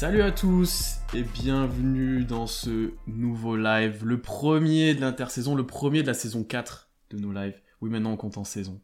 Salut 0.00 0.22
à 0.22 0.32
tous 0.32 0.94
et 1.12 1.22
bienvenue 1.22 2.24
dans 2.24 2.46
ce 2.46 2.92
nouveau 3.06 3.54
live, 3.54 4.02
le 4.02 4.18
premier 4.18 4.94
de 4.94 5.02
l'intersaison, 5.02 5.54
le 5.54 5.66
premier 5.66 6.00
de 6.00 6.06
la 6.06 6.14
saison 6.14 6.42
4 6.42 6.88
de 7.10 7.18
nos 7.18 7.30
lives. 7.32 7.60
Oui, 7.82 7.90
maintenant 7.90 8.12
on 8.12 8.16
compte 8.16 8.38
en 8.38 8.44
saison. 8.44 8.80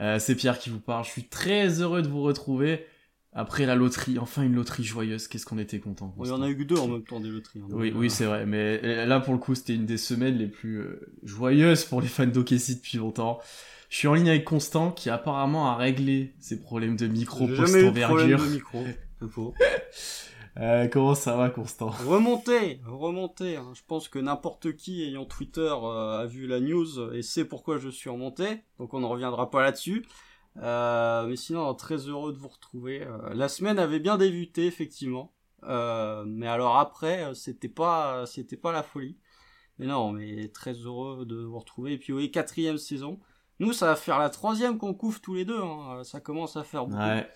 Euh, 0.00 0.18
c'est 0.18 0.34
Pierre 0.34 0.58
qui 0.58 0.68
vous 0.68 0.78
parle, 0.78 1.06
je 1.06 1.08
suis 1.08 1.24
très 1.24 1.80
heureux 1.80 2.02
de 2.02 2.08
vous 2.08 2.20
retrouver 2.20 2.84
après 3.32 3.64
la 3.64 3.74
loterie, 3.74 4.18
enfin 4.18 4.42
une 4.42 4.54
loterie 4.54 4.84
joyeuse, 4.84 5.28
qu'est-ce 5.28 5.46
qu'on 5.46 5.56
était 5.56 5.80
content. 5.80 6.14
Il 6.22 6.28
y 6.28 6.30
en 6.30 6.42
a 6.42 6.50
eu 6.50 6.66
deux 6.66 6.76
en 6.76 6.88
même 6.88 7.04
temps 7.04 7.20
des 7.20 7.30
loteries. 7.30 7.60
hein. 7.60 7.68
Oui, 7.70 7.90
oui, 7.96 8.10
c'est 8.10 8.26
vrai, 8.26 8.44
mais 8.44 8.82
euh, 8.84 9.06
là 9.06 9.18
pour 9.18 9.32
le 9.32 9.38
coup 9.38 9.54
c'était 9.54 9.74
une 9.74 9.86
des 9.86 9.96
semaines 9.96 10.36
les 10.36 10.48
plus 10.48 10.76
euh, 10.76 11.10
joyeuses 11.22 11.86
pour 11.86 12.02
les 12.02 12.08
fans 12.08 12.26
d'Okessi 12.26 12.74
depuis 12.74 12.98
longtemps. 12.98 13.40
Je 13.88 13.96
suis 13.96 14.08
en 14.08 14.12
ligne 14.12 14.28
avec 14.28 14.44
Constant 14.44 14.90
qui 14.90 15.08
apparemment 15.08 15.70
a 15.70 15.76
réglé 15.76 16.34
ses 16.38 16.60
problèmes 16.60 16.96
de 16.96 17.06
micro 17.06 17.48
post-envergure. 17.48 18.42
Euh, 20.56 20.88
comment 20.88 21.14
ça 21.14 21.36
va 21.36 21.48
Constant? 21.50 21.90
Remontez, 21.90 22.80
remontez. 22.86 23.56
hein. 23.56 23.70
Je 23.74 23.82
pense 23.86 24.08
que 24.08 24.18
n'importe 24.18 24.74
qui 24.76 25.02
ayant 25.02 25.24
Twitter 25.24 25.60
euh, 25.72 26.20
a 26.20 26.26
vu 26.26 26.46
la 26.46 26.60
news 26.60 27.12
et 27.14 27.22
sait 27.22 27.44
pourquoi 27.44 27.78
je 27.78 27.88
suis 27.88 28.10
remonté. 28.10 28.62
Donc 28.78 28.92
on 28.94 29.00
ne 29.00 29.06
reviendra 29.06 29.50
pas 29.50 29.62
là-dessus. 29.62 30.04
Euh, 30.56 31.26
mais 31.26 31.36
sinon, 31.36 31.72
très 31.74 31.96
heureux 32.08 32.32
de 32.32 32.38
vous 32.38 32.48
retrouver. 32.48 33.06
La 33.32 33.48
semaine 33.48 33.78
avait 33.78 34.00
bien 34.00 34.16
débuté, 34.18 34.66
effectivement. 34.66 35.32
Mais 35.62 36.46
alors 36.48 36.76
après, 36.78 37.32
c'était 37.34 37.68
pas, 37.68 38.26
c'était 38.26 38.56
pas 38.56 38.72
la 38.72 38.82
folie. 38.82 39.16
Mais 39.78 39.86
non, 39.86 40.10
mais 40.12 40.48
très 40.48 40.72
heureux 40.74 41.24
de 41.24 41.36
vous 41.36 41.58
retrouver. 41.58 41.92
Et 41.92 41.98
puis 41.98 42.12
oui, 42.12 42.30
quatrième 42.30 42.76
saison. 42.76 43.20
Nous, 43.60 43.72
ça 43.72 43.86
va 43.86 43.96
faire 43.96 44.18
la 44.18 44.28
troisième 44.30 44.76
qu'on 44.78 44.94
couvre 44.94 45.20
tous 45.20 45.34
les 45.34 45.44
deux. 45.44 45.60
hein. 45.62 46.02
Ça 46.02 46.20
commence 46.20 46.56
à 46.56 46.64
faire 46.64 46.86
beaucoup. 46.86 47.00
Ouais, 47.00 47.28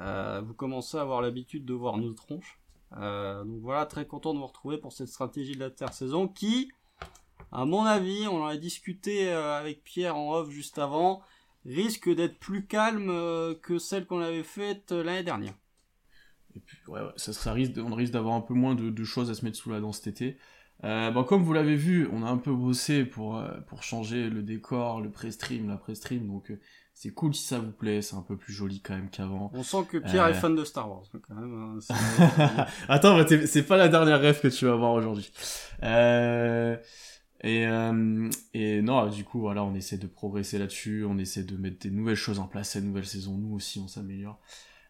Euh, 0.00 0.40
vous 0.42 0.54
commencez 0.54 0.96
à 0.96 1.02
avoir 1.02 1.20
l'habitude 1.20 1.66
de 1.66 1.74
voir 1.74 1.98
nos 1.98 2.14
tronches. 2.14 2.58
Euh, 2.98 3.44
donc 3.44 3.60
voilà, 3.60 3.86
très 3.86 4.06
content 4.06 4.34
de 4.34 4.38
vous 4.38 4.46
retrouver 4.46 4.78
pour 4.78 4.92
cette 4.92 5.08
stratégie 5.08 5.54
de 5.54 5.60
l'intersaison 5.60 6.28
qui, 6.28 6.70
à 7.50 7.64
mon 7.64 7.84
avis, 7.84 8.26
on 8.28 8.42
en 8.42 8.46
a 8.46 8.56
discuté 8.56 9.32
euh, 9.32 9.58
avec 9.58 9.82
Pierre 9.84 10.16
en 10.16 10.34
off 10.34 10.50
juste 10.50 10.78
avant, 10.78 11.22
risque 11.64 12.12
d'être 12.14 12.38
plus 12.38 12.66
calme 12.66 13.08
euh, 13.10 13.54
que 13.54 13.78
celle 13.78 14.06
qu'on 14.06 14.20
avait 14.20 14.42
faite 14.42 14.92
l'année 14.92 15.22
dernière. 15.22 15.54
Et 16.54 16.60
puis, 16.60 16.76
ouais, 16.88 17.00
ça, 17.16 17.52
risque, 17.52 17.72
on 17.78 17.94
risque 17.94 18.12
d'avoir 18.12 18.34
un 18.34 18.42
peu 18.42 18.54
moins 18.54 18.74
de, 18.74 19.04
choses 19.04 19.30
à 19.30 19.34
se 19.34 19.44
mettre 19.44 19.56
sous 19.56 19.70
la 19.70 19.80
dent 19.80 19.92
cet 19.92 20.08
été. 20.08 20.36
Bon, 20.82 21.22
comme 21.24 21.44
vous 21.44 21.52
l'avez 21.52 21.76
vu, 21.76 22.08
on 22.12 22.24
a 22.24 22.28
un 22.28 22.36
peu 22.36 22.52
bossé 22.52 23.04
pour, 23.04 23.42
pour 23.68 23.84
changer 23.84 24.28
le 24.28 24.42
décor, 24.42 25.00
le 25.00 25.10
pré-stream, 25.10 25.68
la 25.68 25.76
pré-stream, 25.76 26.26
donc 26.26 26.52
c'est 26.94 27.10
cool 27.12 27.34
si 27.34 27.42
ça 27.44 27.58
vous 27.58 27.72
plaît, 27.72 28.02
c'est 28.02 28.14
un 28.16 28.22
peu 28.22 28.36
plus 28.36 28.52
joli 28.52 28.80
quand 28.80 28.94
même 28.94 29.10
qu'avant. 29.10 29.50
On 29.54 29.62
sent 29.62 29.84
que 29.90 29.98
Pierre 29.98 30.24
Euh. 30.24 30.30
est 30.30 30.34
fan 30.34 30.54
de 30.54 30.64
Star 30.64 30.88
Wars, 30.90 31.02
quand 31.26 31.34
même. 31.34 31.78
hein, 31.88 32.66
Attends, 32.88 33.18
c'est 33.46 33.64
pas 33.66 33.76
la 33.76 33.88
dernière 33.88 34.20
rêve 34.20 34.40
que 34.40 34.48
tu 34.48 34.66
vas 34.66 34.76
voir 34.76 34.92
aujourd'hui. 34.92 35.32
Euh, 35.82 36.76
et, 37.42 37.66
euh, 37.66 38.30
et 38.54 38.82
non, 38.82 39.06
du 39.08 39.24
coup, 39.24 39.40
voilà, 39.40 39.64
on 39.64 39.74
essaie 39.74 39.98
de 39.98 40.06
progresser 40.06 40.58
là-dessus, 40.58 41.04
on 41.04 41.18
essaie 41.18 41.42
de 41.42 41.56
mettre 41.56 41.78
des 41.80 41.90
nouvelles 41.90 42.14
choses 42.14 42.38
en 42.38 42.46
place 42.46 42.70
cette 42.70 42.84
nouvelle 42.84 43.06
saison. 43.06 43.36
Nous 43.36 43.54
aussi, 43.54 43.80
on 43.80 43.88
s'améliore. 43.88 44.38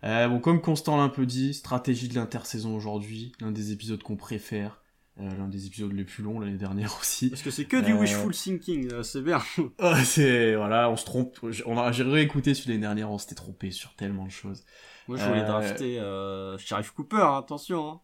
Euh, 0.04 0.28
bon, 0.28 0.38
comme 0.40 0.60
Constant 0.60 0.96
l'a 0.96 1.04
un 1.04 1.08
peu 1.08 1.24
dit, 1.24 1.54
stratégie 1.54 2.08
de 2.08 2.14
l'intersaison 2.14 2.74
aujourd'hui, 2.76 3.32
l'un 3.40 3.52
des 3.52 3.72
épisodes 3.72 4.02
qu'on 4.02 4.16
préfère, 4.16 4.72
euh, 4.72 4.81
l'un 5.18 5.48
des 5.48 5.66
épisodes 5.66 5.92
les 5.92 6.04
plus 6.04 6.22
longs 6.24 6.40
l'année 6.40 6.56
dernière 6.56 6.96
aussi. 7.00 7.28
Parce 7.30 7.42
que 7.42 7.50
c'est 7.50 7.64
que 7.66 7.76
du 7.76 7.92
Euh. 7.92 7.98
wishful 8.00 8.32
thinking, 8.32 8.92
euh, 8.92 9.02
c'est 9.02 9.22
bien. 9.22 9.40
Ah, 9.78 10.02
c'est 10.04 10.54
voilà, 10.56 10.90
on 10.90 10.96
se 10.96 11.04
trompe. 11.04 11.38
On 11.66 11.78
a, 11.78 11.92
j'ai 11.92 12.02
réécouté 12.02 12.54
sur 12.54 12.68
l'année 12.68 12.80
dernière, 12.80 13.10
on 13.10 13.18
s'était 13.18 13.34
trompé 13.34 13.70
sur 13.70 13.94
tellement 13.94 14.24
de 14.24 14.30
choses. 14.30 14.64
Moi, 15.08 15.18
je 15.18 15.24
voulais 15.24 15.40
Euh. 15.42 15.46
drafter 15.46 15.98
euh, 15.98 16.56
Sheriff 16.58 16.92
Cooper, 16.92 17.16
hein, 17.22 17.38
attention. 17.38 17.88
Hein. 17.90 18.00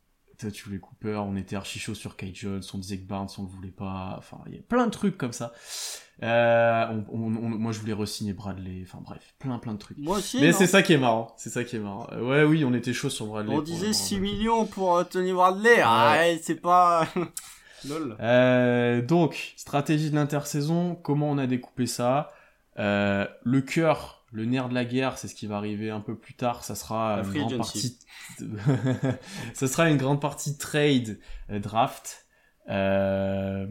Tu 0.52 0.64
voulais 0.64 0.78
Cooper, 0.78 1.16
on 1.26 1.36
était 1.36 1.56
archi 1.56 1.78
chaud 1.80 1.94
sur 1.94 2.14
Kate 2.16 2.34
Jones, 2.34 2.62
on 2.72 2.78
disait 2.78 2.98
que 2.98 3.06
Barnes, 3.08 3.28
on 3.38 3.42
le 3.42 3.48
voulait 3.48 3.70
pas. 3.72 4.14
Enfin, 4.18 4.38
il 4.46 4.54
y 4.54 4.58
a 4.58 4.62
plein 4.62 4.86
de 4.86 4.90
trucs 4.92 5.18
comme 5.18 5.32
ça. 5.32 5.52
Euh, 6.22 6.86
on, 7.12 7.18
on- 7.18 7.36
on- 7.36 7.48
moi, 7.48 7.72
je 7.72 7.80
voulais 7.80 7.92
re-signer 7.92 8.32
Bradley. 8.34 8.82
Enfin, 8.84 8.98
bref, 9.04 9.34
plein, 9.38 9.58
plein 9.58 9.72
de 9.74 9.78
trucs. 9.78 9.98
Moi 9.98 10.18
aussi, 10.18 10.40
Mais 10.40 10.52
c'est 10.52 10.66
ça 10.68 10.82
qui 10.82 10.92
est 10.92 10.98
marrant. 10.98 11.32
C'est 11.36 11.50
ça 11.50 11.64
qui 11.64 11.76
est 11.76 11.80
marrant. 11.80 12.06
Euh, 12.12 12.22
ouais, 12.22 12.44
oui, 12.44 12.64
on 12.64 12.72
était 12.74 12.92
chaud 12.92 13.10
sur 13.10 13.26
Bradley. 13.26 13.54
On 13.54 13.62
disait 13.62 13.88
le 13.88 13.92
6 13.92 14.14
Bradley. 14.18 14.32
millions 14.32 14.66
pour 14.66 14.96
euh, 14.96 15.04
Tony 15.04 15.32
Bradley. 15.32 15.80
Ah, 15.84 16.12
ouais, 16.18 16.40
c'est 16.42 16.60
pas. 16.60 17.06
Lol. 17.88 18.16
Euh, 18.20 19.00
donc, 19.02 19.54
stratégie 19.56 20.10
de 20.10 20.16
l'intersaison, 20.16 20.94
comment 20.96 21.30
on 21.30 21.38
a 21.38 21.46
découpé 21.46 21.86
ça? 21.86 22.32
Euh, 22.78 23.26
Le 23.44 23.60
cœur, 23.60 24.17
le 24.32 24.44
nerf 24.44 24.68
de 24.68 24.74
la 24.74 24.84
guerre, 24.84 25.16
c'est 25.18 25.28
ce 25.28 25.34
qui 25.34 25.46
va 25.46 25.56
arriver 25.56 25.90
un 25.90 26.00
peu 26.00 26.16
plus 26.16 26.34
tard. 26.34 26.62
Ça 26.64 26.74
sera 26.74 27.16
une 27.18 27.32
grande 27.40 27.50
partie. 27.58 27.98
ça 29.54 29.66
sera 29.68 29.88
une 29.90 29.96
grande 29.96 30.20
partie 30.20 30.56
trade, 30.58 31.18
euh, 31.50 31.58
draft. 31.58 32.26
Euh, 32.68 33.66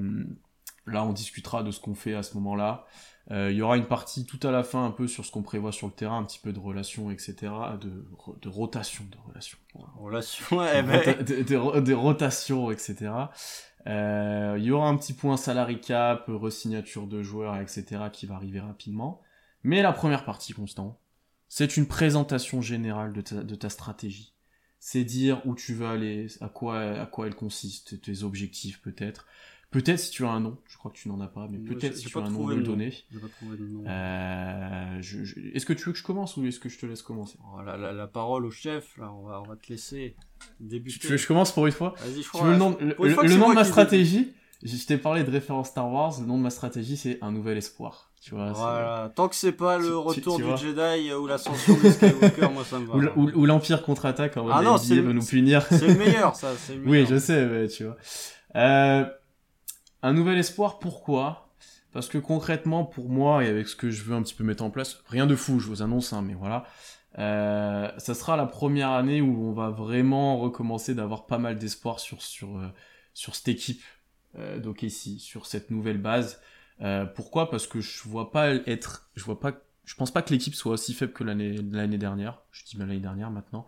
là, 0.86 1.04
on 1.04 1.14
discutera 1.14 1.64
de 1.64 1.72
ce 1.72 1.80
qu'on 1.80 1.96
fait 1.96 2.14
à 2.16 2.24
ce 2.24 2.34
moment-là. 2.36 2.86
Euh, 3.30 3.52
Il 3.52 3.58
y 3.58 3.62
aura 3.62 3.76
une 3.78 3.86
partie 3.88 4.26
tout 4.26 4.40
à 4.48 4.52
la 4.52 4.64
fin, 4.64 4.86
un 4.86 4.92
peu 4.92 5.08
sur 5.08 5.26
ce 5.26 5.32
qu'on 5.32 5.44
prévoit 5.44 5.72
sur 5.74 5.88
le 5.88 5.94
terrain, 5.94 6.18
un 6.18 6.24
petit 6.24 6.40
peu 6.40 6.54
de 6.54 6.60
relations, 6.60 7.12
etc., 7.12 7.36
de, 7.80 8.06
de 8.42 8.50
rotation, 8.50 9.04
de 9.12 9.18
relations. 9.30 9.58
Voilà 9.74 9.90
Relation, 9.98 10.62
des, 10.62 10.82
rota- 10.98 11.24
des- 11.24 11.44
des 11.44 11.58
ro- 11.58 11.82
des 11.82 11.94
rotations, 11.94 12.72
etc. 12.72 13.12
Euh, 13.86 14.56
Il 14.58 14.64
y 14.64 14.72
aura 14.72 14.88
un 14.88 14.96
petit 14.98 15.14
point 15.14 15.36
salary 15.38 15.80
cap, 15.82 16.24
resignature 16.28 17.06
de 17.06 17.22
joueurs, 17.22 17.58
etc. 17.58 17.86
qui 18.14 18.26
va 18.26 18.36
arriver 18.36 18.60
rapidement. 18.62 19.22
Mais 19.68 19.82
la 19.82 19.92
première 19.92 20.24
partie, 20.24 20.54
Constant, 20.54 20.98
c'est 21.50 21.78
une 21.78 21.88
présentation 21.88 22.62
générale 22.62 23.12
de 23.14 23.22
ta, 23.22 23.44
de 23.44 23.56
ta 23.56 23.70
stratégie. 23.70 24.34
C'est 24.80 25.04
dire 25.04 25.42
où 25.46 25.56
tu 25.56 25.74
veux 25.74 25.88
aller, 25.88 26.28
à 26.40 26.48
quoi, 26.50 26.80
à 26.80 27.06
quoi 27.06 27.28
elle 27.28 27.36
consiste, 27.36 28.00
tes 28.02 28.24
objectifs 28.24 28.82
peut-être. 28.82 29.26
Peut-être 29.70 30.00
si 30.00 30.12
tu 30.12 30.24
as 30.26 30.30
un 30.30 30.40
nom, 30.40 30.58
je 30.70 30.78
crois 30.78 30.92
que 30.92 30.96
tu 30.98 31.10
n'en 31.10 31.20
as 31.20 31.28
pas, 31.28 31.48
mais 31.52 31.58
peut-être 31.58 31.98
si 31.98 32.06
tu 32.06 32.18
as 32.18 32.22
un 32.22 32.30
nom 32.32 32.48
de 32.48 32.56
le 32.56 32.64
donner. 32.64 32.94
Euh, 33.88 34.98
je- 35.02 35.24
je- 35.26 35.40
Est-ce 35.54 35.66
que 35.66 35.74
tu 35.74 35.84
veux 35.86 35.92
que 35.92 35.98
je 36.00 36.04
commence 36.04 36.38
ou 36.38 36.46
est-ce 36.46 36.60
que 36.62 36.70
je 36.70 36.80
te 36.80 36.86
laisse 36.86 37.02
commencer? 37.02 37.38
Oh, 37.54 37.62
la, 37.62 37.76
la, 37.76 37.92
la 37.92 38.08
parole 38.08 38.46
au 38.46 38.52
chef, 38.52 38.96
là, 38.98 39.12
on 39.12 39.24
va, 39.24 39.42
on 39.42 39.46
va 39.46 39.56
te 39.58 39.68
laisser 39.68 40.16
débuter. 40.62 40.94
tu, 40.94 41.00
tu 41.00 41.08
veux 41.08 41.16
que 41.18 41.22
je 41.22 41.28
commence 41.28 41.52
pour 41.52 41.66
une 41.68 41.74
fois? 41.74 41.96
Vas-y, 42.00 42.18
je 42.18 42.22
Tu 42.22 42.30
crois. 42.30 42.46
veux 42.46 42.52
le 42.54 42.58
nom, 42.58 42.78
le, 42.80 42.96
nom 43.38 43.50
de 43.50 43.56
ma 43.56 43.66
stratégie? 43.66 44.34
Je 44.64 44.86
t'ai 44.86 44.98
parlé 44.98 45.24
de 45.24 45.30
référence 45.32 45.70
Star 45.70 45.92
Wars. 45.92 46.20
Le 46.20 46.26
nom 46.26 46.38
de 46.38 46.44
ma 46.44 46.50
stratégie, 46.50 46.96
c'est 46.98 47.20
un 47.22 47.32
nouvel 47.32 47.58
espoir. 47.58 48.07
Tu 48.28 48.36
vois. 48.36 48.52
Voilà. 48.52 49.12
Tant 49.16 49.30
que 49.30 49.36
c'est 49.36 49.54
pas 49.54 49.78
le 49.78 49.86
tu- 49.88 49.94
retour 49.94 50.36
tu 50.36 50.42
du 50.42 50.48
vois. 50.50 50.58
Jedi 50.58 51.14
ou 51.14 51.28
l'ascension 51.28 51.76
de 51.82 51.90
Skywalker, 51.90 52.50
moi 52.54 52.64
ça 52.66 52.78
me 52.80 52.86
va. 52.86 52.96
Ou, 52.96 53.02
l- 53.02 53.12
ou- 53.16 53.30
ou 53.42 53.46
l'Empire 53.46 53.84
contre-attaque 53.84 54.36
en 54.36 54.50
Ah 54.50 54.62
non, 54.62 54.78
c'est- 54.78 55.00
veut 55.00 55.14
nous 55.14 55.24
punir. 55.26 55.66
C'est 55.70 55.88
le 55.88 55.96
meilleur, 55.96 56.36
ça. 56.36 56.50
C'est 56.58 56.76
le 56.76 56.82
oui, 56.84 56.90
meilleur. 56.92 57.08
je 57.10 57.18
sais, 57.20 57.46
mais 57.46 57.68
tu 57.70 57.86
vois. 57.86 57.96
Euh, 58.56 59.06
un 60.04 60.14
nouvel 60.14 60.38
espoir, 60.40 60.80
pourquoi? 60.80 61.50
Parce 61.94 62.10
que 62.10 62.18
concrètement, 62.18 62.84
pour 62.84 63.08
moi, 63.10 63.46
et 63.46 63.48
avec 63.48 63.68
ce 63.70 63.76
que 63.78 63.90
je 63.90 64.04
veux 64.04 64.14
un 64.16 64.22
petit 64.24 64.34
peu 64.36 64.44
mettre 64.44 64.64
en 64.64 64.70
place, 64.72 65.00
rien 65.08 65.26
de 65.26 65.36
fou, 65.36 65.60
je 65.62 65.68
vous 65.68 65.82
annonce, 65.82 66.12
hein, 66.12 66.22
mais 66.22 66.34
voilà. 66.34 66.66
Euh, 67.20 67.90
ça 67.98 68.14
sera 68.14 68.36
la 68.36 68.46
première 68.46 68.90
année 68.90 69.22
où 69.22 69.48
on 69.48 69.54
va 69.54 69.70
vraiment 69.70 70.38
recommencer 70.38 70.94
d'avoir 70.94 71.26
pas 71.28 71.38
mal 71.38 71.58
d'espoir 71.58 72.00
sur, 72.02 72.22
sur, 72.22 72.58
euh, 72.58 72.68
sur 73.14 73.36
cette 73.36 73.48
équipe 73.48 73.82
euh, 74.38 74.60
d'OKC, 74.60 75.18
sur 75.20 75.46
cette 75.46 75.72
nouvelle 75.72 75.98
base. 75.98 76.40
Euh, 76.82 77.06
pourquoi? 77.06 77.50
Parce 77.50 77.68
que 77.68 77.82
je 77.82 78.08
vois 78.08 78.32
pas 78.32 78.50
être, 78.50 79.10
je 79.16 79.24
vois 79.24 79.40
pas, 79.40 79.54
je 79.86 79.96
pense 79.96 80.12
pas 80.12 80.22
que 80.22 80.32
l'équipe 80.32 80.54
soit 80.56 80.74
aussi 80.74 80.94
faible 80.94 81.14
que 81.14 81.24
l'année 81.24 81.58
l'année 81.72 81.98
dernière. 81.98 82.42
Je 82.52 82.64
dis 82.66 82.76
bien 82.78 82.86
l'année 82.86 83.00
dernière 83.00 83.32
maintenant. 83.32 83.66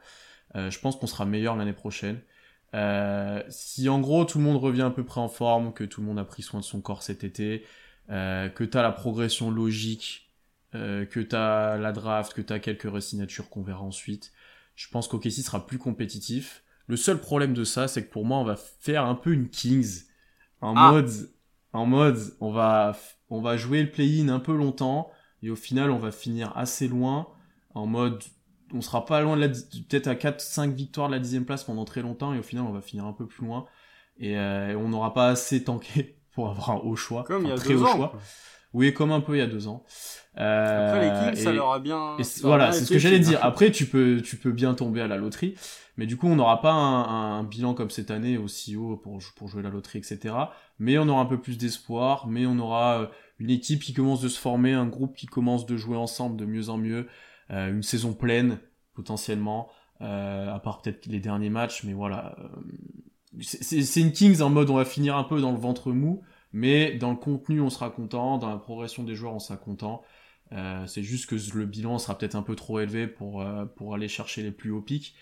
Euh, 0.56 0.70
je 0.70 0.80
pense 0.80 0.96
qu'on 0.96 1.08
sera 1.08 1.26
meilleur 1.26 1.56
l'année 1.56 1.74
prochaine. 1.74 2.22
Euh, 2.76 3.42
si 3.50 3.90
en 3.90 4.00
gros 4.00 4.26
tout 4.26 4.38
le 4.38 4.44
monde 4.44 4.58
revient 4.58 4.84
à 4.84 4.90
peu 4.92 5.04
près 5.04 5.22
en 5.22 5.30
forme, 5.30 5.74
que 5.74 5.84
tout 5.84 6.02
le 6.02 6.08
monde 6.08 6.20
a 6.20 6.24
pris 6.26 6.44
soin 6.44 6.60
de 6.60 6.66
son 6.66 6.82
corps 6.82 7.02
cet 7.04 7.24
été, 7.24 7.66
euh, 8.12 8.48
que 8.50 8.64
t'as 8.64 8.84
la 8.84 8.92
progression 8.92 9.50
logique, 9.50 10.30
euh, 10.76 11.06
que 11.06 11.20
t'as 11.20 11.78
la 11.78 11.92
draft, 11.92 12.34
que 12.34 12.42
t'as 12.42 12.60
quelques 12.60 12.90
resignatures 12.90 13.50
qu'on 13.50 13.64
verra 13.64 13.82
ensuite, 13.82 14.32
je 14.76 14.88
pense 14.88 15.08
qu'OKC 15.08 15.32
sera 15.42 15.66
plus 15.66 15.80
compétitif. 15.80 16.64
Le 16.88 16.96
seul 16.96 17.20
problème 17.20 17.54
de 17.54 17.64
ça, 17.64 17.88
c'est 17.88 18.06
que 18.06 18.12
pour 18.12 18.26
moi, 18.26 18.38
on 18.38 18.44
va 18.44 18.56
faire 18.56 19.06
un 19.06 19.16
peu 19.16 19.32
une 19.34 19.50
Kings 19.50 20.04
en 20.62 20.76
Ah. 20.76 20.92
mode, 20.92 21.10
en 21.74 21.86
mode, 21.86 22.20
on 22.40 22.52
va, 22.52 22.96
on 23.30 23.42
va 23.42 23.58
jouer 23.58 23.84
le 23.84 23.92
play-in 23.92 24.30
un 24.30 24.40
peu 24.40 24.56
longtemps 24.56 25.12
et 25.44 25.50
au 25.50 25.56
final, 25.56 25.92
on 25.92 26.00
va 26.00 26.12
finir 26.12 26.56
assez 26.58 26.88
loin 26.88 27.28
en 27.76 27.86
mode 27.86 28.24
on 28.72 28.82
sera 28.82 29.06
pas 29.06 29.22
loin 29.22 29.36
de 29.36 29.42
la 29.42 29.48
peut-être 29.50 30.08
à 30.08 30.16
4 30.16 30.42
5 30.42 30.74
victoires 30.74 31.08
de 31.08 31.14
la 31.14 31.20
dixième 31.20 31.46
place 31.46 31.64
pendant 31.64 31.86
très 31.86 32.02
longtemps 32.02 32.34
et 32.34 32.40
au 32.40 32.44
final 32.44 32.66
on 32.66 32.72
va 32.72 32.82
finir 32.82 33.06
un 33.06 33.14
peu 33.14 33.26
plus 33.26 33.46
loin 33.46 33.66
et 34.20 34.38
euh, 34.38 34.78
on 34.78 34.90
n'aura 34.90 35.14
pas 35.14 35.30
assez 35.30 35.64
tanké 35.64 36.20
pour 36.34 36.50
avoir 36.50 36.72
un 36.72 36.76
haut 36.76 36.96
choix 36.96 37.24
Comme 37.24 37.44
il 37.44 37.50
y 37.50 37.52
a 37.52 37.56
très 37.56 37.70
deux 37.70 37.82
haut 37.82 37.86
ans. 37.88 37.96
choix. 37.96 38.14
Oui 38.74 38.94
comme 38.94 39.12
un 39.12 39.22
peu 39.22 39.36
il 39.36 39.40
y 39.40 39.42
a 39.42 39.48
deux 39.48 39.68
ans 39.68 39.84
Euh, 40.38 40.88
Après, 40.94 41.02
les 41.30 41.34
Kings, 41.36 41.44
ça 41.44 41.52
leur 41.52 41.72
a 41.74 41.80
bien. 41.80 42.16
et 42.18 42.24
voilà, 42.44 42.72
c'est 42.72 42.86
ce 42.86 42.92
que 42.94 43.00
j'allais 43.00 43.20
dire. 43.20 43.40
Après, 43.42 43.72
tu 43.72 43.86
peux, 43.86 44.22
tu 44.24 44.38
peux 44.38 44.52
bien 44.52 44.74
tomber 44.74 45.02
à 45.02 45.08
la 45.08 45.18
loterie, 45.18 45.56
mais 45.98 46.06
du 46.06 46.16
coup, 46.18 46.28
on 46.28 46.36
n'aura 46.36 46.62
pas 46.62 46.72
un, 46.72 47.40
un 47.40 47.44
bilan 47.44 47.74
comme 47.74 47.90
cette 47.90 48.10
année 48.12 48.38
aussi 48.38 48.76
haut 48.78 48.96
pour, 48.96 49.20
pour 49.36 49.48
jouer 49.50 49.64
la 49.64 49.70
loterie, 49.70 50.00
etc. 50.00 50.34
Mais 50.78 50.98
on 50.98 51.10
aura 51.10 51.22
un 51.22 51.26
peu 51.26 51.42
plus 51.42 51.58
d'espoir, 51.58 52.28
mais 52.28 52.46
on 52.46 52.58
aura 52.60 53.02
euh, 53.02 53.08
une 53.40 53.50
équipe 53.50 53.82
qui 53.82 53.94
commence 53.94 54.22
de 54.22 54.30
se 54.30 54.40
former, 54.40 54.72
un 54.74 54.86
groupe 54.88 55.16
qui 55.16 55.26
commence 55.26 55.66
de 55.66 55.76
jouer 55.76 55.98
ensemble 55.98 56.38
de 56.38 56.46
mieux 56.46 56.70
en 56.70 56.78
mieux, 56.78 57.08
euh, 57.52 57.70
une 57.72 57.84
saison 57.84 58.14
pleine 58.14 58.60
potentiellement. 58.94 59.70
à 60.00 60.60
part 60.64 60.82
peut-être 60.82 61.06
les 61.08 61.20
derniers 61.20 61.50
matchs, 61.50 61.84
mais 61.84 61.94
voilà. 61.94 62.36
c'est 63.42 64.00
une 64.02 64.12
Kings 64.12 64.42
en 64.42 64.50
mode 64.50 64.70
on 64.70 64.76
va 64.76 64.86
finir 64.86 65.16
un 65.18 65.24
peu 65.24 65.42
dans 65.42 65.52
le 65.52 65.58
ventre 65.60 65.92
mou, 65.92 66.22
mais 66.52 66.98
dans 66.98 67.12
le 67.12 67.18
contenu 67.18 67.62
on 67.62 67.70
sera 67.70 67.90
content, 67.90 68.38
dans 68.38 68.50
la 68.50 68.58
progression 68.58 69.04
des 69.04 69.16
joueurs 69.16 69.34
on 69.34 69.40
sera 69.40 69.58
content. 69.58 70.04
c'est 70.88 71.04
juste 71.04 71.28
que 71.28 71.36
le 71.58 71.66
bilan 71.66 72.00
sera 72.00 72.18
peut-être 72.18 72.36
un 72.36 72.42
peu 72.42 72.56
trop 72.56 72.80
élevé 72.80 73.08
pour, 73.08 73.46
pour 73.76 73.94
aller 73.94 74.08
chercher 74.08 74.44
les 74.44 74.52
plus 74.52 74.72
hauts 74.72 74.82
pics. 74.82 75.16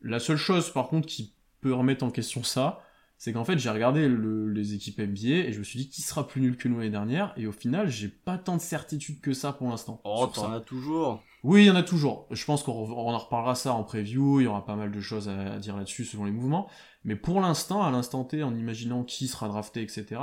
La 0.00 0.20
seule 0.20 0.36
chose 0.36 0.70
par 0.70 0.88
contre 0.88 1.06
qui 1.06 1.34
peut 1.60 1.74
remettre 1.74 2.04
en 2.04 2.10
question 2.10 2.42
ça, 2.42 2.82
c'est 3.20 3.34
qu'en 3.34 3.44
fait 3.44 3.58
j'ai 3.58 3.68
regardé 3.68 4.08
les 4.08 4.74
équipes 4.74 4.98
NBA 4.98 5.48
et 5.48 5.52
je 5.52 5.58
me 5.58 5.64
suis 5.64 5.78
dit 5.78 5.90
qui 5.90 6.00
sera 6.00 6.26
plus 6.26 6.40
nul 6.40 6.56
que 6.56 6.68
nous 6.68 6.78
l'année 6.78 6.88
dernière 6.88 7.34
et 7.36 7.46
au 7.46 7.52
final 7.52 7.90
j'ai 7.90 8.08
pas 8.08 8.38
tant 8.38 8.56
de 8.56 8.62
certitude 8.62 9.20
que 9.20 9.34
ça 9.34 9.52
pour 9.52 9.68
l'instant. 9.68 10.00
Oh 10.04 10.26
t'en 10.32 10.50
as 10.50 10.60
toujours. 10.60 11.22
Oui 11.42 11.64
il 11.64 11.66
y 11.66 11.70
en 11.70 11.76
a 11.76 11.82
toujours. 11.82 12.26
Je 12.30 12.42
pense 12.46 12.62
qu'on 12.62 12.72
en 12.72 13.18
reparlera 13.18 13.54
ça 13.54 13.74
en 13.74 13.84
preview, 13.84 14.40
il 14.40 14.44
y 14.44 14.46
aura 14.46 14.64
pas 14.64 14.74
mal 14.74 14.90
de 14.90 15.00
choses 15.02 15.28
à, 15.28 15.58
dire 15.58 15.76
là-dessus 15.76 16.06
selon 16.06 16.24
les 16.24 16.30
mouvements. 16.30 16.70
Mais 17.04 17.14
pour 17.14 17.42
l'instant, 17.42 17.82
à 17.82 17.90
l'instant 17.90 18.24
T, 18.24 18.42
en 18.42 18.54
imaginant 18.54 19.04
qui 19.04 19.28
sera 19.28 19.48
drafté, 19.48 19.82
etc. 19.82 20.20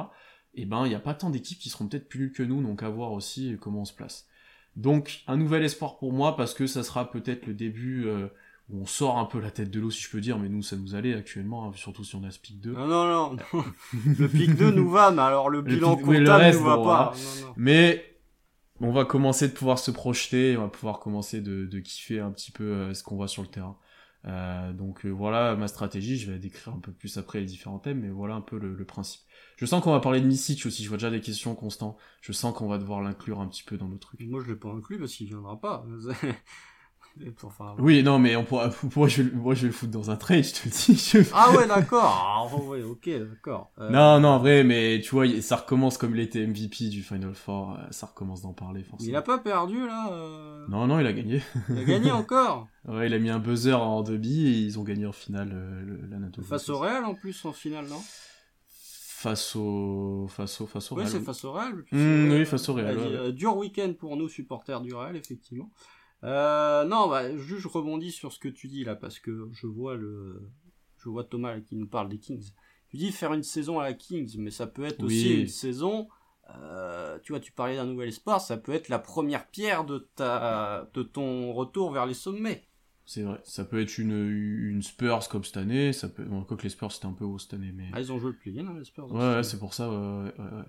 Eh 0.58 0.66
ben 0.66 0.86
il 0.86 0.90
n'y 0.90 0.96
a 0.96 1.00
pas 1.00 1.14
tant 1.14 1.30
d'équipes 1.30 1.60
qui 1.60 1.70
seront 1.70 1.88
peut-être 1.88 2.10
plus 2.10 2.20
nulles 2.20 2.32
que 2.34 2.44
nous, 2.44 2.62
donc 2.62 2.84
à 2.84 2.90
voir 2.90 3.12
aussi 3.12 3.56
comment 3.62 3.82
on 3.82 3.86
se 3.86 3.94
place. 3.94 4.28
Donc 4.76 5.22
un 5.28 5.38
nouvel 5.38 5.64
espoir 5.64 5.98
pour 5.98 6.12
moi 6.12 6.36
parce 6.36 6.54
que 6.54 6.68
ça 6.68 6.84
sera 6.84 7.10
peut-être 7.10 7.46
le 7.46 7.54
début. 7.54 8.06
Euh, 8.08 8.28
on 8.74 8.86
sort 8.86 9.18
un 9.18 9.26
peu 9.26 9.40
la 9.40 9.50
tête 9.50 9.72
de 9.72 9.80
l'eau 9.80 9.90
si 9.90 10.02
je 10.02 10.10
peux 10.10 10.20
dire, 10.20 10.38
mais 10.38 10.50
nous 10.50 10.62
ça 10.62 10.76
nous 10.76 10.94
allait 10.94 11.14
actuellement, 11.14 11.66
hein, 11.66 11.72
surtout 11.76 12.04
si 12.04 12.16
on 12.16 12.24
a 12.24 12.32
ce 12.32 12.40
pic 12.40 12.60
2. 12.60 12.74
Non, 12.74 12.88
non, 12.88 13.34
non, 13.34 13.38
le 14.20 14.28
pic 14.28 14.56
2 14.56 14.72
nous 14.72 14.90
va, 14.90 15.12
mais 15.12 15.22
alors 15.22 15.50
le 15.50 15.62
bilan 15.62 15.96
comptable 15.96 16.54
nous 16.54 16.64
va 16.64 16.78
pas. 16.78 17.14
Mais 17.56 18.04
on 18.82 18.92
va 18.92 19.06
commencer 19.06 19.48
de 19.48 19.54
pouvoir 19.54 19.80
se 19.80 19.90
projeter, 19.90 20.58
on 20.58 20.64
va 20.64 20.68
pouvoir 20.68 21.00
commencer 21.00 21.40
de, 21.40 21.66
de 21.66 21.80
kiffer 21.80 22.20
un 22.20 22.32
petit 22.32 22.52
peu 22.52 22.64
euh, 22.64 22.94
ce 22.94 23.04
qu'on 23.04 23.16
voit 23.16 23.28
sur 23.30 23.42
le 23.42 23.48
terrain. 23.48 23.78
Euh, 24.26 24.74
donc 24.74 25.06
voilà 25.06 25.56
ma 25.56 25.68
stratégie, 25.68 26.18
je 26.18 26.28
vais 26.28 26.34
la 26.34 26.40
décrire 26.40 26.74
un 26.74 26.80
peu 26.80 26.92
plus 26.92 27.18
après 27.18 27.40
les 27.40 27.46
différents 27.46 27.80
thèmes, 27.80 28.02
mais 28.02 28.10
voilà 28.10 28.36
un 28.36 28.42
peu 28.42 28.58
le, 28.60 28.86
principe. 28.86 29.22
Je 29.58 29.66
sens 29.66 29.84
qu'on 29.84 29.92
va 29.92 30.00
parler 30.00 30.22
de 30.22 30.28
Misic 30.28 30.66
aussi, 30.66 30.84
je 30.84 30.88
vois 30.88 30.98
déjà 30.98 31.10
des 31.10 31.20
questions 31.20 31.56
constantes, 31.56 31.98
je 32.22 32.32
sens 32.32 32.56
qu'on 32.56 32.68
va 32.68 32.78
devoir 32.78 33.02
l'inclure 33.02 33.42
un 33.42 33.48
petit 33.48 33.64
peu 33.64 33.76
dans 33.76 33.88
nos 33.88 33.98
trucs. 33.98 34.22
Moi 34.22 34.42
je 34.46 34.52
l'ai 34.52 34.56
pas 34.56 34.70
inclus 34.70 35.00
parce 35.00 35.14
qu'il 35.14 35.28
viendra 35.28 35.60
pas. 35.60 35.84
oui, 37.80 38.04
non, 38.04 38.20
mais 38.20 38.36
on 38.36 38.44
pourra, 38.44 38.70
moi, 38.96 39.08
je, 39.08 39.24
moi, 39.24 39.56
je 39.56 39.62
vais 39.62 39.68
le 39.68 39.74
foutre 39.74 39.92
dans 39.92 40.12
un 40.12 40.16
trade, 40.16 40.44
je 40.44 40.54
te 40.54 40.66
le 40.66 40.72
dis. 40.72 41.30
Ah 41.34 41.52
ouais, 41.52 41.68
d'accord. 41.68 42.04
Ah, 42.06 42.56
ouais, 42.56 42.84
ok, 42.84 43.10
d'accord. 43.10 43.72
Euh, 43.80 43.90
non, 43.90 44.20
non, 44.20 44.30
en 44.30 44.40
vrai, 44.40 44.64
mais 44.64 45.02
tu 45.02 45.12
vois, 45.12 45.26
ça 45.42 45.58
recommence 45.58 45.98
comme 45.98 46.16
il 46.16 46.22
était 46.22 46.46
MVP 46.46 46.90
du 46.90 47.02
Final 47.02 47.34
Four, 47.34 47.78
euh, 47.80 47.88
ça 47.92 48.08
recommence 48.08 48.42
d'en 48.42 48.54
parler, 48.54 48.84
forcément. 48.84 49.10
Il 49.10 49.16
a 49.16 49.22
pas 49.22 49.40
perdu, 49.40 49.88
là 49.88 50.12
euh 50.12 50.66
Non, 50.70 50.88
non, 50.88 51.00
il 51.00 51.08
a 51.08 51.14
gagné. 51.14 51.42
Il 51.70 51.80
a 51.80 51.84
gagné 51.84 52.12
encore 52.12 52.68
Ouais, 52.88 53.08
il 53.08 53.14
a 53.14 53.20
mis 53.20 53.30
un 53.30 53.40
buzzer 53.40 53.74
en 53.74 54.02
demi 54.02 54.46
et 54.46 54.60
ils 54.60 54.80
ont 54.80 54.84
gagné 54.84 55.06
en 55.06 55.12
finale 55.12 55.50
l'Anatole. 56.10 56.44
Face 56.44 56.70
au 56.70 56.78
Real, 56.78 57.04
en 57.06 57.16
plus, 57.16 57.44
en 57.46 57.54
finale, 57.54 57.88
non? 57.88 58.02
Face 59.18 59.56
au 59.56 60.28
face 60.30 60.62
au 60.62 60.68
face 60.68 60.92
au 60.92 60.96
Real. 60.96 61.08
Oui, 61.08 61.12
c'est 61.12 61.22
face 61.22 61.44
au 61.44 61.52
Real. 61.52 61.84
Mmh, 61.92 62.32
oui, 62.32 62.46
face 62.46 62.70
au 62.70 62.74
Real. 62.76 63.32
Dur 63.34 63.58
week-end 63.58 63.94
pour 63.98 64.16
nous 64.16 64.30
supporters 64.30 64.80
du 64.82 64.94
Real, 64.94 65.16
effectivement. 65.16 65.72
Euh, 66.24 66.86
non, 66.86 67.10
bah, 67.10 67.36
juste 67.36 67.62
je 67.62 67.68
rebondis 67.68 68.12
sur 68.12 68.32
ce 68.32 68.38
que 68.38 68.48
tu 68.48 68.68
dis 68.68 68.84
là, 68.84 68.96
parce 68.96 69.18
que 69.18 69.50
je 69.52 69.66
vois 69.66 69.96
le, 69.96 70.52
je 70.98 71.10
vois 71.10 71.24
Thomas 71.24 71.60
qui 71.62 71.76
nous 71.76 71.88
parle 71.88 72.10
des 72.10 72.20
Kings. 72.20 72.52
Tu 72.90 72.98
dis 72.98 73.12
faire 73.12 73.34
une 73.34 73.42
saison 73.42 73.80
à 73.80 73.84
la 73.84 73.94
Kings, 73.94 74.36
mais 74.38 74.52
ça 74.52 74.68
peut 74.68 74.86
être 74.86 75.04
aussi 75.04 75.42
une 75.42 75.48
saison. 75.48 76.08
Euh, 76.56 77.18
tu 77.24 77.34
vois, 77.34 77.40
tu 77.40 77.52
parlais 77.52 77.76
d'un 77.76 77.86
nouvel 77.86 78.10
espoir, 78.10 78.40
ça 78.40 78.56
peut 78.56 78.72
être 78.72 78.88
la 78.88 79.00
première 79.00 79.48
pierre 79.48 79.84
de 79.84 80.08
ta, 80.16 80.90
de 80.94 81.02
ton 81.02 81.54
retour 81.54 81.92
vers 81.92 82.06
les 82.06 82.14
sommets. 82.14 82.68
C'est 83.10 83.22
vrai, 83.22 83.40
ça 83.46 83.64
peut 83.64 83.82
être 83.82 83.98
une, 84.00 84.12
une 84.12 84.84
Spurs 84.84 85.30
comme 85.30 85.46
cette 85.46 85.56
année, 85.56 85.94
ça 85.94 86.10
peut, 86.10 86.26
bon, 86.26 86.44
quoi 86.44 86.58
que 86.58 86.64
les 86.64 86.70
Spurs 86.70 86.92
c'était 86.92 87.06
un 87.06 87.14
peu 87.14 87.24
haut 87.24 87.40
cette 87.40 87.54
année, 87.54 87.72
mais. 87.74 87.90
Ah, 87.94 88.02
ils 88.02 88.12
ont 88.12 88.20
joué 88.20 88.32
le 88.32 88.38
play-in, 88.38 88.68
hein, 88.68 88.76
les 88.78 88.84
Spurs. 88.84 89.10
Ouais, 89.10 89.44
c'est 89.44 89.58
pour 89.58 89.74
ça, 89.74 89.90
ouais, 89.90 89.96
ouais, 89.96 90.34
ouais. 90.38 90.64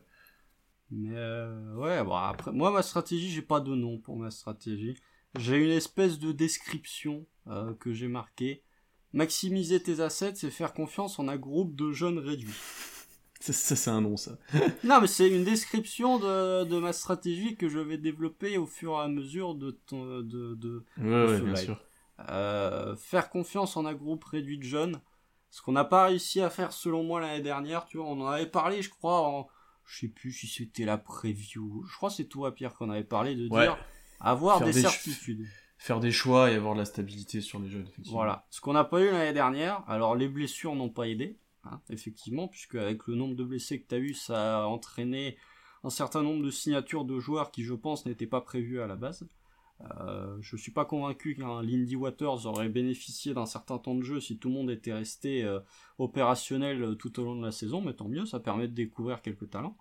Mais 0.93 1.17
euh, 1.17 1.75
ouais, 1.75 2.05
bon, 2.05 2.15
après, 2.15 2.53
moi, 2.53 2.71
ma 2.71 2.83
stratégie, 2.83 3.29
j'ai 3.29 3.43
pas 3.43 3.59
de 3.59 3.75
nom 3.75 3.99
pour 3.99 4.17
ma 4.17 4.31
stratégie. 4.31 4.95
J'ai 5.37 5.57
une 5.57 5.73
espèce 5.73 6.21
de 6.21 6.31
description 6.31 7.27
euh, 7.49 7.75
que 7.75 7.93
j'ai 7.93 8.07
marquée. 8.07 8.63
Maximiser 9.13 9.83
tes 9.83 9.99
assets, 9.99 10.37
c'est 10.37 10.51
faire 10.51 10.75
confiance 10.75 11.19
en 11.19 11.27
un 11.27 11.37
groupe 11.37 11.75
de 11.75 11.91
jeunes 11.91 12.21
réduits. 12.21 12.55
Ça, 13.41 13.53
c'est 13.53 13.91
un 13.91 14.01
nom, 14.01 14.17
ça. 14.17 14.37
non, 14.85 15.01
mais 15.01 15.07
c'est 15.07 15.29
une 15.29 15.45
description 15.45 16.19
de, 16.19 16.65
de, 16.65 16.79
ma 16.81 16.93
stratégie 16.93 17.55
que 17.55 17.69
je 17.69 17.79
vais 17.79 17.97
développer 17.97 18.59
au 18.59 18.67
fur 18.67 18.95
et 18.95 19.03
à 19.03 19.09
mesure 19.09 19.55
de 19.55 19.71
ton. 19.71 20.23
De, 20.23 20.57
de, 20.57 20.85
ouais, 20.99 21.41
bien 21.41 21.55
sûr. 21.55 21.88
Euh, 22.31 22.97
faire 22.97 23.31
confiance 23.31 23.77
en 23.77 23.87
un 23.87 23.95
groupe 23.95 24.25
réduit 24.25 24.59
de 24.59 24.65
jeunes. 24.65 25.01
Ce 25.51 25.63
qu'on 25.63 25.73
n'a 25.73 25.85
pas 25.85 26.07
réussi 26.07 26.41
à 26.41 26.51
faire 26.51 26.73
selon 26.73 27.05
moi 27.05 27.21
l'année 27.21 27.43
dernière, 27.43 27.87
tu 27.87 27.97
vois, 27.97 28.07
on 28.07 28.21
en 28.21 28.27
avait 28.27 28.47
parlé, 28.47 28.83
je 28.83 28.91
crois, 28.91 29.21
en. 29.29 29.49
Je 29.87 30.01
sais 30.01 30.09
plus 30.09 30.33
si 30.33 30.47
c'était 30.47 30.85
la 30.85 30.99
preview. 30.99 31.83
Je 31.89 31.97
crois 31.97 32.11
c'est 32.11 32.27
toi, 32.27 32.55
Pierre, 32.55 32.75
qu'on 32.75 32.91
avait 32.91 33.05
parlé 33.05 33.35
de 33.35 33.49
dire 33.49 33.79
avoir 34.21 34.63
des, 34.63 34.75
certitudes. 34.75 35.47
Faire 35.79 36.01
des 36.01 36.13
choix 36.13 36.51
et 36.51 36.57
avoir 36.57 36.75
de 36.75 36.81
la 36.81 36.85
stabilité 36.85 37.41
sur 37.41 37.59
les 37.59 37.71
jeunes, 37.71 37.87
effectivement. 37.89 38.19
Voilà. 38.19 38.47
Ce 38.51 38.61
qu'on 38.61 38.75
n'a 38.75 38.85
pas 38.85 39.01
eu 39.01 39.07
l'année 39.07 39.33
dernière, 39.33 39.83
alors 39.89 40.15
les 40.15 40.29
blessures 40.29 40.75
n'ont 40.75 40.91
pas 40.91 41.09
aidé, 41.09 41.39
hein, 41.65 41.81
effectivement, 41.89 42.49
puisque 42.49 42.75
avec 42.75 43.07
le 43.07 43.15
nombre 43.15 43.35
de 43.35 43.45
blessés 43.45 43.81
que 43.81 43.89
tu 43.89 43.95
as 43.95 43.99
eu, 43.99 44.13
ça 44.13 44.65
a 44.65 44.67
entraîné 44.67 45.39
un 45.85 45.91
certain 45.91 46.23
nombre 46.23 46.45
de 46.45 46.51
signatures 46.51 47.05
de 47.05 47.19
joueurs 47.19 47.51
qui, 47.51 47.63
je 47.63 47.75
pense, 47.75 48.05
n'étaient 48.05 48.27
pas 48.27 48.41
prévus 48.41 48.83
à 48.83 48.87
la 48.87 48.97
base. 48.97 49.27
Euh, 50.01 50.37
je 50.41 50.57
suis 50.57 50.73
pas 50.73 50.85
convaincu 50.85 51.37
qu'un 51.37 51.63
Lindy 51.63 51.95
Waters 51.95 52.47
aurait 52.47 52.69
bénéficié 52.69 53.33
d'un 53.33 53.47
certain 53.47 53.79
temps 53.79 53.95
de 53.95 54.03
jeu 54.03 54.21
si 54.21 54.39
tout 54.39 54.49
le 54.49 54.55
monde 54.55 54.71
était 54.71 54.93
resté 54.93 55.45
euh, 55.45 55.61
opérationnel 55.99 56.83
euh, 56.83 56.95
tout 56.95 57.21
au 57.21 57.25
long 57.25 57.37
de 57.37 57.45
la 57.45 57.53
saison, 57.53 57.81
mais 57.81 57.95
tant 57.95 58.09
mieux, 58.09 58.27
ça 58.27 58.41
permet 58.41 58.69
de 58.69 58.75
découvrir 58.75 59.23
quelques 59.23 59.51
talents. 59.51 59.77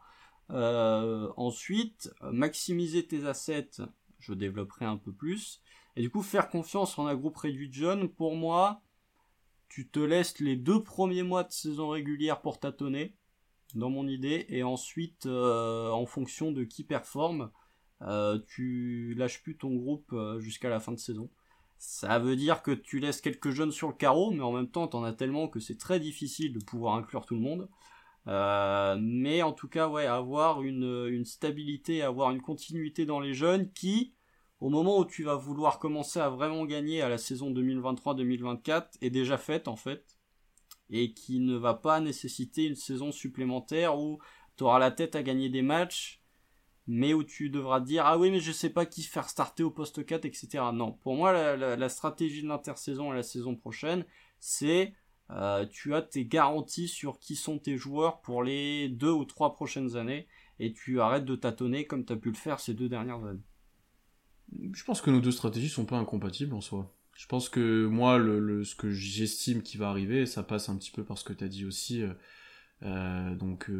Ensuite, 0.49 2.09
maximiser 2.21 3.05
tes 3.05 3.25
assets, 3.25 3.81
je 4.19 4.33
développerai 4.33 4.85
un 4.85 4.95
peu 4.95 5.11
plus. 5.11 5.61
Et 5.97 6.01
du 6.01 6.09
coup, 6.09 6.21
faire 6.21 6.49
confiance 6.49 6.97
en 6.97 7.07
un 7.07 7.15
groupe 7.15 7.35
réduit 7.35 7.67
de 7.67 7.73
jeunes, 7.73 8.07
pour 8.07 8.35
moi, 8.35 8.81
tu 9.67 9.89
te 9.89 9.99
laisses 9.99 10.39
les 10.39 10.55
deux 10.55 10.81
premiers 10.81 11.23
mois 11.23 11.43
de 11.43 11.51
saison 11.51 11.89
régulière 11.89 12.39
pour 12.39 12.61
tâtonner, 12.61 13.17
dans 13.75 13.89
mon 13.89 14.07
idée, 14.07 14.45
et 14.47 14.63
ensuite, 14.63 15.25
en 15.25 16.05
fonction 16.05 16.53
de 16.53 16.63
qui 16.63 16.85
performe, 16.85 17.51
euh, 18.01 18.39
tu 18.47 19.13
lâches 19.15 19.41
plus 19.41 19.57
ton 19.57 19.75
groupe 19.75 20.11
euh, 20.13 20.39
jusqu'à 20.39 20.69
la 20.69 20.79
fin 20.79 20.91
de 20.91 20.99
saison. 20.99 21.29
Ça 21.77 22.19
veut 22.19 22.35
dire 22.35 22.63
que 22.63 22.71
tu 22.71 22.99
laisses 22.99 23.21
quelques 23.21 23.51
jeunes 23.51 23.71
sur 23.71 23.87
le 23.87 23.93
carreau, 23.93 24.31
mais 24.31 24.41
en 24.41 24.51
même 24.51 24.69
temps, 24.69 24.87
t'en 24.87 25.03
as 25.03 25.13
tellement 25.13 25.47
que 25.47 25.59
c'est 25.59 25.77
très 25.77 25.99
difficile 25.99 26.53
de 26.53 26.63
pouvoir 26.63 26.95
inclure 26.95 27.25
tout 27.25 27.35
le 27.35 27.41
monde. 27.41 27.69
Euh, 28.27 28.97
mais 28.99 29.41
en 29.41 29.53
tout 29.53 29.67
cas, 29.67 29.87
ouais, 29.87 30.05
avoir 30.05 30.61
une, 30.63 31.07
une 31.09 31.25
stabilité, 31.25 32.01
avoir 32.01 32.31
une 32.31 32.41
continuité 32.41 33.05
dans 33.05 33.19
les 33.19 33.33
jeunes 33.33 33.71
qui, 33.71 34.13
au 34.59 34.69
moment 34.69 34.99
où 34.99 35.05
tu 35.05 35.23
vas 35.23 35.35
vouloir 35.35 35.79
commencer 35.79 36.19
à 36.19 36.29
vraiment 36.29 36.65
gagner 36.65 37.01
à 37.01 37.09
la 37.09 37.17
saison 37.17 37.51
2023-2024, 37.51 38.97
est 39.01 39.09
déjà 39.09 39.37
faite 39.37 39.67
en 39.67 39.75
fait, 39.75 40.17
et 40.89 41.13
qui 41.13 41.39
ne 41.39 41.55
va 41.55 41.73
pas 41.73 41.99
nécessiter 41.99 42.65
une 42.65 42.75
saison 42.75 43.11
supplémentaire 43.11 43.97
où 43.97 44.19
tu 44.57 44.63
auras 44.63 44.79
la 44.79 44.91
tête 44.91 45.15
à 45.15 45.23
gagner 45.23 45.49
des 45.49 45.61
matchs, 45.61 46.16
mais 46.87 47.13
où 47.13 47.23
tu 47.23 47.49
devras 47.49 47.79
dire 47.81 48.05
ah 48.05 48.17
oui 48.17 48.31
mais 48.31 48.39
je 48.39 48.51
sais 48.51 48.69
pas 48.69 48.85
qui 48.85 49.03
faire 49.03 49.29
starter 49.29 49.63
au 49.63 49.71
poste 49.71 50.05
4, 50.05 50.25
etc. 50.25 50.63
Non, 50.73 50.93
pour 50.93 51.15
moi 51.15 51.55
la, 51.55 51.89
stratégie 51.89 52.41
de 52.41 52.47
l'intersaison 52.47 53.11
à 53.11 53.15
la 53.15 53.23
saison 53.23 53.55
prochaine, 53.55 54.05
c'est 54.39 54.93
euh, 55.29 55.65
tu 55.65 55.93
as 55.93 56.01
tes 56.01 56.25
garanties 56.25 56.87
sur 56.87 57.19
qui 57.19 57.35
sont 57.35 57.59
tes 57.59 57.77
joueurs 57.77 58.21
pour 58.21 58.43
les 58.43 58.87
deux 58.89 59.11
ou 59.11 59.25
trois 59.25 59.53
prochaines 59.53 59.97
années 59.97 60.27
et 60.59 60.71
tu 60.71 61.01
arrêtes 61.01 61.25
de 61.25 61.35
tâtonner 61.35 61.85
comme 61.85 62.05
tu 62.05 62.13
as 62.13 62.17
pu 62.17 62.29
le 62.29 62.35
faire 62.37 62.59
ces 62.59 62.73
deux 62.73 62.89
dernières 62.89 63.23
années. 63.25 63.43
Je 64.71 64.83
pense 64.85 65.01
que 65.01 65.11
nos 65.11 65.19
deux 65.19 65.31
stratégies 65.31 65.69
sont 65.69 65.85
pas 65.85 65.97
incompatibles 65.97 66.53
en 66.53 66.61
soi. 66.61 66.93
Je 67.17 67.25
pense 67.25 67.49
que 67.49 67.85
moi, 67.87 68.17
le, 68.17 68.63
ce 68.63 68.75
que 68.75 68.91
j'estime 68.91 69.63
qui 69.63 69.77
va 69.77 69.89
arriver, 69.89 70.25
ça 70.25 70.43
passe 70.43 70.69
un 70.69 70.77
petit 70.77 70.91
peu 70.91 71.03
par 71.03 71.17
ce 71.17 71.23
que 71.23 71.33
tu 71.33 71.43
as 71.43 71.47
dit 71.47 71.65
aussi. 71.65 72.03
Euh, 72.03 72.13
euh, 72.83 73.35
donc, 73.35 73.71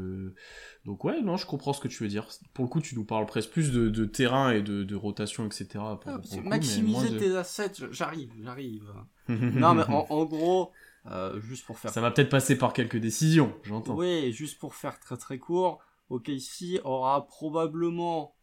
donc 0.86 1.04
ouais, 1.04 1.22
non, 1.22 1.38
je 1.38 1.46
comprends 1.46 1.74
ce 1.74 1.80
que 1.80 1.88
tu 1.88 2.04
veux 2.04 2.10
dire. 2.10 2.28
Pour 2.54 2.66
le 2.66 2.70
coup, 2.70 2.82
tu 2.82 2.96
nous 2.96 3.06
parles 3.06 3.26
presque 3.26 3.52
plus 3.52 3.72
de, 3.72 4.06
terrain 4.06 4.52
et 4.52 4.62
de, 4.62 4.96
rotation, 4.96 5.46
etc. 5.46 5.68
Ah, 5.78 6.20
maximiser 6.44 7.18
tes 7.18 7.36
assets, 7.36 7.74
j'arrive, 7.92 8.32
j'arrive. 8.42 8.94
non, 9.30 9.74
mais 9.74 9.84
en 9.88 10.26
gros, 10.26 10.72
euh, 11.12 11.40
juste 11.40 11.66
pour 11.66 11.80
faire. 11.80 11.92
Ça 11.92 12.02
va 12.02 12.12
peut-être 12.12 12.30
passer 12.30 12.58
par 12.58 12.74
quelques 12.74 12.98
décisions, 12.98 13.54
j'entends. 13.64 13.96
Oui, 13.96 14.32
juste 14.34 14.60
pour 14.60 14.76
faire 14.76 15.00
très 15.00 15.18
très 15.18 15.38
court, 15.38 15.80
OKC 16.10 16.82
aura 16.84 17.28
probablement 17.28 18.36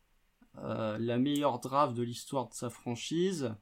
euh, 0.58 0.96
la 0.98 1.18
meilleure 1.18 1.60
draft 1.60 1.94
de 1.94 2.02
l'histoire 2.02 2.48
de 2.48 2.54
sa 2.54 2.70
franchise. 2.70 3.54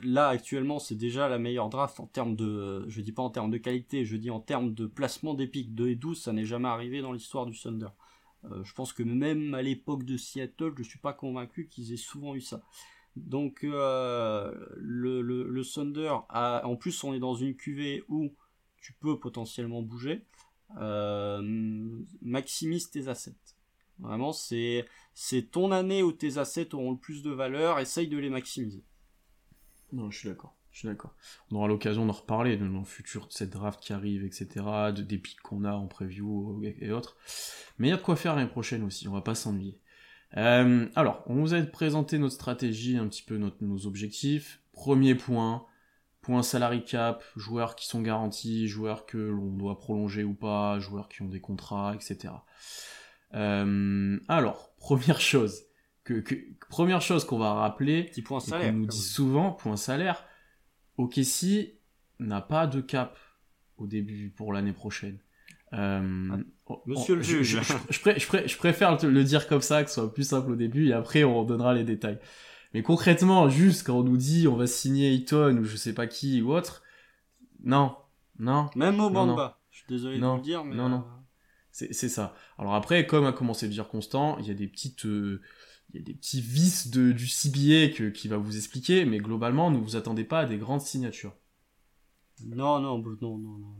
Là 0.00 0.28
actuellement, 0.28 0.78
c'est 0.78 0.94
déjà 0.94 1.28
la 1.28 1.38
meilleure 1.38 1.68
draft 1.68 2.00
en 2.00 2.06
termes 2.06 2.34
de, 2.34 2.84
je 2.88 3.00
dis 3.00 3.12
pas 3.12 3.22
en 3.22 3.30
termes 3.30 3.50
de 3.50 3.58
qualité, 3.58 4.04
je 4.04 4.16
dis 4.16 4.30
en 4.30 4.40
termes 4.40 4.74
de 4.74 4.86
placement 4.86 5.34
des 5.34 5.46
pics. 5.46 5.74
2 5.74 5.88
et 5.88 5.94
12, 5.94 6.20
ça 6.20 6.32
n'est 6.32 6.44
jamais 6.44 6.68
arrivé 6.68 7.00
dans 7.00 7.12
l'histoire 7.12 7.46
du 7.46 7.58
Thunder. 7.58 7.88
Euh, 8.44 8.64
je 8.64 8.74
pense 8.74 8.92
que 8.92 9.02
même 9.02 9.54
à 9.54 9.62
l'époque 9.62 10.04
de 10.04 10.16
Seattle, 10.16 10.72
je 10.76 10.82
suis 10.82 10.98
pas 10.98 11.12
convaincu 11.12 11.68
qu'ils 11.68 11.92
aient 11.92 11.96
souvent 11.96 12.34
eu 12.34 12.40
ça. 12.40 12.62
Donc 13.16 13.60
le, 13.62 15.22
le 15.22 15.64
Thunder, 15.64 16.14
en 16.28 16.76
plus 16.76 17.02
on 17.02 17.14
est 17.14 17.18
dans 17.18 17.34
une 17.34 17.56
QV 17.56 18.02
où 18.08 18.34
tu 18.86 18.92
peux 18.92 19.18
potentiellement 19.18 19.82
bouger, 19.82 20.24
euh, 20.78 21.40
maximise 22.22 22.90
tes 22.90 23.08
assets. 23.08 23.34
Vraiment, 23.98 24.32
c'est 24.32 24.86
ton 25.50 25.72
année 25.72 26.02
où 26.02 26.12
tes 26.12 26.38
assets 26.38 26.74
auront 26.74 26.92
le 26.92 26.98
plus 26.98 27.22
de 27.22 27.30
valeur, 27.30 27.80
essaye 27.80 28.08
de 28.08 28.18
les 28.18 28.30
maximiser. 28.30 28.84
Non, 29.92 30.10
je 30.10 30.18
suis 30.18 30.28
d'accord. 30.28 30.56
Je 30.72 30.80
suis 30.80 30.88
d'accord. 30.88 31.14
On 31.50 31.56
aura 31.56 31.68
l'occasion 31.68 32.04
d'en 32.04 32.12
reparler 32.12 32.56
de 32.56 32.66
nos 32.66 32.84
futurs, 32.84 33.28
de 33.28 33.32
cette 33.32 33.50
draft 33.50 33.80
qui 33.80 33.94
arrive, 33.94 34.24
etc., 34.24 34.46
de, 34.94 35.02
des 35.02 35.16
pics 35.16 35.40
qu'on 35.40 35.64
a 35.64 35.72
en 35.72 35.86
preview 35.86 36.62
et 36.64 36.92
autres. 36.92 37.16
Mais 37.78 37.88
il 37.88 37.90
y 37.90 37.94
a 37.94 37.96
de 37.96 38.02
quoi 38.02 38.16
faire 38.16 38.36
l'année 38.36 38.50
prochaine 38.50 38.82
aussi, 38.82 39.08
on 39.08 39.12
va 39.12 39.22
pas 39.22 39.34
s'ennuyer. 39.34 39.80
Euh, 40.36 40.86
alors, 40.94 41.22
on 41.26 41.36
vous 41.36 41.54
a 41.54 41.62
présenté 41.62 42.18
notre 42.18 42.34
stratégie, 42.34 42.98
un 42.98 43.08
petit 43.08 43.22
peu 43.22 43.38
nos 43.38 43.86
objectifs. 43.86 44.60
Premier 44.72 45.14
point, 45.14 45.64
point 46.20 46.42
salary 46.42 46.84
cap, 46.84 47.22
joueurs 47.36 47.76
qui 47.76 47.86
sont 47.86 48.02
garantis, 48.02 48.68
joueurs 48.68 49.06
que 49.06 49.16
l'on 49.16 49.52
doit 49.52 49.78
prolonger 49.78 50.24
ou 50.24 50.34
pas, 50.34 50.78
joueurs 50.80 51.08
qui 51.08 51.22
ont 51.22 51.28
des 51.28 51.40
contrats, 51.40 51.94
etc. 51.94 52.34
Euh, 53.34 54.18
alors, 54.28 54.74
première 54.78 55.20
chose, 55.20 55.62
que, 56.06 56.20
que 56.20 56.34
première 56.68 57.00
chose 57.02 57.24
qu'on 57.24 57.38
va 57.38 57.52
rappeler, 57.54 58.04
Petit 58.04 58.22
point 58.22 58.40
salaire. 58.40 58.70
qu'on 58.72 58.78
nous 58.78 58.86
dit 58.86 59.00
souvent, 59.00 59.50
point 59.52 59.76
salaire, 59.76 60.24
OKC 60.98 61.74
n'a 62.18 62.40
pas 62.40 62.66
de 62.66 62.80
cap 62.80 63.18
au 63.76 63.86
début 63.86 64.30
pour 64.30 64.52
l'année 64.52 64.72
prochaine. 64.72 65.18
Euh, 65.72 66.36
oh, 66.66 66.82
Monsieur 66.86 67.16
le 67.16 67.22
juge. 67.22 67.60
Je, 67.60 67.62
je- 67.62 67.72
je 67.90 68.00
pré- 68.00 68.18
je 68.18 68.26
pré- 68.26 68.48
je 68.48 68.56
préfère 68.56 68.96
le 69.04 69.24
dire 69.24 69.48
comme 69.48 69.60
ça, 69.60 69.82
que 69.82 69.90
ce 69.90 69.96
soit 69.96 70.14
plus 70.14 70.24
simple 70.28 70.52
au 70.52 70.56
début, 70.56 70.88
et 70.88 70.92
après 70.92 71.24
on 71.24 71.44
donnera 71.44 71.74
les 71.74 71.84
détails. 71.84 72.18
Mais 72.72 72.82
concrètement, 72.82 73.48
juste 73.48 73.86
quand 73.86 73.98
on 73.98 74.02
nous 74.04 74.16
dit 74.16 74.46
on 74.48 74.56
va 74.56 74.66
signer 74.66 75.12
Eaton 75.12 75.56
ou 75.58 75.64
je 75.64 75.76
sais 75.76 75.92
pas 75.92 76.06
qui 76.06 76.40
ou 76.40 76.52
autre, 76.54 76.82
non, 77.64 77.96
non, 78.38 78.70
Même 78.76 79.00
au 79.00 79.10
Non, 79.10 79.26
non. 79.26 79.34
Bamba. 79.34 79.58
Je 79.70 79.78
suis 79.78 79.86
désolé 79.88 80.18
Non, 80.18 80.28
de 80.28 80.30
vous 80.32 80.36
le 80.38 80.42
dire, 80.44 80.64
mais 80.64 80.74
non, 80.76 80.88
non. 80.88 80.98
euh, 80.98 81.22
c'est 81.72 81.92
c'est 81.92 82.08
ça. 82.08 82.34
Alors 82.58 82.74
après, 82.74 83.06
comme 83.06 83.26
a 83.26 83.32
commencé 83.32 83.66
de 83.66 83.72
dire 83.72 83.88
Constant, 83.88 84.38
il 84.38 84.46
y 84.46 84.50
a 84.50 84.54
des 84.54 84.68
petites, 84.68 85.04
euh, 85.04 85.42
il 85.92 85.96
y 86.00 86.02
a 86.02 86.04
des 86.04 86.14
petits 86.14 86.40
vices 86.40 86.88
de, 86.90 87.12
du 87.12 87.26
CBA 87.26 87.94
que, 87.96 88.10
qui 88.10 88.28
va 88.28 88.36
vous 88.36 88.56
expliquer, 88.56 89.04
mais 89.04 89.18
globalement, 89.18 89.70
ne 89.70 89.78
vous 89.78 89.96
attendez 89.96 90.24
pas 90.24 90.40
à 90.40 90.44
des 90.46 90.58
grandes 90.58 90.80
signatures. 90.80 91.34
Non, 92.44 92.80
non, 92.80 92.98
non, 92.98 93.38
non, 93.38 93.58
non. 93.58 93.74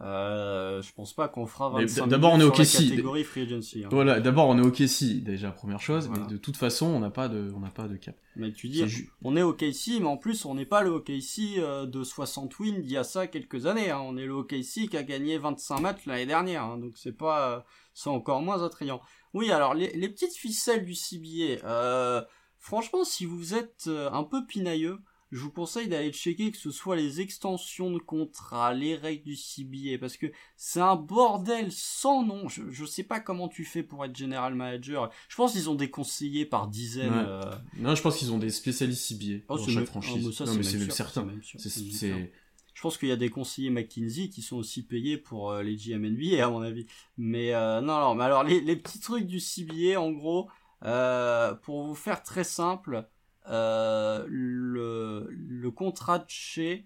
Euh, 0.00 0.80
je 0.80 0.92
pense 0.92 1.12
pas 1.12 1.26
qu'on 1.26 1.46
fera 1.46 1.70
Mais 1.76 1.86
25 1.86 2.06
d'abord, 2.06 2.32
on 2.34 2.38
est 2.40 2.44
au 2.44 2.52
catégorie 2.52 3.24
free 3.24 3.42
agency. 3.42 3.82
hein. 3.84 3.88
Voilà, 3.90 4.20
d'abord 4.20 4.46
on 4.46 4.56
est 4.56 4.64
au 4.64 4.70
KC, 4.70 5.22
déjà 5.24 5.50
première 5.50 5.80
chose, 5.80 6.06
Voilà. 6.06 6.22
mais 6.22 6.28
de 6.30 6.36
toute 6.36 6.56
façon, 6.56 6.86
on 6.86 7.00
n'a 7.00 7.10
pas 7.10 7.28
de, 7.28 7.52
on 7.56 7.58
n'a 7.58 7.70
pas 7.70 7.88
de 7.88 7.96
cap. 7.96 8.14
Mais 8.36 8.52
tu 8.52 8.68
dis, 8.68 8.84
on 9.22 9.36
est 9.36 9.42
au 9.42 9.52
KC, 9.52 9.98
mais 9.98 10.06
en 10.06 10.16
plus, 10.16 10.44
on 10.44 10.54
n'est 10.54 10.66
pas 10.66 10.82
le 10.82 10.90
OKC 10.90 11.58
euh, 11.58 11.84
de 11.86 12.04
60 12.04 12.56
wins 12.60 12.80
d'il 12.80 12.92
y 12.92 12.96
a 12.96 13.02
ça 13.02 13.26
quelques 13.26 13.66
années. 13.66 13.90
hein. 13.90 13.98
On 14.00 14.16
est 14.16 14.26
le 14.26 14.34
OKC 14.34 14.86
qui 14.88 14.96
a 14.96 15.02
gagné 15.02 15.36
25 15.38 15.80
matchs 15.80 16.06
l'année 16.06 16.26
dernière. 16.26 16.62
hein. 16.62 16.78
Donc 16.78 16.92
c'est 16.96 17.16
pas, 17.16 17.50
euh, 17.56 17.60
c'est 17.92 18.10
encore 18.10 18.40
moins 18.40 18.62
attrayant. 18.62 19.00
Oui, 19.34 19.50
alors 19.50 19.74
les, 19.74 19.92
les 19.96 20.08
petites 20.08 20.34
ficelles 20.34 20.84
du 20.84 20.94
CBA. 20.94 21.64
Euh, 21.66 22.22
franchement, 22.58 23.04
si 23.04 23.24
vous 23.24 23.54
êtes 23.54 23.84
euh, 23.86 24.10
un 24.10 24.24
peu 24.24 24.46
pinailleux, 24.46 24.98
je 25.30 25.40
vous 25.40 25.50
conseille 25.50 25.88
d'aller 25.88 26.10
checker 26.10 26.50
que 26.50 26.56
ce 26.56 26.70
soit 26.70 26.96
les 26.96 27.20
extensions 27.20 27.90
de 27.90 27.98
contrat, 27.98 28.72
les 28.72 28.94
règles 28.96 29.24
du 29.24 29.36
CBA, 29.36 29.98
parce 30.00 30.16
que 30.16 30.24
c'est 30.56 30.80
un 30.80 30.96
bordel 30.96 31.70
sans 31.70 32.24
nom. 32.24 32.48
Je, 32.48 32.62
je 32.70 32.84
sais 32.86 33.02
pas 33.02 33.20
comment 33.20 33.46
tu 33.48 33.66
fais 33.66 33.82
pour 33.82 34.02
être 34.06 34.16
general 34.16 34.54
manager. 34.54 35.10
Je 35.28 35.36
pense 35.36 35.52
qu'ils 35.52 35.68
ont 35.68 35.74
des 35.74 35.90
conseillers 35.90 36.46
par 36.46 36.66
dizaines. 36.68 37.10
Ouais. 37.12 37.24
euh, 37.28 37.42
Non, 37.76 37.94
je 37.94 38.00
pense 38.00 38.16
qu'ils 38.16 38.32
ont 38.32 38.38
des 38.38 38.48
spécialistes 38.48 39.06
CBA 39.06 39.44
Oh, 39.48 39.58
dans 39.58 39.64
c'est 39.64 39.70
chaque 39.72 39.76
même- 39.80 39.86
franchise. 39.86 40.12
ah, 40.24 40.26
mais 40.28 40.32
ça, 40.32 40.44
non, 40.46 40.54
mais 40.54 40.62
c'est 40.62 40.78
même 40.78 40.90
certain. 40.90 41.28
c'est 41.58 42.32
Je 42.78 42.82
pense 42.84 42.96
qu'il 42.96 43.08
y 43.08 43.12
a 43.12 43.16
des 43.16 43.28
conseillers 43.28 43.70
McKinsey 43.70 44.28
qui 44.28 44.40
sont 44.40 44.56
aussi 44.56 44.84
payés 44.84 45.18
pour 45.18 45.50
euh, 45.50 45.64
les 45.64 45.74
GMNB, 45.74 46.40
à 46.40 46.48
mon 46.48 46.62
avis. 46.62 46.86
Mais 47.16 47.52
euh, 47.52 47.80
non, 47.80 47.98
non, 47.98 48.14
mais 48.14 48.22
alors 48.22 48.44
les, 48.44 48.76
petits 48.76 49.00
trucs 49.00 49.26
du 49.26 49.40
CBA, 49.40 50.00
en 50.00 50.12
gros, 50.12 50.48
euh, 50.84 51.54
pour 51.54 51.82
vous 51.82 51.96
faire 51.96 52.22
très 52.22 52.44
simple, 52.44 53.04
le, 53.48 55.26
contrat 55.74 56.20
de 56.20 56.28
chez, 56.30 56.84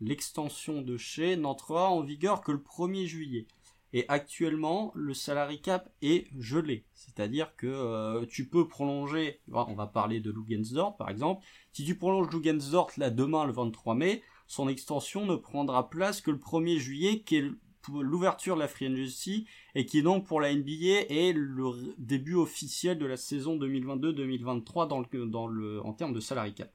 l'extension 0.00 0.80
de 0.80 0.96
chez 0.96 1.36
n'entrera 1.36 1.90
en 1.90 2.00
vigueur 2.00 2.40
que 2.40 2.52
le 2.52 2.58
1er 2.58 3.04
juillet. 3.04 3.46
Et 3.92 4.06
actuellement, 4.08 4.90
le 4.94 5.12
salary 5.12 5.60
cap 5.60 5.90
est 6.00 6.28
gelé. 6.38 6.86
C'est-à-dire 6.94 7.54
que 7.56 8.24
tu 8.24 8.48
peux 8.48 8.66
prolonger, 8.66 9.42
on 9.52 9.74
va 9.74 9.86
parler 9.86 10.20
de 10.20 10.30
Lugensdorf 10.30 10.96
par 10.96 11.10
exemple, 11.10 11.44
si 11.72 11.84
tu 11.84 11.94
prolonges 11.94 12.30
Lugensdorf 12.30 12.96
là 12.96 13.10
demain 13.10 13.44
le 13.44 13.52
23 13.52 13.94
mai, 13.94 14.22
son 14.46 14.68
extension 14.68 15.26
ne 15.26 15.36
prendra 15.36 15.90
place 15.90 16.20
que 16.20 16.30
le 16.30 16.38
1er 16.38 16.78
juillet, 16.78 17.20
qui 17.20 17.36
est 17.36 17.50
l'ouverture 17.88 18.56
de 18.56 18.60
la 18.60 18.68
Free 18.68 18.86
Agency, 18.86 19.46
et 19.74 19.86
qui 19.86 20.02
donc 20.02 20.26
pour 20.26 20.40
la 20.40 20.54
NBA 20.54 21.06
est 21.08 21.32
le 21.32 21.94
début 21.98 22.34
officiel 22.34 22.98
de 22.98 23.06
la 23.06 23.16
saison 23.16 23.56
2022-2023 23.58 24.88
dans 24.88 25.00
le, 25.00 25.26
dans 25.26 25.46
le, 25.46 25.84
en 25.84 25.92
termes 25.92 26.12
de 26.12 26.20
salary 26.20 26.54
cap. 26.54 26.72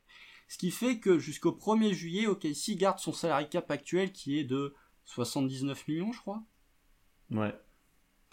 Ce 0.48 0.58
qui 0.58 0.72
fait 0.72 1.00
que 1.00 1.18
jusqu'au 1.18 1.52
1er 1.52 1.94
juillet, 1.94 2.28
OKC 2.28 2.76
garde 2.76 3.00
son 3.00 3.14
salary 3.14 3.50
cap 3.50 3.72
actuel 3.72 4.12
qui 4.12 4.38
est 4.38 4.44
de 4.44 4.74
79 5.06 5.88
millions, 5.88 6.12
je 6.12 6.20
crois. 6.20 6.44
Ouais. 7.30 7.54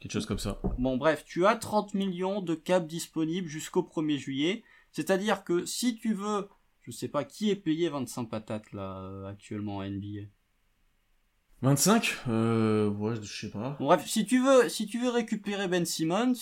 Quelque 0.00 0.12
chose 0.12 0.26
comme 0.26 0.38
ça. 0.38 0.61
Bon 0.78 0.97
bref, 0.97 1.25
tu 1.25 1.47
as 1.47 1.57
30 1.57 1.95
millions 1.95 2.40
de 2.40 2.54
cap 2.54 2.87
disponibles 2.87 3.49
jusqu'au 3.49 3.83
1er 3.83 4.16
juillet. 4.16 4.64
C'est-à-dire 4.92 5.45
que 5.45 5.66
si 5.66 5.97
tu 5.97 6.14
veux, 6.14 6.49
je 6.88 6.92
sais 6.92 7.09
pas 7.09 7.23
qui 7.23 7.50
est 7.50 7.57
payé 7.57 7.90
25 7.90 8.25
patates 8.30 8.73
là 8.73 8.99
euh, 9.02 9.26
actuellement 9.26 9.76
en 9.76 9.85
NBA. 9.85 10.23
25 11.62 12.16
Euh, 12.28 12.88
ouais, 12.88 13.14
je 13.21 13.40
sais 13.47 13.50
pas. 13.50 13.76
Bon, 13.78 13.87
bref, 13.87 14.07
si 14.07 14.25
tu 14.25 14.42
veux, 14.42 14.68
si 14.71 14.87
tu 14.87 14.99
veux 14.99 15.11
récupérer 15.11 15.68
Ben 15.68 15.85
Simmons, 15.85 16.33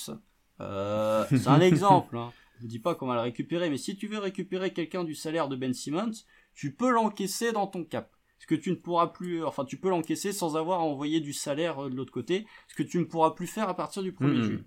euh, 0.61 1.25
c'est 1.31 1.49
un 1.49 1.61
exemple. 1.73 2.17
Hein. 2.17 2.33
Je 2.57 2.63
vous 2.63 2.69
dis 2.69 2.79
pas 2.79 2.95
qu'on 2.95 3.07
va 3.09 3.15
le 3.17 3.21
récupérer, 3.23 3.69
mais 3.71 3.77
si 3.79 3.97
tu 3.97 4.07
veux 4.07 4.19
récupérer 4.19 4.73
quelqu'un 4.73 5.05
du 5.05 5.15
salaire 5.15 5.49
de 5.49 5.57
Ben 5.57 5.75
Simmons, 5.75 6.13
tu 6.55 6.75
peux 6.75 6.91
l'encaisser 6.91 7.53
dans 7.53 7.67
ton 7.67 7.85
cap. 7.85 8.13
Ce 8.39 8.47
que 8.47 8.55
tu 8.55 8.71
ne 8.71 8.77
pourras 8.77 9.09
plus, 9.09 9.43
enfin, 9.45 9.65
tu 9.65 9.79
peux 9.79 9.89
l'encaisser 9.89 10.33
sans 10.33 10.57
avoir 10.57 10.81
à 10.81 10.85
envoyer 10.85 11.21
du 11.21 11.33
salaire 11.33 11.83
de 11.91 11.95
l'autre 11.97 12.13
côté, 12.13 12.47
ce 12.69 12.75
que 12.75 12.83
tu 12.83 12.99
ne 12.99 13.05
pourras 13.05 13.31
plus 13.33 13.47
faire 13.47 13.69
à 13.69 13.75
partir 13.75 14.03
du 14.03 14.13
1er 14.13 14.37
Mhm. 14.37 14.43
juillet. 14.43 14.65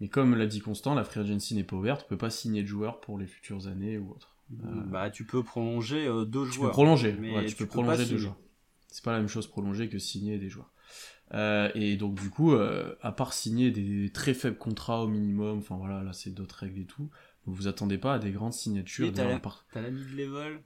Mais 0.00 0.08
comme 0.08 0.34
l'a 0.34 0.46
dit 0.46 0.60
Constant, 0.60 0.94
la 0.94 1.04
free 1.04 1.20
agency 1.20 1.54
n'est 1.54 1.64
pas 1.64 1.76
ouverte, 1.76 2.02
on 2.04 2.08
peut 2.10 2.18
pas 2.18 2.28
signer 2.30 2.62
de 2.62 2.66
joueurs 2.68 3.00
pour 3.00 3.18
les 3.18 3.26
futures 3.26 3.66
années 3.68 3.96
ou 3.98 4.10
autre. 4.10 4.35
Euh, 4.52 4.80
Bah, 4.86 5.10
tu 5.10 5.24
peux 5.24 5.42
prolonger 5.42 6.06
euh, 6.06 6.24
deux 6.24 6.46
Tu 6.46 6.52
joueurs. 6.52 6.70
peux 6.70 6.74
prolonger, 6.74 7.16
mais 7.18 7.32
ouais, 7.34 7.44
tu, 7.46 7.54
tu 7.54 7.56
peux 7.56 7.66
prolonger 7.66 8.06
deux 8.06 8.18
joueurs. 8.18 8.38
C'est 8.88 9.04
pas 9.04 9.12
la 9.12 9.18
même 9.18 9.28
chose 9.28 9.46
prolonger 9.46 9.88
que 9.88 9.98
signer 9.98 10.38
des 10.38 10.48
joueurs. 10.48 10.70
Euh, 11.34 11.70
et 11.74 11.96
donc 11.96 12.20
du 12.20 12.30
coup, 12.30 12.52
euh, 12.54 12.94
à 13.02 13.10
part 13.12 13.32
signer 13.32 13.70
des 13.72 14.10
très 14.10 14.32
faibles 14.32 14.56
contrats 14.58 15.02
au 15.02 15.08
minimum, 15.08 15.58
enfin 15.58 15.76
voilà, 15.76 16.02
là 16.04 16.12
c'est 16.12 16.30
d'autres 16.30 16.54
règles 16.60 16.80
et 16.80 16.84
tout, 16.86 17.10
ne 17.46 17.52
vous 17.52 17.66
attendez 17.66 17.98
pas 17.98 18.14
à 18.14 18.18
des 18.20 18.30
grandes 18.30 18.52
signatures. 18.52 19.12
T'as 19.12 19.24
la- 19.24 19.34
T'as 19.72 19.82
la 19.82 19.90
mid-level? 19.90 20.60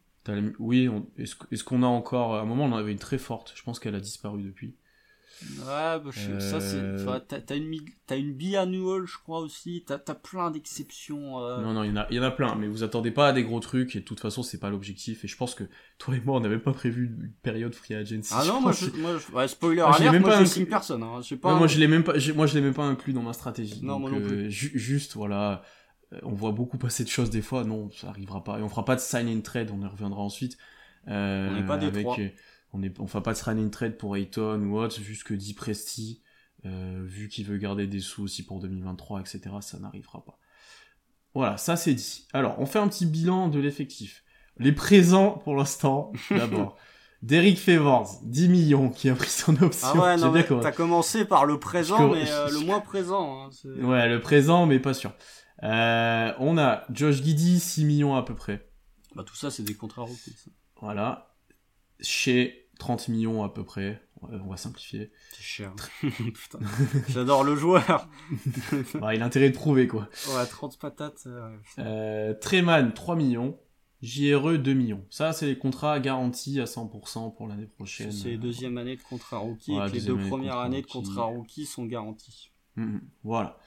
Oui, 0.59 0.89
on- 0.89 1.09
est-ce 1.17 1.65
qu'on 1.65 1.83
a 1.83 1.87
encore... 1.87 2.35
À 2.35 2.43
un 2.43 2.45
moment, 2.45 2.67
on 2.67 2.73
en 2.73 2.77
avait 2.77 2.93
une 2.93 2.99
très 2.99 3.19
forte, 3.19 3.53
je 3.57 3.63
pense 3.63 3.81
qu'elle 3.81 3.95
a 3.95 4.01
disparu 4.01 4.43
depuis. 4.43 4.75
Ouais, 5.61 5.65
bah, 5.67 6.11
je- 6.11 6.39
ça 6.39 6.61
c'est. 6.61 6.77
Euh, 6.77 7.19
T'as 7.29 7.57
une, 7.57 7.75
t'as 8.07 8.17
une 8.17 8.33
biannual, 8.33 9.07
je 9.07 9.17
crois 9.19 9.41
aussi. 9.41 9.85
T'as 9.87 9.99
as 10.07 10.15
plein 10.15 10.51
d'exceptions. 10.51 11.41
euh, 11.43 11.63
Non, 11.63 11.73
non, 11.73 11.83
il 11.85 11.91
y, 11.91 11.93
en 11.93 11.97
a, 11.97 12.07
y 12.13 12.19
en 12.21 12.23
a 12.23 12.31
plein, 12.31 12.55
mais 12.57 12.67
vous 12.69 12.83
attendez 12.83 13.11
pas 13.11 13.29
à 13.29 13.33
des 13.33 13.43
gros 13.43 13.61
trucs, 13.61 13.97
et 13.97 14.01
de 14.01 14.05
toute 14.05 14.21
façon, 14.21 14.43
c'est 14.43 14.59
pas 14.59 14.71
l'objectif. 14.71 15.25
Et 15.25 15.29
je 15.29 15.37
pense 15.37 15.55
que 15.55 15.65
toi 15.99 16.15
et 16.17 16.21
moi, 16.21 16.37
on 16.37 16.41
n'avait 16.41 16.59
pas 16.59 16.73
prévu 16.73 17.07
une 17.07 17.33
période 17.43 17.75
free 17.75 17.95
agency. 17.95 18.33
Ah 18.37 18.45
non, 18.47 18.61
moi, 18.61 18.73
je, 18.73 18.91
moi 19.01 19.19
je- 19.19 19.35
ouais, 19.35 19.49
spoiler 19.49 19.77
Moi, 19.83 19.95
alert, 19.97 20.13
même 20.13 20.23
moi 20.23 20.31
pas 20.31 20.45
je 20.45 20.65
personne. 20.65 21.03
Hein. 21.03 21.21
Moi 21.43 21.67
je 21.67 21.79
l'ai 21.79 21.89
même 21.89 22.05
pas 22.05 22.15
moi 22.35 22.47
je 22.47 22.55
l'ai 22.55 22.61
même 22.61 22.75
pas 22.75 22.85
inclus 22.85 23.13
dans 23.13 23.23
ma 23.23 23.33
stratégie 23.33 23.81
Non, 23.85 23.95
Donc, 24.01 24.11
moi 24.11 24.11
non 24.21 24.27
plus. 24.27 24.37
euh, 24.47 24.49
ju- 24.51 24.73
juste 24.75 25.15
voilà 25.15 25.63
euh, 26.13 26.19
on 26.23 26.33
voit 26.33 26.53
beaucoup 26.53 26.79
passer 26.79 27.05
de 27.05 27.09
choses 27.09 27.31
des 27.31 27.43
fois 27.43 27.65
non 27.65 27.91
ça 27.93 28.09
arrivera 28.09 28.43
pas 28.45 28.59
et 28.59 28.63
on 28.63 28.69
fera 28.69 28.85
pas 28.85 28.97
de 28.97 29.01
sign 29.01 29.29
in 29.29 29.41
trade 29.41 29.71
on 29.73 29.81
y 29.83 29.87
reviendra 29.87 30.21
ensuite 30.21 30.57
Euh, 31.09 31.49
On 31.51 31.55
n'est 31.55 31.67
pas 31.67 31.79
des 31.79 31.87
avec, 31.87 32.03
trois. 32.05 32.17
On 32.73 32.83
est 32.83 32.99
on 33.01 33.07
fera 33.07 33.23
pas 33.23 33.35
de 33.35 33.59
in 33.59 33.69
trade 33.69 33.97
pour 33.97 34.17
Ayton 34.17 34.61
ou 34.63 34.79
autre 34.79 35.01
juste 35.01 35.25
que 35.25 35.35
dit 35.35 35.55
Presti 35.55 36.23
euh, 36.67 37.03
vu 37.05 37.29
qu'il 37.29 37.47
veut 37.47 37.59
garder 37.59 37.87
des 37.87 38.01
sous 38.01 38.23
aussi 38.23 38.45
pour 38.45 38.61
2023 38.61 39.21
etc 39.21 39.57
ça 39.61 39.79
n'arrivera 39.79 40.25
pas 40.25 40.39
voilà 41.35 41.57
ça 41.57 41.77
c'est 41.77 41.95
dit 41.95 42.27
alors 42.33 42.59
on 42.59 42.67
fait 42.67 42.79
un 42.79 42.89
petit 42.89 43.07
bilan 43.07 43.49
de 43.49 43.59
l'effectif 43.59 44.25
les 44.59 44.73
présents 44.73 45.31
pour 45.33 45.57
l'instant 45.57 46.13
d'abord 46.31 46.77
Derrick 47.23 47.59
Favors 47.59 48.19
10 48.23 48.49
millions 48.49 48.89
qui 48.89 49.11
a 49.11 49.15
pris 49.15 49.29
son 49.29 49.63
option 49.63 49.89
Ah 49.95 50.01
ouais, 50.01 50.17
non, 50.17 50.33
bien 50.33 50.43
t'as 50.43 50.73
commencé 50.73 51.27
par 51.27 51.45
le 51.45 51.59
présent, 51.61 52.09
mais 52.09 52.25
euh, 52.31 52.49
le 52.51 52.61
moins 52.61 52.81
présent. 52.81 53.45
Hein, 53.45 53.51
Ouais, 53.83 54.09
le 54.09 54.21
présent, 54.21 54.65
mais 54.65 54.81
pas 54.81 54.95
sûr. 54.95 55.13
Euh, 55.63 56.33
on 56.39 56.57
a 56.57 56.85
Josh 56.91 57.23
Giddy, 57.23 57.61
6 57.61 57.85
millions 57.85 58.17
à 58.17 58.23
peu 58.23 58.35
près. 58.35 58.71
Bah, 59.15 59.25
tout 59.25 59.37
ça, 59.37 59.51
c'est 59.51 59.63
des 59.63 59.75
contrats 59.75 60.03
rookies. 60.03 60.33
ça. 60.33 60.51
Voilà. 60.81 61.30
Chez 62.03 62.69
30 62.79 63.09
millions 63.09 63.43
à 63.43 63.53
peu 63.53 63.65
près. 63.65 64.03
On 64.23 64.49
va 64.49 64.57
simplifier. 64.57 65.11
C'est 65.33 65.43
cher. 65.43 65.75
Putain. 66.01 66.59
J'adore 67.09 67.43
le 67.45 67.57
joueur. 67.57 68.09
Bah, 69.01 69.15
il 69.15 69.23
a 69.23 69.25
intérêt 69.25 69.49
de 69.49 69.55
prouver, 69.55 69.87
quoi. 69.87 70.09
Ouais, 70.35 70.47
30 70.47 70.79
patates. 70.79 71.23
euh. 71.27 71.57
Euh, 71.79 72.35
Treman, 72.35 72.93
3 72.93 73.17
millions. 73.17 73.59
JRE 74.03 74.57
2 74.57 74.73
millions. 74.73 75.05
Ça, 75.11 75.33
c'est 75.33 75.47
les 75.47 75.59
contrats 75.59 76.01
garantis 76.01 76.61
à 76.61 76.65
100% 76.65 77.35
pour 77.35 77.49
l'année 77.49 77.67
prochaine. 77.67 78.13
C'est 78.13 78.31
les 78.31 78.39
deuxième 78.39 78.79
année 78.79 78.97
de 78.97 79.03
contrat 79.03 79.39
rookie 79.39 79.75
et 79.75 79.89
les 79.91 80.01
deux 80.01 80.19
premières 80.29 80.59
années 80.59 80.83
de 80.83 80.87
contrat 80.87 81.25
rookie 81.25 81.67
sont 81.67 81.85
garanties. 81.85 82.51
Mm-hmm. 82.79 83.01
voilà. 83.25 83.59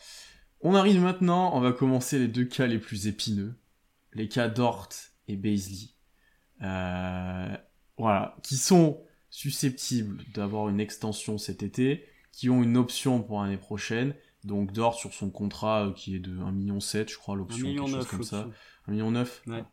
On 0.61 0.75
arrive 0.75 1.01
maintenant, 1.01 1.55
on 1.55 1.59
va 1.59 1.71
commencer 1.71 2.17
les 2.17 2.27
deux 2.27 2.45
cas 2.45 2.67
les 2.67 2.79
plus 2.79 3.07
épineux. 3.07 3.55
Les 4.13 4.27
cas 4.27 4.47
Dort 4.47 4.89
et 5.27 5.35
Baisley. 5.35 5.89
Euh, 6.61 7.55
voilà. 8.03 8.35
Qui 8.43 8.57
sont 8.57 9.01
susceptibles 9.29 10.23
d'avoir 10.33 10.67
une 10.67 10.79
extension 10.79 11.37
cet 11.37 11.63
été, 11.63 12.05
qui 12.33 12.49
ont 12.49 12.61
une 12.61 12.75
option 12.75 13.21
pour 13.21 13.41
l'année 13.41 13.57
prochaine. 13.57 14.13
Donc 14.43 14.73
Dort 14.73 14.95
sur 14.95 15.13
son 15.13 15.29
contrat 15.29 15.87
euh, 15.87 15.93
qui 15.93 16.15
est 16.15 16.19
de 16.19 16.35
1,7 16.37 16.51
million, 16.51 16.79
je 16.79 17.17
crois, 17.17 17.35
l'option, 17.37 17.65
quelque 17.65 17.87
chose 17.87 18.07
comme 18.07 18.23
ça. 18.23 18.49
1,9 18.89 18.91
million. 18.91 19.25
Ouais. 19.47 19.63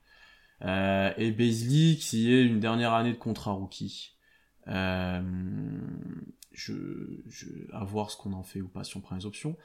Euh, 0.62 1.12
et 1.16 1.32
Baisley 1.32 1.96
qui 1.96 2.32
est 2.32 2.44
une 2.44 2.60
dernière 2.60 2.92
année 2.92 3.12
de 3.12 3.18
contrat 3.18 3.50
rookie. 3.50 4.16
Euh, 4.68 5.22
je, 6.52 6.74
je, 7.26 7.46
à 7.72 7.82
voir 7.82 8.12
ce 8.12 8.16
qu'on 8.16 8.32
en 8.32 8.44
fait 8.44 8.60
ou 8.60 8.68
pas 8.68 8.84
si 8.84 8.96
on 8.96 9.00
prend 9.00 9.16
les 9.16 9.26
options. 9.26 9.56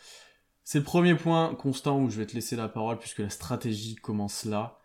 C'est 0.64 0.80
le 0.80 0.86
premier 0.86 1.14
point, 1.14 1.54
Constant, 1.54 2.02
où 2.02 2.10
je 2.10 2.18
vais 2.18 2.26
te 2.26 2.34
laisser 2.34 2.56
la 2.56 2.68
parole 2.68 2.98
puisque 2.98 3.20
la 3.20 3.30
stratégie 3.30 3.94
commence 3.94 4.46
là. 4.46 4.80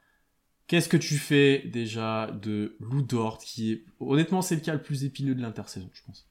Qu'est-ce 0.70 0.88
que 0.88 0.96
tu 0.96 1.18
fais 1.18 1.64
déjà 1.66 2.30
de 2.30 2.76
Lou 2.78 3.02
Dort 3.02 3.38
qui 3.38 3.72
est 3.72 3.84
honnêtement 3.98 4.40
c'est 4.40 4.54
le 4.54 4.60
cas 4.60 4.72
le 4.72 4.80
plus 4.80 5.02
épineux 5.02 5.34
de 5.34 5.42
l'intersaison, 5.42 5.90
je 5.92 6.02
pense. 6.04 6.28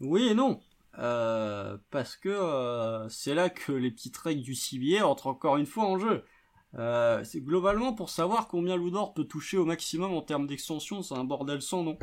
Oui 0.00 0.28
et 0.28 0.34
non. 0.34 0.60
Euh, 0.98 1.78
parce 1.90 2.14
que 2.14 2.28
euh, 2.28 3.08
c'est 3.08 3.34
là 3.34 3.48
que 3.48 3.72
les 3.72 3.90
petits 3.90 4.10
treks 4.10 4.42
du 4.42 4.54
CBA 4.54 5.06
entrent 5.06 5.28
encore 5.28 5.56
une 5.56 5.64
fois 5.64 5.86
en 5.86 5.98
jeu. 5.98 6.26
Euh, 6.74 7.24
c'est 7.24 7.40
globalement 7.40 7.94
pour 7.94 8.10
savoir 8.10 8.48
combien 8.48 8.76
Ludor 8.76 9.14
peut 9.14 9.24
toucher 9.24 9.56
au 9.56 9.64
maximum 9.64 10.12
en 10.12 10.20
termes 10.20 10.46
d'extension, 10.46 11.00
c'est 11.00 11.14
un 11.14 11.24
bordel 11.24 11.62
sans 11.62 11.84
nom. 11.84 11.98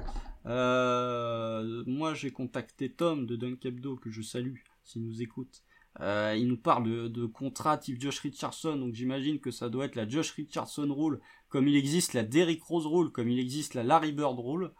Moi 0.45 2.15
j'ai 2.15 2.31
contacté 2.31 2.91
Tom 2.91 3.27
de 3.27 3.35
Dunkebdo 3.35 3.97
que 3.97 4.09
je 4.09 4.23
salue 4.23 4.55
s'il 4.83 5.05
nous 5.05 5.21
écoute. 5.21 5.61
Euh, 5.99 6.35
il 6.37 6.47
nous 6.47 6.57
parle 6.57 7.11
de, 7.11 7.25
contrat 7.25 7.77
type 7.77 8.01
Josh 8.01 8.19
Richardson, 8.19 8.77
donc 8.77 8.93
j'imagine 8.93 9.39
que 9.39 9.51
ça 9.51 9.69
doit 9.69 9.85
être 9.85 9.95
la 9.95 10.07
Josh 10.07 10.31
Richardson 10.31 10.93
rule, 10.93 11.19
comme 11.49 11.67
il 11.67 11.75
existe 11.75 12.13
la 12.13 12.23
Derrick 12.23 12.63
Rose 12.63 12.87
rule, 12.87 13.11
comme 13.11 13.29
il 13.29 13.39
existe 13.39 13.73
la 13.73 13.83
Larry 13.83 14.13
Bird 14.13 14.39
rule. 14.39 14.71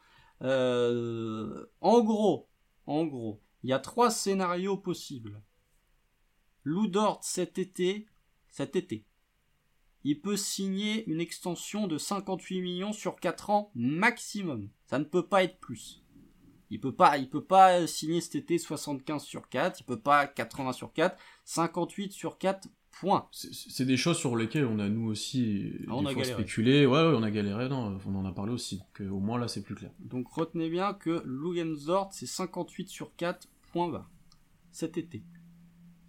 en 0.41 2.03
gros, 2.03 2.47
en 2.85 3.05
gros, 3.05 3.41
il 3.63 3.69
y 3.69 3.73
a 3.73 3.79
trois 3.79 4.09
scénarios 4.09 4.77
possibles. 4.77 5.41
Lou 6.63 6.91
cet 7.21 7.57
été, 7.57 8.07
cet 8.49 8.75
été, 8.75 9.05
il 10.03 10.19
peut 10.19 10.37
signer 10.37 11.07
une 11.09 11.21
extension 11.21 11.87
de 11.87 11.97
58 11.97 12.61
millions 12.61 12.93
sur 12.93 13.15
4 13.19 13.49
ans 13.49 13.71
maximum. 13.75 14.69
Ça 14.85 14.99
ne 14.99 15.03
peut 15.03 15.27
pas 15.27 15.43
être 15.43 15.59
plus. 15.59 16.00
Il 16.71 16.79
peut 16.79 16.95
pas, 16.95 17.17
il 17.17 17.29
peut 17.29 17.43
pas 17.43 17.85
signer 17.85 18.21
cet 18.21 18.35
été 18.35 18.57
75 18.57 19.23
sur 19.23 19.47
4, 19.49 19.81
il 19.81 19.83
peut 19.83 19.99
pas 19.99 20.25
80 20.25 20.73
sur 20.73 20.93
4, 20.93 21.15
58 21.45 22.11
sur 22.11 22.37
4 22.39 22.69
points. 22.91 23.27
C'est 23.31 23.85
des 23.85 23.97
choses 23.97 24.17
sur 24.17 24.35
lesquelles 24.35 24.65
on 24.65 24.79
a 24.79 24.89
nous 24.89 25.07
aussi 25.07 25.73
ah, 25.87 25.95
on 25.95 26.05
a 26.05 26.23
spéculé. 26.23 26.85
Ouais, 26.85 26.93
ouais, 26.93 27.13
on 27.15 27.23
a 27.23 27.29
galéré, 27.29 27.69
non, 27.69 27.99
on 28.07 28.15
en 28.15 28.25
a 28.25 28.31
parlé 28.31 28.51
aussi. 28.51 28.77
Donc 28.79 29.01
euh, 29.01 29.09
au 29.09 29.19
moins 29.19 29.37
là 29.37 29.47
c'est 29.47 29.61
plus 29.61 29.75
clair. 29.75 29.91
Donc 29.99 30.27
retenez 30.29 30.69
bien 30.69 30.93
que 30.93 31.21
Lugensdort 31.25 32.09
c'est 32.11 32.25
58 32.25 32.89
sur 32.89 33.15
4 33.15 33.47
points 33.71 33.89
bas 33.89 34.09
cet 34.71 34.97
été. 34.97 35.23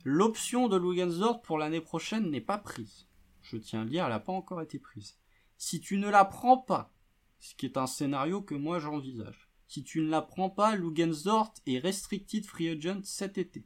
L'option 0.05 0.68
de 0.68 0.77
Lugensdort 0.77 1.42
pour 1.42 1.59
l'année 1.59 1.81
prochaine 1.81 2.31
n'est 2.31 2.40
pas 2.40 2.59
prise 2.59 3.09
je 3.42 3.57
tiens 3.57 3.81
à 3.81 3.85
le 3.85 3.90
dire, 3.90 4.05
elle 4.05 4.11
n'a 4.11 4.20
pas 4.20 4.33
encore 4.33 4.62
été 4.62 4.79
prise. 4.79 5.18
Si 5.59 5.81
tu 5.81 5.98
ne 5.98 6.09
la 6.09 6.25
prends 6.25 6.59
pas, 6.59 6.92
ce 7.38 7.55
qui 7.55 7.66
est 7.66 7.77
un 7.77 7.87
scénario 7.87 8.40
que 8.40 8.55
moi 8.55 8.79
j'envisage, 8.79 9.41
si 9.72 9.82
tu 9.82 10.02
ne 10.02 10.11
la 10.11 10.20
prends 10.20 10.50
pas, 10.50 10.76
Lugensdort 10.76 11.54
est 11.66 11.78
restricted 11.78 12.44
free 12.44 12.68
agent 12.68 13.00
cet 13.04 13.38
été. 13.38 13.64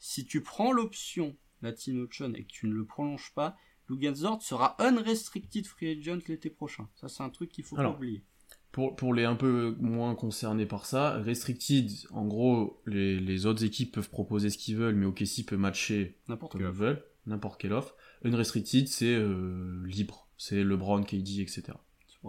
Si 0.00 0.26
tu 0.26 0.42
prends 0.42 0.72
l'option 0.72 1.36
Latino 1.62 2.02
Option 2.02 2.32
et 2.34 2.42
que 2.42 2.50
tu 2.50 2.66
ne 2.66 2.72
le 2.72 2.84
prolonges 2.84 3.32
pas, 3.32 3.56
Lugensdort 3.88 4.42
sera 4.42 4.74
unrestricted 4.80 5.68
free 5.68 5.96
agent 5.96 6.18
l'été 6.26 6.50
prochain. 6.50 6.88
Ça, 6.96 7.06
c'est 7.08 7.22
un 7.22 7.30
truc 7.30 7.52
qu'il 7.52 7.62
faut 7.62 7.76
pas 7.76 7.90
oublier. 7.90 8.24
Pour, 8.72 8.96
pour, 8.96 9.14
les 9.14 9.22
un 9.22 9.36
peu 9.36 9.76
moins 9.78 10.16
concernés 10.16 10.66
par 10.66 10.84
ça, 10.84 11.18
restricted, 11.18 11.92
en 12.10 12.26
gros, 12.26 12.82
les, 12.84 13.20
les 13.20 13.46
autres 13.46 13.62
équipes 13.62 13.94
peuvent 13.94 14.10
proposer 14.10 14.50
ce 14.50 14.58
qu'ils 14.58 14.76
veulent, 14.76 14.96
mais 14.96 15.06
OKC 15.06 15.46
peut 15.46 15.56
matcher 15.56 16.18
n'importe 16.26 16.52
comme 16.54 16.62
ils 16.62 16.66
veulent, 16.66 17.04
n'importe 17.24 17.60
quelle 17.60 17.72
offre. 17.72 17.94
Unrestricted, 18.24 18.88
c'est 18.88 19.14
euh, 19.14 19.80
libre. 19.86 20.28
C'est 20.36 20.64
LeBron, 20.64 21.04
KD, 21.04 21.38
etc. 21.38 21.74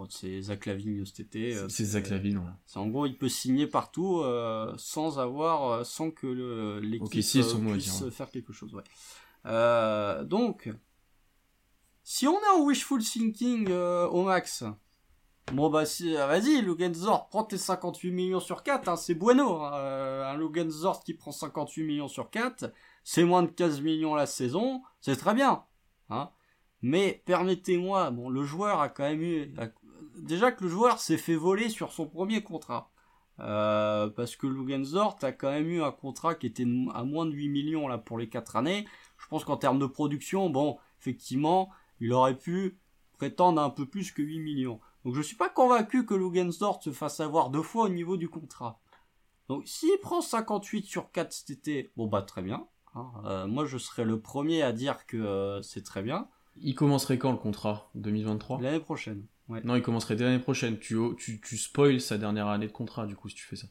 c'est 0.08 0.40
Zach 0.42 0.66
Lavine 0.66 1.04
cet 1.04 1.20
été. 1.20 1.54
Euh, 1.54 1.68
c'est 1.68 1.84
Zach 1.84 2.10
Lavine, 2.10 2.42
C'est 2.66 2.78
en 2.78 2.86
gros, 2.86 3.06
il 3.06 3.16
peut 3.16 3.28
signer 3.28 3.66
partout 3.66 4.20
euh, 4.20 4.72
sans 4.76 5.18
avoir, 5.18 5.84
sans 5.84 6.10
que 6.10 6.78
l'équipe 6.80 7.10
puisse 7.10 8.04
faire 8.10 8.30
quelque 8.30 8.52
chose. 8.52 8.74
Ouais. 8.74 10.24
donc, 10.24 10.70
si 12.02 12.26
on 12.26 12.38
est 12.38 12.58
en 12.58 12.64
wishful 12.64 13.02
thinking 13.02 13.70
au 13.70 14.22
max, 14.24 14.64
bon 15.52 15.70
bah 15.70 15.84
si, 15.84 16.14
vas-y, 16.14 16.62
Lugenzort, 16.62 17.28
prends 17.28 17.44
tes 17.44 17.58
58 17.58 18.10
millions 18.12 18.40
sur 18.40 18.62
4, 18.62 18.88
hein, 18.88 18.96
c'est 18.96 19.14
bueno. 19.14 19.62
Hein. 19.62 19.72
un 20.26 20.36
Lugenzort 20.36 21.02
qui 21.02 21.14
prend 21.14 21.32
58 21.32 21.82
millions 21.84 22.08
sur 22.08 22.30
4, 22.30 22.72
c'est 23.04 23.24
moins 23.24 23.42
de 23.42 23.50
15 23.50 23.80
millions 23.80 24.14
la 24.14 24.26
saison, 24.26 24.82
c'est 25.00 25.16
très 25.16 25.34
bien. 25.34 25.64
Hein. 26.10 26.30
Mais 26.82 27.22
permettez-moi, 27.26 28.10
bon, 28.10 28.28
le 28.28 28.44
joueur 28.44 28.80
a 28.80 28.88
quand 28.88 29.04
même 29.04 29.22
eu, 29.22 29.54
déjà 30.16 30.52
que 30.52 30.64
le 30.64 30.70
joueur 30.70 30.98
s'est 30.98 31.18
fait 31.18 31.34
voler 31.34 31.68
sur 31.68 31.92
son 31.92 32.06
premier 32.06 32.42
contrat. 32.42 32.90
Euh, 33.40 34.08
parce 34.08 34.36
que 34.36 34.46
Lugensdort 34.46 35.16
a 35.22 35.32
quand 35.32 35.50
même 35.50 35.68
eu 35.68 35.82
un 35.82 35.92
contrat 35.92 36.34
qui 36.34 36.46
était 36.46 36.66
à 36.92 37.04
moins 37.04 37.24
de 37.24 37.32
8 37.32 37.48
millions 37.48 37.88
là 37.88 37.96
pour 37.96 38.18
les 38.18 38.28
4 38.28 38.56
années. 38.56 38.86
Je 39.16 39.26
pense 39.28 39.44
qu'en 39.44 39.56
termes 39.56 39.78
de 39.78 39.86
production, 39.86 40.50
bon, 40.50 40.78
effectivement, 41.00 41.70
il 42.00 42.12
aurait 42.12 42.36
pu 42.36 42.78
prétendre 43.16 43.62
un 43.62 43.70
peu 43.70 43.86
plus 43.86 44.12
que 44.12 44.20
8 44.20 44.40
millions. 44.40 44.80
Donc 45.04 45.14
je 45.14 45.22
suis 45.22 45.36
pas 45.36 45.48
convaincu 45.48 46.04
que 46.04 46.14
Lugensdort 46.14 46.82
se 46.82 46.92
fasse 46.92 47.20
avoir 47.20 47.48
deux 47.48 47.62
fois 47.62 47.84
au 47.84 47.88
niveau 47.88 48.18
du 48.18 48.28
contrat. 48.28 48.80
Donc 49.48 49.66
s'il 49.66 49.98
prend 50.00 50.20
58 50.20 50.84
sur 50.84 51.10
4 51.10 51.32
cet 51.32 51.50
été, 51.50 51.90
bon 51.96 52.08
bah 52.08 52.22
très 52.22 52.42
bien. 52.42 52.66
Hein. 52.94 53.10
Euh, 53.24 53.46
moi, 53.46 53.64
je 53.64 53.78
serais 53.78 54.04
le 54.04 54.20
premier 54.20 54.62
à 54.62 54.72
dire 54.72 55.06
que 55.06 55.16
euh, 55.16 55.62
c'est 55.62 55.82
très 55.82 56.02
bien. 56.02 56.28
Il 56.56 56.74
commencerait 56.74 57.18
quand 57.18 57.32
le 57.32 57.38
contrat? 57.38 57.90
2023 57.94 58.60
L'année 58.60 58.80
prochaine. 58.80 59.26
Non, 59.64 59.74
il 59.74 59.82
commencerait 59.82 60.16
dès 60.16 60.24
l'année 60.24 60.38
prochaine. 60.38 60.78
Tu, 60.78 60.96
tu, 61.18 61.40
tu 61.40 61.56
spoil 61.56 62.00
sa 62.00 62.18
dernière 62.18 62.46
année 62.46 62.66
de 62.66 62.72
contrat, 62.72 63.06
du 63.06 63.16
coup, 63.16 63.28
si 63.28 63.34
tu 63.34 63.44
fais 63.44 63.56
ça. 63.56 63.66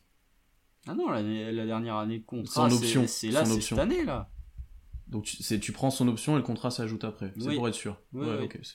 Ah 0.88 0.94
non, 0.94 1.10
la, 1.10 1.22
dernière 1.22 1.96
année 1.96 2.20
de 2.20 2.26
contrat, 2.26 2.66
option. 2.66 3.06
c'est 3.08 3.32
là, 3.32 3.46
c'est 3.46 3.62
cette 3.62 3.80
année, 3.80 4.04
là. 4.04 4.30
Donc 5.08 5.24
tu, 5.24 5.60
tu 5.60 5.72
prends 5.72 5.90
son 5.90 6.08
option 6.08 6.34
et 6.34 6.38
le 6.38 6.44
contrat 6.44 6.70
s'ajoute 6.70 7.04
après. 7.04 7.34
C'est 7.40 7.56
pour 7.56 7.68
être 7.68 7.76
sûr. 7.76 8.00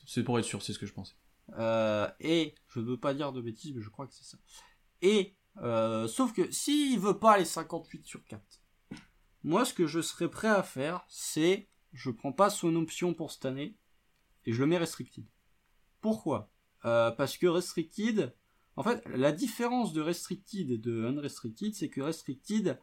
C'est 0.06 0.24
pour 0.24 0.38
être 0.38 0.44
sûr, 0.44 0.62
c'est 0.62 0.72
ce 0.72 0.78
que 0.78 0.86
je 0.86 0.92
pensais. 0.92 1.14
Euh, 1.58 2.08
et, 2.20 2.54
je 2.68 2.80
ne 2.80 2.86
veux 2.86 2.96
pas 2.96 3.14
dire 3.14 3.32
de 3.32 3.40
bêtises, 3.40 3.74
mais 3.74 3.82
je 3.82 3.90
crois 3.90 4.06
que 4.06 4.14
c'est 4.14 4.24
ça. 4.24 4.38
Et, 5.02 5.36
sauf 6.08 6.32
que 6.32 6.50
s'il 6.50 6.98
veut 6.98 7.18
pas 7.18 7.38
les 7.38 7.44
58 7.44 8.06
sur 8.06 8.24
4, 8.24 8.42
moi, 9.44 9.66
ce 9.66 9.74
que 9.74 9.86
je 9.86 10.00
serais 10.00 10.28
prêt 10.28 10.48
à 10.48 10.62
faire, 10.62 11.04
c'est 11.08 11.68
je 11.92 12.10
prends 12.10 12.32
pas 12.32 12.50
son 12.50 12.74
option 12.76 13.14
pour 13.14 13.30
cette 13.30 13.44
année 13.44 13.76
et 14.46 14.52
je 14.52 14.60
le 14.60 14.66
mets 14.66 14.78
restricted. 14.78 15.24
Pourquoi? 16.00 16.50
Euh, 16.84 17.10
Parce 17.10 17.36
que 17.36 17.46
restricted, 17.46 18.34
en 18.76 18.82
fait, 18.82 19.02
la 19.08 19.32
différence 19.32 19.92
de 19.92 20.00
restricted 20.00 20.70
et 20.70 20.78
de 20.78 21.04
unrestricted, 21.04 21.74
c'est 21.74 21.88
que 21.88 22.00
restricted 22.00 22.78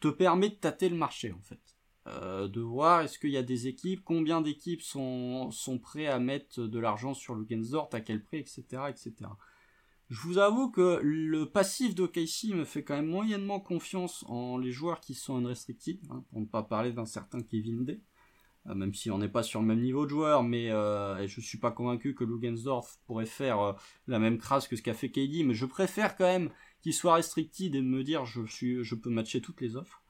te 0.00 0.08
permet 0.08 0.50
de 0.50 0.54
tâter 0.54 0.88
le 0.88 0.96
marché, 0.96 1.32
en 1.32 1.42
fait. 1.42 1.60
Euh, 2.06 2.48
de 2.48 2.60
voir 2.60 3.00
est-ce 3.00 3.18
qu'il 3.18 3.30
y 3.30 3.36
a 3.38 3.42
des 3.42 3.66
équipes, 3.66 4.02
combien 4.04 4.42
d'équipes 4.42 4.82
sont, 4.82 5.50
sont 5.50 5.78
prêts 5.78 6.06
à 6.06 6.18
mettre 6.18 6.60
de 6.62 6.78
l'argent 6.78 7.14
sur 7.14 7.34
le 7.34 7.46
Gensdort, 7.48 7.88
à 7.92 8.00
quel 8.00 8.22
prix, 8.22 8.38
etc., 8.38 8.62
etc. 8.88 9.30
Je 10.10 10.20
vous 10.20 10.36
avoue 10.36 10.70
que 10.70 11.00
le 11.02 11.50
passif 11.50 11.94
de 11.94 12.06
Casey 12.06 12.48
me 12.54 12.66
fait 12.66 12.84
quand 12.84 12.94
même 12.94 13.06
moyennement 13.06 13.58
confiance 13.58 14.22
en 14.28 14.58
les 14.58 14.70
joueurs 14.70 15.00
qui 15.00 15.14
sont 15.14 15.36
unrestricted, 15.36 15.98
hein, 16.10 16.24
pour 16.28 16.40
ne 16.40 16.46
pas 16.46 16.62
parler 16.62 16.92
d'un 16.92 17.06
certain 17.06 17.42
Kevin 17.42 17.86
Day, 17.86 18.02
même 18.66 18.94
si 18.94 19.10
on 19.10 19.18
n'est 19.18 19.28
pas 19.28 19.42
sur 19.42 19.60
le 19.60 19.66
même 19.66 19.80
niveau 19.80 20.04
de 20.04 20.10
joueur, 20.10 20.42
mais 20.42 20.70
euh, 20.70 21.26
je 21.26 21.40
suis 21.40 21.58
pas 21.58 21.70
convaincu 21.70 22.14
que 22.14 22.24
Lugensdorf 22.24 22.98
pourrait 23.06 23.26
faire 23.26 23.60
euh, 23.60 23.72
la 24.06 24.18
même 24.18 24.38
crasse 24.38 24.68
que 24.68 24.76
ce 24.76 24.82
qu'a 24.82 24.94
fait 24.94 25.10
KD, 25.10 25.44
mais 25.44 25.54
je 25.54 25.66
préfère 25.66 26.16
quand 26.16 26.24
même 26.24 26.50
qu'il 26.80 26.94
soit 26.94 27.14
restricted 27.14 27.74
et 27.74 27.82
me 27.82 28.02
dire 28.02 28.24
je 28.24 28.46
suis, 28.46 28.82
je 28.82 28.94
peux 28.94 29.10
matcher 29.10 29.40
toutes 29.40 29.60
les 29.60 29.76
offres. 29.76 30.02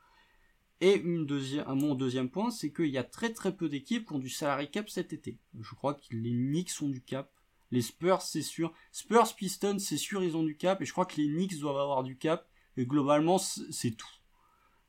Et 0.81 1.03
mon 1.03 1.95
deuxième 1.95 2.29
point, 2.29 2.51
c'est 2.51 2.73
qu'il 2.73 2.89
y 2.89 2.99
a 2.99 3.05
très 3.05 3.33
très 3.33 3.57
peu 3.57 3.69
d'équipes 3.69 4.07
qui 4.07 4.13
ont 4.13 4.19
du 4.19 4.29
salary 4.29 4.71
cap 4.71 4.91
cet 4.91 5.13
été. 5.13 5.39
Je 5.59 5.75
crois 5.75 5.95
que 5.95 6.03
les 6.11 6.33
Knicks 6.33 6.83
ont 6.83 6.89
du 6.89 7.01
cap, 7.01 7.31
les 7.71 7.83
Spurs, 7.83 8.23
c'est 8.23 8.43
sûr. 8.43 8.73
Spurs, 8.93 9.35
Pistons, 9.35 9.79
c'est 9.79 9.97
sûr, 9.97 10.23
ils 10.23 10.37
ont 10.37 10.43
du 10.43 10.57
cap. 10.57 10.81
Et 10.81 10.85
je 10.85 10.93
crois 10.93 11.07
que 11.07 11.17
les 11.17 11.27
Knicks 11.27 11.59
doivent 11.59 11.79
avoir 11.79 12.05
du 12.05 12.17
cap. 12.17 12.47
Et 12.77 12.87
globalement, 12.87 13.39
c'est 13.39 13.93
tout. 13.93 14.09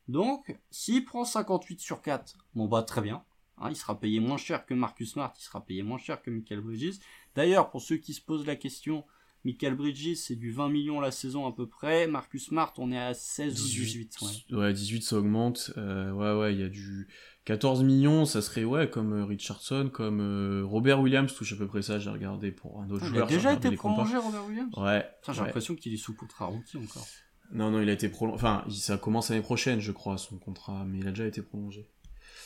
Donc, 0.07 0.55
s'il 0.69 1.03
prend 1.03 1.25
58 1.25 1.79
sur 1.79 2.01
4, 2.01 2.37
bon 2.53 2.67
bah 2.67 2.83
très 2.83 3.01
bien. 3.01 3.23
Hein, 3.57 3.69
il 3.69 3.75
sera 3.75 3.99
payé 3.99 4.19
moins 4.19 4.37
cher 4.37 4.65
que 4.65 4.73
Marcus 4.73 5.13
Smart, 5.13 5.33
il 5.39 5.41
sera 5.43 5.65
payé 5.65 5.81
moins 5.83 5.97
cher 5.97 6.21
que 6.21 6.29
Michael 6.29 6.61
Bridges. 6.61 6.95
D'ailleurs, 7.35 7.69
pour 7.69 7.81
ceux 7.81 7.97
qui 7.97 8.13
se 8.13 8.21
posent 8.21 8.45
la 8.45 8.55
question, 8.57 9.05
Michael 9.45 9.75
Bridges, 9.75 10.15
c'est 10.15 10.35
du 10.35 10.51
20 10.51 10.69
millions 10.69 10.99
la 10.99 11.11
saison 11.11 11.45
à 11.47 11.53
peu 11.53 11.67
près. 11.67 12.07
Marcus 12.07 12.47
Smart, 12.47 12.73
on 12.77 12.91
est 12.91 12.99
à 12.99 13.13
16 13.13 13.53
ou 13.61 13.63
18. 13.63 14.17
Ouais. 14.51 14.57
ouais 14.57 14.73
18, 14.73 15.03
ça 15.03 15.17
augmente. 15.17 15.71
Euh, 15.77 16.11
ouais, 16.11 16.37
ouais, 16.39 16.53
il 16.53 16.59
y 16.59 16.63
a 16.63 16.67
du 16.69 17.07
14 17.45 17.83
millions, 17.83 18.25
ça 18.25 18.41
serait 18.41 18.63
ouais 18.63 18.89
comme 18.89 19.13
euh, 19.13 19.23
Richardson, 19.23 19.89
comme 19.93 20.19
euh, 20.19 20.65
Robert 20.65 20.99
Williams 20.99 21.33
touche 21.33 21.53
à 21.53 21.55
peu 21.55 21.67
près 21.67 21.81
ça. 21.83 21.99
J'ai 21.99 22.09
regardé 22.09 22.51
pour 22.51 22.81
un 22.81 22.89
autre 22.89 23.03
Ah, 23.03 23.07
il 23.07 23.13
joueur. 23.13 23.27
a 23.27 23.29
déjà 23.29 23.53
été 23.53 23.71
prolongé, 23.71 24.17
Robert 24.17 24.45
Williams? 24.47 24.73
Ouais. 24.77 25.05
J'ai 25.27 25.31
ouais. 25.31 25.45
l'impression 25.45 25.75
qu'il 25.75 25.93
est 25.93 25.97
sous 25.97 26.15
contrat 26.15 26.47
rookie 26.47 26.77
encore. 26.77 27.05
Non, 27.53 27.69
non, 27.69 27.79
il 27.81 27.89
a 27.89 27.93
été 27.93 28.09
prolongé. 28.09 28.35
Enfin, 28.35 28.63
il- 28.67 28.73
ça 28.73 28.97
commence 28.97 29.29
l'année 29.29 29.43
prochaine, 29.43 29.79
je 29.79 29.91
crois, 29.91 30.17
son 30.17 30.39
contrat, 30.39 30.83
mais 30.85 30.97
il 30.97 31.07
a 31.07 31.11
déjà 31.11 31.27
été 31.27 31.43
prolongé. 31.43 31.87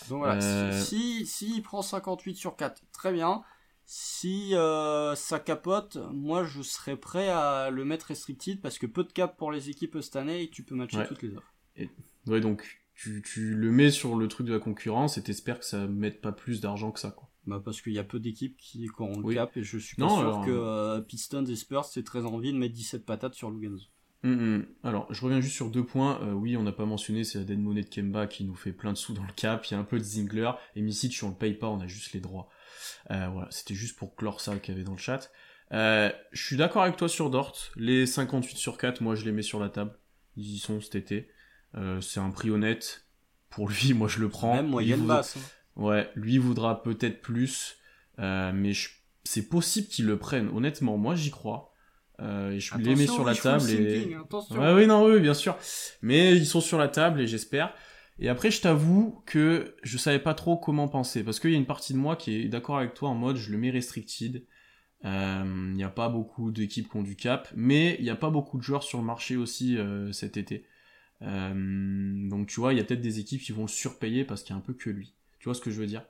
Donc 0.10 0.20
voilà, 0.20 0.42
Euh, 0.44 0.72
si, 0.82 1.26
si, 1.26 1.26
si 1.26 1.56
il 1.58 1.62
prend 1.62 1.82
58 1.82 2.36
sur 2.36 2.56
4, 2.56 2.82
très 2.92 3.14
bien. 3.14 3.44
Si 3.86 4.54
euh, 4.56 5.16
ça 5.16 5.40
capote, 5.40 5.98
moi 6.12 6.44
je 6.44 6.62
serais 6.62 6.96
prêt 6.96 7.30
à 7.30 7.70
le 7.72 7.86
mettre 7.86 8.08
restricted 8.08 8.62
parce 8.62 8.78
que 8.78 8.86
peu 8.86 9.04
de 9.04 9.12
cap 9.12 9.36
pour 9.38 9.52
les 9.52 9.70
équipes 9.70 9.98
cette 10.02 10.16
année 10.16 10.44
et 10.44 10.50
tu 10.50 10.62
peux 10.64 10.76
matcher 10.76 10.98
Ouais. 10.98 11.08
toutes 11.08 11.24
les 11.24 11.36
offres. 11.36 11.54
Ouais, 12.28 12.40
donc 12.40 12.82
tu, 12.94 13.24
tu 13.26 13.56
le 13.56 13.72
mets 13.72 13.90
sur 13.90 14.16
le 14.16 14.28
truc 14.28 14.46
de 14.46 14.54
la 14.54 14.60
concurrence 14.60 15.18
et 15.18 15.24
t'espères 15.24 15.60
que 15.60 15.66
ça 15.66 15.88
mette 15.88 16.22
pas 16.22 16.32
plus 16.32 16.62
d'argent 16.62 16.92
que 16.92 17.00
ça, 17.00 17.12
quoi. 17.12 17.30
Bah 17.48 17.62
parce 17.64 17.82
qu'il 17.82 17.94
y 17.94 18.00
a 18.00 18.04
peu 18.04 18.20
d'équipes 18.20 18.58
qui, 18.58 18.82
qui 18.86 18.90
auront 19.00 19.18
le 19.22 19.26
Oui. 19.26 19.34
cap 19.36 19.58
et 19.58 19.64
je 19.64 19.78
suis 19.80 19.96
pas 19.96 20.04
Non, 20.04 20.10
sûr 20.10 20.20
alors, 20.20 20.46
que 20.46 20.52
euh, 20.52 21.02
Pistons 21.02 21.46
et 21.46 21.56
Spurs 21.56 21.86
c'est 21.86 22.04
très 22.04 22.26
envie 22.26 22.54
de 22.54 22.58
mettre 22.60 22.76
17 22.76 23.06
patates 23.06 23.34
sur 23.34 23.50
Lugans. 23.50 23.80
Hum, 24.24 24.32
hum. 24.34 24.66
Alors, 24.84 25.08
je 25.14 25.22
reviens 25.22 25.40
juste 25.40 25.56
sur 25.56 25.70
deux 25.70 25.86
points. 25.86 26.20
Euh, 26.24 26.34
oui, 26.34 26.58
on 26.58 26.64
n'a 26.64 26.72
pas 26.74 26.86
mentionné, 26.86 27.24
c'est 27.24 27.38
la 27.38 27.46
dead 27.46 27.60
money 27.60 27.84
de 27.84 27.90
Kemba 27.90 28.28
qui 28.28 28.44
nous 28.44 28.56
fait 28.56 28.74
plein 28.74 28.92
de 28.92 28.98
sous 28.98 29.14
dans 29.14 29.24
le 29.24 29.32
cap. 29.34 29.66
Il 29.68 29.74
y 29.74 29.78
a 29.78 29.80
un 29.80 29.84
peu 29.86 29.98
de 29.98 30.04
Zingler. 30.04 30.52
Et 30.76 30.82
Misic, 30.82 31.18
on 31.24 31.30
le 31.30 31.36
paye 31.36 31.54
pas, 31.54 31.68
on 31.68 31.80
a 31.80 31.88
juste 31.88 32.12
les 32.14 32.20
droits. 32.20 32.50
Euh, 33.12 33.28
voilà, 33.30 33.48
c'était 33.52 33.76
juste 33.76 33.98
pour 33.98 34.16
clore 34.16 34.42
ça 34.42 34.58
qu'il 34.58 34.74
y 34.74 34.78
avait 34.78 34.84
dans 34.86 34.92
le 34.94 34.98
chat. 34.98 35.32
Euh, 35.72 36.12
je 36.32 36.44
suis 36.46 36.58
d'accord 36.58 36.84
avec 36.84 36.98
toi 36.98 37.08
sur 37.08 37.30
Dort. 37.30 37.56
Les 37.78 38.06
58 38.06 38.58
sur 38.58 38.78
4, 38.78 39.02
moi 39.02 39.16
je 39.16 39.24
les 39.26 39.32
mets 39.32 39.42
sur 39.42 39.60
la 39.60 39.70
table. 39.70 39.98
Ils 40.36 40.56
y 40.56 40.60
sont 40.60 40.82
cet 40.82 40.96
été. 40.96 41.30
Euh, 41.76 42.02
c'est 42.02 42.20
un 42.20 42.32
prix 42.32 42.50
honnête. 42.50 43.06
Pour 43.50 43.70
lui, 43.70 43.94
moi 43.94 44.08
je 44.10 44.20
le 44.20 44.28
prends. 44.30 44.56
Même 44.56 44.68
moyenne 44.68 45.00
voudra- 45.02 45.18
basse. 45.18 45.38
hein. 45.38 45.42
Ouais, 45.82 46.10
lui 46.16 46.38
voudra 46.40 46.84
peut-être 46.84 47.22
plus. 47.22 47.78
euh, 48.20 48.52
mais 48.54 48.74
je- 48.74 48.90
c'est 49.24 49.48
possible 49.48 49.88
qu'il 49.88 50.06
le 50.08 50.18
prenne. 50.18 50.50
Honnêtement, 50.50 50.98
moi 50.98 51.16
j'y 51.16 51.32
crois. 51.32 51.69
Euh, 52.22 52.52
et 52.52 52.60
je 52.60 52.76
les 52.78 52.96
mets 52.96 53.08
sur 53.08 53.24
la 53.24 53.36
table. 53.36 53.70
Et... 53.70 54.16
Ouais, 54.52 54.74
oui, 54.74 54.88
non, 54.88 55.06
oui, 55.06 55.20
bien 55.20 55.34
sûr. 55.34 55.58
Mais 56.02 56.36
ils 56.36 56.46
sont 56.46 56.62
sur 56.62 56.78
la 56.78 56.88
table 56.88 57.22
et 57.22 57.28
j'espère. 57.28 57.74
Et 58.20 58.28
après, 58.28 58.52
je 58.52 58.62
t'avoue 58.62 59.24
que 59.26 59.76
je 59.84 59.98
savais 59.98 60.20
pas 60.20 60.34
trop 60.34 60.58
comment 60.58 60.88
penser. 60.88 61.24
Parce 61.24 61.40
qu'il 61.40 61.52
y 61.52 61.56
a 61.56 61.58
une 61.58 61.66
partie 61.66 61.94
de 61.94 61.98
moi 61.98 62.16
qui 62.16 62.36
est 62.36 62.50
d'accord 62.50 62.78
avec 62.78 62.94
toi 62.94 63.10
en 63.10 63.16
mode 63.16 63.38
je 63.38 63.52
le 63.52 63.58
mets 63.58 63.70
restricted. 63.70 64.46
Euh, 65.06 65.44
Il 65.46 65.76
n'y 65.76 65.84
a 65.84 65.90
pas 65.90 66.10
beaucoup 66.10 66.52
d'équipes 66.52 66.90
qui 66.90 66.98
ont 66.98 67.04
du 67.04 67.16
cap. 67.16 67.48
Mais 67.56 67.96
il 68.00 68.04
n'y 68.04 68.10
a 68.10 68.18
pas 68.18 68.30
beaucoup 68.30 68.58
de 68.58 68.64
joueurs 68.64 68.84
sur 68.84 69.00
le 69.00 69.06
marché 69.06 69.38
aussi 69.38 69.78
euh, 69.78 70.12
cet 70.12 70.36
été. 70.36 70.66
Euh, 71.22 72.30
donc 72.30 72.48
tu 72.48 72.60
vois, 72.60 72.74
il 72.74 72.78
y 72.78 72.80
a 72.82 72.84
peut-être 72.84 73.02
des 73.02 73.20
équipes 73.20 73.42
qui 73.42 73.52
vont 73.52 73.64
le 73.64 73.70
surpayer 73.70 74.26
parce 74.26 74.44
qu'il 74.44 74.54
y 74.54 74.58
a 74.58 74.58
un 74.58 74.64
peu 74.64 74.74
que 74.74 74.90
lui. 74.90 75.16
Tu 75.40 75.46
vois 75.46 75.54
ce 75.54 75.62
que 75.62 75.72
je 75.72 75.80
veux 75.80 75.88
dire? 75.88 76.04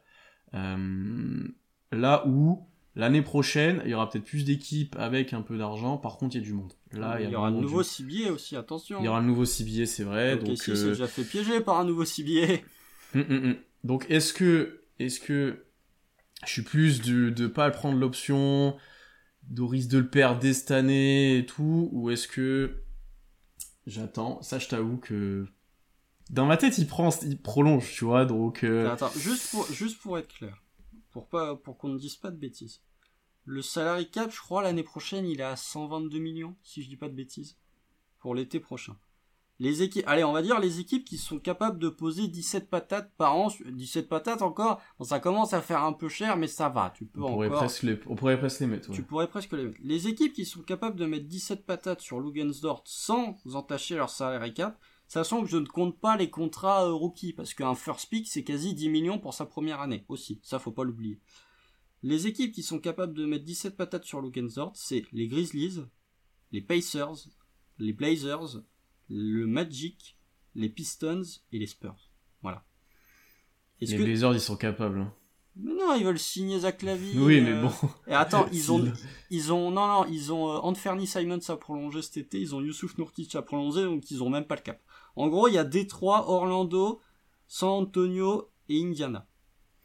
Euh, 0.56 1.48
Là 1.92 2.28
où 2.28 2.68
l'année 3.00 3.22
prochaine, 3.22 3.82
il 3.86 3.92
y 3.92 3.94
aura 3.94 4.10
peut-être 4.10 4.26
plus 4.26 4.44
d'équipes 4.44 4.96
avec 5.00 5.34
un 5.34 5.42
peu 5.42 5.58
d'argent. 5.58 5.98
Par 5.98 6.18
contre, 6.18 6.36
il 6.36 6.40
y 6.40 6.42
a 6.42 6.46
du 6.46 6.54
monde. 6.54 6.74
Là, 6.92 7.20
il 7.22 7.30
y 7.30 7.36
aura 7.36 7.50
nouveaux 7.50 7.82
du- 7.82 7.90
cibiers 7.90 8.30
aussi, 8.30 8.56
attention. 8.56 9.00
il 9.00 9.06
y 9.06 9.08
aura 9.08 9.22
le 9.22 9.28
nouveau 9.28 9.46
CBA, 9.46 9.86
c'est 9.86 10.04
vrai. 10.04 10.34
Ok, 10.34 10.46
donc, 10.46 10.58
si, 10.58 10.72
euh, 10.72 10.76
c'est 10.76 10.90
déjà 10.90 11.08
fait 11.08 11.24
piéger 11.24 11.62
par 11.62 11.80
un 11.80 11.86
nouveau 11.86 12.06
cibier. 12.06 12.64
hum, 13.16 13.26
hum, 13.30 13.46
hum. 13.46 13.56
donc 13.84 14.06
est-ce 14.10 14.34
que, 14.34 14.82
est-ce 15.00 15.20
que 15.20 15.66
je 16.46 16.52
suis 16.52 16.62
plus 16.62 17.02
de 17.02 17.30
de 17.30 17.48
pas 17.48 17.70
prendre 17.72 17.98
l'option, 17.98 18.76
de 19.50 19.62
risque 19.62 19.90
de 19.90 20.00
le 20.00 20.10
perdre 20.10 20.40
dès 20.40 20.54
cette 20.54 20.72
année 20.72 21.38
et 21.38 21.46
tout, 21.46 21.90
ou 21.92 22.10
est-ce 22.10 22.28
que 22.28 22.84
j'attends? 23.88 24.42
Ça, 24.42 24.60
je 24.60 24.68
t'avoue 24.68 24.98
que 24.98 25.48
dans 26.30 26.46
ma 26.46 26.58
tête, 26.58 26.78
il 26.78 26.88
prend, 26.88 27.10
il 27.24 27.42
prolonge, 27.42 27.92
tu 27.94 28.06
vois. 28.06 28.26
Donc 28.26 28.64
euh, 28.64 28.92
Attends, 28.92 29.12
juste 29.18 29.50
pour, 29.52 29.66
juste 29.72 30.00
pour 30.00 30.18
être 30.18 30.28
clair, 30.34 30.62
pour 31.12 31.28
pas, 31.28 31.56
pour 31.56 31.78
qu'on 31.78 31.90
ne 31.90 31.98
dise 31.98 32.16
pas 32.16 32.32
de 32.32 32.38
bêtises. 32.38 32.82
Le 33.50 33.64
salary 33.64 34.08
cap, 34.08 34.30
je 34.30 34.40
crois, 34.40 34.62
l'année 34.62 34.84
prochaine, 34.84 35.26
il 35.26 35.40
est 35.40 35.44
à 35.44 35.56
122 35.56 36.20
millions, 36.20 36.56
si 36.62 36.84
je 36.84 36.88
dis 36.88 36.98
pas 36.98 37.10
de 37.10 37.16
bêtises. 37.16 37.58
Pour 38.20 38.36
l'été 38.36 38.60
prochain. 38.60 38.96
Les 39.58 39.82
équipes, 39.82 40.04
allez, 40.06 40.24
on 40.24 40.34
va 40.34 40.44
dire 40.44 40.60
les 40.60 40.80
équipes 40.80 41.04
qui 41.04 41.18
sont 41.18 41.40
capables 41.40 41.80
de 41.80 41.90
poser 41.90 42.28
17 42.28 42.70
patates 42.70 43.12
par 43.18 43.36
an, 43.36 43.48
17 43.66 44.08
patates 44.08 44.44
encore, 44.44 44.80
bon, 45.00 45.04
ça 45.04 45.20
commence 45.20 45.54
à 45.54 45.64
faire 45.64 45.84
un 45.84 45.94
peu 45.94 46.10
cher, 46.10 46.38
mais 46.38 46.46
ça 46.46 46.70
va, 46.70 46.94
tu 46.96 47.06
peux 47.06 47.24
on 47.24 47.34
pourrait 47.34 47.48
encore, 47.48 47.62
presque 47.62 47.82
les, 47.82 48.00
on 48.06 48.16
pourrait 48.16 48.38
presque 48.38 48.60
les 48.60 48.68
mettre. 48.68 48.92
ouais. 48.92 48.96
tu 48.96 49.02
pourrais 49.02 49.28
presque 49.28 49.54
les 49.54 49.64
mettre. 49.64 49.80
Les 49.84 50.08
équipes 50.08 50.34
qui 50.34 50.46
sont 50.46 50.62
capables 50.62 50.96
de 50.96 51.08
mettre 51.08 51.26
17 51.26 51.66
patates 51.66 52.02
sur 52.02 52.20
Lugensdort 52.20 52.84
sans 52.86 53.36
entacher 53.52 53.96
leur 53.96 54.12
salary 54.12 54.54
cap, 54.54 54.80
sachant 55.08 55.42
que 55.42 55.50
je 55.50 55.58
ne 55.58 55.66
compte 55.66 56.00
pas 56.00 56.18
les 56.18 56.30
contrats 56.30 56.86
euh, 56.86 56.94
rookies, 56.94 57.34
parce 57.34 57.56
qu'un 57.56 57.74
first 57.74 58.12
pick, 58.12 58.28
c'est 58.28 58.44
quasi 58.44 58.76
10 58.76 58.90
millions 58.90 59.18
pour 59.18 59.34
sa 59.34 59.48
première 59.48 59.82
année, 59.82 60.06
aussi. 60.08 60.40
Ça, 60.44 60.60
faut 60.60 60.72
pas 60.72 60.84
l'oublier. 60.84 61.20
Les 62.02 62.28
équipes 62.28 62.54
qui 62.54 62.64
sont 62.64 62.80
capables 62.80 63.14
de 63.14 63.26
mettre 63.26 63.46
17 63.46 63.76
patates 63.76 64.06
sur 64.06 64.22
Lugensdort, 64.22 64.72
c'est 64.76 65.04
les 65.12 65.28
Grizzlies, 65.28 65.82
les 66.52 66.62
Pacers, 66.62 67.28
les 67.78 67.94
Blazers, 67.94 68.62
le 69.10 69.46
Magic, 69.46 70.18
les 70.56 70.70
Pistons 70.70 71.24
et 71.52 71.60
les 71.60 71.68
Spurs. 71.68 72.10
Voilà. 72.42 72.64
Les 73.82 73.98
que... 73.98 74.04
Blazers, 74.04 74.34
ils 74.34 74.42
sont 74.42 74.58
capables. 74.58 75.00
hein. 75.00 75.14
Mais 75.56 75.74
non, 75.74 75.94
ils 75.96 76.06
veulent 76.06 76.20
signer 76.20 76.60
Zach 76.60 76.84
Lavine. 76.84 77.20
Oui, 77.22 77.42
mais 77.42 77.52
euh, 77.52 77.64
bon. 77.64 77.72
Et 78.08 78.14
attends, 78.14 78.48
ils 78.54 78.72
ont, 78.72 78.94
ils 79.30 79.52
ont, 79.52 79.72
non, 79.72 79.88
non, 79.88 80.06
ils 80.06 80.32
ont 80.32 80.50
euh, 80.50 80.60
Anthony 80.60 81.06
Simons 81.06 81.40
à 81.50 81.58
prolonger 81.58 82.02
cet 82.02 82.18
été, 82.18 82.40
ils 82.40 82.56
ont 82.56 82.62
Youssouf 82.62 82.98
Nourkic 82.98 83.36
à 83.36 83.42
prolonger, 83.42 83.84
donc 83.84 84.10
ils 84.10 84.24
ont 84.24 84.30
même 84.30 84.46
pas 84.46 84.56
le 84.56 84.62
cap. 84.62 84.82
En 85.18 85.28
gros, 85.28 85.50
il 85.50 85.56
y 85.56 85.58
a 85.58 85.66
Détroit, 85.66 86.30
Orlando, 86.30 87.02
San 87.48 87.70
Antonio 87.70 88.50
et 88.70 88.82
Indiana. 88.82 89.28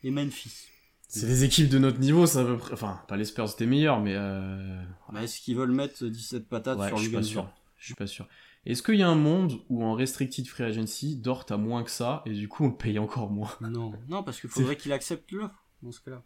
Et 0.05 0.11
Memphis. 0.13 0.69
C'est 1.09 1.27
des 1.27 1.45
équipes 1.45 1.69
de 1.69 1.79
notre 1.79 1.99
niveau, 2.01 2.27
ça 2.27 2.45
peu 2.45 2.57
près. 2.57 2.73
Enfin, 2.73 3.01
pas 3.07 3.17
les 3.17 3.25
Spurs, 3.25 3.49
c'était 3.49 3.67
meilleur, 3.67 4.01
mais. 4.01 4.15
Euh... 4.17 4.83
Mais 5.13 5.25
est-ce 5.25 5.41
qu'ils 5.41 5.57
veulent 5.57 5.71
mettre 5.73 6.05
17 6.07 6.49
patates 6.49 6.79
Ouais, 6.79 6.89
sur 6.89 6.97
je 6.99 7.03
suis 7.05 7.13
pas 7.13 7.23
sûr. 7.23 7.49
Je 7.79 7.85
suis 7.87 7.95
pas 7.95 8.07
sûr. 8.07 8.27
Est-ce 8.67 8.83
qu'il 8.83 8.97
y 8.97 9.03
a 9.03 9.09
un 9.09 9.15
monde 9.15 9.61
où 9.69 9.85
en 9.85 9.93
restricted 9.95 10.47
free 10.47 10.65
agency, 10.65 11.17
Dort 11.17 11.45
a 11.51 11.57
moins 11.57 11.85
que 11.85 11.91
ça 11.91 12.23
et 12.25 12.33
du 12.33 12.49
coup 12.49 12.65
on 12.65 12.69
le 12.69 12.77
paye 12.77 12.99
encore 12.99 13.31
moins? 13.31 13.51
Non, 13.61 13.93
non, 14.09 14.23
parce 14.23 14.41
qu'il 14.41 14.49
faudrait 14.49 14.77
qu'il 14.77 14.93
accepte 14.93 15.31
l'offre 15.33 15.63
dans 15.83 15.93
ce 15.93 16.01
cas-là. 16.01 16.23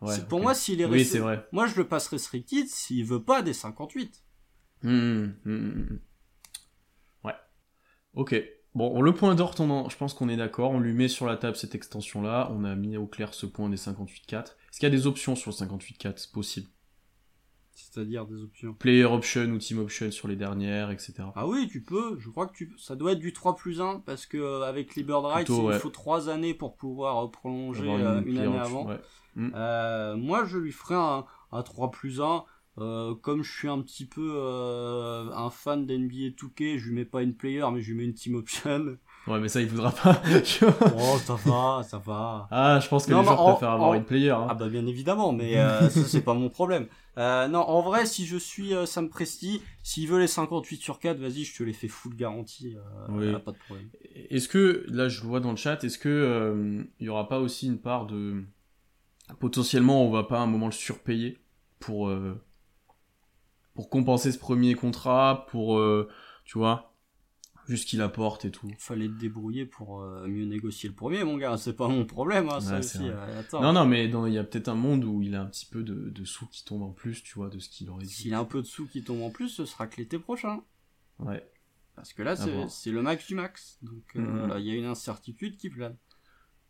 Ouais, 0.00 0.18
pour 0.28 0.40
moi, 0.40 0.54
s'il 0.54 0.80
est 0.80 0.86
Oui, 0.86 1.04
vrai. 1.18 1.46
moi 1.52 1.66
je 1.66 1.76
le 1.76 1.86
passe 1.86 2.08
restricted 2.08 2.66
s'il 2.66 3.04
veut 3.04 3.22
pas 3.22 3.42
des 3.42 3.52
58. 3.52 4.22
Hum, 4.82 4.90
hum, 4.90 5.34
hum, 5.44 5.86
hum. 5.90 6.00
Ouais. 7.24 7.34
Ok. 8.14 8.34
Bon, 8.74 9.02
le 9.02 9.12
point 9.12 9.34
en- 9.38 9.88
je 9.88 9.96
pense 9.96 10.14
qu'on 10.14 10.28
est 10.28 10.36
d'accord. 10.36 10.70
On 10.70 10.78
lui 10.80 10.92
met 10.92 11.08
sur 11.08 11.26
la 11.26 11.36
table 11.36 11.56
cette 11.56 11.74
extension-là. 11.74 12.50
On 12.52 12.64
a 12.64 12.74
mis 12.76 12.96
au 12.96 13.06
clair 13.06 13.34
ce 13.34 13.46
point 13.46 13.68
des 13.68 13.76
58-4. 13.76 14.56
Est-ce 14.70 14.78
qu'il 14.78 14.88
y 14.88 14.92
a 14.92 14.96
des 14.96 15.06
options 15.06 15.34
sur 15.34 15.50
le 15.50 15.56
58-4 15.56 16.18
C'est 16.18 16.32
possible. 16.32 16.68
C'est-à-dire 17.72 18.26
des 18.26 18.42
options. 18.42 18.74
Player 18.74 19.04
option 19.04 19.42
ou 19.46 19.58
team 19.58 19.78
option 19.78 20.10
sur 20.10 20.28
les 20.28 20.36
dernières, 20.36 20.90
etc. 20.90 21.14
Ah 21.34 21.46
oui, 21.48 21.66
tu 21.70 21.82
peux, 21.82 22.16
je 22.18 22.28
crois 22.28 22.46
que 22.46 22.52
tu. 22.52 22.72
Ça 22.78 22.94
doit 22.94 23.12
être 23.12 23.18
du 23.18 23.32
3 23.32 23.56
plus 23.56 23.80
1, 23.80 24.00
parce 24.00 24.26
que 24.26 24.36
euh, 24.36 24.62
avec 24.64 24.94
les 24.96 25.02
Bird 25.02 25.24
Rights, 25.24 25.46
Plutôt, 25.46 25.62
il 25.62 25.72
ouais. 25.72 25.78
faut 25.78 25.88
3 25.90 26.28
années 26.28 26.52
pour 26.54 26.76
pouvoir 26.76 27.24
euh, 27.24 27.28
prolonger 27.28 27.90
Avoir 27.90 27.98
euh, 28.16 28.22
une, 28.22 28.38
année 28.38 28.46
option, 28.48 28.60
avant. 28.60 28.86
ouais. 28.88 29.00
Euh, 29.54 30.16
moi, 30.16 30.44
je 30.44 30.58
lui 30.58 30.72
ferai 30.72 30.94
un, 30.96 31.24
un 31.52 31.62
3 31.62 31.90
plus 31.90 32.20
1. 32.20 32.44
Euh, 32.78 33.14
comme 33.16 33.42
je 33.42 33.52
suis 33.52 33.68
un 33.68 33.80
petit 33.82 34.06
peu 34.06 34.32
euh, 34.36 35.28
un 35.34 35.50
fan 35.50 35.84
d'NBA 35.86 36.30
2K, 36.30 36.78
je 36.78 36.88
lui 36.88 36.94
mets 36.94 37.04
pas 37.04 37.22
une 37.22 37.34
player, 37.34 37.64
mais 37.72 37.80
je 37.82 37.90
lui 37.92 37.98
mets 37.98 38.04
une 38.04 38.14
team 38.14 38.36
option. 38.36 38.96
Ouais, 39.26 39.38
mais 39.38 39.48
ça, 39.48 39.60
il 39.60 39.68
voudra 39.68 39.90
pas. 39.90 40.22
oh, 40.96 41.18
ça 41.18 41.34
va, 41.34 41.82
ça 41.82 41.98
va. 41.98 42.48
ah, 42.50 42.80
je 42.80 42.88
pense 42.88 43.04
que 43.06 43.10
Non, 43.12 43.20
les 43.20 43.26
joueurs 43.26 43.40
en- 43.42 43.52
préfèrent 43.52 43.72
avoir 43.72 43.94
une 43.94 44.04
player. 44.04 44.30
hein. 44.30 44.46
Ah 44.48 44.54
bah 44.54 44.68
bien 44.68 44.86
évidemment, 44.86 45.32
mais 45.32 45.58
euh, 45.58 45.90
ça 45.90 46.04
c'est 46.04 46.22
pas 46.22 46.32
mon 46.32 46.48
problème. 46.48 46.86
Euh, 47.18 47.48
non, 47.48 47.58
en 47.58 47.82
vrai, 47.82 48.06
si 48.06 48.24
je 48.24 48.36
suis 48.38 48.72
Sam 48.86 49.10
Presti, 49.10 49.60
s'il 49.82 50.08
veut 50.08 50.18
les 50.20 50.26
58 50.28 50.80
sur 50.80 51.00
4, 51.00 51.18
vas-y, 51.18 51.44
je 51.44 51.54
te 51.54 51.62
les 51.64 51.72
fais 51.74 51.88
full 51.88 52.14
garantie, 52.16 52.76
Oui. 53.10 53.34
a 53.34 53.40
pas 53.40 53.52
de 53.52 53.58
problème. 53.58 53.88
Est-ce 54.30 54.48
que, 54.48 54.86
là 54.88 55.08
je 55.08 55.20
le 55.22 55.26
vois 55.28 55.40
dans 55.40 55.50
le 55.50 55.56
chat, 55.56 55.82
est-ce 55.84 55.98
que 55.98 56.86
il 57.00 57.06
y 57.06 57.08
aura 57.10 57.28
pas 57.28 57.40
aussi 57.40 57.66
une 57.66 57.78
part 57.80 58.06
de... 58.06 58.42
Potentiellement 59.38 60.04
on 60.06 60.10
va 60.10 60.22
pas 60.24 60.38
à 60.38 60.42
un 60.42 60.46
moment 60.46 60.66
le 60.66 60.72
surpayer 60.72 61.38
pour, 61.78 62.10
pour 63.74 63.88
compenser 63.90 64.32
ce 64.32 64.38
premier 64.38 64.74
contrat, 64.74 65.46
pour, 65.50 65.78
euh, 65.78 66.08
tu 66.44 66.58
vois, 66.58 66.94
juste 67.66 67.88
qu'il 67.88 68.00
apporte 68.02 68.44
et 68.44 68.50
tout. 68.50 68.70
Fallait 68.78 69.06
te 69.08 69.12
débrouiller 69.18 69.64
pour 69.64 70.00
euh, 70.02 70.26
mieux 70.26 70.44
négocier 70.44 70.88
le 70.88 70.94
premier, 70.94 71.22
mon 71.24 71.36
gars, 71.38 71.56
c'est 71.56 71.76
pas 71.76 71.88
mon 71.88 72.04
problème, 72.04 72.48
hein, 72.48 72.60
ça 72.60 72.74
Ouais, 72.74 72.78
aussi. 72.80 72.98
euh, 73.08 73.40
attends. 73.40 73.62
Non, 73.62 73.72
non, 73.72 73.86
mais 73.86 74.06
il 74.06 74.32
y 74.32 74.38
a 74.38 74.44
peut-être 74.44 74.68
un 74.68 74.74
monde 74.74 75.04
où 75.04 75.22
il 75.22 75.34
a 75.34 75.42
un 75.42 75.46
petit 75.46 75.66
peu 75.66 75.82
de, 75.82 76.10
de 76.10 76.24
sous 76.24 76.46
qui 76.48 76.64
tombent 76.64 76.82
en 76.82 76.92
plus, 76.92 77.22
tu 77.22 77.34
vois, 77.34 77.48
de 77.48 77.58
ce 77.58 77.68
qu'il 77.68 77.88
aurait 77.90 78.04
dit. 78.04 78.12
S'il 78.12 78.34
a 78.34 78.40
un 78.40 78.44
peu 78.44 78.60
de 78.60 78.66
sous 78.66 78.86
qui 78.86 79.04
tombe 79.04 79.22
en 79.22 79.30
plus, 79.30 79.48
ce 79.48 79.64
sera 79.64 79.86
que 79.86 79.96
l'été 79.98 80.18
prochain. 80.18 80.62
Ouais. 81.20 81.48
Parce 81.94 82.12
que 82.12 82.22
là, 82.22 82.34
c'est 82.68 82.90
le 82.90 83.02
max 83.02 83.26
du 83.26 83.34
max. 83.34 83.78
Donc, 83.82 84.02
euh, 84.16 84.20
Mhm. 84.20 84.54
il 84.58 84.64
y 84.66 84.70
a 84.70 84.74
une 84.74 84.86
incertitude 84.86 85.56
qui 85.58 85.68
plane. 85.68 85.96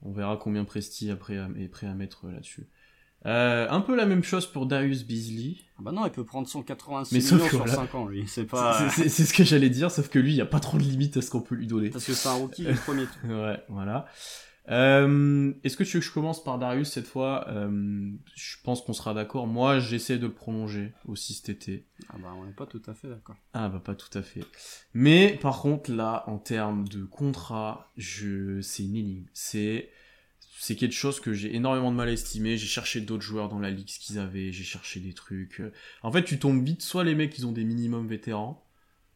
On 0.02 0.12
verra 0.12 0.36
combien 0.36 0.64
Presti 0.64 1.10
après 1.10 1.36
est 1.56 1.68
prêt 1.68 1.86
à 1.86 1.94
mettre 1.94 2.26
là-dessus. 2.28 2.66
Euh, 3.26 3.66
un 3.68 3.80
peu 3.82 3.94
la 3.94 4.06
même 4.06 4.24
chose 4.24 4.46
pour 4.46 4.66
Darius 4.66 5.04
Beasley. 5.04 5.56
Ah 5.78 5.82
bah 5.82 5.92
non, 5.92 6.06
il 6.06 6.10
peut 6.12 6.24
prendre 6.24 6.48
186 6.48 7.14
millions 7.34 7.48
sur 7.48 7.68
5 7.68 7.94
ans, 7.94 8.06
lui. 8.06 8.24
C'est 8.26 8.44
pas. 8.46 8.88
C'est 8.90 9.08
ce 9.10 9.34
que 9.34 9.44
j'allais 9.44 9.70
dire, 9.70 9.90
sauf 9.90 10.08
que 10.08 10.18
lui, 10.18 10.32
il 10.32 10.36
n'y 10.36 10.40
a 10.40 10.46
pas 10.46 10.60
trop 10.60 10.78
de 10.78 10.82
limite 10.82 11.16
à 11.18 11.22
ce 11.22 11.30
qu'on 11.30 11.42
peut 11.42 11.54
lui 11.54 11.66
donner. 11.66 11.90
Parce 11.90 12.04
que 12.04 12.14
c'est 12.14 12.28
un 12.28 12.34
rookie 12.34 12.64
du 12.64 12.74
premier 12.74 13.04
tour. 13.22 13.30
ouais, 13.30 13.62
voilà. 13.68 14.06
Euh, 14.70 15.52
Est-ce 15.64 15.76
que 15.76 15.84
tu 15.84 15.96
veux 15.96 16.00
que 16.00 16.06
je 16.06 16.12
commence 16.12 16.44
par 16.44 16.58
Darius 16.58 16.90
cette 16.92 17.06
fois? 17.06 17.46
Euh, 17.48 18.10
Je 18.36 18.56
pense 18.62 18.82
qu'on 18.82 18.92
sera 18.92 19.14
d'accord. 19.14 19.46
Moi, 19.46 19.80
j'essaie 19.80 20.16
de 20.18 20.26
le 20.26 20.32
prolonger 20.32 20.92
aussi 21.06 21.34
cet 21.34 21.48
été. 21.48 21.86
Ah 22.08 22.16
bah 22.22 22.28
on 22.38 22.44
n'est 22.44 22.52
pas 22.52 22.66
tout 22.66 22.82
à 22.86 22.94
fait 22.94 23.08
d'accord. 23.08 23.36
Ah 23.52 23.68
bah 23.68 23.80
pas 23.84 23.94
tout 23.94 24.16
à 24.16 24.22
fait. 24.22 24.44
Mais 24.94 25.38
par 25.42 25.60
contre 25.60 25.90
là, 25.90 26.24
en 26.28 26.38
termes 26.38 26.86
de 26.88 27.04
contrat, 27.04 27.90
je 27.96 28.60
c'est 28.60 28.84
une 28.84 28.96
énigme. 28.96 29.26
C'est 29.32 29.90
c'est 30.62 30.76
quelque 30.76 30.94
chose 30.94 31.20
que 31.20 31.32
j'ai 31.32 31.56
énormément 31.56 31.90
de 31.90 31.96
mal 31.96 32.10
à. 32.10 32.58
J'ai 32.58 32.66
cherché 32.66 33.00
d'autres 33.00 33.22
joueurs 33.22 33.48
dans 33.48 33.58
la 33.58 33.70
ligue, 33.70 33.88
ce 33.88 33.98
qu'ils 33.98 34.18
avaient, 34.18 34.52
j'ai 34.52 34.62
cherché 34.62 35.00
des 35.00 35.14
trucs. 35.14 35.62
En 36.02 36.12
fait, 36.12 36.22
tu 36.22 36.38
tombes 36.38 36.62
vite, 36.62 36.82
soit 36.82 37.02
les 37.02 37.14
mecs, 37.14 37.38
ils 37.38 37.46
ont 37.46 37.52
des 37.52 37.64
minimums 37.64 38.06
vétérans, 38.06 38.62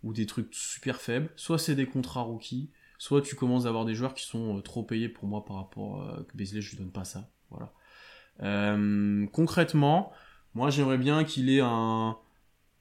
ou 0.03 0.15
des 0.15 0.25
trucs 0.25 0.55
super 0.55 1.03
faibles, 1.03 1.29
soit 1.37 1.59
c'est 1.59 1.75
des 1.75 1.85
contrats 1.85 2.23
rookies, 2.23 2.71
soit 2.97 3.21
tu 3.21 3.37
commences 3.37 3.67
à 3.67 3.69
avoir 3.69 3.85
des 3.85 3.95
joueurs 3.95 4.15
qui 4.15 4.25
sont 4.25 4.57
euh, 4.57 4.61
trop 4.63 4.83
payés 4.83 5.11
pour 5.11 5.29
moi 5.29 5.45
par 5.45 5.57
rapport 5.57 6.03
à 6.03 6.21
euh, 6.21 6.23
Beasley, 6.35 6.63
je 6.63 6.71
lui 6.71 6.79
donne 6.79 6.93
pas 6.93 7.05
ça. 7.05 7.31
Voilà. 7.51 7.75
Euh, 8.41 9.27
concrètement, 9.27 10.13
moi 10.55 10.71
j'aimerais 10.71 10.97
bien 10.97 11.25
qu'il 11.25 11.51
ait 11.51 11.61
un 11.61 12.17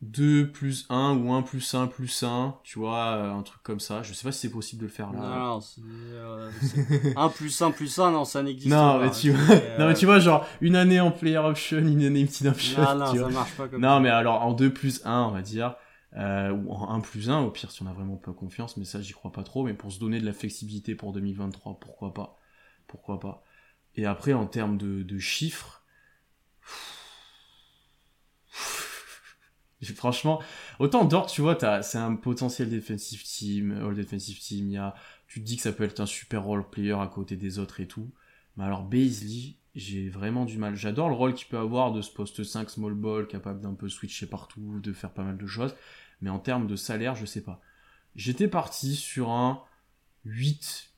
2 0.03 0.51
plus 0.51 0.85
1 0.89 1.15
ou 1.17 1.33
1 1.33 1.41
plus 1.43 1.73
1 1.73 1.87
plus 1.87 2.23
1, 2.23 2.57
tu 2.63 2.79
vois, 2.79 3.05
euh, 3.15 3.31
un 3.31 3.41
truc 3.43 3.63
comme 3.63 3.79
ça. 3.79 4.03
Je 4.03 4.13
sais 4.13 4.23
pas 4.23 4.31
si 4.31 4.39
c'est 4.41 4.49
possible 4.51 4.81
de 4.81 4.87
le 4.87 4.91
faire 4.91 5.11
là. 5.13 5.19
Non, 5.19 5.61
c'est, 5.61 5.81
euh, 6.13 6.51
1 7.15 7.29
plus 7.29 7.61
1 7.61 7.71
plus 7.71 7.97
1, 7.99 8.11
non, 8.11 8.25
ça 8.25 8.43
n'existe 8.43 8.69
non, 8.69 8.99
pas. 8.99 9.05
Mais 9.05 9.11
tu 9.11 9.31
vois, 9.31 9.47
C'est, 9.47 9.77
non, 9.79 9.87
mais 9.87 9.93
tu 9.93 10.05
vois, 10.05 10.19
genre, 10.19 10.45
une 10.61 10.75
année 10.75 10.99
en 10.99 11.11
player 11.11 11.37
option, 11.37 11.77
une 11.79 12.03
année 12.03 12.25
team 12.27 12.47
option. 12.49 12.81
Non, 12.81 12.95
non, 12.95 13.11
tu 13.11 13.17
ça 13.17 13.23
vois. 13.23 13.31
marche 13.31 13.53
pas 13.55 13.67
comme 13.67 13.81
Non, 13.81 13.95
ça. 13.95 13.99
mais 14.01 14.09
alors 14.09 14.41
en 14.43 14.53
2 14.53 14.73
plus 14.73 15.01
1, 15.05 15.21
on 15.23 15.31
va 15.31 15.41
dire, 15.41 15.75
euh, 16.17 16.51
ou 16.51 16.71
en 16.73 16.89
1 16.93 16.99
plus 16.99 17.29
1, 17.29 17.39
au 17.41 17.49
pire 17.51 17.71
si 17.71 17.81
on 17.81 17.87
a 17.87 17.93
vraiment 17.93 18.17
pas 18.17 18.33
confiance, 18.33 18.77
mais 18.77 18.85
ça 18.85 19.01
j'y 19.01 19.13
crois 19.13 19.31
pas 19.31 19.43
trop, 19.43 19.63
mais 19.63 19.73
pour 19.73 19.91
se 19.91 19.99
donner 19.99 20.19
de 20.19 20.25
la 20.25 20.33
flexibilité 20.33 20.95
pour 20.95 21.13
2023, 21.13 21.79
pourquoi 21.79 22.13
pas? 22.13 22.37
Pourquoi 22.87 23.19
pas? 23.19 23.43
Et 23.95 24.05
après, 24.05 24.33
en 24.33 24.45
termes 24.47 24.77
de, 24.77 25.03
de 25.03 25.19
chiffres, 25.19 25.83
franchement, 29.95 30.41
autant 30.79 31.05
Dort, 31.05 31.27
tu 31.27 31.41
vois, 31.41 31.57
c'est 31.81 31.97
un 31.97 32.15
potentiel 32.15 32.69
defensive 32.69 33.23
team, 33.23 33.71
all 33.71 33.95
defensive 33.95 34.39
team, 34.39 34.67
il 34.69 34.73
y 34.73 34.77
a, 34.77 34.93
tu 35.27 35.41
te 35.41 35.45
dis 35.45 35.55
que 35.57 35.63
ça 35.63 35.71
peut 35.73 35.83
être 35.83 35.99
un 35.99 36.05
super 36.05 36.43
role 36.43 36.69
player 36.69 36.93
à 36.93 37.07
côté 37.07 37.35
des 37.35 37.59
autres 37.59 37.79
et 37.79 37.87
tout, 37.87 38.11
mais 38.57 38.63
alors 38.63 38.83
Beasley, 38.83 39.55
j'ai 39.75 40.07
vraiment 40.09 40.45
du 40.45 40.57
mal. 40.57 40.75
J'adore 40.75 41.09
le 41.09 41.15
rôle 41.15 41.33
qu'il 41.33 41.47
peut 41.47 41.57
avoir 41.57 41.91
de 41.91 42.01
ce 42.01 42.11
poste 42.11 42.43
5 42.43 42.69
small 42.69 42.93
ball, 42.93 43.27
capable 43.27 43.59
d'un 43.61 43.73
peu 43.73 43.89
switcher 43.89 44.27
partout, 44.27 44.79
de 44.79 44.93
faire 44.93 45.11
pas 45.11 45.23
mal 45.23 45.37
de 45.37 45.47
choses. 45.47 45.73
Mais 46.21 46.29
en 46.29 46.37
termes 46.39 46.67
de 46.67 46.75
salaire, 46.75 47.15
je 47.15 47.25
sais 47.25 47.41
pas. 47.41 47.59
J'étais 48.15 48.47
parti 48.47 48.95
sur 48.95 49.31
un 49.31 49.63
8, 50.25 50.91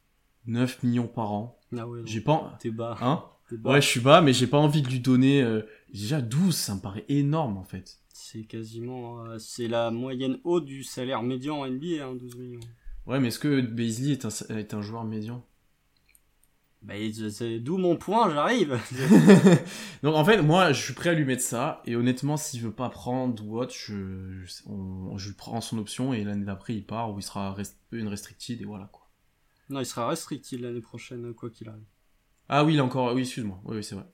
9 0.48 0.84
millions 0.84 1.08
par 1.08 1.32
an. 1.32 1.60
Ah 1.78 1.88
ouais, 1.88 2.02
J'ai 2.04 2.20
pas, 2.22 2.58
T'es 2.60 2.70
bas. 2.70 2.98
hein? 3.02 3.24
T'es 3.50 3.58
bas. 3.58 3.72
Ouais, 3.72 3.82
je 3.82 3.88
suis 3.88 4.00
bas, 4.02 4.22
mais 4.22 4.34
j'ai 4.34 4.48
pas 4.48 4.58
envie 4.58 4.82
de 4.82 4.90
lui 4.90 5.00
donner, 5.00 5.42
euh, 5.42 5.62
déjà 5.94 6.20
12, 6.20 6.56
ça 6.56 6.76
me 6.76 6.82
paraît 6.82 7.06
énorme, 7.08 7.58
en 7.58 7.64
fait. 7.64 8.00
C'est 8.18 8.46
quasiment, 8.46 9.26
euh, 9.26 9.38
c'est 9.38 9.68
la 9.68 9.92
moyenne 9.92 10.40
haute 10.46 10.64
du 10.64 10.84
salaire 10.86 11.22
médian 11.22 11.60
en 11.60 11.66
NBA, 11.66 12.08
hein, 12.08 12.16
12 12.16 12.36
millions. 12.38 12.60
Ouais, 13.08 13.20
mais 13.20 13.30
est-ce 13.30 13.40
que 13.40 13.62
Beasley 13.62 14.12
est 14.12 14.26
un, 14.26 14.30
est 14.58 14.74
un 14.76 14.82
joueur 14.82 15.04
médian? 15.06 15.44
Bah, 16.82 16.94
d'où 17.62 17.78
mon 17.78 17.98
point, 17.98 18.32
j'arrive. 18.32 18.80
Donc 20.04 20.16
en 20.16 20.24
fait, 20.24 20.42
moi, 20.42 20.72
je 20.72 20.82
suis 20.84 20.94
prêt 20.94 21.10
à 21.10 21.14
lui 21.14 21.26
mettre 21.26 21.42
ça, 21.42 21.82
et 21.86 21.96
honnêtement, 21.96 22.38
s'il 22.38 22.62
veut 22.62 22.72
pas 22.72 22.90
prendre 22.90 23.44
ou 23.44 23.58
autre, 23.60 23.74
je, 23.76 24.44
je, 24.46 24.54
on- 24.68 25.18
je 25.18 25.32
prends 25.32 25.62
son 25.62 25.80
option, 25.80 26.14
et 26.14 26.24
l'année 26.24 26.46
d'après, 26.46 26.76
il 26.76 26.86
part, 26.86 27.12
ou 27.14 27.20
il 27.20 27.24
sera 27.24 27.54
rest- 27.56 27.78
une 27.92 28.08
restricted, 28.08 28.62
et 28.62 28.66
voilà, 28.66 28.88
quoi. 28.92 29.10
non, 29.70 29.80
il 29.80 29.86
sera 29.86 30.08
restricted 30.08 30.60
l'année 30.60 30.82
prochaine, 30.82 31.32
quoi 31.36 31.52
qu'il 31.52 31.70
arrive. 31.70 31.86
Ah 32.50 32.64
oui, 32.66 32.74
il 32.74 32.80
a 32.80 32.84
encore, 32.84 33.14
oui, 33.14 33.22
excuse-moi, 33.22 33.62
oui, 33.66 33.78
oui, 33.78 33.84
c'est 33.84 33.94
vrai. 33.96 34.06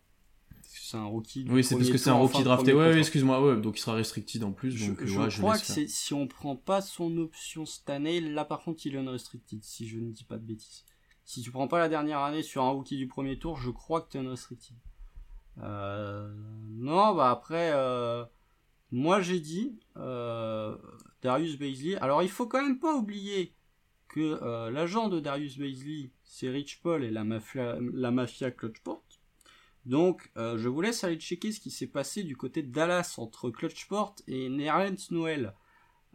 C'est 0.73 0.97
un 0.97 1.05
rookie. 1.05 1.45
Oui, 1.49 1.63
c'est 1.63 1.75
parce 1.75 1.89
que 1.89 1.97
c'est 1.97 2.09
un 2.09 2.15
rookie 2.15 2.43
drafté, 2.43 2.73
ouais, 2.73 2.89
ouais, 2.89 2.99
excuse-moi, 2.99 3.43
ouais, 3.43 3.59
donc 3.59 3.77
il 3.77 3.81
sera 3.81 3.95
restricted 3.95 4.43
en 4.43 4.51
plus, 4.51 4.71
Je, 4.71 4.87
donc 4.87 5.03
je 5.03 5.19
ouais, 5.19 5.29
je 5.29 5.37
crois 5.37 5.57
que 5.57 5.87
si 5.87 6.13
on 6.13 6.27
prend 6.27 6.55
pas 6.55 6.81
son 6.81 7.17
option 7.17 7.65
cette 7.65 7.89
année, 7.89 8.21
là 8.21 8.45
par 8.45 8.61
contre 8.61 8.85
il 8.85 8.95
est 8.95 8.97
unrestricted, 8.97 9.63
si 9.63 9.87
je 9.87 9.99
ne 9.99 10.11
dis 10.11 10.23
pas 10.23 10.37
de 10.37 10.43
bêtises. 10.43 10.85
Si 11.25 11.41
tu 11.41 11.51
prends 11.51 11.67
pas 11.67 11.79
la 11.79 11.89
dernière 11.89 12.19
année 12.19 12.43
sur 12.43 12.63
un 12.63 12.69
rookie 12.69 12.97
du 12.97 13.07
premier 13.07 13.37
tour, 13.37 13.57
je 13.57 13.69
crois 13.69 14.01
que 14.01 14.11
tu 14.11 14.17
es 14.17 14.19
unrestricted. 14.21 14.75
Euh, 15.61 16.33
non, 16.69 17.13
bah 17.15 17.29
après, 17.29 17.71
euh, 17.73 18.23
moi 18.91 19.21
j'ai 19.21 19.39
dit 19.39 19.77
euh, 19.97 20.75
Darius 21.21 21.57
Baisley. 21.57 21.97
Alors 21.97 22.23
il 22.23 22.29
faut 22.29 22.47
quand 22.47 22.61
même 22.61 22.79
pas 22.79 22.95
oublier 22.95 23.53
que 24.07 24.39
euh, 24.41 24.71
l'agent 24.71 25.09
de 25.09 25.19
Darius 25.19 25.57
Baisley, 25.57 26.11
c'est 26.23 26.49
Rich 26.49 26.81
Paul 26.81 27.03
et 27.03 27.11
la 27.11 27.23
mafia, 27.23 27.77
la 27.93 28.11
mafia 28.11 28.51
Clutchport. 28.51 29.03
Donc, 29.85 30.31
euh, 30.37 30.57
je 30.57 30.69
vous 30.69 30.81
laisse 30.81 31.03
aller 31.03 31.15
checker 31.17 31.51
ce 31.51 31.59
qui 31.59 31.71
s'est 31.71 31.87
passé 31.87 32.23
du 32.23 32.37
côté 32.37 32.61
de 32.61 32.71
Dallas 32.71 33.15
entre 33.17 33.49
Clutchport 33.49 34.15
et 34.27 34.49
Nerlens 34.49 35.09
Noël. 35.11 35.53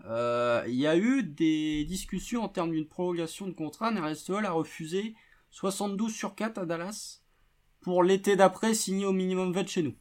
Euh, 0.05 0.63
Il 0.69 0.75
y 0.77 0.87
a 0.87 0.97
eu 0.97 1.23
des 1.25 1.85
discussions 1.85 2.45
en 2.45 2.49
termes 2.49 2.71
d'une 2.71 2.87
prolongation 2.87 3.47
de 3.47 3.53
contrat. 3.53 3.91
Nerlens 3.91 4.29
Noël 4.29 4.47
a 4.47 4.53
refusé 4.53 5.15
72 5.51 6.13
sur 6.13 6.35
4 6.35 6.59
à 6.59 6.67
Dallas 6.67 7.23
pour 7.81 8.03
l'été 8.03 8.37
d'après 8.37 8.75
signer 8.75 9.07
au 9.07 9.13
minimum 9.13 9.53
vet 9.53 9.67
chez 9.67 9.83
nous. 9.83 9.95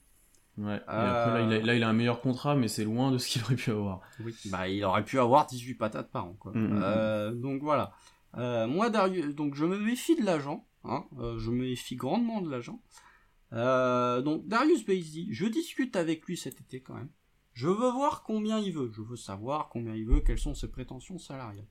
Ouais, 0.57 0.75
et 0.77 0.79
après, 0.87 1.33
là 1.33 1.41
il, 1.41 1.53
a, 1.53 1.59
là, 1.65 1.75
il 1.75 1.83
a 1.83 1.89
un 1.89 1.93
meilleur 1.93 2.21
contrat, 2.21 2.55
mais 2.55 2.67
c'est 2.69 2.85
loin 2.85 3.11
de 3.11 3.17
ce 3.17 3.27
qu'il 3.27 3.41
aurait 3.43 3.55
pu 3.55 3.71
avoir. 3.71 3.99
Oui. 4.23 4.33
Bah, 4.45 4.69
il 4.69 4.83
aurait 4.85 5.03
pu 5.03 5.19
avoir 5.19 5.47
18 5.47 5.73
patates 5.75 6.11
par 6.11 6.25
an, 6.27 6.35
quoi. 6.39 6.51
Mm, 6.53 6.67
mm, 6.67 6.81
Euh, 6.83 7.31
donc 7.33 7.61
voilà. 7.61 7.91
Moi, 8.37 8.89
Darius, 8.89 9.33
donc 9.33 9.55
je 9.55 9.65
me 9.65 9.77
méfie 9.77 10.15
de 10.15 10.23
l'agent. 10.25 10.65
Hein, 10.83 11.05
euh, 11.19 11.37
je 11.39 11.49
me 11.51 11.63
méfie 11.63 11.95
grandement 11.95 12.41
de 12.41 12.49
l'agent. 12.49 12.79
Euh, 13.55 14.21
donc 14.21 14.47
Darius 14.47 14.85
Baisley, 14.85 15.27
je 15.31 15.45
discute 15.45 15.95
avec 15.95 16.25
lui 16.25 16.37
cet 16.37 16.59
été 16.61 16.81
quand 16.81 16.95
même. 16.95 17.09
Je 17.53 17.69
veux 17.69 17.89
voir 17.89 18.23
combien 18.23 18.59
il 18.59 18.73
veut. 18.73 18.91
Je 18.91 19.01
veux 19.01 19.15
savoir 19.15 19.69
combien 19.69 19.95
il 19.95 20.05
veut, 20.05 20.19
quelles 20.19 20.39
sont 20.39 20.55
ses 20.55 20.69
prétentions 20.69 21.17
salariales. 21.17 21.67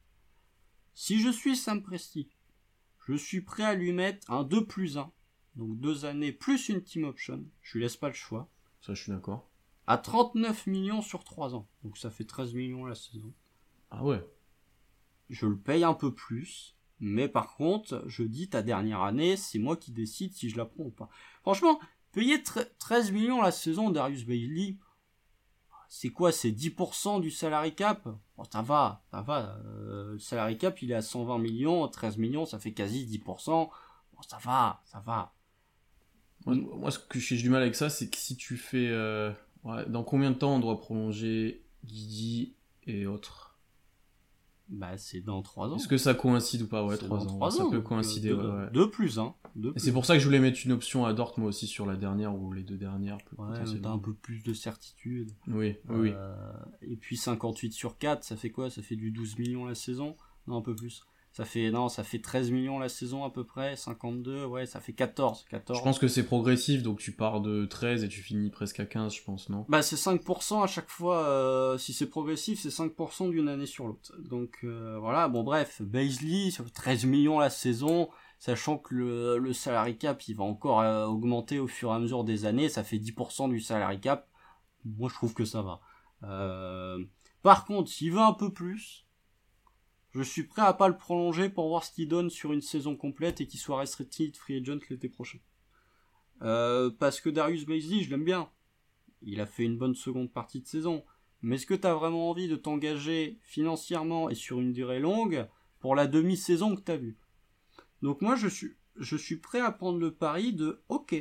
Si 0.95 1.21
je 1.21 1.29
suis 1.29 1.57
Sam 1.57 1.83
Presti, 1.83 2.31
je 3.07 3.15
suis 3.15 3.43
prêt 3.43 3.65
à 3.65 3.75
lui 3.75 3.93
mettre 3.93 4.31
un 4.31 4.45
2 4.45 4.67
plus 4.67 4.97
1. 4.97 5.13
Donc 5.57 5.79
deux 5.79 6.05
années 6.05 6.33
plus 6.33 6.69
une 6.69 6.83
team 6.83 7.05
option. 7.05 7.45
Je 7.61 7.75
lui 7.75 7.85
laisse 7.85 7.97
pas 7.97 8.09
le 8.09 8.15
choix. 8.15 8.49
Ça, 8.81 8.95
je 8.95 9.03
suis 9.03 9.13
d'accord. 9.13 9.51
À 9.87 9.99
39 9.99 10.67
millions 10.67 11.03
sur 11.03 11.23
3 11.23 11.55
ans. 11.55 11.69
Donc 11.83 11.99
ça 11.99 12.11
fait 12.11 12.25
13 12.25 12.55
millions 12.55 12.87
la 12.87 12.95
saison. 12.95 13.33
Ah 13.91 14.03
ouais. 14.03 14.27
je 15.29 15.47
le 15.47 15.59
paye 15.59 15.85
un 15.85 15.95
peu 15.95 16.15
plus, 16.15 16.74
mais 17.01 17.29
par 17.29 17.55
contre, 17.57 18.05
je 18.07 18.23
dis 18.23 18.49
ta 18.49 18.63
dernière 18.63 19.03
année, 19.03 19.37
c'est 19.37 19.59
moi 19.59 19.77
qui 19.77 19.93
décide 19.93 20.33
si 20.35 20.49
je 20.51 20.57
la 20.57 20.65
prends 20.65 20.85
ou 20.85 20.91
pas. 20.91 21.09
Franchement, 21.43 21.79
payer 22.13 22.39
tre- 22.39 22.69
13 22.79 23.11
millions 23.13 23.43
la 23.43 23.53
saison 23.53 23.91
Darius 23.91 24.25
Bailey, 24.25 24.77
c'est 25.89 26.11
quoi? 26.11 26.33
C'est 26.33 26.51
10% 26.51 27.21
du 27.21 27.31
salary 27.31 27.75
cap? 27.75 28.09
Bon, 28.37 28.45
ça 28.51 28.63
va, 28.63 29.05
ça 29.11 29.23
va. 29.23 29.57
euh, 29.65 30.13
le 30.15 30.19
salary 30.19 30.59
cap, 30.59 30.81
il 30.83 30.91
est 30.91 30.95
à 30.95 31.03
120 31.03 31.39
millions, 31.39 31.87
13 31.89 32.17
millions, 32.19 32.47
ça 32.47 32.59
fait 32.59 32.73
quasi 32.73 33.07
10%. 33.07 33.71
Bon, 34.13 34.23
ça 34.23 34.39
va, 34.43 34.83
ça 34.87 35.01
va. 35.01 35.33
Moi, 36.47 36.91
ce 36.91 36.99
que 36.99 37.19
j'ai 37.19 37.37
du 37.37 37.49
mal 37.49 37.63
avec 37.63 37.75
ça, 37.75 37.89
c'est 37.91 38.09
que 38.11 38.17
si 38.17 38.37
tu 38.37 38.57
fais. 38.57 38.89
euh, 38.89 39.33
dans 39.89 40.05
combien 40.05 40.31
de 40.31 40.37
temps 40.37 40.57
on 40.57 40.59
doit 40.61 40.79
prolonger 40.79 41.65
Guigui 41.85 42.55
et 42.87 43.07
autres? 43.07 43.44
Bah, 44.77 44.97
c'est 44.99 45.21
dans 45.21 45.41
3 45.43 45.71
ans. 45.73 45.77
Est-ce 45.77 45.89
que 45.89 45.97
ça 45.97 46.15
coïncide 46.15 46.63
ou 46.63 46.67
pas? 46.67 46.85
Ouais, 46.85 46.97
C'est 46.97 47.05
3 47.07 47.19
dans 47.19 47.25
ans. 47.25 47.27
trois 47.29 47.51
ça 47.51 47.65
ans, 47.65 47.71
peut 47.71 47.81
coïncider, 47.81 48.33
ouais, 48.33 48.71
deux 48.73 48.91
plus, 48.91 49.19
hein. 49.19 49.35
Et 49.77 49.79
c'est 49.79 49.93
pour 49.93 50.05
ça 50.05 50.15
que 50.15 50.21
je 50.21 50.25
voulais 50.27 50.41
mettre 50.41 50.59
une 50.65 50.73
option 50.73 51.05
à 51.07 51.13
Dort, 51.13 51.35
moi 51.39 51.49
aussi, 51.49 51.67
sur 51.67 51.87
la 51.87 51.97
dernière 51.97 52.35
ou 52.35 52.53
les 52.53 52.63
deux 52.65 52.77
dernières. 52.77 53.19
Ouais, 53.39 53.47
t'as 53.83 53.91
un 53.91 53.99
peu 53.99 54.13
plus 54.13 54.43
de 54.43 54.53
certitude. 54.53 55.31
Oui, 55.47 55.77
oui, 55.89 55.97
oui. 55.97 56.11
Euh, 56.15 56.35
et 56.83 56.97
puis 56.97 57.17
58 57.17 57.73
sur 57.73 57.99
4, 57.99 58.25
ça 58.25 58.37
fait 58.37 58.51
quoi? 58.51 58.69
Ça 58.71 58.83
fait 58.83 58.97
du 58.97 59.11
12 59.13 59.39
millions 59.39 59.65
la 59.65 59.75
saison? 59.77 60.17
Non, 60.49 60.57
un 60.59 60.63
peu 60.63 60.75
plus. 60.75 61.05
Ça 61.35 61.45
fait 61.45 61.73
non, 61.73 61.89
ça 61.89 62.05
fait 62.05 62.21
13 62.21 62.53
millions 62.53 62.79
la 62.79 62.89
saison 62.89 63.25
à 63.25 63.31
peu 63.31 63.43
près, 63.43 63.75
52, 63.75 64.45
ouais, 64.45 64.67
ça 64.67 64.79
fait 64.79 64.93
14, 64.93 65.45
14. 65.51 65.81
Je 65.81 65.83
pense 65.83 65.99
que 65.99 66.07
c'est 66.07 66.23
progressif, 66.23 66.85
donc 66.85 67.01
tu 67.01 67.11
pars 67.11 67.41
de 67.41 67.65
13 67.65 68.05
et 68.05 68.09
tu 68.09 68.21
finis 68.21 68.51
presque 68.51 68.79
à 68.79 68.87
15, 68.87 69.13
je 69.13 69.25
pense, 69.25 69.49
non? 69.49 69.67
Bah 69.69 69.83
c'est 69.83 69.97
5% 69.97 70.63
à 70.63 70.69
chaque 70.69 70.89
fois, 70.89 71.27
euh, 71.27 71.77
si 71.77 71.93
c'est 71.93 72.09
progressif, 72.09 72.61
c'est 72.61 72.69
5% 72.69 73.31
d'une 73.31 73.49
année 73.49 73.67
sur 73.67 73.89
l'autre. 73.89 74.15
Donc 74.21 74.59
euh, 74.63 74.97
voilà, 75.01 75.27
bon 75.27 75.43
bref, 75.43 75.83
Baisley, 75.83 76.53
ça 76.53 76.63
fait 76.63 76.71
13 76.71 77.07
millions 77.07 77.41
la 77.41 77.51
saison, 77.51 78.11
sachant 78.39 78.79
que 78.79 78.95
le, 78.95 79.39
le 79.39 79.53
salary 79.53 79.99
cap, 79.99 80.23
il 80.29 80.37
va 80.37 80.45
encore 80.45 80.83
euh, 80.83 81.05
augmenter 81.07 81.59
au 81.59 81.67
fur 81.67 81.91
et 81.91 81.95
à 81.97 81.99
mesure 81.99 82.23
des 82.23 82.45
années, 82.45 82.69
ça 82.69 82.85
fait 82.85 82.99
10% 82.99 83.51
du 83.51 83.59
salary 83.59 83.99
cap. 83.99 84.29
Moi 84.85 85.09
je 85.09 85.15
trouve 85.17 85.35
que 85.35 85.45
ça 85.45 85.63
va. 85.63 85.81
Euh, 86.23 87.05
par 87.43 87.65
contre, 87.65 87.91
s'il 87.91 88.13
veut 88.13 88.21
un 88.21 88.35
peu 88.35 88.53
plus, 88.53 89.04
je 90.15 90.23
suis 90.23 90.45
prêt 90.45 90.63
à 90.63 90.73
pas 90.73 90.87
le 90.87 90.97
prolonger 90.97 91.49
pour 91.49 91.69
voir 91.69 91.83
ce 91.83 91.93
qu'il 91.93 92.09
donne 92.09 92.31
sur 92.31 92.53
une 92.53 92.61
saison 92.61 92.97
complète 92.97 93.41
et 93.41 93.47
qu'il 93.49 93.59
soit 93.59 93.79
restricted 93.79 94.37
free 94.37 94.61
agent 94.61 94.79
l'été 94.89 95.09
prochain. 95.09 95.39
Euh, 96.43 96.89
parce 96.91 97.21
que 97.21 97.29
Darius 97.29 97.67
Bazley, 97.67 98.03
je 98.03 98.11
l'aime 98.11 98.25
bien. 98.25 98.49
Il 99.23 99.41
a 99.41 99.47
fait 99.47 99.65
une 99.65 99.77
bonne 99.77 99.97
seconde 99.97 100.33
partie 100.33 100.61
de 100.61 100.67
saison. 100.67 101.05
Mais 101.43 101.57
est-ce 101.57 101.67
que 101.67 101.75
tu 101.75 101.87
as 101.87 101.95
vraiment 101.95 102.31
envie 102.31 102.47
de 102.47 102.55
t'engager 102.55 103.41
financièrement 103.43 104.31
et 104.31 104.37
sur 104.37 104.61
une 104.61 104.73
durée 104.73 105.01
longue 105.01 105.49
pour 105.81 105.97
la 105.97 106.07
demi-saison 106.07 106.77
que 106.77 106.83
tu 106.83 106.93
as 106.93 106.97
vue? 106.97 107.19
Donc 108.01 108.23
moi, 108.23 108.37
je 108.37 108.47
suis, 108.47 108.77
je 108.97 109.17
suis 109.17 109.37
prêt 109.37 109.61
à 109.61 109.73
prendre 109.73 109.99
le 109.99 110.15
pari 110.15 110.53
de 110.53 110.83
OK, 110.89 111.15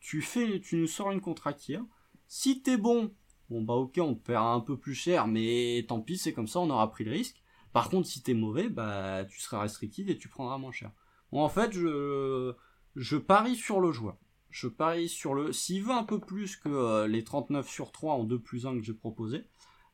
tu 0.00 0.22
fais, 0.22 0.60
tu 0.60 0.76
nous 0.76 0.86
sors 0.86 1.12
une 1.12 1.20
contractière. 1.20 1.84
Si 2.26 2.62
t'es 2.62 2.78
bon, 2.78 3.14
bon 3.50 3.62
bah 3.62 3.74
ok, 3.74 3.98
on 4.00 4.14
te 4.14 4.24
paiera 4.24 4.54
un 4.54 4.60
peu 4.60 4.78
plus 4.78 4.94
cher, 4.94 5.26
mais 5.26 5.84
tant 5.88 6.00
pis, 6.00 6.16
c'est 6.16 6.32
comme 6.32 6.48
ça, 6.48 6.60
on 6.60 6.70
aura 6.70 6.90
pris 6.90 7.04
le 7.04 7.12
risque. 7.12 7.43
Par 7.74 7.90
contre, 7.90 8.06
si 8.06 8.22
t'es 8.22 8.34
mauvais, 8.34 8.68
bah 8.68 9.24
tu 9.28 9.40
seras 9.40 9.60
restricted 9.60 10.08
et 10.08 10.16
tu 10.16 10.28
prendras 10.28 10.58
moins 10.58 10.70
cher. 10.70 10.92
En 11.32 11.48
fait, 11.48 11.72
je, 11.72 13.16
parie 13.16 13.56
sur 13.56 13.80
le 13.80 13.90
joueur. 13.90 14.16
Je 14.48 14.68
parie 14.68 15.08
sur 15.08 15.34
le. 15.34 15.52
S'il 15.52 15.82
veut 15.82 15.90
un 15.90 16.04
peu 16.04 16.20
plus 16.20 16.54
que 16.54 16.68
euh, 16.68 17.08
les 17.08 17.24
39 17.24 17.68
sur 17.68 17.90
3 17.90 18.14
en 18.14 18.22
2 18.22 18.38
plus 18.38 18.64
1 18.64 18.78
que 18.78 18.84
j'ai 18.84 18.94
proposé, 18.94 19.42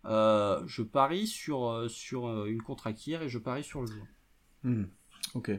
euh, 0.04 0.62
je 0.66 0.82
parie 0.82 1.26
sur, 1.26 1.70
euh, 1.70 2.44
une 2.46 2.60
contractière 2.60 3.22
et 3.22 3.30
je 3.30 3.38
parie 3.38 3.64
sur 3.64 3.80
le 3.80 3.86
joueur. 3.86 4.06
Hmm, 4.62 4.84
ok. 5.32 5.50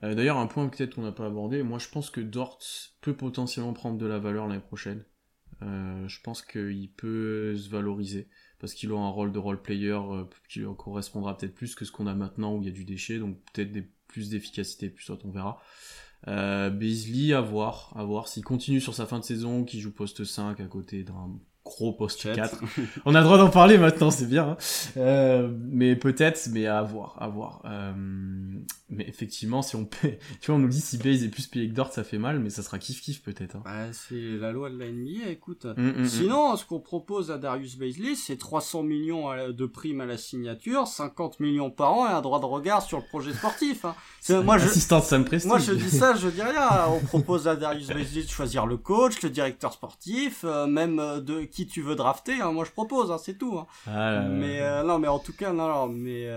D'ailleurs, 0.00 0.38
un 0.38 0.46
point 0.46 0.68
peut-être 0.68 0.94
qu'on 0.94 1.02
n'a 1.02 1.12
pas 1.12 1.26
abordé, 1.26 1.62
moi 1.62 1.78
je 1.78 1.88
pense 1.88 2.10
que 2.10 2.22
Dort 2.22 2.58
peut 3.02 3.16
potentiellement 3.16 3.74
prendre 3.74 3.98
de 3.98 4.06
la 4.06 4.18
valeur 4.18 4.46
l'année 4.46 4.60
prochaine. 4.60 5.04
je 5.62 6.20
pense 6.22 6.42
qu'il 6.42 6.92
peut 6.92 7.56
se 7.56 7.70
valoriser 7.70 8.28
parce 8.58 8.74
qu'il 8.74 8.90
aura 8.92 9.04
un 9.04 9.10
rôle 9.10 9.32
de 9.32 9.38
role 9.38 9.60
player 9.60 9.98
qui 10.48 10.62
correspondra 10.76 11.36
peut-être 11.36 11.54
plus 11.54 11.74
que 11.74 11.84
ce 11.84 11.92
qu'on 11.92 12.06
a 12.06 12.14
maintenant 12.14 12.54
où 12.54 12.62
il 12.62 12.66
y 12.66 12.70
a 12.70 12.74
du 12.74 12.84
déchet, 12.84 13.18
donc 13.18 13.38
peut-être 13.52 13.72
plus 14.08 14.30
d'efficacité, 14.30 14.88
plus 14.88 15.04
soit 15.04 15.18
on 15.24 15.30
verra. 15.30 15.60
Euh, 16.28 16.70
Beasley, 16.70 17.32
à 17.34 17.40
voir, 17.40 17.92
à 17.96 18.04
voir 18.04 18.28
s'il 18.28 18.44
continue 18.44 18.80
sur 18.80 18.94
sa 18.94 19.06
fin 19.06 19.18
de 19.18 19.24
saison, 19.24 19.64
qui 19.64 19.80
joue 19.80 19.92
poste 19.92 20.24
5 20.24 20.60
à 20.60 20.66
côté 20.66 21.04
d'un 21.04 21.38
gros 21.66 21.92
poste 21.92 22.32
4. 22.34 22.62
On 23.04 23.14
a 23.14 23.18
le 23.18 23.24
droit 23.24 23.38
d'en 23.38 23.50
parler 23.50 23.76
maintenant, 23.76 24.10
c'est 24.10 24.26
bien. 24.26 24.50
Hein. 24.50 24.56
Euh, 24.96 25.50
mais 25.70 25.96
peut-être, 25.96 26.48
mais 26.52 26.66
à 26.66 26.82
voir, 26.82 27.16
à 27.18 27.28
voir. 27.28 27.60
Euh, 27.64 27.92
mais 28.88 29.04
effectivement, 29.08 29.62
si 29.62 29.74
on 29.74 29.84
paie, 29.84 30.18
tu 30.40 30.46
vois, 30.46 30.56
on 30.56 30.58
nous 30.60 30.68
dit 30.68 30.80
si 30.80 30.96
Base 30.96 31.24
est 31.24 31.28
plus 31.28 31.46
payé 31.48 31.68
que 31.68 31.74
Dort, 31.74 31.92
ça 31.92 32.04
fait 32.04 32.18
mal, 32.18 32.38
mais 32.38 32.50
ça 32.50 32.62
sera 32.62 32.78
kiff 32.78 33.00
kiff 33.02 33.22
peut-être. 33.22 33.56
Hein. 33.56 33.62
Bah, 33.64 33.92
c'est 33.92 34.38
la 34.38 34.52
loi 34.52 34.70
de 34.70 34.78
la 34.78 34.90
NBA, 34.90 35.28
écoute. 35.28 35.66
Mm, 35.66 35.82
mm, 35.82 36.02
mm. 36.02 36.06
Sinon, 36.06 36.56
ce 36.56 36.64
qu'on 36.64 36.80
propose 36.80 37.30
à 37.30 37.38
Darius 37.38 37.76
Baisley, 37.76 38.14
c'est 38.14 38.36
300 38.36 38.84
millions 38.84 39.26
de 39.52 39.66
primes 39.66 40.00
à 40.00 40.06
la 40.06 40.16
signature, 40.16 40.86
50 40.86 41.40
millions 41.40 41.70
par 41.70 41.92
an 41.92 42.08
et 42.08 42.12
un 42.12 42.20
droit 42.20 42.40
de 42.40 42.46
regard 42.46 42.82
sur 42.82 42.98
le 42.98 43.04
projet 43.04 43.32
sportif. 43.32 43.84
Hein. 43.84 43.94
Moi, 44.42 44.58
je, 44.58 44.68
Sam 44.68 45.24
moi, 45.44 45.58
je 45.58 45.72
dis 45.72 45.90
ça, 45.90 46.14
je 46.14 46.28
dis 46.28 46.42
rien. 46.42 46.68
On 46.88 47.00
propose 47.04 47.48
à 47.48 47.56
Darius 47.56 47.88
Baisley 47.88 48.22
de 48.22 48.28
choisir 48.28 48.66
le 48.66 48.76
coach, 48.76 49.20
le 49.22 49.30
directeur 49.30 49.72
sportif, 49.72 50.44
euh, 50.44 50.66
même 50.66 50.96
de 50.96 51.44
qui 51.56 51.66
tu 51.66 51.82
veux 51.82 51.96
drafter. 51.96 52.40
Hein. 52.40 52.52
Moi, 52.52 52.64
je 52.64 52.70
propose, 52.70 53.10
hein, 53.10 53.18
c'est 53.18 53.38
tout. 53.38 53.58
Hein. 53.58 53.66
Ah, 53.86 54.22
mais 54.28 54.60
euh, 54.60 54.82
non, 54.82 54.98
mais 54.98 55.08
en 55.08 55.18
tout 55.18 55.32
cas, 55.32 55.52
non, 55.52 55.68
non 55.68 55.88
mais 55.88 56.30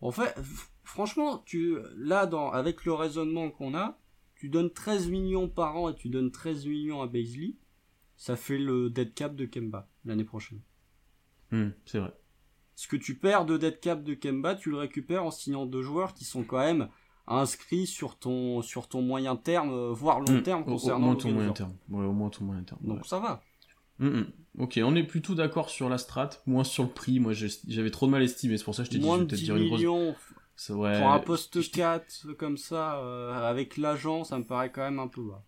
en 0.00 0.10
fait 0.10 0.34
franchement, 0.84 1.42
tu, 1.44 1.78
là, 1.96 2.26
dans, 2.26 2.50
avec 2.50 2.84
le 2.84 2.92
raisonnement 2.92 3.50
qu'on 3.50 3.74
a, 3.74 3.98
tu 4.36 4.48
donnes 4.48 4.70
13 4.70 5.08
millions 5.08 5.48
par 5.48 5.76
an 5.76 5.88
et 5.88 5.94
tu 5.94 6.08
donnes 6.08 6.30
13 6.30 6.66
millions 6.66 7.02
à 7.02 7.06
Baisley, 7.06 7.56
ça 8.16 8.36
fait 8.36 8.58
le 8.58 8.90
dead 8.90 9.14
cap 9.14 9.34
de 9.34 9.46
Kemba 9.46 9.88
l'année 10.04 10.24
prochaine. 10.24 10.60
Hmm, 11.50 11.70
c'est 11.84 11.98
vrai. 11.98 12.12
Ce 12.76 12.88
que 12.88 12.96
tu 12.96 13.16
perds 13.16 13.46
de 13.46 13.56
dead 13.56 13.80
cap 13.80 14.02
de 14.02 14.14
Kemba, 14.14 14.54
tu 14.54 14.70
le 14.70 14.76
récupères 14.76 15.24
en 15.24 15.30
signant 15.30 15.66
deux 15.66 15.82
joueurs 15.82 16.14
qui 16.14 16.24
sont 16.24 16.44
quand 16.44 16.58
même 16.58 16.88
inscrits 17.26 17.86
sur 17.86 18.18
ton, 18.18 18.60
sur 18.60 18.88
ton 18.88 19.00
moyen 19.00 19.36
terme, 19.36 19.72
euh, 19.72 19.92
voire 19.92 20.20
long 20.20 20.38
hmm, 20.38 20.42
terme 20.42 20.64
concernant 20.64 20.98
au, 20.98 21.00
moins 21.00 21.16
ton 21.16 21.32
moyen 21.32 21.52
terme. 21.52 21.74
au 21.90 22.12
moins 22.12 22.30
ton 22.30 22.44
moyen 22.44 22.62
terme. 22.62 22.80
Donc 22.82 23.06
ça 23.06 23.18
va. 23.18 23.42
Hmm, 23.98 24.22
ok, 24.58 24.80
on 24.82 24.96
est 24.96 25.04
plutôt 25.04 25.34
d'accord 25.34 25.70
sur 25.70 25.88
la 25.88 25.98
strat, 25.98 26.30
moins 26.46 26.64
sur 26.64 26.82
le 26.84 26.90
prix. 26.90 27.20
Moi, 27.20 27.32
j'avais 27.32 27.90
trop 27.90 28.06
de 28.06 28.10
mal 28.10 28.22
estimé, 28.22 28.56
c'est 28.56 28.64
pour 28.64 28.74
ça 28.74 28.82
que 28.82 28.86
je 28.86 28.92
t'ai 28.92 28.98
dit, 28.98 29.06
je 29.08 29.18
vais 29.18 29.26
peut-être 29.26 29.40
dire 29.40 29.56
une 29.56 29.68
grosse. 29.68 30.16
Pour 30.68 30.86
un 30.86 31.18
poste 31.20 31.70
4 31.70 32.32
comme 32.34 32.56
ça, 32.56 32.98
euh, 32.98 33.32
avec 33.32 33.76
l'agent, 33.76 34.24
ça 34.24 34.38
me 34.38 34.44
paraît 34.44 34.70
quand 34.70 34.82
même 34.82 34.98
un 34.98 35.08
peu 35.08 35.22
bas. 35.22 35.44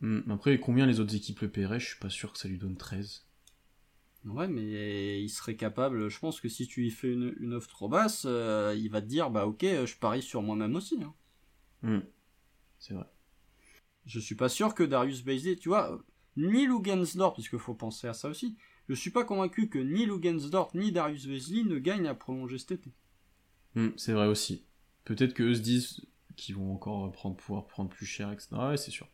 Hmm, 0.00 0.20
après, 0.30 0.58
combien 0.58 0.86
les 0.86 1.00
autres 1.00 1.14
équipes 1.14 1.40
le 1.40 1.48
paieraient? 1.48 1.80
Je 1.80 1.86
suis 1.86 1.98
pas 1.98 2.10
sûr 2.10 2.32
que 2.32 2.38
ça 2.38 2.48
lui 2.48 2.58
donne 2.58 2.76
13. 2.76 3.24
Ouais, 4.24 4.48
mais 4.48 5.22
il 5.22 5.28
serait 5.28 5.56
capable. 5.56 6.08
Je 6.08 6.18
pense 6.18 6.40
que 6.40 6.48
si 6.48 6.66
tu 6.66 6.80
lui 6.82 6.90
fais 6.90 7.12
une, 7.12 7.54
offre 7.54 7.68
trop 7.68 7.88
basse, 7.88 8.24
euh, 8.26 8.74
il 8.76 8.90
va 8.90 9.00
te 9.00 9.06
dire 9.06 9.30
bah 9.30 9.46
ok, 9.46 9.62
je 9.62 9.96
parie 9.96 10.22
sur 10.22 10.42
moi-même 10.42 10.74
aussi. 10.74 11.00
Hein. 11.82 12.02
C'est 12.78 12.94
vrai. 12.94 13.06
Je 14.06 14.18
suis 14.20 14.34
pas 14.34 14.48
sûr 14.48 14.74
que 14.74 14.82
Darius 14.82 15.22
Bazley, 15.22 15.56
tu 15.56 15.68
vois, 15.68 16.00
ni 16.38 16.66
Lugensdorf, 16.66 17.34
puisqu'il 17.34 17.58
faut 17.58 17.74
penser 17.74 18.06
à 18.06 18.14
ça 18.14 18.28
aussi, 18.28 18.56
je 18.88 18.94
suis 18.94 19.10
pas 19.10 19.24
convaincu 19.24 19.68
que 19.68 19.78
ni 19.78 20.06
Lugensdorf 20.06 20.74
ni 20.74 20.92
Darius 20.92 21.26
Bazley 21.26 21.64
ne 21.64 21.78
gagnent 21.78 22.06
à 22.06 22.14
prolonger 22.14 22.58
cet 22.58 22.72
été. 22.72 22.92
Hmm, 23.74 23.90
c'est 23.96 24.12
vrai 24.12 24.26
aussi. 24.26 24.64
Peut-être 25.04 25.34
qu'eux 25.34 25.54
se 25.54 25.60
disent 25.60 26.06
qu'ils 26.36 26.54
vont 26.54 26.72
encore 26.72 27.10
prendre, 27.12 27.36
pouvoir 27.36 27.66
prendre 27.66 27.90
plus 27.90 28.06
cher, 28.06 28.32
etc. 28.32 28.48
Ouais, 28.52 28.76
c'est 28.76 28.90
sûr. 28.90 29.08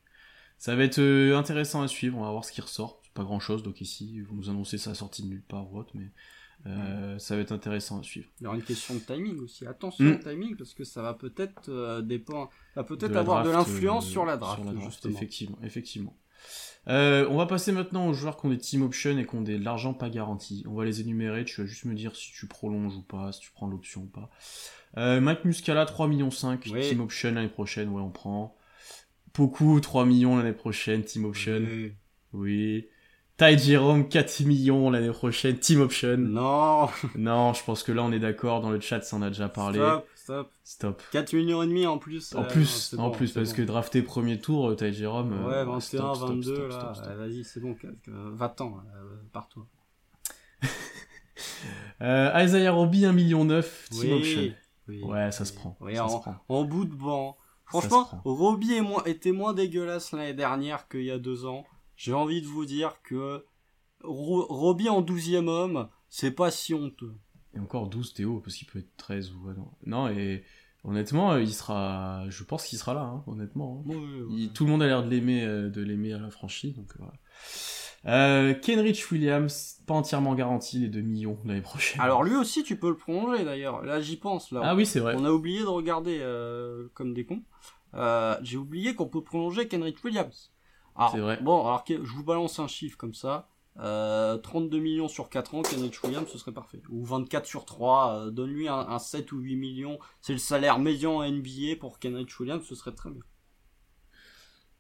Ça 0.59 0.77
va 0.77 0.85
être 0.85 1.01
euh, 1.01 1.37
intéressant 1.37 1.83
à 1.83 1.89
suivre, 1.89 2.17
on 2.19 2.23
va 2.23 2.31
voir 2.31 2.45
ce 2.45 2.53
qui 2.53 2.61
ressort. 2.61 3.01
C'est 3.03 3.13
pas 3.13 3.25
grand 3.25 3.41
chose, 3.41 3.63
donc 3.63 3.81
ici, 3.81 4.13
ils 4.15 4.25
vont 4.25 4.35
nous 4.35 4.51
annoncer 4.51 4.79
sa 4.79 4.95
sortie 4.95 5.23
de 5.23 5.29
nulle 5.29 5.43
part 5.43 5.73
ou 5.73 5.79
autre, 5.79 5.93
mais 5.95 6.11
euh, 6.67 7.19
ça 7.19 7.37
va 7.37 7.43
être 7.43 7.53
intéressant 7.53 8.01
à 8.01 8.03
suivre. 8.03 8.29
Il 8.41 8.45
y 8.45 8.47
aura 8.47 8.57
une 8.57 8.63
question 8.63 8.95
de 8.95 9.01
timing 9.01 9.39
aussi. 9.41 9.67
Attention 9.67 10.05
au 10.05 10.09
hmm. 10.11 10.21
timing, 10.21 10.57
parce 10.57 10.75
que 10.75 10.85
ça 10.85 11.03
va 11.03 11.15
peut-être 11.15 11.69
euh, 11.69 12.01
dépendre, 12.01 12.51
va 12.77 12.85
peut-être 12.85 13.17
avoir 13.17 13.45
de 13.45 13.51
l'influence 13.51 14.07
sur 14.07 14.25
la 14.25 14.37
draft. 14.37 14.63
effectivement, 15.07 15.59
effectivement. 15.63 16.17
On 16.87 17.37
va 17.37 17.47
passer 17.47 17.73
maintenant 17.73 18.09
aux 18.09 18.13
joueurs 18.13 18.37
qui 18.37 18.47
ont 18.47 18.51
des 18.51 18.59
team 18.59 18.83
options 18.83 19.17
et 19.19 19.27
qui 19.27 19.35
ont 19.35 19.43
de 19.43 19.57
l'argent 19.57 19.95
pas 19.95 20.11
garanti. 20.11 20.65
On 20.69 20.75
va 20.75 20.85
les 20.85 21.01
énumérer, 21.01 21.45
tu 21.45 21.61
vas 21.61 21.67
juste 21.67 21.85
me 21.85 21.95
dire 21.95 22.15
si 22.17 22.33
tu 22.33 22.47
prolonges 22.47 22.97
ou 22.97 23.03
pas, 23.03 23.33
si 23.33 23.41
tu 23.41 23.51
prends 23.53 23.67
l'option 23.67 24.03
ou 24.03 24.07
pas. 24.07 24.31
Euh, 24.97 25.21
Mike 25.21 25.45
Muscala, 25.45 25.87
3 25.87 26.09
millions 26.09 26.31
5, 26.31 26.61
team 26.61 27.01
option 27.01 27.33
l'année 27.33 27.49
prochaine, 27.49 27.89
ouais 27.89 28.03
on 28.03 28.11
prend. 28.11 28.57
Poku, 29.33 29.81
3 29.81 30.07
millions 30.07 30.37
l'année 30.37 30.53
prochaine, 30.53 31.03
team 31.03 31.25
option. 31.25 31.63
Oui. 32.33 32.87
Ty 33.37 33.59
Jerome, 33.59 34.09
4 34.09 34.45
millions 34.45 34.91
l'année 34.91 35.11
prochaine, 35.11 35.59
team 35.59 35.81
option. 35.81 36.17
Non. 36.17 36.89
non, 37.17 37.53
je 37.53 37.65
pense 37.65 37.83
que 37.83 37.91
là 37.91 38.03
on 38.05 38.13
est 38.13 38.21
d'accord, 38.21 38.61
dans 38.61 38.71
le 38.71 38.81
chat 38.81 39.01
ça 39.03 39.17
en 39.17 39.23
a 39.23 39.29
déjà 39.29 39.49
parlé. 39.49 39.79
Stop, 39.79 40.07
stop. 40.25 40.51
Stop. 40.65 41.03
4 41.13 41.35
millions 41.35 41.63
et 41.63 41.67
demi 41.67 41.87
en 41.87 41.99
plus. 41.99 42.35
En 42.35 42.45
plus, 42.45 42.95
en 42.99 43.11
plus, 43.11 43.33
parce 43.33 43.53
que 43.53 43.61
drafté 43.61 44.03
premier 44.03 44.41
tour, 44.41 44.71
euh, 44.71 44.75
Ty 44.75 44.93
Jerome. 44.93 45.45
Ouais, 45.47 45.65
21, 45.65 46.15
22, 46.15 46.69
là. 46.69 46.93
Vas-y, 47.17 47.45
c'est 47.45 47.61
bon, 47.61 47.77
va-t'en, 48.07 48.79
euh, 48.97 49.17
pars-toi. 49.33 49.67
euh, 52.01 52.43
Isaiah 52.43 52.73
Roby, 52.73 53.05
1 53.05 53.13
million 53.13 53.45
9, 53.45 53.89
team 53.91 54.13
option. 54.15 54.55
Ouais, 55.09 55.31
ça 55.31 55.45
se 55.45 55.53
prend. 55.53 55.77
en, 56.49 56.65
bout 56.65 56.87
de 56.87 56.95
banc. 56.95 57.37
Franchement, 57.67 58.09
Roby 58.25 58.81
était 59.05 59.33
moins 59.33 59.53
dégueulasse 59.53 60.13
l'année 60.13 60.35
dernière 60.35 60.89
qu'il 60.89 61.05
y 61.05 61.11
a 61.11 61.19
deux 61.19 61.45
ans. 61.45 61.65
J'ai 61.97 62.15
envie 62.15 62.41
de 62.41 62.47
vous 62.47 62.65
dire 62.65 63.03
que 63.03 63.45
Roby 64.03 64.89
en 64.89 65.03
12 65.03 65.35
homme, 65.47 65.89
c'est 66.09 66.31
pas 66.31 66.51
si 66.51 66.73
honteux. 66.73 67.15
Et 67.55 67.61
encore 67.61 67.88
12 67.88 68.14
Théo, 68.14 68.40
parce 68.40 68.57
qu'il 68.57 68.67
peut 68.67 68.79
être 68.79 68.97
13 68.97 69.33
ou... 69.33 69.53
non. 69.53 69.71
non, 69.87 70.09
et 70.09 70.45
honnêtement, 70.83 71.37
il 71.37 71.53
sera... 71.53 72.25
Je 72.29 72.45
pense 72.45 72.67
qu'il 72.67 72.79
sera 72.79 72.95
là, 72.95 73.03
hein, 73.03 73.25
honnêtement. 73.27 73.85
Hein. 73.88 74.49
Tout 74.55 74.64
le 74.64 74.71
monde 74.71 74.83
a 74.83 74.87
l'air 74.87 75.03
de 75.03 75.09
l'aimer 75.09 75.44
euh, 75.44 75.71
de 75.71 75.83
l'aimer 75.83 76.13
à 76.13 76.19
la 76.19 76.31
franchise, 76.31 76.75
donc 76.75 76.92
voilà. 76.98 77.15
Euh, 78.07 78.52
Kenrich 78.55 79.11
Williams, 79.11 79.81
pas 79.87 79.94
entièrement 79.94 80.35
garanti 80.35 80.79
les 80.79 80.88
2 80.88 81.00
millions 81.00 81.38
l'année 81.44 81.63
prochaine. 81.63 82.00
Alors 82.00 82.23
lui 82.23 82.37
aussi, 82.37 82.63
tu 82.63 82.77
peux 82.77 82.90
le 82.90 82.96
prolonger 82.96 83.44
d'ailleurs. 83.44 83.83
Là, 83.83 84.00
j'y 84.00 84.17
pense. 84.17 84.50
Là. 84.50 84.61
Ah 84.63 84.75
oui, 84.75 84.85
c'est 84.85 85.00
vrai. 85.00 85.15
On 85.17 85.25
a 85.25 85.31
oublié 85.31 85.61
de 85.61 85.67
regarder 85.67 86.19
euh, 86.21 86.88
comme 86.94 87.15
des 87.15 87.25
cons. 87.25 87.42
Euh, 87.94 88.37
J'ai 88.42 88.59
oublié 88.59 88.94
qu'on 88.94 89.07
peut 89.07 89.23
prolonger 89.23 89.69
Kenrich 89.69 90.05
Williams. 90.05 90.50
C'est 91.13 91.19
vrai. 91.19 91.38
Bon, 91.42 91.65
alors 91.65 91.85
je 91.88 92.13
vous 92.13 92.25
balance 92.25 92.59
un 92.59 92.69
chiffre 92.69 92.96
comme 92.96 93.15
ça. 93.15 93.48
32 93.77 93.83
euh, 93.83 94.81
millions 94.81 95.08
sur 95.08 95.29
4 95.29 95.54
ans, 95.56 95.62
Kenrich 95.62 96.02
Williams, 96.04 96.29
ce 96.31 96.38
serait 96.38 96.52
parfait. 96.52 96.81
Ou 96.90 97.04
24 97.04 97.46
sur 97.46 97.64
3, 97.64 98.27
euh, 98.27 98.31
donne-lui 98.31 98.68
un, 98.68 98.79
un, 98.79 98.98
7 98.98 99.33
ou 99.33 99.38
8 99.38 99.56
millions. 99.56 99.98
C'est 100.20 100.33
le 100.33 100.38
salaire 100.38 100.79
médian 100.79 101.29
NBA 101.29 101.77
pour 101.81 101.98
Kenrich 101.98 102.38
Williams, 102.38 102.64
ce 102.64 102.75
serait 102.75 102.92
très 102.92 103.10
bien. 103.10 103.22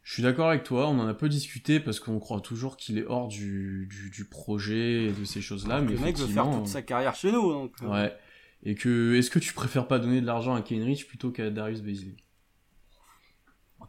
Je 0.04 0.12
suis 0.12 0.22
d'accord 0.22 0.50
avec 0.50 0.64
toi, 0.64 0.86
on 0.88 0.98
en 1.00 1.08
a 1.08 1.14
peu 1.14 1.30
discuté 1.30 1.80
parce 1.80 1.98
qu'on 1.98 2.18
croit 2.18 2.42
toujours 2.42 2.76
qu'il 2.76 2.98
est 2.98 3.06
hors 3.06 3.26
du, 3.26 3.88
du, 4.12 4.24
projet 4.26 5.06
et 5.06 5.12
de 5.12 5.24
ces 5.24 5.40
choses-là. 5.40 5.80
Mais 5.80 5.94
le 5.94 5.98
mec 5.98 6.18
veut 6.18 6.26
faire 6.26 6.50
toute 6.50 6.66
sa 6.66 6.82
carrière 6.82 7.14
chez 7.14 7.32
nous. 7.32 7.50
Donc... 7.52 7.72
Euh. 7.82 7.86
Ouais. 7.86 8.16
Et 8.64 8.74
que, 8.74 9.14
est-ce 9.14 9.30
que 9.30 9.38
tu 9.38 9.54
préfères 9.54 9.88
pas 9.88 9.98
donner 9.98 10.20
de 10.20 10.26
l'argent 10.26 10.54
à 10.54 10.60
Kenrich 10.60 11.06
plutôt 11.06 11.30
qu'à 11.30 11.48
Darius 11.50 11.80
Bazley 11.80 12.16
oh, 12.18 12.23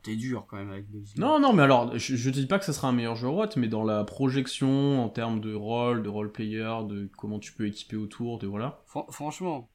T'es 0.06 0.16
dur 0.16 0.46
quand 0.48 0.58
même 0.58 0.70
avec. 0.70 0.86
Non, 1.18 1.40
non, 1.40 1.52
mais 1.52 1.64
alors, 1.64 1.98
je, 1.98 2.16
je 2.16 2.30
dis 2.30 2.46
pas 2.46 2.60
que 2.60 2.66
ça 2.66 2.74
sera 2.74 2.90
un 2.90 2.92
meilleur 2.92 3.16
joueur 3.16 3.34
what, 3.34 3.50
mais 3.58 3.68
dans 3.68 3.84
la 3.84 4.04
projection, 4.04 5.04
en 5.04 5.10
termes 5.10 5.42
de 5.42 5.54
rôle, 5.56 6.04
de 6.04 6.10
role 6.10 6.32
player, 6.32 6.78
de 6.88 7.10
comment 7.18 7.40
tu 7.40 7.54
peux 7.54 7.66
équiper 7.66 7.96
autour, 7.96 8.38
de 8.38 8.46
voilà. 8.46 8.84
franchement, 9.10 9.68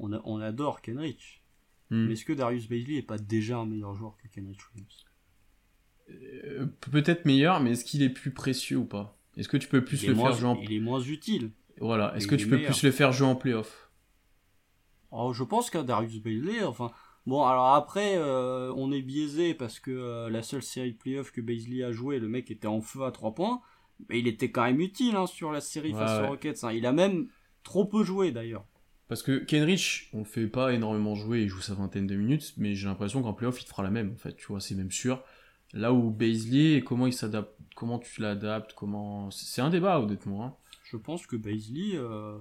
on, 0.00 0.12
a- 0.12 0.20
on 0.24 0.40
adore 0.40 0.82
Kenrich. 0.82 1.40
Hmm. 1.90 2.06
Mais 2.06 2.14
est-ce 2.14 2.24
que 2.24 2.32
Darius 2.32 2.68
Bailey 2.68 2.96
est 2.96 3.02
pas 3.02 3.16
déjà 3.16 3.58
un 3.58 3.66
meilleur 3.66 3.94
joueur 3.94 4.16
que 4.16 4.26
Kenrich 4.26 4.58
Williams? 4.74 5.04
Euh, 6.10 6.66
Peut-être 6.90 7.24
meilleur, 7.24 7.60
mais 7.60 7.70
est-ce 7.70 7.84
qu'il 7.84 8.02
est 8.02 8.10
plus 8.10 8.32
précieux 8.32 8.78
ou 8.78 8.84
pas? 8.84 9.16
Est-ce 9.36 9.48
que 9.48 9.56
tu 9.56 9.68
peux 9.68 9.84
plus 9.84 10.02
il, 10.02 10.08
le 10.08 10.14
moins, 10.16 10.30
faire 10.30 10.40
jouer 10.40 10.48
en... 10.48 10.56
il 10.56 10.72
est 10.72 10.80
moins 10.80 11.00
utile. 11.00 11.52
Voilà, 11.80 12.12
est-ce 12.16 12.26
que 12.26 12.34
est 12.34 12.38
tu 12.38 12.48
peux 12.48 12.56
meilleur. 12.56 12.72
plus 12.72 12.82
le 12.82 12.90
faire 12.90 13.12
jouer 13.12 13.28
en 13.28 13.36
playoff? 13.36 13.88
Alors, 15.12 15.32
je 15.32 15.44
pense 15.44 15.70
qu'à 15.70 15.84
Darius 15.84 16.20
Bailey, 16.20 16.64
enfin. 16.64 16.90
Bon, 17.26 17.44
alors 17.44 17.74
après, 17.74 18.16
euh, 18.16 18.72
on 18.76 18.92
est 18.92 19.02
biaisé 19.02 19.52
parce 19.54 19.80
que 19.80 19.90
euh, 19.90 20.30
la 20.30 20.42
seule 20.42 20.62
série 20.62 20.92
de 20.92 20.96
playoffs 20.98 21.32
que 21.32 21.40
Baisley 21.40 21.82
a 21.82 21.90
joué, 21.92 22.18
le 22.20 22.28
mec 22.28 22.50
était 22.50 22.68
en 22.68 22.80
feu 22.80 23.02
à 23.04 23.10
3 23.10 23.34
points. 23.34 23.60
Mais 24.08 24.18
il 24.20 24.28
était 24.28 24.50
quand 24.50 24.62
même 24.64 24.80
utile 24.80 25.16
hein, 25.16 25.26
sur 25.26 25.50
la 25.52 25.60
série 25.60 25.92
Ouais, 25.92 25.98
face 25.98 26.20
ouais. 26.20 26.26
aux 26.26 26.30
Rockets. 26.30 26.64
hein. 26.64 26.72
Il 26.72 26.86
a 26.86 26.92
même 26.92 27.28
trop 27.64 27.84
peu 27.84 28.04
joué 28.04 28.30
d'ailleurs. 28.30 28.64
Parce 29.08 29.22
que 29.22 29.38
Kenrich, 29.38 30.10
on 30.12 30.18
le 30.20 30.24
fait 30.24 30.46
pas 30.48 30.72
énormément 30.72 31.14
jouer, 31.14 31.42
il 31.42 31.48
joue 31.48 31.60
sa 31.60 31.74
vingtaine 31.74 32.06
de 32.06 32.14
minutes, 32.16 32.52
mais 32.56 32.74
j'ai 32.74 32.86
l'impression 32.88 33.22
qu'en 33.22 33.32
playoff, 33.32 33.60
il 33.60 33.64
te 33.64 33.70
fera 33.70 33.82
la 33.84 33.90
même, 33.90 34.12
en 34.12 34.16
fait, 34.16 34.34
tu 34.36 34.46
vois, 34.48 34.60
c'est 34.60 34.74
même 34.74 34.90
sûr. 34.90 35.22
Là 35.72 35.92
où 35.92 36.10
Baisley, 36.10 36.82
comment 36.84 37.06
il 37.06 37.12
s'adapte, 37.12 37.54
comment 37.74 37.98
tu 37.98 38.20
l'adaptes, 38.20 38.72
comment... 38.74 39.30
C'est 39.30 39.60
un 39.62 39.70
débat, 39.70 40.00
honnêtement. 40.00 40.44
Hein. 40.44 40.54
Je 40.90 40.96
pense 40.96 41.26
que 41.26 41.36
Baisley, 41.36 41.92
euh, 41.96 42.36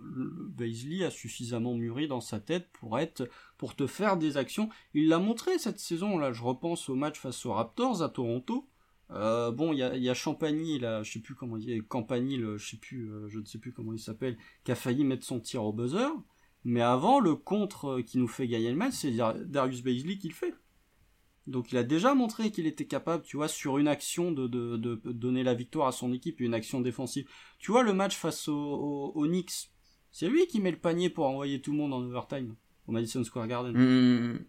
le- 0.00 0.48
Baisley 0.48 1.04
a 1.04 1.10
suffisamment 1.10 1.74
mûri 1.74 2.08
dans 2.08 2.20
sa 2.20 2.40
tête 2.40 2.68
pour 2.72 2.98
être, 2.98 3.28
pour 3.56 3.76
te 3.76 3.86
faire 3.86 4.16
des 4.16 4.36
actions. 4.36 4.68
Il 4.94 5.08
l'a 5.08 5.18
montré 5.18 5.58
cette 5.58 5.78
saison. 5.80 6.18
Là, 6.18 6.32
je 6.32 6.42
repense 6.42 6.88
au 6.88 6.94
match 6.94 7.18
face 7.18 7.44
aux 7.46 7.52
Raptors 7.52 8.02
à 8.02 8.08
Toronto. 8.08 8.68
Euh, 9.10 9.50
bon, 9.50 9.72
il 9.72 9.78
y 9.78 9.82
a, 9.82 9.96
y 9.96 10.14
Champagny 10.14 10.78
là, 10.78 11.02
je 11.02 11.12
sais 11.12 11.20
plus 11.20 11.34
comment 11.34 11.56
il 11.56 11.82
Campanile, 11.84 12.56
je 12.58 12.70
sais 12.70 12.76
plus, 12.76 13.10
euh, 13.10 13.28
je 13.28 13.38
ne 13.38 13.44
sais 13.44 13.58
plus 13.58 13.72
comment 13.72 13.92
il 13.94 13.98
s'appelle, 13.98 14.36
qui 14.64 14.72
a 14.72 14.74
failli 14.74 15.04
mettre 15.04 15.24
son 15.24 15.40
tir 15.40 15.64
au 15.64 15.72
buzzer. 15.72 16.10
Mais 16.64 16.82
avant, 16.82 17.20
le 17.20 17.34
contre 17.34 17.86
euh, 17.98 18.02
qui 18.02 18.18
nous 18.18 18.28
fait 18.28 18.48
gagner 18.48 18.70
le 18.70 18.76
match, 18.76 18.94
c'est 18.94 19.12
Dar- 19.12 19.38
Darius 19.46 19.82
Baisley 19.82 20.18
qui 20.18 20.28
le 20.28 20.34
fait. 20.34 20.54
Donc 21.46 21.72
il 21.72 21.78
a 21.78 21.82
déjà 21.82 22.14
montré 22.14 22.50
qu'il 22.50 22.66
était 22.66 22.86
capable, 22.86 23.24
tu 23.24 23.38
vois, 23.38 23.48
sur 23.48 23.78
une 23.78 23.88
action 23.88 24.32
de, 24.32 24.46
donner 25.10 25.42
la 25.42 25.54
victoire 25.54 25.88
à 25.88 25.92
son 25.92 26.12
équipe, 26.12 26.40
une 26.40 26.52
action 26.52 26.82
défensive. 26.82 27.26
Tu 27.58 27.72
vois 27.72 27.82
le 27.82 27.94
match 27.94 28.16
face 28.16 28.48
au, 28.48 28.54
au, 28.54 29.12
aux 29.14 29.26
Knicks, 29.26 29.70
c'est 30.18 30.26
lui 30.26 30.48
qui 30.48 30.60
met 30.60 30.72
le 30.72 30.78
panier 30.78 31.10
pour 31.10 31.26
envoyer 31.26 31.60
tout 31.60 31.70
le 31.70 31.76
monde 31.78 31.94
en 31.94 32.00
overtime 32.02 32.56
au 32.88 32.92
Madison 32.92 33.22
Square 33.22 33.46
Garden. 33.46 33.76
Hum, 33.76 34.40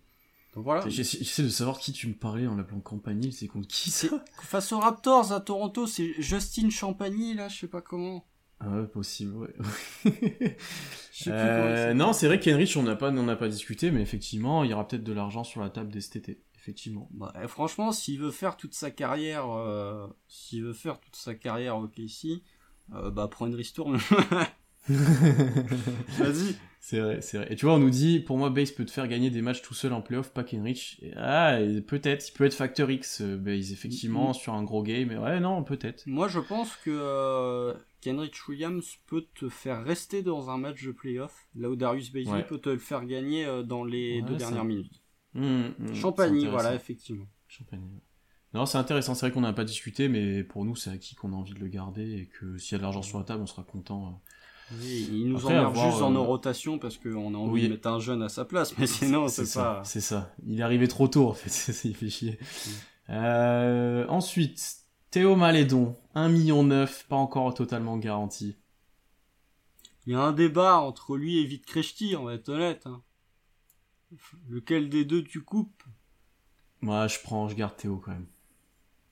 Donc 0.56 0.64
voilà. 0.64 0.90
J'essaie 0.90 1.44
de 1.44 1.50
savoir 1.50 1.78
qui 1.78 1.94
tu 1.94 2.08
me 2.08 2.16
parlais 2.16 2.48
en 2.48 2.56
l'appelant 2.56 2.80
Campanile, 2.80 3.32
c'est 3.34 3.46
contre 3.46 3.68
qui 3.68 3.92
ça 3.92 4.08
Face 4.42 4.72
aux 4.72 4.80
Raptors 4.80 5.32
à 5.32 5.40
Toronto, 5.42 5.86
c'est 5.86 6.20
Justin 6.20 6.72
Champagny 6.72 7.36
là, 7.36 7.50
je 7.50 7.60
sais 7.60 7.68
pas 7.68 7.82
comment. 7.82 8.26
Ah 8.60 8.68
ouais, 8.72 8.88
possible, 8.88 9.36
ouais. 9.36 9.54
Plus 10.02 11.28
Euh, 11.28 11.94
non, 11.94 12.14
c'est 12.14 12.26
vrai 12.26 12.40
qu'Henrich, 12.40 12.76
on 12.76 12.82
n'a 12.82 12.96
pas, 12.96 13.12
on 13.12 13.24
n'a 13.24 13.36
pas 13.36 13.48
discuté, 13.48 13.92
mais 13.92 14.02
effectivement, 14.02 14.64
il 14.64 14.72
y 14.72 14.74
aura 14.74 14.88
peut-être 14.88 15.04
de 15.04 15.14
l'argent 15.14 15.44
sur 15.44 15.62
la 15.62 15.70
table 15.70 15.92
dès 15.92 16.02
cet 16.02 16.16
été. 16.16 16.42
Effectivement. 16.58 17.10
Bah, 17.12 17.32
franchement, 17.48 17.92
s'il 17.92 18.20
veut 18.20 18.32
faire 18.32 18.58
toute 18.58 18.74
sa 18.74 18.90
carrière, 18.90 19.48
euh, 19.52 20.08
s'il 20.28 20.64
veut 20.64 20.74
faire 20.74 21.00
toute 21.00 21.16
sa 21.16 21.36
carrière 21.36 21.78
au 21.78 21.88
KC, 21.88 22.42
euh, 22.96 23.12
bah 23.12 23.28
prends 23.30 23.46
une 23.46 23.56
ristourne. 23.56 24.00
Vas-y. 24.90 26.56
C'est 26.82 27.00
vrai, 27.02 27.22
c'est 27.22 27.38
vrai. 27.38 27.48
Et 27.52 27.56
tu 27.56 27.66
vois, 27.66 27.76
on 27.76 27.80
nous 27.80 27.90
dit, 27.90 28.20
pour 28.20 28.38
moi, 28.38 28.50
Base 28.50 28.72
peut 28.72 28.86
te 28.86 28.92
faire 28.92 29.08
gagner 29.08 29.30
des 29.30 29.42
matchs 29.42 29.62
tout 29.62 29.74
seul 29.74 29.92
en 29.94 30.02
playoff, 30.02 30.32
pas 30.32 30.44
Kenrich. 30.44 31.02
Ah, 31.18 31.58
peut-être, 31.88 32.30
il 32.30 32.32
peut 32.32 32.46
être 32.46 32.54
Factor 32.54 32.90
X, 32.90 33.22
euh, 33.22 33.38
Base, 33.38 33.72
effectivement, 33.74 34.30
Mhm. 34.30 34.34
sur 34.34 34.54
un 34.54 34.64
gros 34.64 34.82
game. 34.82 35.10
Mais 35.10 35.18
ouais, 35.18 35.40
non, 35.42 35.64
peut-être. 35.64 36.04
Moi, 36.08 36.28
je 36.30 36.40
pense 36.40 36.76
que 36.78 36.90
euh, 36.90 37.74
Kenrich 38.02 38.48
Williams 38.48 38.96
peut 39.08 39.26
te 39.36 39.50
faire 39.50 39.84
rester 39.84 40.24
dans 40.24 40.50
un 40.50 40.58
match 40.58 40.84
de 40.84 40.92
playoff, 40.94 41.48
là 41.56 41.70
où 41.70 41.76
Darius 41.76 42.12
Bailey 42.12 42.32
Ouais. 42.32 42.44
peut 42.48 42.60
te 42.60 42.70
le 42.70 42.78
faire 42.80 43.06
gagner 43.06 43.46
euh, 43.46 43.62
dans 43.62 43.84
les 43.84 44.22
Ouais, 44.22 44.28
deux 44.28 44.36
dernières 44.38 44.66
minutes. 44.66 45.02
Hum, 45.36 45.74
Champagny, 45.94 46.42
c'est 46.44 46.48
voilà, 46.48 46.74
effectivement. 46.74 47.28
Champagne. 47.48 47.82
Non, 48.56 48.66
c'est 48.66 48.80
intéressant. 48.80 49.14
C'est 49.14 49.28
vrai 49.28 49.32
qu'on 49.34 49.42
n'a 49.42 49.54
pas 49.54 49.64
discuté, 49.66 50.08
mais 50.08 50.44
pour 50.44 50.66
nous, 50.66 50.76
c'est 50.76 50.90
acquis 50.90 51.14
qu'on 51.14 51.34
a 51.34 51.36
envie 51.36 51.54
de 51.54 51.60
le 51.60 51.68
garder 51.68 52.14
et 52.22 52.26
que 52.28 52.58
s'il 52.58 52.72
y 52.72 52.76
a 52.76 52.78
de 52.80 52.84
l'argent 52.84 53.04
sur 53.04 53.20
la 53.20 53.26
table, 53.26 53.44
on 53.44 53.46
sera 53.46 53.64
content. 53.64 54.20
Euh. 54.72 54.76
Oui, 54.82 55.10
il 55.12 55.30
nous 55.30 55.38
Après, 55.38 55.50
emmerde 55.58 55.68
avoir, 55.68 55.86
juste 55.88 56.00
dans 56.00 56.10
euh, 56.12 56.14
nos 56.14 56.24
rotations 56.24 56.80
parce 56.80 56.98
qu'on 56.98 57.34
a 57.34 57.38
envie 57.38 57.52
oui. 57.52 57.64
de 57.64 57.74
mettre 57.74 57.88
un 57.90 58.00
jeune 58.00 58.22
à 58.22 58.30
sa 58.30 58.46
place, 58.46 58.78
mais 58.78 58.88
sinon, 58.88 59.28
c'est 59.28 59.46
ça, 59.46 59.64
pas. 59.64 59.84
C'est 59.84 60.02
ça. 60.02 60.34
Il 60.46 60.60
est 60.60 60.64
arrivé 60.64 60.88
trop 60.88 61.08
tôt, 61.08 61.28
en 61.28 61.34
fait. 61.34 61.50
Il 61.88 61.96
fait 61.96 62.10
chier. 62.10 62.40
Euh, 63.10 64.06
ensuite, 64.08 64.78
Théo 65.12 65.36
Malédon, 65.36 65.96
1,9 66.16 66.32
million, 66.32 66.86
pas 67.08 67.16
encore 67.16 67.54
totalement 67.54 67.98
garanti. 67.98 68.56
Il 70.06 70.14
y 70.14 70.16
a 70.16 70.22
un 70.22 70.32
débat 70.32 70.78
entre 70.78 71.18
lui 71.18 71.40
et 71.40 71.46
Vite 71.46 71.66
Kreshti, 71.66 72.16
on 72.16 72.26
va 72.26 72.34
être 72.36 72.50
honnête. 72.50 72.86
hein. 72.86 73.02
Lequel 74.48 74.90
des 74.90 75.06
deux 75.06 75.24
tu 75.24 75.42
coupes? 75.42 75.84
Moi, 76.82 77.08
je 77.08 77.20
prends, 77.24 77.48
je 77.50 77.56
garde 77.56 77.76
Théo 77.76 77.98
quand 77.98 78.12
même. 78.12 78.28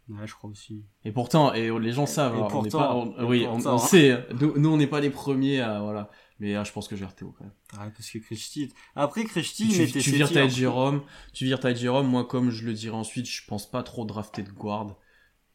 Ouais, 0.09 0.25
je 0.25 0.33
crois 0.35 0.49
aussi. 0.49 0.83
Et 1.03 1.11
pourtant, 1.11 1.53
et 1.53 1.69
les 1.79 1.91
gens 1.91 2.05
savent, 2.05 2.35
Et 2.35 2.37
hein, 2.37 2.47
on 2.51 2.63
n'est 2.63 2.69
pourtant, 2.69 2.77
pas, 2.79 2.95
on- 2.95 3.19
et 3.19 3.23
oui, 3.25 3.45
on, 3.47 3.55
pourtant, 3.55 3.75
on 3.75 3.77
sait. 3.77 4.25
Nous, 4.39 4.57
nous, 4.57 4.69
on 4.69 4.77
n'est 4.77 4.87
pas 4.87 5.01
les 5.01 5.09
premiers 5.09 5.59
à, 5.61 5.81
voilà. 5.81 6.09
Mais 6.39 6.55
ah, 6.55 6.63
je 6.63 6.71
pense 6.71 6.87
que 6.87 6.95
je 6.95 7.01
garde 7.01 7.15
Théo 7.15 7.33
quand 7.37 7.43
même. 7.45 7.91
Parce 7.93 8.09
que 8.11 8.19
Kreshti. 8.19 8.71
Après, 8.95 9.23
Kreshti, 9.25 9.67
tu, 9.69 9.91
tu 9.91 10.01
ses 10.01 10.11
vires 10.11 10.29
tirs. 10.29 10.47
Ty 10.47 10.53
Jerome, 10.55 11.01
tu 11.33 11.45
vires 11.45 11.59
Ty 11.59 11.75
Jerome, 11.75 12.07
moi 12.07 12.25
comme 12.25 12.51
je 12.51 12.63
le 12.65 12.73
dirai 12.73 12.95
ensuite, 12.95 13.27
je 13.27 13.45
pense 13.47 13.69
pas 13.69 13.81
trop 13.83 14.05
drafter 14.05 14.43
de 14.43 14.51
guard. 14.51 14.95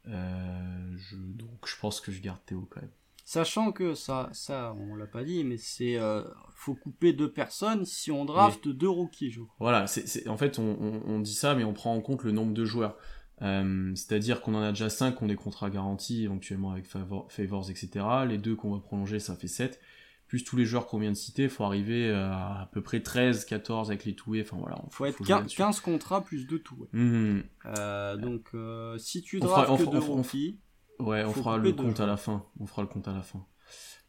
Euh, 0.09 0.95
je, 0.97 1.17
donc 1.17 1.67
je 1.67 1.77
pense 1.81 2.01
que 2.01 2.11
je 2.11 2.21
garde 2.21 2.41
Théo 2.47 2.67
quand 2.71 2.81
même. 2.81 2.91
Sachant 3.25 3.71
que 3.71 3.95
ça, 3.95 4.29
ça, 4.33 4.75
on 4.77 4.97
l'a 4.97 5.07
pas 5.07 5.23
dit, 5.23 5.45
mais 5.45 5.57
c'est, 5.57 5.97
euh, 5.97 6.23
faut 6.57 6.75
couper 6.75 7.13
deux 7.13 7.31
personnes 7.33 7.85
si 7.85 8.11
on 8.11 8.25
draft 8.25 8.67
deux 8.69 8.89
rookies, 8.89 9.31
je 9.31 9.41
crois. 9.41 9.55
Voilà, 9.61 9.87
c'est, 9.87 10.09
c'est- 10.09 10.29
en 10.29 10.37
fait 10.37 10.59
on, 10.59 10.77
on, 10.81 11.03
on 11.07 11.21
dit 11.21 11.33
ça, 11.35 11.55
mais 11.55 11.63
on 11.65 11.73
prend 11.73 11.95
en 11.95 12.01
compte 12.01 12.25
le 12.25 12.33
nombre 12.33 12.53
de 12.53 12.65
joueurs. 12.65 12.97
Euh, 13.41 13.93
c'est-à-dire 13.95 14.41
qu'on 14.43 14.55
en 14.55 14.63
a 14.63 14.71
déjà 14.71 14.91
5 14.91 15.17
qui 15.17 15.23
ont 15.25 15.27
des 15.27 15.35
contrats 15.37 15.71
garantis, 15.71 16.25
éventuellement 16.25 16.71
avec 16.71 16.87
favor, 16.87 17.27
favors, 17.33 17.71
etc. 17.71 18.05
Les 18.29 18.39
deux 18.39 18.55
qu'on 18.55 18.73
va 18.75 18.81
prolonger, 18.81 19.19
ça 19.19 19.35
fait 19.35 19.49
7. 19.49 19.81
Plus 20.29 20.45
tous 20.45 20.57
les 20.57 20.65
joueurs 20.65 20.87
qu'on 20.87 20.99
vient 20.99 21.11
de 21.11 21.17
citer, 21.17 21.45
il 21.45 21.51
faut 21.51 21.65
arriver 21.65 22.11
à 22.11 22.61
à 22.63 22.67
peu 22.73 22.81
près 22.83 23.01
13, 23.01 23.45
14 23.45 23.91
avec 23.91 24.05
les 24.05 24.15
toués. 24.15 24.43
Enfin 24.43 24.57
voilà, 24.59 24.81
Faut 24.91 25.05
être 25.05 25.19
jouer 25.19 25.27
15, 25.27 25.39
là-dessus. 25.41 25.57
15 25.57 25.81
contrats 25.81 26.25
plus 26.25 26.47
deux 26.47 26.59
tout. 26.61 26.77
ouais. 26.77 26.89
Mhm. 26.93 27.43
Euh, 27.67 28.17
donc, 28.17 28.49
euh, 28.55 28.97
si 28.99 29.23
tu 29.23 29.39
on 29.39 29.41
que 29.41 29.47
fera- 29.49 29.67
deux 29.67 29.73
on 29.73 29.77
fera- 29.79 29.97
on 29.99 30.01
rookies, 30.17 30.59
Ouais, 31.01 31.25
on 31.25 31.33
Faut 31.33 31.41
fera 31.41 31.57
le 31.59 31.73
compte 31.73 31.99
à 32.01 32.07
la 32.07 32.17
fin. 32.17 32.45
On 32.61 32.67
fera 32.67 32.83
le 32.83 32.89
compte 32.89 33.09
à 33.09 33.13
la 33.13 33.23
fin. 33.23 33.45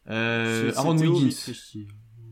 Euh, 0.08 0.72
Aaron 0.76 0.96
Wiggins. 0.96 1.30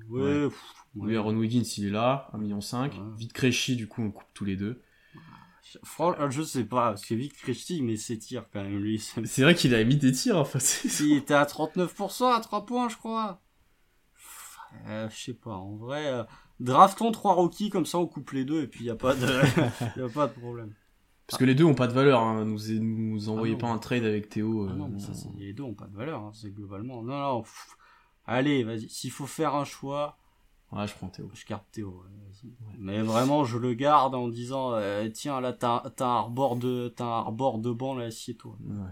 Ouais, 0.09 0.47
Ouais. 0.47 0.49
Oui. 0.95 1.17
Aaron 1.17 1.35
Wiggins, 1.37 1.63
il 1.79 1.87
est 1.87 1.91
là, 1.91 2.29
1,5 2.33 2.93
million. 2.93 3.11
Vite 3.17 3.33
Créchy, 3.33 3.77
du 3.77 3.89
coup, 3.89 4.03
on 4.03 4.11
coupe 4.11 4.29
tous 4.35 4.45
les 4.45 4.57
deux. 4.57 4.83
Franchement, 5.85 6.29
je 6.31 6.43
sais 6.43 6.65
pas, 6.65 6.91
parce 6.91 7.05
que 7.05 7.15
Vite 7.15 7.35
Kreshti, 7.35 7.83
mais 7.83 7.97
ses 7.97 8.19
tirs 8.19 8.47
quand 8.53 8.63
même, 8.63 8.79
lui. 8.79 8.99
C'est 8.99 9.43
vrai 9.43 9.55
qu'il 9.55 9.75
a 9.75 9.85
mis 9.85 9.97
des 9.97 10.13
tirs, 10.13 10.39
enfin, 10.39 10.59
c'est... 10.59 11.05
Il 11.05 11.17
était 11.17 11.35
à 11.35 11.45
39% 11.45 12.35
à 12.35 12.41
3 12.41 12.67
points, 12.67 12.89
je 12.89 12.97
crois. 12.97 13.41
Euh, 14.89 15.09
je 15.11 15.17
sais 15.17 15.35
pas, 15.35 15.55
en 15.55 15.77
vrai, 15.77 16.07
euh, 16.07 16.25
draftons 16.59 17.13
3 17.13 17.35
rookies, 17.35 17.71
comme 17.71 17.87
ça 17.87 17.99
on 17.99 18.07
coupe 18.07 18.33
les 18.33 18.45
deux, 18.45 18.63
et 18.63 18.67
puis 18.67 18.85
y 18.85 18.91
a 18.91 18.97
pas 18.97 19.15
de, 19.15 19.27
y 19.99 20.03
a 20.03 20.09
pas 20.09 20.27
de 20.27 20.33
problème. 20.33 20.75
Parce 21.27 21.39
que 21.39 21.45
les 21.45 21.55
deux 21.55 21.65
ont 21.65 21.75
pas 21.75 21.87
de 21.87 21.93
valeur, 21.93 22.21
hein. 22.21 22.45
Nous, 22.45 22.59
nous 22.81 23.29
envoyez 23.29 23.53
non. 23.55 23.59
pas 23.61 23.69
un 23.69 23.79
trade 23.79 24.05
avec 24.05 24.29
Théo. 24.29 24.67
Ah 24.69 24.73
euh, 24.73 24.77
non, 24.77 24.89
mais 24.89 24.99
ça, 24.99 25.15
c'est- 25.15 25.29
les 25.37 25.53
deux 25.53 25.63
ont 25.63 25.75
pas 25.75 25.87
de 25.87 25.97
valeur, 25.97 26.21
hein, 26.21 26.33
c'est 26.35 26.51
globalement. 26.51 27.03
Non, 27.03 27.19
non, 27.19 27.43
pff. 27.43 27.77
allez, 28.27 28.65
vas-y, 28.65 28.89
s'il 28.89 29.11
faut 29.13 29.27
faire 29.27 29.55
un 29.55 29.65
choix, 29.65 30.19
Ouais, 30.73 30.87
je 30.87 30.95
prends 30.95 31.09
Théo. 31.09 31.31
je 31.35 31.45
garde 31.47 31.65
Théo. 31.71 32.03
ouais. 32.05 32.51
Mais 32.79 33.01
vraiment, 33.03 33.45
je 33.45 33.59
le 33.59 33.75
garde 33.75 34.15
en 34.15 34.29
disant, 34.29 34.73
euh, 34.73 35.09
tiens, 35.11 35.41
là, 35.41 35.53
t'as 35.53 35.91
t'as 35.97 36.07
un 36.07 36.21
rebord 36.21 36.57
de, 36.57 36.89
t'as 36.89 37.05
un 37.05 37.21
rebord 37.21 37.59
de 37.59 37.71
banc, 37.71 37.95
là, 37.95 38.07
assieds-toi. 38.07 38.57
Ouais. 38.65 38.91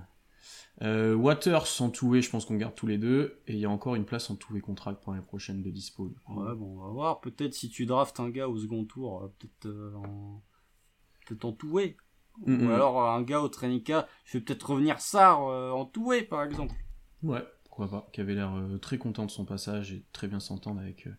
Euh, 0.82 1.14
Waters 1.14 1.66
en 1.80 1.90
two 1.90 2.20
je 2.22 2.30
pense 2.30 2.46
qu'on 2.46 2.56
garde 2.56 2.74
tous 2.74 2.86
les 2.86 2.96
deux. 2.98 3.40
Et 3.46 3.52
il 3.54 3.58
y 3.58 3.66
a 3.66 3.70
encore 3.70 3.94
une 3.96 4.04
place 4.04 4.30
en 4.30 4.36
two 4.36 4.58
contract 4.60 5.02
pour 5.02 5.12
l'année 5.12 5.24
prochaine 5.24 5.62
de 5.62 5.70
dispo. 5.70 6.08
du 6.08 6.14
coup. 6.20 6.42
Ouais, 6.42 6.54
bon, 6.54 6.78
on 6.78 6.84
va 6.84 6.90
voir. 6.90 7.20
Peut-être 7.20 7.54
si 7.54 7.68
tu 7.68 7.86
draftes 7.86 8.20
un 8.20 8.30
gars 8.30 8.48
au 8.48 8.58
second 8.58 8.84
tour, 8.84 9.22
euh, 9.24 9.34
peut-être 9.38 9.66
euh, 9.66 9.94
en... 9.96 10.42
peut-être 11.26 11.44
en 11.44 11.52
toué. 11.52 11.96
Mm, 12.46 12.66
Ou 12.66 12.72
alors 12.72 13.02
un 13.10 13.22
gars 13.22 13.40
au 13.40 13.48
training 13.48 13.82
camp, 13.82 14.06
je 14.24 14.38
vais 14.38 14.44
peut-être 14.44 14.70
revenir 14.70 15.00
Sar 15.00 15.46
euh, 15.48 15.70
en 15.70 15.84
toué, 15.84 16.22
par 16.22 16.42
exemple. 16.44 16.74
Ouais, 17.22 17.44
pourquoi 17.64 17.90
pas. 17.90 18.08
Qui 18.12 18.22
avait 18.22 18.34
l'air 18.34 18.54
euh, 18.54 18.78
très 18.78 18.96
content 18.96 19.26
de 19.26 19.30
son 19.30 19.44
passage 19.44 19.92
et 19.92 20.04
très 20.12 20.28
bien 20.28 20.40
s'entendre 20.40 20.80
avec, 20.80 21.06
euh, 21.06 21.14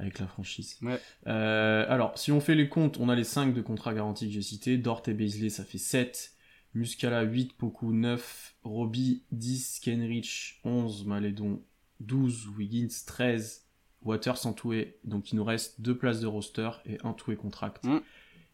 avec 0.00 0.18
la 0.18 0.26
franchise. 0.26 0.78
Ouais. 0.82 0.98
Euh, 1.26 1.84
alors, 1.88 2.16
si 2.18 2.32
on 2.32 2.40
fait 2.40 2.54
les 2.54 2.68
comptes, 2.68 2.98
on 2.98 3.08
a 3.08 3.14
les 3.14 3.24
5 3.24 3.52
de 3.52 3.60
contrats 3.60 3.92
garantis 3.92 4.26
que 4.26 4.32
j'ai 4.32 4.42
cités. 4.42 4.78
Dort 4.78 5.02
et 5.06 5.12
Beasley, 5.12 5.50
ça 5.50 5.64
fait 5.64 5.78
7. 5.78 6.32
Muscala, 6.74 7.22
8. 7.22 7.52
Poku, 7.56 7.92
9. 7.92 8.54
Robbie, 8.64 9.24
10. 9.32 9.80
Kenrich, 9.80 10.60
11. 10.64 11.04
Malédon, 11.04 11.62
12. 12.00 12.48
Wiggins, 12.56 12.88
13. 13.06 13.66
Waters 14.02 14.46
en 14.46 14.54
toué. 14.54 14.98
Donc, 15.04 15.32
il 15.32 15.36
nous 15.36 15.44
reste 15.44 15.82
2 15.82 15.96
places 15.96 16.20
de 16.20 16.26
roster 16.26 16.70
et 16.86 16.96
un 17.04 17.12
toué 17.12 17.36
contract. 17.36 17.84
Mm. 17.84 17.98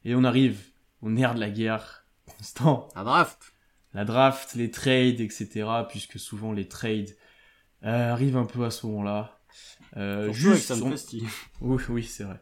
Et 0.05 0.15
on 0.17 0.25
arrive 0.25 0.61
au 1.01 1.11
nerf 1.11 1.35
de 1.37 1.41
la 1.41 1.51
guerre. 1.51 2.07
Constant 2.27 2.89
Un 2.97 3.05
draft. 3.05 3.55
la 3.95 4.05
draft, 4.05 4.57
les 4.57 4.73
trades, 4.73 5.21
etc. 5.21 5.65
Puisque 5.89 6.19
souvent 6.19 6.53
les 6.53 6.67
trades 6.67 7.17
euh, 7.85 8.13
arrivent 8.13 8.37
un 8.37 8.47
peu 8.47 8.65
à 8.65 8.73
ce 8.73 8.85
moment-là. 8.89 9.36
Euh, 9.97 10.25
avec 10.25 10.35
juste, 10.35 10.71
on- 10.83 10.91
oui, 11.61 11.83
oui, 11.89 12.03
c'est 12.05 12.25
vrai. 12.25 12.41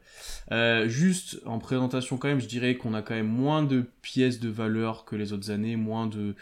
Euh, 0.52 0.88
juste 0.88 1.40
en 1.46 1.58
présentation 1.58 2.16
quand 2.16 2.28
même, 2.28 2.40
je 2.40 2.48
dirais 2.48 2.76
qu'on 2.76 2.94
a 2.94 3.02
quand 3.02 3.14
même 3.14 3.28
moins 3.28 3.62
de 3.62 3.82
pièces 4.02 4.40
de 4.40 4.48
valeur 4.48 5.04
que 5.04 5.14
les 5.16 5.32
autres 5.32 5.50
années, 5.50 5.76
moins 5.76 6.06
de 6.06 6.34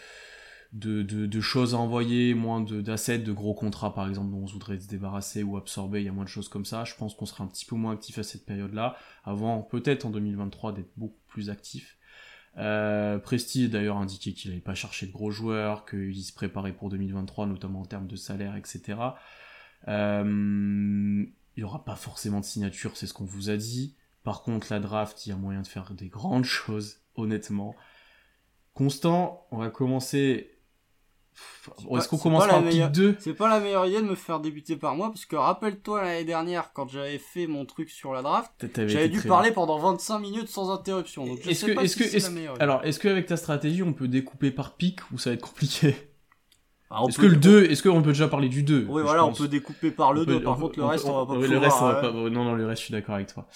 de, 0.71 1.03
de, 1.03 1.27
de 1.27 1.39
choses 1.39 1.75
à 1.75 1.77
envoyer, 1.77 2.33
moins 2.33 2.59
d'assets, 2.59 3.19
de 3.19 3.31
gros 3.31 3.53
contrats 3.53 3.93
par 3.93 4.07
exemple 4.09 4.31
dont 4.31 4.37
on 4.41 4.45
voudrait 4.45 4.79
se 4.79 4.87
débarrasser 4.87 5.43
ou 5.43 5.55
absorber, 5.55 5.99
il 6.01 6.05
y 6.05 6.09
a 6.09 6.11
moins 6.11 6.23
de 6.23 6.29
choses 6.29 6.49
comme 6.49 6.65
ça. 6.65 6.83
Je 6.83 6.95
pense 6.95 7.13
qu'on 7.13 7.27
sera 7.27 7.43
un 7.43 7.47
petit 7.47 7.65
peu 7.65 7.75
moins 7.75 7.93
actif 7.93 8.17
à 8.17 8.23
cette 8.23 8.43
période-là, 8.43 8.97
avant 9.23 9.61
peut-être 9.61 10.05
en 10.05 10.09
2023 10.09 10.71
d'être 10.73 10.89
beaucoup 10.97 11.19
plus 11.27 11.51
actif. 11.51 11.97
Euh, 12.57 13.19
Presti 13.19 13.65
a 13.65 13.67
d'ailleurs 13.67 13.97
indiqué 13.97 14.33
qu'il 14.33 14.49
n'allait 14.49 14.61
pas 14.61 14.73
chercher 14.73 15.05
de 15.05 15.11
gros 15.11 15.29
joueurs, 15.29 15.85
qu'il 15.85 16.15
se 16.23 16.33
préparait 16.33 16.73
pour 16.73 16.89
2023, 16.89 17.45
notamment 17.45 17.81
en 17.81 17.85
termes 17.85 18.07
de 18.07 18.15
salaire, 18.15 18.55
etc. 18.55 18.95
Euh, 19.87 21.25
il 21.55 21.59
n'y 21.59 21.63
aura 21.63 21.83
pas 21.85 21.95
forcément 21.95 22.39
de 22.39 22.45
signature, 22.45 22.95
c'est 22.97 23.07
ce 23.07 23.13
qu'on 23.13 23.25
vous 23.25 23.49
a 23.49 23.57
dit. 23.57 23.95
Par 24.23 24.41
contre, 24.43 24.67
la 24.71 24.79
draft, 24.79 25.25
il 25.25 25.29
y 25.29 25.31
a 25.31 25.35
moyen 25.35 25.61
de 25.61 25.67
faire 25.67 25.91
des 25.93 26.07
grandes 26.07 26.45
choses, 26.45 27.01
honnêtement. 27.15 27.75
Constant, 28.73 29.45
on 29.51 29.57
va 29.57 29.69
commencer. 29.69 30.49
Est-ce 31.95 32.07
qu'on 32.07 32.17
commence 32.17 32.45
par 32.47 32.59
pick 32.59 32.73
meilleure- 32.73 32.91
2 32.91 33.17
C'est 33.19 33.33
pas 33.33 33.49
la 33.49 33.59
meilleure 33.59 33.85
idée 33.87 33.97
de 34.01 34.05
me 34.07 34.13
faire 34.15 34.39
débuter 34.39 34.75
par 34.77 34.95
moi, 34.95 35.09
parce 35.09 35.25
que 35.25 35.35
rappelle-toi 35.35 36.03
l'année 36.03 36.25
dernière, 36.25 36.73
quand 36.73 36.87
j'avais 36.87 37.17
fait 37.17 37.47
mon 37.47 37.65
truc 37.65 37.89
sur 37.89 38.13
la 38.13 38.21
draft, 38.21 38.51
j'avais 38.87 39.09
dû 39.09 39.19
parler 39.21 39.51
pendant 39.51 39.79
25 39.79 40.19
minutes 40.19 40.47
sans 40.47 40.71
interruption. 40.71 41.25
Donc 41.25 41.39
je 41.43 41.49
Est-ce 41.49 41.61
sais 41.65 41.71
que, 41.71 41.75
pas 41.75 41.83
est-ce 41.83 41.93
si 42.03 42.09
que, 42.11 42.15
est-ce- 42.17 42.61
alors, 42.61 42.83
est-ce 42.85 42.99
qu'avec 42.99 43.25
ta 43.25 43.35
stratégie, 43.37 43.81
on 43.83 43.93
peut 43.93 44.07
découper 44.07 44.51
par 44.51 44.75
pic 44.75 44.99
ou 45.11 45.17
ça 45.17 45.31
va 45.31 45.33
être 45.35 45.41
compliqué? 45.41 45.95
Ah, 46.95 47.03
on 47.03 47.07
Est-ce 47.07 47.17
peut- 47.17 47.23
que 47.23 47.27
le 47.31 47.37
2, 47.37 47.63
est-ce 47.65 47.81
qu'on 47.83 48.01
peut 48.03 48.11
déjà 48.11 48.27
parler 48.27 48.49
du 48.49 48.61
2 48.63 48.85
Oui, 48.87 49.01
voilà, 49.01 49.25
on 49.25 49.33
peut 49.33 49.47
découper 49.47 49.89
par 49.91 50.13
le 50.13 50.21
On 50.21 50.25
peut- 50.25 50.31
2. 50.33 50.43
Par 50.43 50.57
on 50.57 50.61
contre, 50.61 50.75
peut- 50.75 50.81
le 50.81 50.87
reste, 50.87 51.05
on 51.05 51.13
va 51.13 51.25
pas 51.25 51.33
pouvoir. 51.33 51.49
le 51.51 51.57
reste, 51.57 51.77
on 51.81 51.85
va 51.85 51.95
pas- 51.95 52.11
Non, 52.11 52.29
non, 52.43 52.53
le 52.55 52.65
reste, 52.67 52.81
je 52.81 52.85
suis 52.85 52.91
d'accord 52.93 53.15
avec 53.15 53.33
toi. 53.33 53.47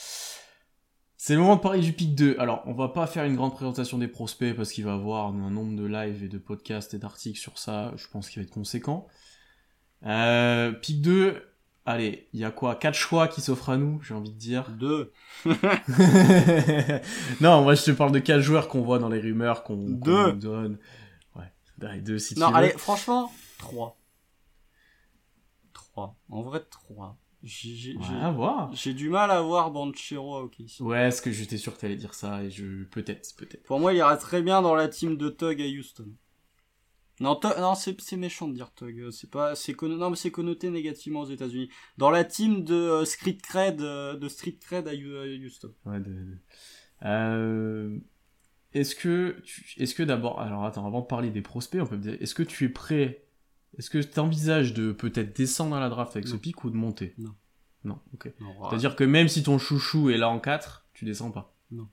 C'est 1.20 1.34
le 1.34 1.40
moment 1.42 1.56
de 1.58 1.62
parler 1.62 1.80
du 1.82 1.94
pick 1.94 2.16
2. 2.16 2.36
Alors, 2.40 2.64
on 2.66 2.74
va 2.74 2.88
pas 2.90 3.06
faire 3.06 3.26
une 3.26 3.36
grande 3.36 3.54
présentation 3.54 3.98
des 3.98 4.08
prospects 4.08 4.56
parce 4.56 4.72
qu'il 4.72 4.86
va 4.86 4.92
y 4.92 4.94
avoir 4.96 5.28
un 5.28 5.50
nombre 5.52 5.76
de 5.76 5.86
lives 5.86 6.24
et 6.24 6.28
de 6.30 6.38
podcasts 6.38 6.94
et 6.94 6.98
d'articles 7.00 7.40
sur 7.40 7.58
ça. 7.58 7.92
Je 7.96 8.06
pense 8.12 8.30
qu'il 8.30 8.42
va 8.42 8.46
être 8.46 8.54
conséquent. 8.54 9.08
Euh, 10.06 10.72
pick 10.72 11.02
2. 11.02 11.36
Allez, 11.86 12.28
il 12.34 12.40
y 12.40 12.46
a 12.46 12.52
quoi? 12.52 12.76
Quatre 12.76 12.96
choix 12.96 13.28
qui 13.28 13.40
s'offrent 13.42 13.70
à 13.70 13.78
nous, 13.78 14.02
j'ai 14.04 14.14
envie 14.14 14.30
de 14.32 14.38
dire. 14.38 14.70
2. 14.78 15.12
non, 17.42 17.62
moi 17.64 17.76
je 17.76 17.84
te 17.84 17.92
parle 17.92 18.12
de 18.12 18.20
quatre 18.20 18.42
joueurs 18.42 18.68
qu'on 18.68 18.82
voit 18.82 19.00
dans 19.00 19.10
les 19.10 19.20
rumeurs 19.20 19.64
qu'on 19.64 19.78
Deux. 19.78 20.32
nous 20.34 20.40
donne. 20.40 20.78
Ouais, 21.82 21.88
allez, 21.88 22.02
deux 22.02 22.20
si 22.20 22.38
Non, 22.40 22.50
tu 22.50 22.56
allez, 22.56 22.70
franchement, 22.72 23.32
3. 23.60 23.98
3. 25.74 26.16
En 26.30 26.42
vrai, 26.42 26.64
3. 26.70 27.18
J'ai 27.44 27.96
Ouais, 27.96 28.04
du 28.94 29.10
mal 29.10 29.30
à 29.32 29.42
voir 29.42 29.70
Banchero 29.72 30.42
ok. 30.44 30.58
Ouais, 30.80 31.08
est-ce 31.08 31.22
que 31.22 31.32
j'étais 31.32 31.58
sûr 31.58 31.76
que 31.76 31.80
t'allais 31.82 31.96
dire 31.96 32.14
ça 32.16 32.44
et 32.44 32.50
je 32.50 32.84
peut-être, 32.86 33.36
peut-être. 33.38 33.64
Pour 33.64 33.80
moi, 33.80 33.94
il 33.94 33.98
ira 33.98 34.18
très 34.18 34.42
bien 34.42 34.62
dans 34.62 34.74
la 34.76 34.88
team 34.88 35.18
de 35.18 35.30
Tug 35.30 35.62
à 35.62 35.66
Houston. 35.66 36.08
Non, 37.20 37.36
Tug- 37.36 37.58
non, 37.60 37.76
c'est 37.76 38.18
méchant 38.18 38.48
de 38.48 38.54
dire 38.54 38.74
Tug. 38.74 39.12
C'est 39.12 39.30
pas, 39.30 39.56
c'est 39.56 39.74
non, 39.82 40.10
mais 40.10 40.16
c'est 40.16 40.32
connoté 40.32 40.70
négativement 40.72 41.22
aux 41.22 41.30
États-Unis. 41.30 41.70
Dans 41.98 42.10
la 42.10 42.24
team 42.24 42.64
de 42.64 42.74
euh, 42.74 43.06
Street 43.06 43.38
Cred, 43.42 43.82
euh, 43.82 44.18
de 44.18 44.28
Street 44.28 44.58
Cred 44.60 44.88
à, 44.88 44.94
Houston. 44.94 45.74
Ouais, 45.86 46.00
de, 46.00 46.06
de- 46.12 46.38
Euh, 47.06 47.98
Est-ce 48.80 48.96
que, 48.96 49.40
tu- 49.44 49.74
est-ce 49.82 49.96
que 49.96 50.04
d'abord, 50.04 50.40
alors 50.42 50.66
attends, 50.66 50.86
avant 50.86 51.02
de 51.02 51.06
parler 51.06 51.30
des 51.32 51.42
prospects, 51.42 51.82
on 51.82 51.86
peut 51.86 51.98
me 51.98 52.02
dire, 52.02 52.18
est-ce 52.20 52.36
que 52.36 52.44
tu 52.44 52.66
es 52.66 52.70
prêt 52.70 53.24
Est-ce 53.78 53.90
que 53.90 53.98
tu 54.00 54.20
envisages 54.20 54.74
de 54.74 54.92
peut-être 54.92 55.36
descendre 55.36 55.76
à 55.76 55.80
la 55.80 55.90
draft 55.90 56.16
avec 56.16 56.28
ce 56.28 56.36
pic 56.40 56.64
ou 56.64 56.70
de 56.70 56.76
monter? 56.76 57.14
Non. 57.18 57.36
Non, 57.84 58.00
ok. 58.14 58.32
C'est-à-dire 58.70 58.96
que 58.96 59.04
même 59.04 59.28
si 59.28 59.44
ton 59.44 59.58
chouchou 59.58 60.10
est 60.10 60.18
là 60.18 60.30
en 60.30 60.40
4, 60.40 60.86
tu 60.94 61.06
descends 61.06 61.32
pas? 61.32 61.56
Non. 61.72 61.88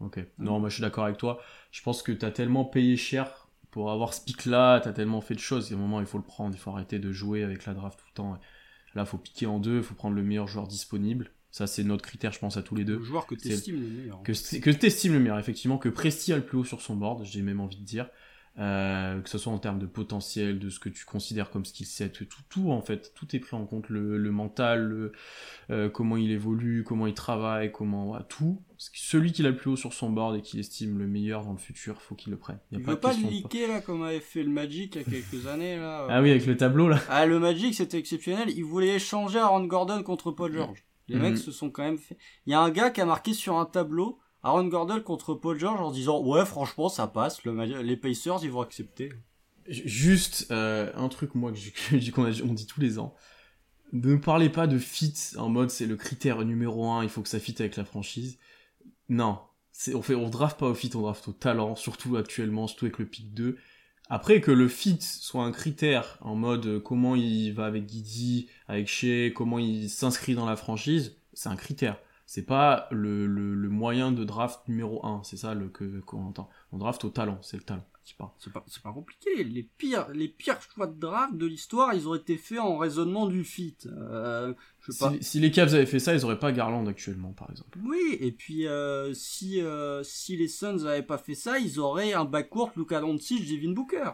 Ok. 0.00 0.18
Non, 0.38 0.60
moi 0.60 0.68
je 0.68 0.74
suis 0.74 0.82
d'accord 0.82 1.04
avec 1.04 1.16
toi. 1.18 1.40
Je 1.72 1.82
pense 1.82 2.02
que 2.02 2.12
t'as 2.12 2.30
tellement 2.30 2.64
payé 2.64 2.96
cher 2.96 3.48
pour 3.70 3.90
avoir 3.90 4.14
ce 4.14 4.24
pic-là, 4.24 4.80
t'as 4.80 4.92
tellement 4.92 5.20
fait 5.20 5.34
de 5.34 5.40
choses. 5.40 5.68
Il 5.68 5.72
y 5.72 5.74
a 5.74 5.78
un 5.78 5.82
moment, 5.82 6.00
il 6.00 6.06
faut 6.06 6.18
le 6.18 6.24
prendre. 6.24 6.54
Il 6.54 6.58
faut 6.58 6.70
arrêter 6.70 6.98
de 6.98 7.12
jouer 7.12 7.42
avec 7.42 7.66
la 7.66 7.74
draft 7.74 7.98
tout 7.98 8.06
le 8.08 8.14
temps. 8.14 8.38
Là, 8.94 9.04
faut 9.04 9.18
piquer 9.18 9.46
en 9.46 9.58
deux, 9.58 9.78
il 9.78 9.82
faut 9.82 9.94
prendre 9.94 10.14
le 10.16 10.22
meilleur 10.22 10.46
joueur 10.48 10.66
disponible. 10.66 11.30
Ça, 11.50 11.66
c'est 11.66 11.82
notre 11.84 12.04
critère, 12.04 12.32
je 12.32 12.38
pense, 12.38 12.56
à 12.56 12.62
tous 12.62 12.74
les 12.74 12.84
deux. 12.84 12.98
le 12.98 13.02
joueur 13.04 13.26
que 13.26 13.34
C'est- 13.38 13.48
t'estimes 13.48 13.80
le 13.80 13.88
meilleur. 13.88 14.22
Que, 14.22 14.58
que 14.60 14.70
t'estimes 14.70 15.14
le 15.14 15.20
meilleur, 15.20 15.38
effectivement, 15.38 15.78
que 15.78 15.88
Presti 15.88 16.32
a 16.32 16.36
le 16.36 16.44
plus 16.44 16.58
haut 16.58 16.64
sur 16.64 16.80
son 16.82 16.94
board, 16.96 17.24
j'ai 17.24 17.42
même 17.42 17.60
envie 17.60 17.76
de 17.78 17.84
dire. 17.84 18.08
Euh, 18.60 19.20
que 19.20 19.30
ce 19.30 19.38
soit 19.38 19.52
en 19.52 19.58
termes 19.58 19.78
de 19.78 19.86
potentiel, 19.86 20.58
de 20.58 20.68
ce 20.68 20.80
que 20.80 20.88
tu 20.88 21.04
considères 21.04 21.48
comme 21.50 21.64
skill 21.64 21.86
set, 21.86 22.28
tout, 22.28 22.40
tout 22.48 22.72
en 22.72 22.82
fait, 22.82 23.12
tout 23.14 23.36
est 23.36 23.38
pris 23.38 23.54
en 23.56 23.64
compte, 23.66 23.88
le, 23.88 24.18
le 24.18 24.30
mental, 24.32 24.82
le, 24.82 25.12
euh, 25.70 25.88
comment 25.88 26.16
il 26.16 26.32
évolue, 26.32 26.82
comment 26.82 27.06
il 27.06 27.14
travaille, 27.14 27.70
comment, 27.70 28.10
ouais, 28.10 28.18
tout. 28.28 28.60
Celui 28.76 29.30
qui 29.30 29.46
a 29.46 29.48
le 29.50 29.54
plus 29.54 29.70
haut 29.70 29.76
sur 29.76 29.92
son 29.92 30.10
board 30.10 30.34
et 30.34 30.42
qui 30.42 30.58
estime 30.58 30.98
le 30.98 31.06
meilleur 31.06 31.44
dans 31.44 31.52
le 31.52 31.58
futur, 31.58 32.02
faut 32.02 32.16
qu'il 32.16 32.32
le 32.32 32.36
prenne. 32.36 32.58
Y 32.72 32.76
a 32.76 32.78
Tu 32.78 32.84
pas 32.84 33.12
le 33.12 33.68
là 33.68 33.80
comme 33.80 34.02
avait 34.02 34.18
fait 34.18 34.42
le 34.42 34.50
Magic 34.50 34.96
il 34.96 35.02
y 35.02 35.04
a 35.04 35.04
quelques 35.22 35.46
années 35.46 35.76
là. 35.76 36.08
Ah 36.10 36.20
oui, 36.20 36.30
avec 36.32 36.44
le 36.46 36.56
tableau 36.56 36.88
là. 36.88 37.00
Ah 37.08 37.26
le 37.26 37.38
Magic 37.38 37.74
c'était 37.76 37.98
exceptionnel, 37.98 38.50
ils 38.50 38.64
voulaient 38.64 38.96
échanger 38.96 39.38
Aaron 39.38 39.66
Gordon 39.66 40.02
contre 40.02 40.32
Paul 40.32 40.52
George. 40.52 40.84
Les 41.08 41.18
mecs 41.18 41.38
se 41.38 41.52
sont 41.52 41.70
quand 41.70 41.82
même 41.82 41.98
fait. 41.98 42.18
Il 42.46 42.52
y 42.52 42.54
a 42.54 42.60
un 42.60 42.70
gars 42.70 42.90
qui 42.90 43.00
a 43.00 43.06
marqué 43.06 43.32
sur 43.32 43.58
un 43.58 43.64
tableau 43.64 44.18
Aaron 44.42 44.66
Gordon 44.66 45.00
contre 45.00 45.34
Paul 45.34 45.58
George 45.58 45.80
en 45.80 45.90
disant 45.90 46.22
ouais 46.22 46.44
franchement 46.46 46.88
ça 46.88 47.06
passe, 47.06 47.44
le 47.44 47.82
les 47.82 47.96
Pacers 47.96 48.40
ils 48.42 48.50
vont 48.50 48.60
accepter. 48.60 49.12
Juste 49.66 50.46
euh, 50.50 50.90
un 50.94 51.08
truc 51.08 51.34
moi 51.34 51.52
que 51.52 52.10
qu'on 52.10 52.26
on 52.26 52.54
dit 52.54 52.66
tous 52.66 52.80
les 52.80 52.98
ans. 52.98 53.14
Ne 53.92 54.16
parlez 54.16 54.50
pas 54.50 54.66
de 54.66 54.78
fit 54.78 55.14
en 55.36 55.48
mode 55.48 55.70
c'est 55.70 55.86
le 55.86 55.96
critère 55.96 56.44
numéro 56.44 56.90
un, 56.90 57.02
il 57.02 57.08
faut 57.08 57.22
que 57.22 57.28
ça 57.28 57.40
fit 57.40 57.54
avec 57.58 57.76
la 57.76 57.84
franchise. 57.84 58.38
Non, 59.08 59.40
on 59.94 60.02
fait 60.02 60.14
on 60.14 60.28
draft 60.28 60.58
pas 60.58 60.68
au 60.68 60.74
fit, 60.74 60.90
on 60.94 61.00
draft 61.00 61.26
au 61.28 61.32
talent, 61.32 61.74
surtout 61.74 62.16
actuellement, 62.16 62.66
surtout 62.66 62.86
avec 62.86 62.98
le 62.98 63.06
pick 63.06 63.34
2. 63.34 63.56
Après 64.08 64.40
que 64.40 64.50
le 64.50 64.68
fit 64.68 64.98
soit 65.00 65.44
un 65.44 65.52
critère 65.52 66.18
en 66.20 66.34
mode 66.34 66.66
euh, 66.66 66.80
comment 66.80 67.14
il 67.14 67.52
va 67.52 67.66
avec 67.66 67.86
Guidi, 67.86 68.48
avec 68.66 68.86
Shea, 68.88 69.30
comment 69.34 69.58
il 69.58 69.88
s'inscrit 69.90 70.34
dans 70.34 70.46
la 70.46 70.56
franchise, 70.56 71.16
c'est 71.34 71.48
un 71.48 71.56
critère. 71.56 71.98
C'est 72.26 72.44
pas 72.46 72.88
le, 72.90 73.26
le, 73.26 73.54
le 73.54 73.68
moyen 73.70 74.12
de 74.12 74.24
draft 74.24 74.60
numéro 74.68 75.04
un, 75.06 75.22
c'est 75.24 75.36
ça 75.38 75.54
le 75.54 75.68
que 75.68 76.00
qu'on 76.00 76.26
entend. 76.26 76.48
On 76.72 76.78
draft 76.78 77.04
au 77.04 77.10
talent, 77.10 77.38
c'est 77.42 77.56
le 77.56 77.62
talent. 77.62 77.84
C'est 78.08 78.16
pas, 78.52 78.64
c'est 78.66 78.82
pas 78.82 78.92
compliqué. 78.92 79.44
Les 79.44 79.62
pires, 79.62 80.08
les 80.14 80.28
pires 80.28 80.60
choix 80.62 80.86
de 80.86 80.98
draft 80.98 81.34
de 81.36 81.46
l'histoire, 81.46 81.92
ils 81.92 82.08
ont 82.08 82.14
été 82.14 82.36
faits 82.36 82.58
en 82.58 82.78
raisonnement 82.78 83.26
du 83.26 83.44
fit. 83.44 83.76
Euh, 83.86 84.54
je 84.80 84.92
sais 84.92 85.04
pas. 85.04 85.12
Si, 85.12 85.22
si 85.22 85.40
les 85.40 85.50
Cavs 85.50 85.74
avaient 85.74 85.84
fait 85.84 85.98
ça, 85.98 86.14
ils 86.14 86.24
auraient 86.24 86.38
pas 86.38 86.52
Garland 86.52 86.86
actuellement, 86.86 87.32
par 87.32 87.50
exemple. 87.50 87.78
Oui, 87.84 88.16
et 88.20 88.32
puis 88.32 88.66
euh, 88.66 89.12
si 89.12 89.60
euh, 89.60 90.02
si 90.02 90.36
les 90.36 90.48
Suns 90.48 90.86
avaient 90.86 91.02
pas 91.02 91.18
fait 91.18 91.34
ça, 91.34 91.58
ils 91.58 91.78
auraient 91.78 92.14
un 92.14 92.24
backcourt 92.24 92.72
Luka 92.76 93.00
Doncic, 93.00 93.46
Devin 93.46 93.72
Booker. 93.72 94.12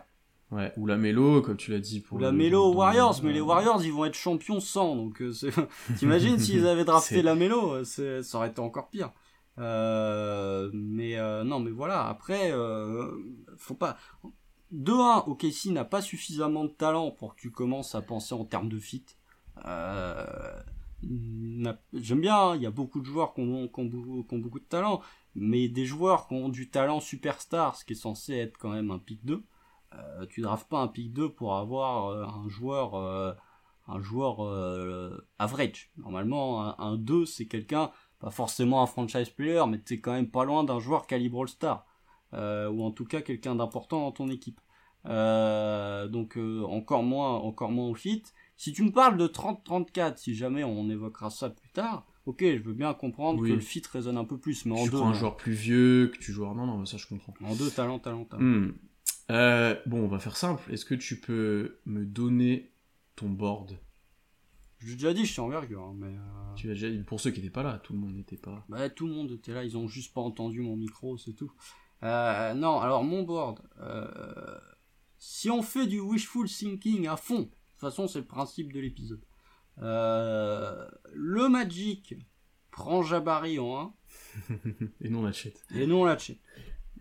Ouais, 0.51 0.73
ou 0.77 0.87
la 0.87 0.97
Melo, 0.97 1.41
comme 1.41 1.57
tu 1.57 1.71
l'as 1.71 1.79
dit. 1.79 2.01
Pour 2.01 2.19
Ou 2.19 2.21
la 2.21 2.33
Melo 2.33 2.65
aux 2.65 2.75
Warriors, 2.75 3.21
mais 3.23 3.33
les 3.33 3.41
Warriors 3.41 3.85
ils 3.85 3.93
vont 3.93 4.05
être 4.07 4.15
champions 4.15 4.61
sans, 4.61 4.97
donc 4.97 5.23
t'imagines 5.99 6.39
s'ils 6.39 6.67
avaient 6.67 6.85
drafté 6.85 7.23
la 7.23 7.35
Melo, 7.35 7.85
ça 7.85 8.21
aurait 8.35 8.49
été 8.49 8.61
encore 8.61 8.89
pire. 8.91 9.13
Euh, 9.59 10.71
mais 10.73 11.17
euh, 11.19 11.45
non, 11.45 11.61
mais 11.61 11.71
voilà, 11.71 12.07
après, 12.09 12.51
euh, 12.53 13.11
faut 13.57 13.75
pas. 13.75 13.97
De 14.71 14.93
1, 14.93 15.25
OKC 15.27 15.67
n'a 15.71 15.85
pas 15.85 16.03
suffisamment 16.03 16.65
de 16.65 16.71
talent 16.71 17.11
pour 17.13 17.35
que 17.35 17.41
tu 17.41 17.51
commences 17.51 17.95
à 17.95 18.03
penser 18.03 18.35
en 18.35 18.45
termes 18.45 18.69
de 18.69 18.79
fit. 18.79 19.05
Euh, 19.67 20.61
J'aime 21.93 22.21
bien, 22.23 22.37
hein, 22.37 22.57
il 22.57 22.63
y 22.63 22.67
a 22.67 22.71
beaucoup 22.71 23.01
de 23.01 23.05
joueurs 23.07 23.35
qui 23.35 23.41
ont, 23.43 23.69
beaucoup- 23.85 24.59
de 24.59 24.65
talent, 24.65 25.03
mais 25.35 25.69
des 25.69 25.85
joueurs 25.85 26.27
qui 26.29 26.35
ont 26.35 26.49
du 26.49 26.71
talent 26.71 26.99
superstar, 27.01 27.77
ce 27.77 27.85
qui 27.85 27.93
est 27.93 27.97
censé 27.97 28.33
être 28.35 28.57
quand 28.57 28.71
même 28.71 28.91
un 28.91 28.99
pick 28.99 29.23
2, 29.25 29.45
euh, 29.95 30.27
tu 30.27 30.41
draftes 30.41 30.69
pas 30.69 30.79
un 30.81 30.89
pick 30.89 31.13
2 31.13 31.29
pour 31.29 31.57
avoir 31.57 32.09
un 32.39 32.49
joueur 32.49 32.95
un 33.87 34.01
joueur 34.01 34.41
average. 35.39 35.91
Normalement, 35.99 36.81
un 36.81 36.97
2, 36.97 37.27
c'est 37.27 37.47
quelqu'un, 37.47 37.91
pas 38.25 38.31
forcément 38.31 38.83
un 38.83 38.87
franchise 38.87 39.29
player, 39.29 39.63
mais 39.69 39.77
t'es 39.77 40.01
quand 40.01 40.15
même 40.15 40.31
pas 40.31 40.47
loin 40.47 40.65
d'un 40.65 40.81
joueur 40.81 41.07
calibre 41.07 41.43
All-Star. 41.43 41.85
Euh, 42.33 42.71
ou 42.71 42.83
en 42.83 42.91
tout 42.91 43.05
cas 43.05 43.21
quelqu'un 43.21 43.55
d'important 43.55 44.01
dans 44.01 44.13
ton 44.13 44.29
équipe. 44.31 44.61
Euh, 45.05 46.09
donc 46.09 46.39
euh, 46.39 46.63
encore 46.63 47.03
moins 47.03 47.35
encore 47.35 47.71
moins 47.71 47.87
au 47.87 47.95
fit. 47.95 48.23
Si 48.57 48.73
tu 48.73 48.83
me 48.83 48.91
parles 48.91 49.19
de 49.19 49.27
30-34, 49.27 50.17
si 50.17 50.35
jamais 50.35 50.65
on 50.65 50.89
évoquera 50.89 51.29
ça 51.29 51.51
plus 51.51 51.69
tard, 51.69 52.07
ok, 52.25 52.41
je 52.41 52.63
veux 52.63 52.73
bien 52.73 52.95
comprendre 52.95 53.43
Oui. 53.43 53.51
que 53.51 53.55
le 53.57 53.61
fit 53.61 53.83
résonne 53.93 54.17
un 54.17 54.25
peu 54.25 54.39
plus, 54.39 54.65
mais 54.65 54.73
en 54.73 54.85
Tu 54.85 54.91
deux, 54.91 55.03
un 55.03 55.09
non. 55.09 55.13
joueur 55.13 55.37
plus 55.37 55.53
vieux, 55.53 56.09
que 56.09 56.17
tu 56.17 56.33
joues... 56.33 56.47
Non, 56.47 56.67
non, 56.67 56.87
ça 56.87 56.97
je 56.97 57.07
comprends. 57.07 57.35
en 57.45 57.55
deux, 57.55 57.71
talent, 57.71 57.99
talent, 57.99 58.25
talent. 58.25 58.43
Hmm. 58.43 58.73
Bon, 59.87 59.99
on 60.05 60.09
va 60.09 60.19
faire 60.19 60.39
simple. 60.39 60.73
Est-ce 60.73 60.87
que 60.87 60.95
tu 60.95 61.21
peux 61.21 61.79
me 61.85 62.07
donner 62.07 62.73
ton 63.17 63.29
board 63.29 63.79
J'ai 64.85 64.95
déjà 64.95 65.15
dit, 65.15 65.25
je 65.25 65.33
suis 65.33 65.41
envergure, 65.41 65.83
hein, 65.83 65.95
mais 65.97 66.15
euh, 66.15 66.55
tu 66.57 66.67
déjà... 66.69 66.89
Pour 67.05 67.21
ceux 67.21 67.31
qui 67.31 67.41
n'étaient 67.41 67.51
pas 67.51 67.63
là, 67.63 67.79
tout 67.79 67.93
le 67.93 67.99
monde 67.99 68.15
n'était 68.15 68.37
pas... 68.37 68.65
Bah, 68.69 68.91
tout 68.91 69.07
le 69.07 69.15
monde 69.15 69.31
était 69.33 69.53
là, 69.53 69.65
ils 69.65 69.77
ont 69.77 69.89
juste 69.89 70.13
pas 70.13 70.21
entendu 70.21 70.61
mon 70.61 70.77
micro, 70.77 71.17
c'est 71.17 71.33
tout. 71.33 71.53
Euh, 72.03 72.55
non, 72.55 72.81
alors 72.81 73.03
mon 73.03 73.23
board, 73.23 73.63
euh, 73.81 74.59
si 75.19 75.49
on 75.49 75.63
fait 75.63 75.87
du 75.87 76.01
wishful 76.01 76.47
thinking 76.49 77.07
à 77.07 77.17
fond, 77.17 77.41
de 77.41 77.45
toute 77.45 77.81
façon 77.81 78.09
c'est 78.09 78.19
le 78.19 78.27
principe 78.27 78.73
de 78.73 78.81
l'épisode. 78.81 79.25
Euh, 79.81 80.87
le 81.13 81.49
Magic 81.49 82.15
prend 82.71 83.03
Jabari 83.03 83.59
en 83.59 83.95
1. 84.51 84.55
Et 85.01 85.09
non 85.09 85.23
la 85.23 85.33
Chet. 85.33 85.55
Et 85.75 85.87
non 85.87 86.05
la 86.05 86.19
Chet. 86.19 86.39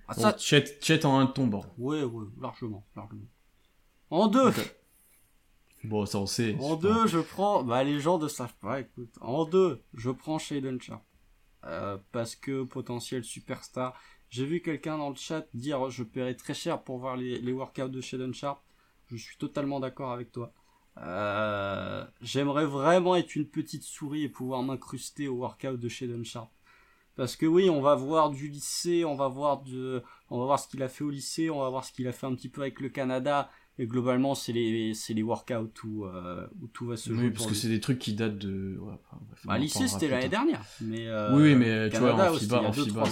Ah, 0.07 0.13
ça... 0.13 0.38
Chet, 0.38 1.05
en 1.05 1.19
1 1.19 1.25
de 1.25 1.31
tombant. 1.31 1.65
Oui, 1.77 2.01
oui, 2.01 2.25
largement, 2.39 2.86
largement. 2.95 3.27
En 4.09 4.27
2. 4.27 4.51
Bon, 5.84 6.05
ça 6.05 6.19
on 6.19 6.25
sait. 6.25 6.55
En 6.59 6.75
2, 6.75 7.07
je 7.07 7.19
prends. 7.19 7.63
Bah, 7.63 7.84
les 7.84 7.99
gens 7.99 8.17
ne 8.17 8.27
savent 8.27 8.55
pas, 8.61 8.79
écoute. 8.79 9.13
En 9.21 9.45
2, 9.45 9.81
je 9.93 10.09
prends 10.11 10.39
Shaden 10.39 10.81
Sharp. 10.81 11.03
Euh, 11.65 11.97
parce 12.11 12.36
que 12.36 12.63
potentiel 12.63 13.23
superstar. 13.23 13.93
J'ai 14.29 14.45
vu 14.45 14.61
quelqu'un 14.61 14.97
dans 14.97 15.09
le 15.09 15.15
chat 15.15 15.45
dire 15.53 15.89
je 15.89 16.03
paierai 16.03 16.36
très 16.36 16.53
cher 16.53 16.84
pour 16.84 16.97
voir 16.97 17.15
les, 17.15 17.39
les 17.39 17.53
workouts 17.53 17.88
de 17.88 18.01
Shaden 18.01 18.34
Sharp. 18.34 18.61
Je 19.07 19.17
suis 19.17 19.38
totalement 19.38 19.79
d'accord 19.79 20.11
avec 20.11 20.31
toi. 20.31 20.51
Euh, 20.97 22.05
j'aimerais 22.21 22.65
vraiment 22.65 23.15
être 23.15 23.36
une 23.36 23.47
petite 23.47 23.84
souris 23.84 24.23
et 24.23 24.29
pouvoir 24.29 24.63
m'incruster 24.63 25.27
au 25.27 25.36
workout 25.36 25.79
de 25.79 25.88
Shaden 25.88 26.25
Sharp. 26.25 26.49
Parce 27.15 27.36
que 27.36 27.45
oui, 27.45 27.69
on 27.69 27.81
va 27.81 27.95
voir 27.95 28.31
du 28.31 28.47
lycée, 28.47 29.05
on 29.05 29.15
va 29.15 29.27
voir 29.27 29.61
de, 29.61 30.03
on 30.29 30.39
va 30.39 30.45
voir 30.45 30.59
ce 30.59 30.67
qu'il 30.67 30.81
a 30.81 30.89
fait 30.89 31.03
au 31.03 31.11
lycée, 31.11 31.49
on 31.49 31.59
va 31.59 31.69
voir 31.69 31.86
ce 31.86 31.91
qu'il 31.91 32.07
a 32.07 32.11
fait 32.11 32.25
un 32.25 32.34
petit 32.34 32.49
peu 32.49 32.61
avec 32.61 32.79
le 32.79 32.89
Canada. 32.89 33.51
Et 33.80 33.88
globalement, 33.88 34.36
c'est 34.36 34.53
les, 34.53 34.93
c'est 34.93 35.13
les 35.13 35.24
workouts 35.24 35.71
où, 35.86 36.05
euh, 36.05 36.45
où 36.61 36.67
tout 36.67 36.86
va 36.86 36.95
se 36.95 37.11
jouer. 37.11 37.26
Oui, 37.26 37.32
parce 37.32 37.47
que 37.47 37.55
c'est 37.55 37.69
des 37.69 37.80
trucs 37.80 37.97
qui 37.97 38.13
datent 38.13 38.38
de. 38.38 38.78
Ouais, 38.80 38.93
bah, 39.45 39.57
lycée, 39.57 39.88
c'était 39.88 40.07
l'année 40.07 40.30
dernière. 40.30 40.61
Mais, 40.82 41.07
euh, 41.07 41.36
oui, 41.36 41.55
mais 41.55 41.89
tu 41.89 41.97
vois, 41.97 42.13
en 42.13 42.34
FIBA, 42.34 42.61
en 42.61 42.71
FIBA, 42.71 43.03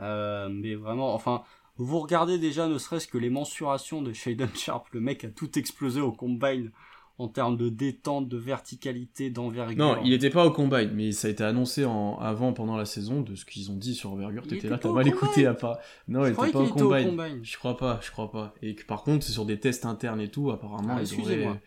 euh, 0.00 0.48
mais 0.50 0.74
vraiment, 0.74 1.14
enfin, 1.14 1.42
vous 1.76 2.00
regardez 2.00 2.38
déjà 2.38 2.68
ne 2.68 2.76
serait-ce 2.76 3.08
que 3.08 3.18
les 3.18 3.30
mensurations 3.30 4.02
de 4.02 4.12
Shaden 4.12 4.54
Sharp, 4.54 4.88
le 4.92 5.00
mec 5.00 5.24
a 5.24 5.28
tout 5.28 5.58
explosé 5.58 6.00
au 6.00 6.12
combine 6.12 6.70
en 7.18 7.28
termes 7.28 7.56
de 7.56 7.68
détente, 7.68 8.28
de 8.28 8.36
verticalité, 8.36 9.30
d'envergure. 9.30 9.78
Non, 9.78 10.02
il 10.02 10.10
n'était 10.10 10.30
pas 10.30 10.46
au 10.46 10.50
combine, 10.50 10.90
mais 10.94 11.12
ça 11.12 11.28
a 11.28 11.30
été 11.30 11.44
annoncé 11.44 11.84
en, 11.84 12.18
avant, 12.18 12.52
pendant 12.52 12.76
la 12.76 12.84
saison, 12.84 13.20
de 13.20 13.34
ce 13.34 13.44
qu'ils 13.44 13.70
ont 13.70 13.76
dit 13.76 13.94
sur 13.94 14.12
envergure. 14.12 14.46
T'étais 14.46 14.68
là, 14.68 14.78
t'as 14.78 14.92
mal 14.92 15.06
écouté 15.06 15.46
à 15.46 15.54
pas. 15.54 15.80
Non, 16.08 16.26
il 16.26 16.32
était 16.32 16.52
pas 16.52 16.60
au 16.60 16.68
combine. 16.68 17.40
Je 17.42 17.56
crois 17.56 17.76
pas, 17.76 18.00
je 18.02 18.10
crois 18.10 18.30
pas. 18.30 18.54
Et 18.62 18.74
que 18.74 18.84
par 18.84 19.02
contre, 19.02 19.24
c'est 19.24 19.32
sur 19.32 19.44
des 19.44 19.60
tests 19.60 19.84
internes 19.86 20.20
et 20.20 20.28
tout, 20.28 20.50
apparemment. 20.50 20.96
Ah, 20.96 21.02
excusez-moi. 21.02 21.58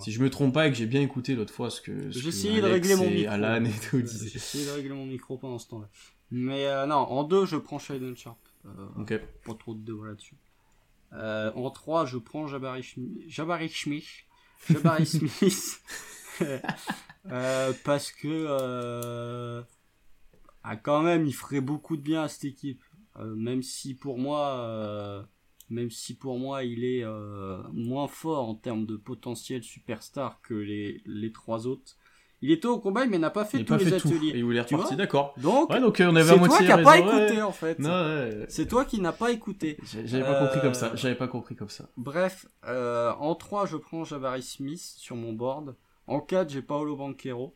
Si 0.00 0.12
je 0.12 0.22
me 0.22 0.28
trompe 0.28 0.52
pas 0.52 0.66
et 0.66 0.70
que 0.70 0.76
j'ai 0.76 0.86
bien 0.86 1.00
écouté 1.00 1.34
l'autre 1.34 1.54
fois 1.54 1.70
ce 1.70 1.80
que. 1.80 2.10
J'ai 2.10 2.28
essayé 2.28 2.60
de 2.60 2.66
régler 2.66 2.94
mon 2.96 3.08
micro. 3.08 3.32
Alan 3.32 3.64
et 3.64 3.70
tout 3.70 4.02
J'ai 4.04 4.36
essayé 4.36 4.66
de 4.66 4.70
régler 4.70 4.94
mon 4.94 5.06
micro 5.06 5.38
pendant 5.38 5.58
ce 5.58 5.68
temps-là. 5.68 5.88
Mais 6.30 6.66
euh, 6.66 6.86
non, 6.86 6.96
en 6.96 7.24
deux, 7.24 7.46
je 7.46 7.56
prends 7.56 7.78
Shaden 7.78 8.16
Sharp. 8.16 8.38
Euh, 8.66 9.00
ok. 9.00 9.20
Pas 9.44 9.54
trop 9.54 9.74
de 9.74 9.80
dévoiles 9.80 10.10
là-dessus. 10.10 10.36
Euh, 11.14 11.52
en 11.54 11.70
trois, 11.70 12.06
je 12.06 12.16
prends 12.16 12.46
Jabari 12.46 12.82
Schmidt. 12.82 13.28
Jabari 13.28 13.68
Schmidt. 14.64 14.82
Jabari 14.82 15.06
Smith. 15.06 15.82
euh, 17.30 17.72
parce 17.84 18.10
que 18.10 18.28
euh, 18.28 19.62
ah, 20.64 20.76
quand 20.76 21.02
même 21.02 21.26
il 21.26 21.34
ferait 21.34 21.60
beaucoup 21.60 21.96
de 21.96 22.02
bien 22.02 22.22
à 22.22 22.28
cette 22.28 22.44
équipe 22.44 22.82
euh, 23.18 23.34
même 23.34 23.62
si 23.62 23.94
pour 23.94 24.18
moi 24.18 25.26
même 25.70 25.90
si 25.90 26.14
pour 26.14 26.38
moi 26.38 26.64
il 26.64 26.84
est 26.84 27.04
moins 27.72 28.08
fort 28.08 28.48
en 28.48 28.54
termes 28.54 28.86
de 28.86 28.96
potentiel 28.96 29.62
superstar 29.62 30.40
que 30.42 30.54
les 30.54 31.32
trois 31.32 31.66
autres 31.66 31.96
il 32.42 32.50
était 32.50 32.66
au 32.66 32.78
combat 32.78 33.06
mais 33.06 33.18
n'a 33.18 33.30
pas 33.30 33.44
fait 33.44 33.64
tous 33.64 33.76
les 33.76 33.94
ateliers. 33.94 34.32
Et 34.34 34.38
il 34.40 34.56
est 34.56 34.60
reparti, 34.60 34.96
d'accord. 34.96 35.34
Donc, 35.38 35.70
donc 35.70 36.02
on 36.04 36.16
avait 36.16 36.32
c'est 36.32 36.38
toi 36.38 36.58
qui 36.58 36.66
n'as 36.66 36.82
pas 36.82 36.98
écouté 36.98 37.42
en 37.42 37.52
fait. 37.52 37.78
C'est 38.48 38.68
toi 38.68 38.84
qui 38.84 39.00
n'as 39.00 39.12
pas 39.12 39.30
écouté. 39.30 39.78
J'avais 40.04 40.24
pas 40.24 40.40
compris 40.40 40.60
comme 40.60 40.74
ça. 40.74 40.92
J'avais 40.94 41.14
pas 41.14 41.28
compris 41.28 41.56
comme 41.56 41.70
ça. 41.70 41.88
Bref, 41.96 42.46
euh, 42.66 43.12
en 43.18 43.34
3 43.34 43.66
je 43.66 43.76
prends 43.76 44.04
Jabari 44.04 44.42
Smith 44.42 44.94
sur 44.98 45.16
mon 45.16 45.32
board. 45.32 45.76
En 46.06 46.20
4 46.20 46.50
j'ai 46.50 46.62
Paolo 46.62 46.96
Banquero. 46.96 47.54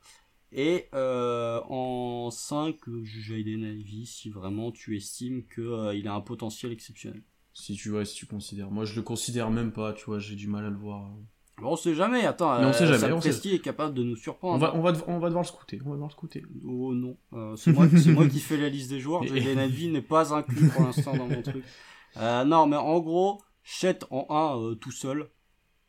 Et 0.53 0.89
euh, 0.95 1.61
en 1.69 2.31
5 2.31 2.77
j'ai 3.03 3.43
Jaden 3.43 3.65
Ivy 3.65 4.07
si 4.07 4.31
vraiment 4.31 4.71
tu 4.71 4.97
estimes 4.97 5.45
qu'il 5.53 5.65
euh, 5.65 5.95
il 5.95 6.07
a 6.07 6.15
un 6.15 6.21
potentiel 6.21 6.71
exceptionnel. 6.71 7.23
Si 7.53 7.75
tu 7.75 7.89
vois, 7.89 8.05
si 8.05 8.15
tu 8.15 8.27
considères. 8.27 8.71
Moi 8.71 8.85
je 8.85 8.95
le 8.95 9.03
considère 9.03 9.51
même 9.51 9.73
pas, 9.73 9.93
tu 9.93 10.05
vois, 10.05 10.21
j'ai 10.21 10.37
du 10.37 10.47
mal 10.47 10.65
à 10.65 10.71
le 10.71 10.77
voir. 10.77 11.11
Bon, 11.59 11.73
on 11.73 11.77
sait 11.77 11.95
jamais, 11.95 12.27
attends, 12.27 12.61
on 12.61 12.73
sait 12.75 12.85
euh, 12.85 12.99
jamais, 12.99 13.15
on 13.15 13.21
est 13.21 13.59
capable 13.63 13.95
de 13.95 14.03
nous 14.03 14.17
surprendre. 14.17 14.57
On 14.57 14.59
va, 14.59 14.77
on 14.77 14.83
va, 14.83 14.93
on 15.09 15.19
va 15.19 15.29
devoir 15.29 15.43
le 15.43 15.49
scouter, 15.49 15.81
on 15.87 15.89
va 15.89 15.95
devoir 15.95 16.11
le 16.11 16.13
scouter. 16.13 16.45
Oh 16.67 16.93
non, 16.93 17.17
euh, 17.33 17.57
c'est 17.57 17.73
moi, 17.73 17.87
moi, 18.09 18.29
qui 18.29 18.41
fais 18.41 18.59
la 18.59 18.69
liste 18.69 18.91
des 18.91 19.01
joueurs, 19.01 19.23
Jaden 19.27 19.67
vie 19.67 19.89
n'est 19.89 20.03
pas 20.03 20.35
inclus 20.35 20.69
pour 20.69 20.83
l'instant 20.83 21.17
dans 21.17 21.29
mon 21.29 21.43
truc. 21.43 21.65
Euh, 22.19 22.45
non, 22.45 22.67
mais 22.67 22.77
en 22.77 22.99
gros, 23.01 23.43
Chet 23.63 23.99
en 24.09 24.27
1 24.31 24.59
euh, 24.59 24.75
tout 24.75 24.91
seul. 24.91 25.29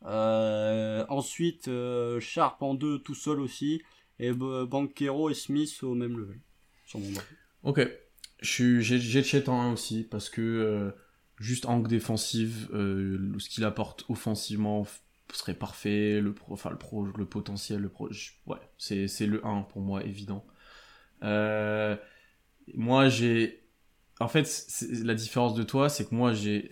Ensuite, 0.04 1.70
Sharp 2.20 2.62
en 2.62 2.74
2 2.74 2.98
tout 2.98 3.14
seul 3.14 3.40
aussi. 3.40 3.80
Et 4.18 4.34
Banquero 4.34 5.30
et 5.30 5.34
Smith 5.34 5.82
au 5.82 5.94
même 5.94 6.18
level. 6.18 6.38
Sur 6.84 7.00
mon 7.00 7.06
Ok. 7.62 7.80
J'ai 8.40 9.22
Chet 9.22 9.48
en 9.48 9.58
1 9.58 9.72
aussi, 9.72 10.04
parce 10.04 10.28
que 10.28 10.92
juste 11.38 11.64
angle 11.64 11.88
défensive, 11.88 12.68
ce 12.72 13.48
qu'il 13.48 13.64
apporte 13.64 14.04
offensivement 14.10 14.84
serait 15.36 15.54
parfait, 15.54 16.20
le 16.20 16.32
pro, 16.32 16.54
enfin 16.54 16.70
le 16.70 16.78
pro, 16.78 17.04
le 17.04 17.24
potentiel, 17.26 17.80
le 17.80 17.88
pro, 17.88 18.08
ouais, 18.46 18.58
c'est, 18.78 19.08
c'est 19.08 19.26
le 19.26 19.44
1 19.44 19.62
pour 19.62 19.82
moi 19.82 20.04
évident. 20.04 20.44
Euh, 21.22 21.96
moi 22.74 23.08
j'ai, 23.08 23.62
en 24.20 24.28
fait 24.28 24.66
la 25.02 25.14
différence 25.14 25.54
de 25.54 25.62
toi, 25.62 25.88
c'est 25.88 26.08
que 26.08 26.14
moi 26.14 26.32
j'ai 26.32 26.68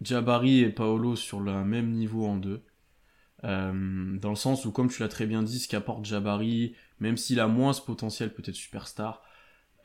Jabari 0.00 0.60
et 0.60 0.70
Paolo 0.70 1.16
sur 1.16 1.40
le 1.40 1.64
même 1.64 1.90
niveau 1.90 2.26
en 2.26 2.36
deux. 2.36 2.62
Euh, 3.44 4.18
dans 4.18 4.30
le 4.30 4.36
sens 4.36 4.64
où, 4.64 4.72
comme 4.72 4.90
tu 4.90 5.02
l'as 5.02 5.08
très 5.08 5.26
bien 5.26 5.42
dit, 5.42 5.58
ce 5.58 5.68
qu'apporte 5.68 6.04
Jabari, 6.04 6.74
même 6.98 7.16
s'il 7.16 7.40
a 7.40 7.46
moins 7.46 7.72
ce 7.72 7.80
potentiel 7.80 8.32
peut-être 8.32 8.54
superstar, 8.54 9.22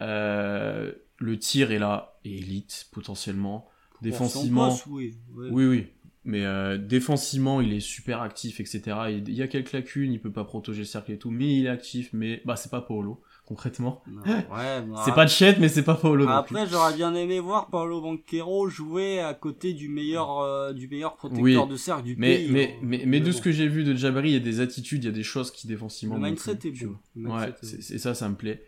euh, 0.02 0.92
le 1.18 1.40
tir 1.40 1.72
est 1.72 1.80
là, 1.80 2.20
et 2.26 2.38
élite 2.38 2.88
potentiellement. 2.92 3.70
Défensivement, 4.02 4.78
oui, 4.88 5.18
oui, 5.34 5.66
oui, 5.66 5.88
mais 6.26 6.44
euh, 6.44 6.78
défensivement, 6.78 7.62
il 7.62 7.72
est 7.72 7.80
super 7.80 8.24
actif, 8.24 8.60
etc. 8.60 8.82
Il, 9.10 9.32
y 9.32 9.44
a 9.44 9.48
quelques 9.48 9.72
lacunes, 9.72 10.12
il 10.12 10.20
peut 10.20 10.32
pas 10.32 10.44
protéger 10.44 10.80
le 10.80 10.86
cercle 10.86 11.12
et 11.12 11.18
tout, 11.20 11.30
mais 11.30 11.60
il 11.60 11.68
est 11.68 11.70
actif, 11.70 12.10
mais 12.14 12.42
bah 12.46 12.56
c'est 12.56 12.72
pas 12.72 12.82
Paolo, 12.82 13.22
concrètement. 13.46 14.04
Ouais, 14.26 14.84
c'est 15.06 15.14
pas 15.14 15.26
de 15.26 15.30
Chet, 15.30 15.58
mais 15.60 15.70
c'est 15.70 15.84
pas 15.84 15.94
Paolo. 15.94 16.28
Après, 16.28 16.66
j'aurais 16.66 16.96
bien 16.96 17.14
aimé 17.14 17.40
voir 17.40 17.70
Paolo 17.70 18.02
Banquero 18.02 18.68
jouer 18.70 19.20
à 19.20 19.36
côté 19.36 19.74
du 19.74 19.88
meilleur, 19.88 20.40
euh, 20.40 20.74
du 20.74 20.88
meilleur 20.88 21.16
protecteur 21.16 21.68
de 21.68 21.78
cercle 21.78 22.04
du 22.04 22.16
mais, 22.18 22.38
pays. 22.38 22.52
Mais, 22.52 22.74
hein. 22.74 22.80
mais, 22.82 23.04
mais, 23.06 23.20
de 23.20 23.32
ce 23.32 23.42
que 23.42 23.52
j'ai 23.52 23.68
vu 23.68 23.84
de 23.84 23.94
Jabari, 23.94 24.30
il 24.30 24.34
y 24.34 24.38
a 24.38 24.40
des 24.40 24.62
attitudes, 24.62 25.04
il 25.04 25.08
y 25.08 25.10
a 25.10 25.16
des 25.16 25.24
choses 25.24 25.52
qui 25.52 25.68
défensivement. 25.68 26.16
Le 26.16 26.22
mindset 26.22 26.58
est 26.66 26.84
beau. 26.84 26.98
Ouais, 27.16 27.54
c'est 27.62 28.00
ça, 28.00 28.16
ça 28.16 28.28
me 28.30 28.36
plaît. 28.36 28.64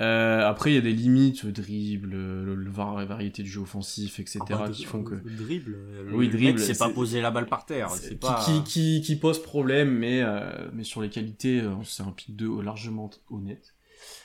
Euh, 0.00 0.48
après, 0.48 0.70
il 0.70 0.74
y 0.74 0.78
a 0.78 0.82
des 0.82 0.92
limites, 0.92 1.42
le 1.42 1.52
dribble, 1.52 2.08
le, 2.08 2.54
le, 2.54 2.70
variété 2.70 3.42
du 3.42 3.50
jeu 3.50 3.60
offensif, 3.60 4.18
etc., 4.18 4.38
ah 4.50 4.56
bah, 4.56 4.70
qui 4.70 4.84
font 4.84 5.02
que. 5.02 5.14
Le 5.14 5.36
dribble, 5.36 5.76
le 6.06 6.14
oui, 6.14 6.28
dribble, 6.28 6.58
c'est 6.58 6.78
pas 6.78 6.88
poser 6.88 7.20
la 7.20 7.30
balle 7.30 7.46
par 7.46 7.66
terre. 7.66 7.90
Qui, 8.08 8.14
pas... 8.14 8.42
qui, 8.44 8.62
qui, 8.64 9.02
qui, 9.02 9.16
pose 9.16 9.42
problème, 9.42 9.90
mais, 9.90 10.22
euh, 10.22 10.70
mais 10.72 10.84
sur 10.84 11.02
les 11.02 11.10
qualités, 11.10 11.60
euh, 11.60 11.74
c'est 11.84 12.02
un 12.02 12.12
pic 12.12 12.34
2 12.34 12.62
largement 12.62 13.10
honnête. 13.30 13.74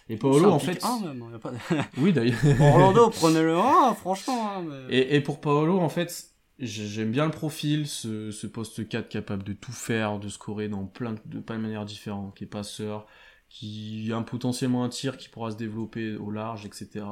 Et 0.07 0.15
Paolo, 0.15 0.49
en 0.49 0.59
fait. 0.59 0.81
1 0.81 1.07
même, 1.07 1.25
y 1.29 1.35
a 1.35 1.39
pas... 1.39 1.51
oui, 1.97 2.13
d'ailleurs. 2.13 2.39
Orlando, 2.61 3.09
prenez-le 3.09 3.57
1, 3.57 3.95
franchement. 3.95 4.51
Hein, 4.55 4.63
mais... 4.65 4.95
et, 4.95 5.15
et 5.15 5.21
pour 5.21 5.41
Paolo, 5.41 5.79
en 5.79 5.89
fait, 5.89 6.29
j'aime 6.59 7.11
bien 7.11 7.25
le 7.25 7.31
profil, 7.31 7.85
ce, 7.87 8.31
ce 8.31 8.47
poste 8.47 8.87
4 8.87 9.09
capable 9.09 9.43
de 9.43 9.51
tout 9.51 9.73
faire, 9.73 10.19
de 10.19 10.29
scorer 10.29 10.69
dans 10.69 10.85
plein 10.85 11.15
de, 11.25 11.39
plein 11.39 11.57
de 11.57 11.61
manières 11.61 11.85
différentes, 11.85 12.35
qui 12.35 12.45
est 12.45 12.47
passeur, 12.47 13.07
qui 13.55 14.11
a 14.11 14.19
potentiellement 14.19 14.83
un 14.83 14.89
tir 14.89 15.15
qui 15.15 15.29
pourra 15.29 15.49
se 15.49 15.55
développer 15.55 16.17
au 16.17 16.29
large, 16.29 16.65
etc. 16.65 17.05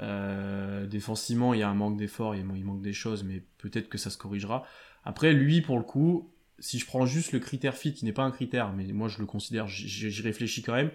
Euh, 0.00 0.86
défensivement, 0.86 1.54
il 1.54 1.60
y 1.60 1.62
a 1.62 1.68
un 1.68 1.74
manque 1.74 1.96
d'effort, 1.96 2.34
il, 2.34 2.44
manque 2.44 2.82
des 2.82 2.92
choses, 2.92 3.22
mais 3.22 3.44
peut-être 3.58 3.88
que 3.88 3.96
ça 3.96 4.10
se 4.10 4.18
corrigera. 4.18 4.66
Après, 5.04 5.32
lui, 5.32 5.60
pour 5.60 5.78
le 5.78 5.84
coup, 5.84 6.32
si 6.58 6.80
je 6.80 6.86
prends 6.86 7.06
juste 7.06 7.30
le 7.30 7.38
critère 7.38 7.76
fit, 7.76 7.94
qui 7.94 8.04
n'est 8.04 8.12
pas 8.12 8.24
un 8.24 8.32
critère, 8.32 8.72
mais 8.72 8.92
moi 8.92 9.06
je 9.06 9.20
le 9.20 9.26
considère, 9.26 9.68
j'y 9.68 10.20
réfléchis 10.20 10.62
quand 10.62 10.74
même, 10.74 10.90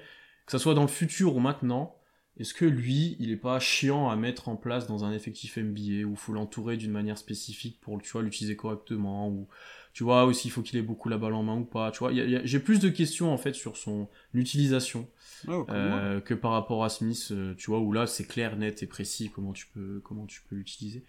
que 0.46 0.52
ça 0.52 0.60
soit 0.60 0.74
dans 0.74 0.82
le 0.82 0.90
futur 0.90 1.34
ou 1.38 1.40
maintenant, 1.40 1.96
est-ce 2.36 2.54
que 2.54 2.66
lui, 2.66 3.16
il 3.20 3.32
est 3.32 3.38
pas 3.38 3.62
chiant 3.62 4.10
à 4.10 4.18
mettre 4.18 4.50
en 4.50 4.58
place 4.58 4.86
dans 4.86 5.06
un 5.06 5.14
effectif 5.14 5.58
NBA 5.58 6.06
où 6.06 6.12
il 6.12 6.18
faut 6.18 6.34
l'entourer 6.34 6.76
d'une 6.76 6.92
manière 6.92 7.18
spécifique 7.18 7.80
pour 7.80 8.02
tu 8.02 8.12
vois 8.12 8.22
l'utiliser 8.22 8.58
correctement 8.58 9.30
ou 9.30 9.48
tu 9.94 10.04
vois 10.04 10.26
aussi 10.26 10.48
il 10.48 10.52
faut 10.52 10.64
qu'il 10.64 10.78
ait 10.80 10.84
beaucoup 10.84 11.08
la 11.08 11.18
balle 11.18 11.34
en 11.34 11.44
main 11.44 11.56
ou 11.56 11.66
pas 11.66 11.92
tu 11.92 12.00
vois. 12.00 12.12
J'ai 12.12 12.60
plus 12.60 12.80
de 12.80 12.90
questions 12.90 13.32
en 13.32 13.38
fait 13.38 13.54
sur 13.54 13.78
son 13.78 14.10
utilisation 14.34 15.08
euh, 15.48 16.20
que 16.20 16.34
par 16.34 16.52
rapport 16.52 16.84
à 16.84 16.90
Smith 16.90 17.30
euh, 17.32 17.54
tu 17.56 17.70
vois 17.70 17.80
où 17.80 17.94
là 17.94 18.08
c'est 18.08 18.26
clair 18.26 18.58
net 18.58 18.82
et 18.82 18.88
précis 18.88 19.32
comment 19.34 19.54
tu 19.54 19.68
peux 19.68 20.02
comment 20.04 20.26
tu 20.26 20.42
peux 20.50 20.56
l'utiliser. 20.56 21.06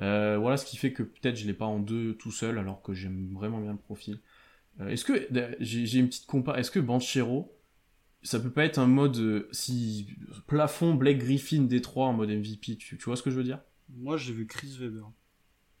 Euh, 0.00 0.38
voilà 0.38 0.56
ce 0.56 0.64
qui 0.64 0.78
fait 0.78 0.94
que 0.94 1.02
peut-être 1.02 1.36
je 1.36 1.46
l'ai 1.46 1.52
pas 1.52 1.66
en 1.66 1.78
deux 1.78 2.14
tout 2.14 2.32
seul 2.32 2.58
alors 2.58 2.80
que 2.80 2.94
j'aime 2.94 3.30
vraiment 3.34 3.60
bien 3.60 3.72
le 3.72 3.78
profil. 3.78 4.18
Est-ce 4.80 5.04
que 5.04 5.28
j'ai 5.60 5.98
une 5.98 6.08
petite 6.08 6.26
compa 6.26 6.54
est-ce 6.58 6.70
que 6.70 6.80
Banchero 6.80 7.54
ça 8.22 8.40
peut 8.40 8.50
pas 8.50 8.64
être 8.64 8.78
un 8.78 8.86
mode 8.86 9.46
si 9.52 10.06
plafond 10.46 10.94
Blake 10.94 11.18
Griffin 11.18 11.62
Détroit 11.62 12.06
en 12.06 12.14
mode 12.14 12.30
MVP 12.30 12.76
tu, 12.76 12.96
tu 12.96 13.04
vois 13.04 13.16
ce 13.16 13.22
que 13.22 13.30
je 13.30 13.36
veux 13.36 13.44
dire? 13.44 13.60
Moi 13.90 14.16
j'ai 14.16 14.32
vu 14.32 14.46
Chris 14.46 14.78
Weber 14.80 15.10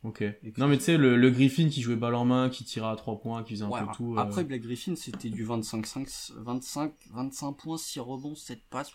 Ok. 0.04 0.24
Non, 0.58 0.66
mais 0.66 0.78
tu 0.78 0.84
sais, 0.84 0.96
le, 0.96 1.16
le, 1.16 1.30
Griffin 1.30 1.68
qui 1.68 1.80
jouait 1.80 1.94
balle 1.94 2.16
en 2.16 2.24
main, 2.24 2.48
qui 2.50 2.64
tirait 2.64 2.88
à 2.88 2.96
3 2.96 3.20
points, 3.20 3.44
qui 3.44 3.54
faisait 3.54 3.64
un 3.64 3.68
peu 3.70 3.92
tout. 3.96 4.16
Après, 4.18 4.40
euh... 4.40 4.44
Black 4.44 4.62
Griffin, 4.62 4.96
c'était 4.96 5.28
du 5.28 5.46
25-5, 5.46 6.32
25, 6.38 6.92
25 7.12 7.52
points, 7.52 7.78
6 7.78 8.00
rebonds, 8.00 8.34
7 8.34 8.60
passes. 8.68 8.92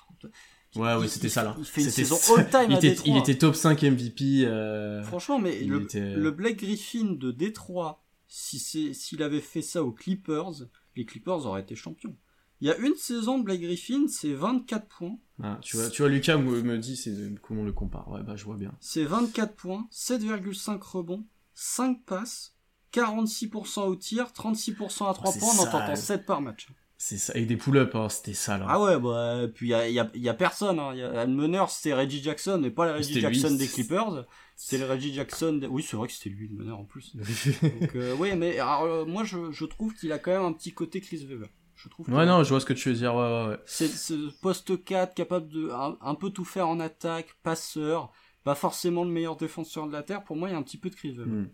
Ouais, 0.75 0.95
ouais, 0.95 1.07
c'était 1.07 1.29
ça 1.29 1.43
là. 1.43 1.55
Il 1.57 1.65
fait 1.65 1.83
une 1.83 1.89
saison 1.89 2.17
all-time 2.35 2.65
il, 2.69 2.75
à 2.75 2.77
était, 2.77 2.89
Détroit. 2.89 3.13
il 3.13 3.17
était 3.17 3.37
top 3.37 3.55
5 3.55 3.81
MVP. 3.83 4.45
Euh... 4.45 5.01
Franchement, 5.03 5.39
mais 5.39 5.57
il 5.61 5.69
le, 5.69 5.83
était- 5.83 6.13
le 6.13 6.31
Black 6.31 6.57
Griffin 6.57 7.13
de 7.13 7.31
Détroit, 7.31 8.03
si 8.27 8.59
s'il 8.93 9.23
avait 9.23 9.39
fait 9.39 9.61
ça 9.61 9.83
aux 9.83 9.93
Clippers, 9.93 10.67
les 10.97 11.05
Clippers 11.05 11.45
auraient 11.45 11.61
été 11.61 11.75
champions. 11.75 12.15
Il 12.61 12.67
y 12.67 12.71
a 12.71 12.77
une 12.77 12.95
saison 12.95 13.37
de 13.39 13.43
Black 13.43 13.59
Griffin, 13.61 14.07
c'est 14.07 14.33
24 14.33 14.87
points. 14.87 15.17
Ah, 15.43 15.59
tu, 15.61 15.77
vois, 15.77 15.89
tu 15.89 16.01
vois, 16.01 16.09
Lucas 16.09 16.37
me, 16.37 16.61
me 16.63 16.77
dit 16.79 16.95
c'est 16.97 17.13
comment 17.41 17.61
on 17.61 17.65
le 17.65 17.71
compare? 17.71 18.09
Ouais, 18.09 18.23
bah 18.23 18.35
je 18.35 18.43
vois 18.45 18.55
bien. 18.57 18.71
C'est 18.79 19.03
24 19.03 19.55
points, 19.55 19.87
7,5 19.91 20.79
rebonds, 20.81 21.23
5 21.53 22.03
passes, 22.05 22.55
46% 22.93 23.81
au 23.87 23.95
tir, 23.95 24.31
36% 24.33 25.09
à 25.09 25.13
3 25.13 25.31
C'est 25.31 25.39
points 25.39 25.49
en 25.59 25.83
en 25.83 25.87
ouais. 25.89 25.95
7 25.95 26.25
par 26.25 26.41
match. 26.41 26.67
C'est 26.99 27.19
ça. 27.19 27.35
Et 27.37 27.45
des 27.45 27.57
pull-ups, 27.57 27.93
hein, 27.93 28.09
c'était 28.09 28.33
ça 28.33 28.57
là. 28.57 28.65
Ah 28.67 28.81
ouais, 28.81 28.99
bah, 28.99 29.47
puis 29.53 29.67
il 29.67 29.69
y 29.69 29.73
a, 29.75 29.87
y 29.87 29.99
a- 29.99 30.09
y 30.15 30.29
a 30.29 30.33
personne. 30.33 30.79
Hein. 30.79 30.95
Y 30.95 31.03
a, 31.03 31.25
le 31.27 31.31
meneur, 31.31 31.69
c'était 31.69 31.93
Reggie 31.93 32.23
Jackson, 32.23 32.57
mais 32.59 32.71
pas 32.71 32.87
le 32.87 32.93
Reggie 32.93 33.13
lui, 33.13 33.21
Jackson 33.21 33.51
des 33.51 33.67
c'est- 33.67 33.73
Clippers. 33.75 34.25
C'était 34.55 34.79
le 34.83 34.89
Reggie 34.91 35.13
Jackson. 35.13 35.53
des- 35.53 35.67
Oui, 35.67 35.83
c'est 35.87 35.95
vrai 35.95 36.07
que 36.07 36.13
c'était 36.15 36.31
lui 36.31 36.47
le 36.47 36.55
meneur 36.55 36.79
en 36.79 36.85
plus. 36.85 37.15
Donc, 37.61 37.95
euh, 37.95 38.15
ouais, 38.15 38.35
mais 38.35 38.57
alors, 38.57 38.85
euh, 38.85 39.05
moi, 39.05 39.23
je, 39.23 39.51
je 39.51 39.65
trouve 39.65 39.93
qu'il 39.93 40.11
a 40.11 40.17
quand 40.17 40.31
même 40.31 40.41
un 40.41 40.53
petit 40.53 40.73
côté 40.73 40.99
Chris 40.99 41.23
Weber. 41.27 41.49
Je 41.87 42.03
trouve 42.03 42.09
ouais, 42.13 42.25
non, 42.25 42.43
je 42.43 42.49
vois 42.49 42.59
ce 42.59 42.65
que 42.65 42.73
tu 42.73 42.89
veux 42.89 42.95
dire. 42.95 43.15
Ouais, 43.15 43.21
ouais, 43.21 43.47
ouais. 43.49 43.59
c'est 43.65 43.87
ce 43.87 44.29
poste 44.41 44.83
4, 44.83 45.13
capable 45.13 45.47
de 45.49 45.69
un, 45.71 45.97
un 46.01 46.15
peu 46.15 46.29
tout 46.29 46.45
faire 46.45 46.67
en 46.67 46.79
attaque, 46.79 47.27
passeur, 47.43 48.11
pas 48.43 48.55
forcément 48.55 49.03
le 49.03 49.09
meilleur 49.11 49.35
défenseur 49.37 49.87
de 49.87 49.93
la 49.93 50.03
Terre. 50.03 50.23
Pour 50.23 50.35
moi, 50.35 50.49
il 50.49 50.51
y 50.51 50.55
a 50.55 50.57
un 50.57 50.63
petit 50.63 50.77
peu 50.77 50.89
de 50.89 50.95
Weber. 50.95 51.25
Hmm. 51.25 51.49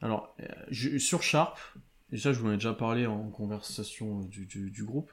Alors, 0.00 0.34
euh, 0.40 0.46
je- 0.70 0.98
sur 0.98 1.22
Sharp, 1.22 1.58
déjà 2.10 2.32
je 2.32 2.40
vous 2.40 2.48
en 2.48 2.52
ai 2.52 2.56
déjà 2.56 2.72
parlé 2.74 3.06
en 3.06 3.30
conversation 3.30 4.20
euh, 4.22 4.28
du, 4.28 4.46
du- 4.46 4.70
du 4.70 4.84
groupe. 4.84 5.10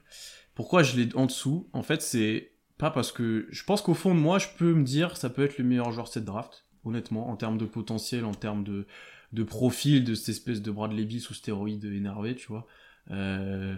Pourquoi 0.55 0.83
je 0.83 0.95
l'ai 0.99 1.15
en 1.15 1.25
dessous? 1.25 1.69
En 1.73 1.83
fait, 1.83 2.01
c'est 2.01 2.53
pas 2.77 2.91
parce 2.91 3.11
que 3.11 3.47
je 3.51 3.63
pense 3.63 3.81
qu'au 3.81 3.93
fond 3.93 4.15
de 4.15 4.19
moi, 4.19 4.39
je 4.39 4.47
peux 4.57 4.73
me 4.73 4.83
dire 4.83 5.15
ça 5.17 5.29
peut 5.29 5.43
être 5.43 5.57
le 5.57 5.63
meilleur 5.63 5.91
joueur 5.91 6.07
de 6.07 6.11
cette 6.11 6.25
draft, 6.25 6.65
honnêtement, 6.83 7.29
en 7.29 7.35
termes 7.37 7.57
de 7.57 7.65
potentiel, 7.65 8.25
en 8.25 8.33
termes 8.33 8.63
de, 8.63 8.87
de 9.33 9.43
profil 9.43 10.03
de 10.03 10.15
cette 10.15 10.29
espèce 10.29 10.61
de 10.61 10.71
Bradley 10.71 11.05
Beal 11.05 11.19
sous 11.21 11.33
stéroïde 11.35 11.85
énervé, 11.85 12.35
tu 12.35 12.47
vois. 12.47 12.67
Euh, 13.11 13.75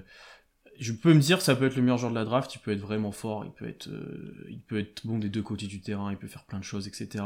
je 0.79 0.91
peux 0.93 1.13
me 1.13 1.19
dire 1.19 1.41
ça 1.41 1.55
peut 1.55 1.65
être 1.65 1.75
le 1.75 1.81
meilleur 1.81 1.97
joueur 1.97 2.11
de 2.11 2.17
la 2.17 2.25
draft, 2.25 2.53
il 2.55 2.59
peut 2.59 2.71
être 2.71 2.79
vraiment 2.79 3.11
fort, 3.11 3.45
il 3.45 3.51
peut 3.51 3.67
être, 3.67 3.87
euh, 3.89 4.45
il 4.49 4.61
peut 4.61 4.79
être 4.79 5.05
bon 5.05 5.19
des 5.19 5.29
deux 5.29 5.41
côtés 5.41 5.67
du 5.67 5.81
terrain, 5.81 6.11
il 6.11 6.17
peut 6.17 6.27
faire 6.27 6.45
plein 6.45 6.59
de 6.59 6.63
choses, 6.63 6.87
etc. 6.87 7.23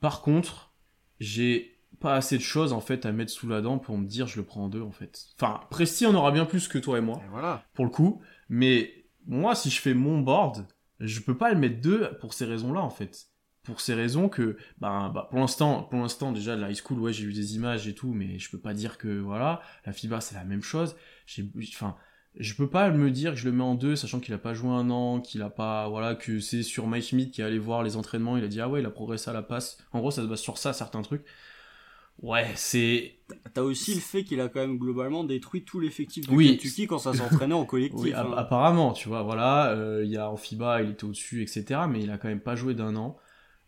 Par 0.00 0.22
contre, 0.22 0.72
j'ai 1.20 1.78
pas 2.00 2.14
assez 2.14 2.36
de 2.36 2.42
choses 2.42 2.72
en 2.72 2.80
fait 2.80 3.06
à 3.06 3.12
mettre 3.12 3.32
sous 3.32 3.48
la 3.48 3.60
dent 3.60 3.78
pour 3.78 3.98
me 3.98 4.06
dire 4.06 4.26
je 4.26 4.36
le 4.36 4.44
prends 4.44 4.64
en 4.64 4.68
deux 4.68 4.82
en 4.82 4.92
fait. 4.92 5.26
Enfin, 5.36 5.60
Presti 5.70 6.06
en 6.06 6.14
aura 6.14 6.30
bien 6.30 6.44
plus 6.44 6.68
que 6.68 6.78
toi 6.78 6.98
et 6.98 7.00
moi 7.00 7.20
Et 7.24 7.28
voilà. 7.30 7.64
pour 7.74 7.84
le 7.84 7.90
coup, 7.90 8.22
mais 8.48 8.92
moi 9.26 9.54
si 9.54 9.70
je 9.70 9.80
fais 9.80 9.94
mon 9.94 10.20
board, 10.20 10.66
je 11.00 11.20
peux 11.20 11.36
pas 11.36 11.52
le 11.52 11.58
mettre 11.58 11.80
deux 11.80 12.10
pour 12.20 12.34
ces 12.34 12.44
raisons-là 12.44 12.80
en 12.80 12.90
fait. 12.90 13.26
Pour 13.64 13.80
ces 13.82 13.92
raisons 13.92 14.30
que, 14.30 14.56
ben, 14.78 15.10
bah, 15.10 15.26
pour 15.28 15.40
l'instant, 15.40 15.82
pour 15.82 15.98
l'instant 15.98 16.32
déjà 16.32 16.56
la 16.56 16.70
high 16.70 16.76
school, 16.76 17.00
ouais, 17.00 17.12
j'ai 17.12 17.24
eu 17.24 17.34
des 17.34 17.54
images 17.54 17.86
et 17.86 17.94
tout, 17.94 18.14
mais 18.14 18.38
je 18.38 18.50
peux 18.50 18.60
pas 18.60 18.72
dire 18.72 18.96
que 18.96 19.18
voilà, 19.18 19.60
la 19.84 19.92
FIBA 19.92 20.20
c'est 20.20 20.34
la 20.36 20.44
même 20.44 20.62
chose. 20.62 20.96
J'ai, 21.26 21.50
enfin, 21.74 21.96
je 22.38 22.54
peux 22.54 22.68
pas 22.68 22.90
me 22.90 23.10
dire 23.10 23.32
que 23.32 23.38
je 23.38 23.44
le 23.46 23.52
mets 23.52 23.62
en 23.64 23.74
deux, 23.74 23.96
sachant 23.96 24.20
qu'il 24.20 24.32
a 24.34 24.38
pas 24.38 24.54
joué 24.54 24.70
un 24.70 24.90
an, 24.90 25.20
qu'il 25.20 25.42
a 25.42 25.50
pas, 25.50 25.88
voilà, 25.88 26.14
que 26.14 26.40
c'est 26.40 26.62
sur 26.62 26.86
Mike 26.86 27.04
Schmidt 27.04 27.30
qui 27.30 27.40
est 27.40 27.44
allé 27.44 27.58
voir 27.58 27.82
les 27.82 27.96
entraînements, 27.96 28.36
il 28.36 28.44
a 28.44 28.48
dit 28.48 28.60
ah 28.60 28.68
ouais, 28.68 28.80
il 28.80 28.86
a 28.86 28.90
progressé 28.90 29.30
à 29.30 29.32
la 29.32 29.42
passe. 29.42 29.78
En 29.92 29.98
gros, 30.00 30.10
ça 30.10 30.22
se 30.22 30.26
base 30.26 30.40
sur 30.40 30.56
ça, 30.58 30.72
certains 30.72 31.02
trucs. 31.02 31.24
Ouais, 32.22 32.50
c'est, 32.56 33.14
T'as 33.54 33.62
aussi 33.62 33.94
le 33.94 34.00
fait 34.00 34.24
qu'il 34.24 34.40
a 34.40 34.48
quand 34.48 34.58
même 34.58 34.76
globalement 34.76 35.22
détruit 35.22 35.62
tout 35.64 35.78
l'effectif 35.78 36.26
de 36.28 36.34
Oui. 36.34 36.50
Kentucky 36.56 36.88
quand 36.88 36.98
ça 36.98 37.14
s'entraînait 37.14 37.54
en 37.54 37.64
collectif. 37.64 38.00
Oui, 38.00 38.12
hein. 38.12 38.26
app- 38.32 38.38
apparemment, 38.38 38.92
tu 38.92 39.08
vois, 39.08 39.22
voilà, 39.22 39.70
euh, 39.70 40.02
il 40.04 40.10
y 40.10 40.16
a 40.16 40.28
en 40.28 40.36
FIBA, 40.36 40.82
il 40.82 40.90
était 40.90 41.04
au-dessus, 41.04 41.42
etc. 41.42 41.82
Mais 41.88 42.02
il 42.02 42.10
a 42.10 42.18
quand 42.18 42.26
même 42.28 42.40
pas 42.40 42.56
joué 42.56 42.74
d'un 42.74 42.96
an. 42.96 43.16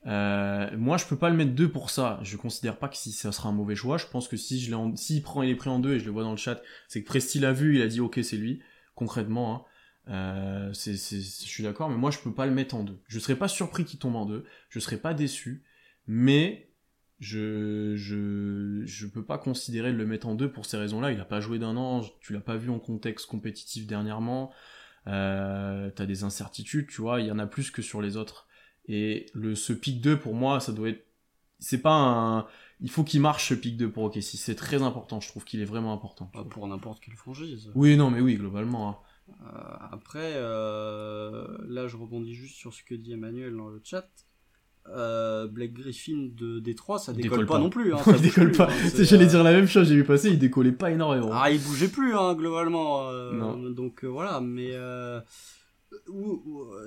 Euh, 0.06 0.70
moi, 0.76 0.96
je 0.96 1.06
peux 1.06 1.16
pas 1.16 1.30
le 1.30 1.36
mettre 1.36 1.52
deux 1.52 1.70
pour 1.70 1.90
ça. 1.90 2.18
Je 2.22 2.36
considère 2.36 2.78
pas 2.78 2.88
que 2.88 2.96
si 2.96 3.12
ça 3.12 3.32
sera 3.32 3.48
un 3.50 3.52
mauvais 3.52 3.76
choix. 3.76 3.98
Je 3.98 4.06
pense 4.06 4.28
que 4.28 4.36
si 4.36 4.60
je 4.60 4.74
s'il 4.96 5.22
prend, 5.22 5.42
il 5.42 5.50
est 5.50 5.56
pris 5.56 5.70
en 5.70 5.78
deux 5.78 5.94
et 5.94 6.00
je 6.00 6.06
le 6.06 6.10
vois 6.10 6.22
dans 6.22 6.30
le 6.30 6.36
chat, 6.36 6.60
c'est 6.88 7.02
que 7.02 7.06
Presti 7.06 7.38
l'a 7.38 7.52
vu, 7.52 7.76
il 7.76 7.82
a 7.82 7.86
dit 7.86 8.00
ok, 8.00 8.20
c'est 8.22 8.36
lui. 8.36 8.60
Concrètement, 8.94 9.54
hein. 9.54 9.64
Euh, 10.08 10.72
je 10.72 10.92
suis 10.96 11.62
d'accord, 11.62 11.88
mais 11.88 11.96
moi 11.96 12.10
je 12.10 12.18
peux 12.18 12.34
pas 12.34 12.46
le 12.46 12.52
mettre 12.52 12.74
en 12.74 12.82
deux. 12.82 12.98
Je 13.06 13.18
serais 13.18 13.36
pas 13.36 13.48
surpris 13.48 13.84
qu'il 13.84 13.98
tombe 13.98 14.16
en 14.16 14.26
deux, 14.26 14.44
je 14.68 14.80
serais 14.80 14.96
pas 14.96 15.14
déçu, 15.14 15.62
mais 16.06 16.72
je, 17.20 17.94
je, 17.96 18.82
je 18.84 19.06
peux 19.06 19.24
pas 19.24 19.38
considérer 19.38 19.92
de 19.92 19.98
le 19.98 20.06
mettre 20.06 20.26
en 20.26 20.34
deux 20.34 20.50
pour 20.50 20.66
ces 20.66 20.78
raisons-là. 20.78 21.12
Il 21.12 21.20
a 21.20 21.24
pas 21.24 21.40
joué 21.40 21.58
d'un 21.58 21.76
an, 21.76 22.02
tu 22.20 22.32
l'as 22.32 22.40
pas 22.40 22.56
vu 22.56 22.70
en 22.70 22.78
contexte 22.78 23.26
compétitif 23.26 23.86
dernièrement. 23.86 24.52
Euh, 25.06 25.90
t'as 25.90 26.06
des 26.06 26.24
incertitudes, 26.24 26.88
tu 26.88 27.02
vois, 27.02 27.20
il 27.20 27.26
y 27.26 27.30
en 27.30 27.38
a 27.38 27.46
plus 27.46 27.70
que 27.70 27.82
sur 27.82 28.02
les 28.02 28.16
autres. 28.16 28.48
Et 28.86 29.26
le, 29.34 29.54
ce 29.54 29.72
pic 29.72 30.00
2, 30.00 30.18
pour 30.18 30.34
moi, 30.34 30.60
ça 30.60 30.72
doit 30.72 30.88
être, 30.88 31.06
c'est 31.58 31.80
pas 31.82 31.92
un, 31.94 32.46
il 32.80 32.90
faut 32.90 33.04
qu'il 33.04 33.20
marche 33.20 33.48
ce 33.50 33.54
pic 33.54 33.76
2 33.76 33.90
pour 33.90 34.04
OKC. 34.04 34.22
C'est 34.22 34.54
très 34.56 34.82
important, 34.82 35.20
je 35.20 35.28
trouve 35.28 35.44
qu'il 35.44 35.60
est 35.60 35.64
vraiment 35.66 35.92
important. 35.92 36.30
Bah, 36.34 36.44
pour 36.48 36.66
n'importe 36.66 37.00
quelle 37.04 37.14
franchise. 37.16 37.70
Oui, 37.74 37.96
non, 37.96 38.10
mais 38.10 38.20
oui, 38.20 38.34
globalement. 38.36 38.88
hein. 38.90 38.96
Euh, 39.44 39.76
après, 39.92 40.32
euh, 40.34 41.46
là 41.68 41.86
je 41.86 41.96
rebondis 41.96 42.34
juste 42.34 42.56
sur 42.56 42.74
ce 42.74 42.82
que 42.82 42.96
dit 42.96 43.12
Emmanuel 43.12 43.56
dans 43.56 43.68
le 43.68 43.80
chat. 43.84 44.08
Euh, 44.88 45.46
Black 45.46 45.72
Griffin 45.74 46.30
de 46.34 46.58
Détroit, 46.58 46.98
ça 46.98 47.12
décolle, 47.12 47.30
décolle 47.40 47.46
pas, 47.46 47.54
pas. 47.54 47.60
non 47.60 47.70
plus. 47.70 47.94
Hein, 47.94 47.98
il 48.00 48.04
ça 48.04 48.12
bouge 48.12 48.22
décolle 48.22 48.48
plus, 48.48 48.56
pas. 48.56 48.68
hein, 48.70 48.90
J'allais 49.04 49.24
euh, 49.26 49.28
dire 49.28 49.44
la 49.44 49.52
même 49.52 49.68
chose, 49.68 49.86
j'ai 49.88 49.94
vu 49.94 50.04
passer, 50.04 50.30
il 50.30 50.38
décollait 50.40 50.72
pas 50.72 50.90
énormément. 50.90 51.28
Ah, 51.32 51.50
il 51.52 51.60
bougeait 51.60 51.88
plus, 51.88 52.16
hein, 52.16 52.34
globalement. 52.34 53.12
Non. 53.32 53.70
Donc 53.70 54.04
voilà, 54.04 54.40
mais 54.40 54.72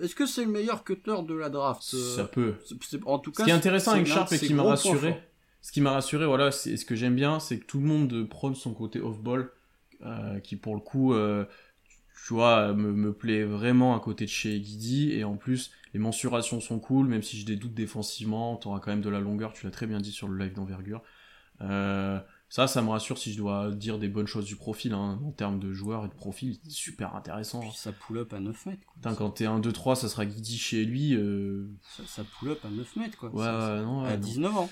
est-ce 0.01 0.15
que 0.15 0.25
c'est 0.25 0.45
le 0.45 0.51
meilleur 0.51 0.83
cutter 0.83 1.15
de 1.27 1.33
la 1.33 1.49
draft 1.49 1.83
euh, 1.93 2.15
Ça 2.15 2.25
peut. 2.25 2.55
En 3.05 3.19
tout 3.19 3.31
Ce 3.31 3.37
cas, 3.37 3.43
qui 3.45 3.49
est 3.49 3.53
intéressant 3.53 3.91
avec 3.91 4.07
Sharp 4.07 4.31
et 4.31 4.39
qui 4.39 4.53
m'a 4.53 4.63
points 4.63 4.71
rassuré, 4.71 5.15
ce 5.61 5.71
qui 5.71 5.81
m'a 5.81 5.91
rassuré, 5.91 6.25
voilà, 6.25 6.51
c'est 6.51 6.75
ce 6.77 6.85
que 6.85 6.95
j'aime 6.95 7.15
bien, 7.15 7.39
c'est 7.39 7.59
que 7.59 7.65
tout 7.65 7.79
le 7.79 7.85
monde 7.85 8.27
prône 8.29 8.55
son 8.55 8.73
côté 8.73 8.99
off-ball, 8.99 9.51
euh, 10.05 10.39
qui 10.39 10.55
pour 10.55 10.75
le 10.75 10.81
coup, 10.81 11.13
euh, 11.13 11.45
tu 12.27 12.33
vois, 12.33 12.73
me, 12.73 12.91
me 12.91 13.13
plaît 13.13 13.43
vraiment 13.43 13.95
à 13.95 13.99
côté 13.99 14.25
de 14.25 14.29
chez 14.29 14.59
Guidi, 14.59 15.13
et 15.13 15.23
en 15.23 15.37
plus, 15.37 15.71
les 15.93 15.99
mensurations 15.99 16.59
sont 16.59 16.79
cool, 16.79 17.07
même 17.07 17.23
si 17.23 17.37
j'ai 17.37 17.45
des 17.45 17.55
doutes 17.55 17.73
défensivement, 17.73 18.57
t'auras 18.57 18.79
quand 18.79 18.91
même 18.91 19.01
de 19.01 19.09
la 19.09 19.19
longueur, 19.19 19.53
tu 19.53 19.65
l'as 19.65 19.71
très 19.71 19.87
bien 19.87 19.99
dit 19.99 20.11
sur 20.11 20.27
le 20.27 20.37
live 20.37 20.53
d'envergure. 20.53 21.01
Euh, 21.61 22.19
ça, 22.53 22.67
ça 22.67 22.83
me 22.83 22.89
rassure 22.91 23.17
si 23.17 23.33
je 23.33 23.37
dois 23.39 23.71
dire 23.71 23.97
des 23.97 24.07
bonnes 24.07 24.27
choses 24.27 24.45
du 24.45 24.55
profil, 24.55 24.93
hein, 24.93 25.19
en 25.25 25.31
termes 25.31 25.59
de 25.59 25.73
joueurs 25.73 26.05
et 26.05 26.07
de 26.07 26.13
profil, 26.13 26.59
super 26.69 27.15
intéressant. 27.15 27.61
Puis 27.61 27.71
ça 27.73 27.91
pull 27.91 28.19
up 28.19 28.31
à 28.31 28.39
9 28.39 28.67
mètres. 28.67 28.85
Quoi. 28.85 28.93
Putain, 28.93 29.15
quand 29.15 29.31
t'es 29.31 29.45
1-2-3, 29.45 29.95
ça 29.95 30.07
sera 30.07 30.23
Guidi 30.27 30.59
chez 30.59 30.85
lui, 30.85 31.15
euh... 31.15 31.65
Ça, 31.97 32.03
ça 32.05 32.23
pull 32.37 32.51
up 32.51 32.59
à 32.63 32.69
9 32.69 32.95
mètres, 32.97 33.17
quoi. 33.17 33.31
ouais, 33.33 33.43
Ça- 33.43 33.81
non, 33.81 34.03
ouais, 34.03 34.09
à 34.09 34.17
non. 34.17 34.23
19 34.23 34.55
ans. 34.55 34.69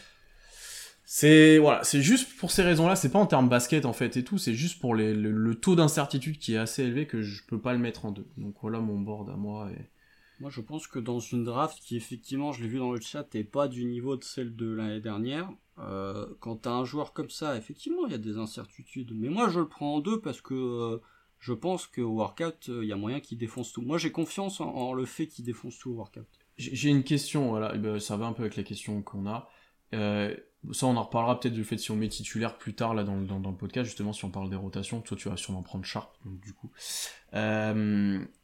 C'est 1.05 1.57
voilà, 1.57 1.83
c'est 1.83 2.03
juste 2.03 2.37
pour 2.37 2.51
ces 2.51 2.61
raisons-là, 2.61 2.95
c'est 2.95 3.09
pas 3.09 3.17
en 3.17 3.25
termes 3.25 3.49
basket 3.49 3.85
en 3.87 3.93
fait 3.93 4.15
et 4.15 4.23
tout, 4.23 4.37
c'est 4.37 4.53
juste 4.53 4.79
pour 4.79 4.93
les, 4.93 5.15
le, 5.15 5.31
le 5.31 5.55
taux 5.55 5.75
d'incertitude 5.75 6.37
qui 6.37 6.53
est 6.53 6.57
assez 6.57 6.83
élevé 6.83 7.07
que 7.07 7.23
je 7.23 7.41
peux 7.47 7.59
pas 7.59 7.73
le 7.73 7.79
mettre 7.79 8.05
en 8.05 8.11
deux. 8.11 8.27
Donc 8.37 8.53
voilà 8.61 8.79
mon 8.79 8.99
board 8.99 9.27
à 9.31 9.35
moi. 9.35 9.71
Et... 9.71 9.89
Moi, 10.41 10.49
je 10.49 10.61
pense 10.61 10.87
que 10.87 10.97
dans 10.97 11.19
une 11.19 11.43
draft 11.43 11.79
qui, 11.79 11.95
effectivement, 11.95 12.51
je 12.51 12.63
l'ai 12.63 12.67
vu 12.67 12.79
dans 12.79 12.91
le 12.91 12.99
chat, 12.99 13.35
est 13.35 13.43
pas 13.43 13.67
du 13.67 13.85
niveau 13.85 14.17
de 14.17 14.23
celle 14.23 14.55
de 14.55 14.71
l'année 14.71 14.99
dernière, 14.99 15.47
euh, 15.77 16.25
quand 16.39 16.55
t'as 16.55 16.71
un 16.71 16.83
joueur 16.83 17.13
comme 17.13 17.29
ça, 17.29 17.55
effectivement, 17.55 18.07
il 18.07 18.11
y 18.11 18.15
a 18.15 18.17
des 18.17 18.37
incertitudes. 18.37 19.11
Mais 19.13 19.29
moi, 19.29 19.49
je 19.49 19.59
le 19.59 19.67
prends 19.67 19.97
en 19.97 19.99
deux 19.99 20.19
parce 20.19 20.41
que 20.41 20.55
euh, 20.55 20.97
je 21.37 21.53
pense 21.53 21.85
qu'au 21.85 22.15
workout, 22.15 22.69
euh, 22.69 22.83
il 22.83 22.89
y 22.89 22.91
a 22.91 22.95
moyen 22.95 23.19
qu'il 23.19 23.37
défonce 23.37 23.71
tout. 23.71 23.83
Moi, 23.83 23.99
j'ai 23.99 24.11
confiance 24.11 24.61
en, 24.61 24.93
le 24.93 25.05
fait 25.05 25.27
qu'il 25.27 25.45
défonce 25.45 25.77
tout 25.77 25.91
au 25.91 25.93
workout. 25.93 26.25
J'ai 26.57 26.89
une 26.89 27.03
question, 27.03 27.49
voilà, 27.49 27.75
et 27.75 27.77
ben, 27.77 27.99
ça 27.99 28.17
va 28.17 28.25
un 28.25 28.33
peu 28.33 28.41
avec 28.41 28.55
la 28.55 28.63
question 28.63 29.03
qu'on 29.03 29.27
a. 29.27 29.47
Ça, 29.91 30.87
on 30.87 30.97
en 30.97 31.03
reparlera 31.03 31.39
peut-être 31.39 31.53
du 31.53 31.63
fait 31.63 31.77
si 31.77 31.91
on 31.91 31.95
met 31.95 32.09
titulaire 32.09 32.57
plus 32.57 32.73
tard 32.73 32.95
là 32.95 33.03
dans, 33.03 33.21
dans 33.21 33.51
le 33.51 33.57
podcast, 33.57 33.85
justement 33.85 34.11
si 34.11 34.25
on 34.25 34.31
parle 34.31 34.49
des 34.49 34.55
rotations. 34.55 35.01
Toi, 35.01 35.15
tu 35.17 35.29
vas 35.29 35.37
sûrement 35.37 35.61
prendre 35.61 35.85
Sharp, 35.85 36.17
donc 36.25 36.39
du 36.39 36.53
coup. 36.53 36.71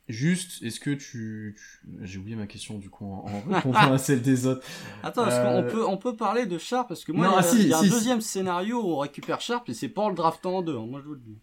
Euh, 0.09 0.13
juste, 0.13 0.61
est-ce 0.63 0.79
que 0.79 0.91
tu, 0.91 1.55
tu- 1.57 1.87
j'ai 2.03 2.19
oublié 2.19 2.35
ma 2.35 2.47
question 2.47 2.77
du 2.79 2.89
coup 2.89 3.05
en, 3.05 3.41
répondant 3.47 3.93
à 3.93 3.97
celle 3.97 4.21
des 4.21 4.45
autres. 4.47 4.65
Attends, 5.01 5.25
est-ce 5.27 5.39
Euh, 5.39 5.39
qu'on 5.39 5.63
peut, 5.63 5.85
on 5.87 5.97
peut 5.97 6.15
parler 6.15 6.45
de 6.45 6.57
Sharp? 6.59 6.87
Parce 6.87 7.03
que 7.03 7.11
moi, 7.11 7.25
Non, 7.25 7.29
il 7.29 7.33
y 7.33 7.37
a, 7.37 7.41
ah, 7.41 7.43
si, 7.43 7.63
il 7.63 7.67
y 7.69 7.73
a 7.73 7.79
si, 7.79 7.79
un 7.79 7.83
si. 7.91 7.91
deuxième 7.91 8.21
scénario 8.21 8.79
où 8.81 8.91
on 8.93 8.97
récupère 8.99 9.41
Sharp 9.41 9.67
et 9.69 9.73
c'est 9.73 9.89
pas 9.89 10.03
en 10.03 10.09
le 10.09 10.15
draftant 10.15 10.57
en 10.57 10.61
deux. 10.61 10.77
hein, 10.77 10.85
moi, 10.87 11.01
je 11.01 11.07
vous 11.07 11.13
le 11.15 11.19
dis. 11.19 11.39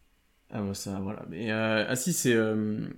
Ah 0.50 0.62
bah 0.62 0.74
ça, 0.74 1.00
voilà. 1.00 1.24
Mais 1.28 1.50
euh, 1.52 1.84
ah 1.88 1.96
si, 1.96 2.12
c'est 2.12 2.32
euh, 2.34 2.88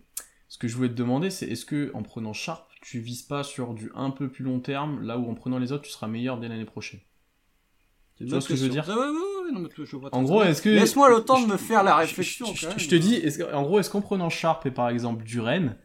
ce 0.48 0.58
que 0.58 0.68
je 0.68 0.76
voulais 0.76 0.88
te 0.88 0.94
demander, 0.94 1.30
c'est 1.30 1.46
est-ce 1.48 1.64
que 1.64 1.90
en 1.94 2.02
prenant 2.02 2.32
Sharp, 2.32 2.68
tu 2.82 3.00
vises 3.00 3.22
pas 3.22 3.42
sur 3.44 3.74
du 3.74 3.90
un 3.94 4.10
peu 4.10 4.30
plus 4.30 4.44
long 4.44 4.60
terme, 4.60 5.02
là 5.02 5.18
où 5.18 5.28
en 5.30 5.34
prenant 5.34 5.58
les 5.58 5.72
autres, 5.72 5.84
tu 5.84 5.90
seras 5.90 6.06
meilleur 6.08 6.38
dès 6.38 6.48
l'année 6.48 6.64
prochaine? 6.64 7.00
Tu 8.16 8.24
vois 8.26 8.40
ce 8.40 8.48
que 8.48 8.56
je 8.56 8.62
veux 8.64 8.68
dire? 8.70 8.84
Ah 8.88 8.94
ouais, 8.94 9.04
ouais, 9.04 9.10
ouais, 9.10 9.35
non, 9.52 9.60
mais 9.60 9.68
je 9.76 9.96
vois 9.96 10.14
En 10.14 10.22
gros, 10.22 10.42
est-ce 10.42 10.62
que 10.62 10.68
Laisse-moi 10.68 11.10
le 11.10 11.24
temps 11.24 11.40
de 11.40 11.46
me 11.46 11.56
faire 11.56 11.82
la 11.82 11.96
réflexion. 11.96 12.46
Je, 12.54 12.88
te 12.88 12.94
dis, 12.94 13.22
en 13.52 13.62
gros, 13.62 13.78
est-ce 13.78 13.90
qu'en 13.90 14.00
prenant 14.00 14.30
Sharp 14.30 14.66
et 14.66 14.70
par 14.70 14.88
exemple 14.88 15.24
Duren, 15.24 15.76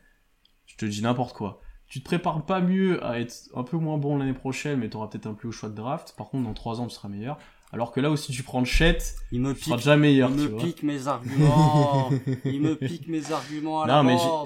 je 0.66 0.76
te 0.76 0.86
dis 0.86 1.02
n'importe 1.02 1.36
quoi, 1.36 1.62
tu 1.88 2.00
te 2.00 2.06
prépares 2.06 2.46
pas 2.46 2.62
mieux 2.62 3.04
à 3.04 3.20
être 3.20 3.36
un 3.54 3.64
peu 3.64 3.78
moins 3.78 3.98
bon 3.98 4.18
l'année 4.18 4.34
prochaine, 4.34 4.80
mais 4.80 4.90
tu 4.90 4.96
auras 4.98 5.08
peut-être 5.08 5.28
un 5.28 5.34
plus 5.34 5.50
haut 5.50 5.52
choix 5.52 5.70
de 5.70 5.76
draft. 5.76 6.14
Par 6.18 6.30
contre, 6.30 6.46
dans 6.46 6.54
3 6.54 6.80
ans, 6.80 6.88
tu 6.88 6.96
seras 6.96 7.10
meilleur. 7.10 7.38
Alors 7.74 7.92
que 7.92 8.00
là 8.02 8.10
aussi, 8.10 8.32
tu 8.32 8.44
prends 8.44 8.60
le 8.60 8.66
Chet, 8.66 8.98
il 9.32 9.42
me 9.42 9.54
sera 9.54 9.76
pique, 9.76 9.76
déjà 9.78 9.98
meilleur. 9.98 10.30
il 10.30 10.36
tu 10.36 10.42
me 10.42 10.48
vois. 10.48 10.62
pique 10.62 10.84
mes 10.84 11.08
arguments. 11.08 12.10
il 12.46 12.62
me 12.62 12.76
pique 12.76 13.08
mes 13.08 13.32
arguments 13.32 13.82
à 13.84 13.88
Non, 14.04 14.04
mais. 14.04 14.18
Ah 14.20 14.46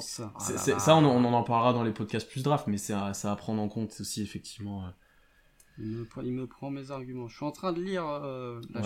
là 0.49 0.55
là. 0.55 0.80
ça, 0.80 0.95
on, 0.95 1.05
on 1.05 1.34
en 1.34 1.43
parlera 1.43 1.74
dans 1.74 1.84
les 1.84 1.91
podcasts 1.91 2.30
plus 2.30 2.43
draft, 2.43 2.68
mais 2.68 2.78
c'est 2.78 2.93
à, 2.93 3.13
ça 3.13 3.32
à 3.32 3.36
prendre 3.36 3.61
en 3.61 3.68
compte 3.68 3.95
aussi, 3.99 4.22
effectivement. 4.22 4.84
Il 5.78 5.88
me, 5.88 6.05
prend- 6.05 6.21
il 6.21 6.32
me 6.32 6.47
prend 6.47 6.69
mes 6.69 6.91
arguments. 6.91 7.28
Je 7.28 7.36
suis 7.36 7.45
en 7.45 7.51
train 7.51 7.73
de 7.73 7.82
lire. 7.82 8.05
euh, 8.07 8.61
là, 8.73 8.82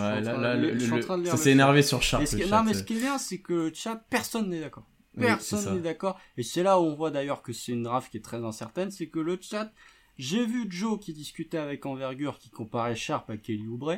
ça 1.31 1.37
s'est 1.37 1.51
énervé 1.51 1.81
sur 1.83 2.01
chat, 2.01 2.19
non, 2.47 2.63
mais 2.63 2.71
euh. 2.71 2.79
ce 2.79 2.83
qui 2.83 2.93
est 2.97 2.99
bien, 2.99 3.17
c'est 3.19 3.39
que 3.41 3.53
le 3.53 3.73
chat, 3.73 3.95
personne 4.09 4.49
n'est 4.49 4.59
d'accord. 4.61 4.87
Personne 5.17 5.59
n'est 5.75 5.81
d'accord. 5.81 6.19
Et 6.37 6.43
c'est 6.43 6.63
là 6.63 6.79
où 6.79 6.83
on 6.83 6.95
voit 6.95 7.11
d'ailleurs 7.11 7.41
que 7.43 7.53
c'est 7.53 7.73
une 7.73 7.83
draft 7.83 8.09
qui 8.11 8.17
est 8.17 8.21
très 8.23 8.43
incertaine, 8.43 8.89
c'est 8.89 9.07
que 9.07 9.19
le 9.19 9.37
chat, 9.41 9.71
j'ai 10.17 10.45
vu 10.45 10.65
Joe 10.69 10.99
qui 10.99 11.13
discutait 11.13 11.57
avec 11.57 11.85
Envergure, 11.85 12.37
qui 12.39 12.49
comparait 12.49 12.95
Sharp 12.95 13.29
à 13.29 13.37
Kelly 13.37 13.67
Oubre. 13.67 13.95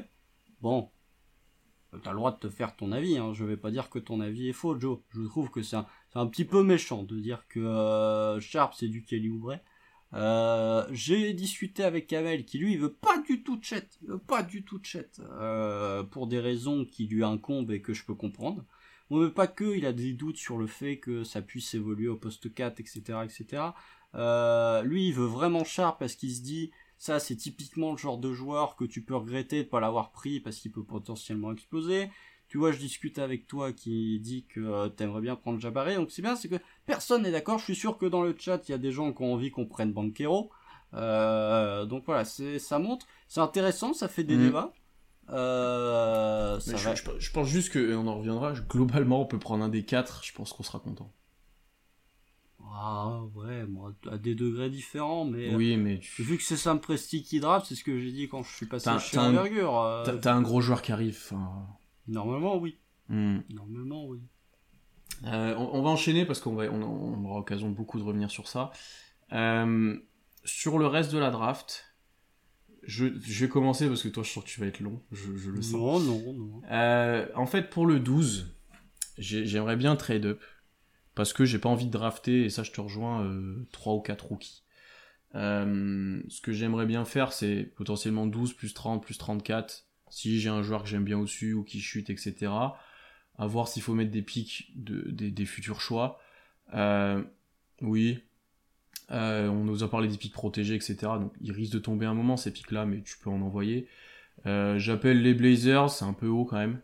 Bon, 0.61 0.89
t'as 2.03 2.11
le 2.11 2.17
droit 2.17 2.31
de 2.31 2.37
te 2.39 2.49
faire 2.49 2.75
ton 2.75 2.91
avis, 2.91 3.17
hein. 3.17 3.33
je 3.33 3.43
vais 3.45 3.57
pas 3.57 3.71
dire 3.71 3.89
que 3.89 3.99
ton 3.99 4.19
avis 4.19 4.49
est 4.49 4.53
faux, 4.53 4.79
Joe. 4.79 4.99
Je 5.09 5.21
trouve 5.23 5.49
que 5.49 5.61
c'est 5.61 5.75
un, 5.77 5.85
c'est 6.11 6.19
un 6.19 6.27
petit 6.27 6.45
peu 6.45 6.63
méchant 6.63 7.03
de 7.03 7.19
dire 7.19 7.45
que 7.49 7.59
euh, 7.59 8.39
Sharp 8.39 8.73
c'est 8.77 8.87
du 8.87 9.03
Kelly 9.03 9.29
Oubre. 9.29 9.55
Euh, 10.13 10.85
j'ai 10.91 11.33
discuté 11.33 11.83
avec 11.83 12.07
Kamel 12.07 12.43
qui 12.43 12.57
lui 12.57 12.73
il 12.73 12.79
veut 12.79 12.91
pas 12.91 13.17
du 13.19 13.43
tout 13.43 13.55
de 13.55 13.63
chat, 13.63 13.85
il 14.01 14.09
veut 14.09 14.19
pas 14.19 14.43
du 14.43 14.63
tout 14.63 14.77
de 14.77 14.85
chat, 14.85 15.19
euh, 15.19 16.03
pour 16.03 16.27
des 16.27 16.39
raisons 16.39 16.83
qui 16.83 17.07
lui 17.07 17.23
incombent 17.23 17.71
et 17.71 17.81
que 17.81 17.93
je 17.93 18.03
peux 18.03 18.15
comprendre. 18.15 18.65
On 19.09 19.19
veut 19.19 19.33
pas 19.33 19.47
que, 19.47 19.75
il 19.75 19.85
a 19.85 19.93
des 19.93 20.13
doutes 20.13 20.37
sur 20.37 20.57
le 20.57 20.67
fait 20.67 20.97
que 20.97 21.23
ça 21.23 21.41
puisse 21.41 21.73
évoluer 21.73 22.07
au 22.07 22.15
poste 22.15 22.53
4, 22.53 22.79
etc., 22.79 23.01
etc. 23.25 23.63
Euh, 24.15 24.81
lui, 24.83 25.09
il 25.09 25.13
veut 25.13 25.25
vraiment 25.25 25.63
Sharp 25.65 25.99
parce 25.99 26.15
qu'il 26.15 26.33
se 26.33 26.41
dit, 26.41 26.71
ça, 26.97 27.19
c'est 27.19 27.35
typiquement 27.35 27.91
le 27.91 27.97
genre 27.97 28.17
de 28.17 28.31
joueur 28.31 28.75
que 28.75 28.85
tu 28.85 29.01
peux 29.01 29.15
regretter 29.15 29.63
de 29.63 29.67
pas 29.67 29.79
l'avoir 29.79 30.11
pris 30.11 30.39
parce 30.39 30.57
qu'il 30.57 30.71
peut 30.71 30.83
potentiellement 30.83 31.51
exploser. 31.51 32.09
Tu 32.51 32.57
vois, 32.57 32.73
je 32.73 32.79
discute 32.79 33.17
avec 33.17 33.47
toi 33.47 33.71
qui 33.71 34.19
dit 34.19 34.43
que 34.43 34.59
euh, 34.59 34.89
t'aimerais 34.89 35.21
bien 35.21 35.37
prendre 35.37 35.57
Jabari, 35.61 35.95
donc 35.95 36.11
c'est 36.11 36.21
bien, 36.21 36.35
c'est 36.35 36.49
que 36.49 36.57
personne 36.85 37.23
n'est 37.23 37.31
d'accord. 37.31 37.59
Je 37.59 37.63
suis 37.63 37.75
sûr 37.77 37.97
que 37.97 38.05
dans 38.05 38.23
le 38.23 38.35
chat, 38.37 38.67
il 38.67 38.71
y 38.73 38.75
a 38.75 38.77
des 38.77 38.91
gens 38.91 39.13
qui 39.13 39.21
ont 39.23 39.33
envie 39.33 39.51
qu'on 39.51 39.65
prenne 39.65 39.93
Banquero. 39.93 40.51
Euh, 40.93 41.85
donc 41.85 42.03
voilà, 42.05 42.25
c'est, 42.25 42.59
ça 42.59 42.77
montre, 42.77 43.05
c'est 43.29 43.39
intéressant, 43.39 43.93
ça 43.93 44.09
fait 44.09 44.25
des 44.25 44.35
Mhm. 44.35 44.43
débats. 44.47 44.73
Euh, 45.29 46.59
ça 46.59 46.75
je, 46.75 46.83
va- 46.89 46.93
je- 46.95 47.03
je 47.19 47.31
pense 47.31 47.47
juste 47.47 47.71
que, 47.71 47.79
et 47.79 47.95
on 47.95 48.05
en 48.07 48.17
reviendra, 48.17 48.53
je- 48.53 48.63
globalement, 48.63 49.21
on 49.21 49.25
peut 49.25 49.39
prendre 49.39 49.63
un 49.63 49.69
des 49.69 49.85
quatre, 49.85 50.21
je 50.25 50.33
pense 50.33 50.51
qu'on 50.51 50.63
sera 50.63 50.79
content. 50.79 51.09
Ah 52.73 53.21
ouais, 53.35 53.65
moi, 53.65 53.93
à 54.11 54.17
des 54.17 54.35
degrés 54.35 54.69
différents, 54.69 55.23
mais 55.23 55.55
Oui, 55.55 55.77
mais 55.77 55.99
tu- 55.99 56.21
vu 56.23 56.35
que 56.37 56.43
c'est 56.43 56.57
Sam 56.57 56.81
Presti 56.81 57.23
qui 57.23 57.39
draft, 57.39 57.65
c'est 57.67 57.75
ce 57.75 57.83
que 57.85 57.97
j'ai 57.97 58.11
dit 58.11 58.27
quand 58.27 58.43
je 58.43 58.53
suis 58.53 58.65
passé 58.65 58.85
T'as- 58.85 58.99
chez 58.99 59.15
t'as 59.15 59.23
un- 59.23 59.29
Envergure. 59.29 60.01
t'as 60.05 60.17
t'as 60.17 60.33
un 60.33 60.41
gros 60.41 60.59
joueur 60.59 60.81
qui 60.81 60.91
arrive. 60.91 61.17
enfin, 61.17 61.65
Normalement, 62.11 62.57
oui. 62.57 62.77
hmm. 63.09 63.39
Normalement, 63.49 64.05
oui. 64.05 64.19
Euh, 65.25 65.55
on, 65.57 65.75
on 65.79 65.81
va 65.81 65.89
enchaîner 65.89 66.25
parce 66.25 66.39
qu'on 66.39 66.55
va, 66.55 66.63
on, 66.71 66.81
on 66.81 67.25
aura 67.25 67.37
l'occasion 67.39 67.69
beaucoup 67.69 67.99
de 67.99 68.03
revenir 68.03 68.31
sur 68.31 68.47
ça. 68.47 68.71
Euh, 69.33 69.97
sur 70.43 70.79
le 70.79 70.87
reste 70.87 71.11
de 71.11 71.17
la 71.19 71.29
draft, 71.31 71.93
je, 72.83 73.05
je 73.21 73.45
vais 73.45 73.49
commencer 73.49 73.87
parce 73.87 74.01
que 74.01 74.07
toi, 74.09 74.23
je 74.23 74.29
sens 74.31 74.43
que 74.43 74.49
tu 74.49 74.59
vas 74.59 74.65
être 74.67 74.79
long, 74.79 75.01
je, 75.11 75.35
je 75.37 75.51
le 75.51 75.61
sens. 75.61 75.73
Non, 75.73 75.99
non, 75.99 76.33
non. 76.33 76.61
Euh, 76.71 77.27
en 77.35 77.45
fait, 77.45 77.69
pour 77.69 77.85
le 77.85 77.99
12, 77.99 78.53
j'ai- 79.17 79.45
j'aimerais 79.45 79.75
bien 79.75 79.95
trade 79.95 80.25
up 80.25 80.41
parce 81.13 81.33
que 81.33 81.45
j'ai 81.45 81.59
pas 81.59 81.69
envie 81.69 81.85
de 81.85 81.91
drafter, 81.91 82.45
et 82.45 82.49
ça, 82.49 82.63
je 82.63 82.71
te 82.71 82.81
rejoins, 82.81 83.23
euh, 83.25 83.67
3 83.71 83.93
ou 83.93 83.99
4 84.01 84.25
rookies. 84.27 84.63
Ce 85.33 86.41
que 86.41 86.51
j'aimerais 86.51 86.85
bien 86.85 87.05
faire, 87.05 87.31
c'est 87.33 87.63
potentiellement 87.75 88.25
12 88.25 88.53
plus 88.53 88.73
30 88.73 89.03
plus 89.03 89.17
34, 89.17 89.85
si 90.11 90.39
j'ai 90.39 90.49
un 90.49 90.61
joueur 90.61 90.83
que 90.83 90.89
j'aime 90.89 91.03
bien 91.03 91.17
au-dessus 91.17 91.53
ou 91.53 91.63
qui 91.63 91.81
chute, 91.81 92.09
etc. 92.11 92.51
À 93.37 93.47
voir 93.47 93.67
s'il 93.67 93.81
faut 93.81 93.93
mettre 93.95 94.11
des 94.11 94.21
pics 94.21 94.71
de, 94.75 95.09
des, 95.09 95.31
des 95.31 95.45
futurs 95.45 95.81
choix. 95.81 96.19
Euh, 96.73 97.23
oui. 97.81 98.19
Euh, 99.11 99.47
on 99.49 99.63
nous 99.65 99.83
a 99.83 99.89
parlé 99.89 100.07
des 100.07 100.17
pics 100.17 100.33
protégés, 100.33 100.75
etc. 100.75 100.95
Donc 101.19 101.33
ils 101.41 101.51
risquent 101.51 101.73
de 101.73 101.79
tomber 101.79 102.05
un 102.05 102.13
moment 102.13 102.37
ces 102.37 102.51
pics-là, 102.53 102.85
mais 102.85 103.01
tu 103.01 103.17
peux 103.17 103.29
en 103.29 103.41
envoyer. 103.41 103.87
Euh, 104.45 104.77
J'appelle 104.79 105.21
les 105.21 105.33
Blazers, 105.33 105.89
c'est 105.89 106.05
un 106.05 106.13
peu 106.13 106.27
haut 106.27 106.45
quand 106.45 106.57
même. 106.57 106.79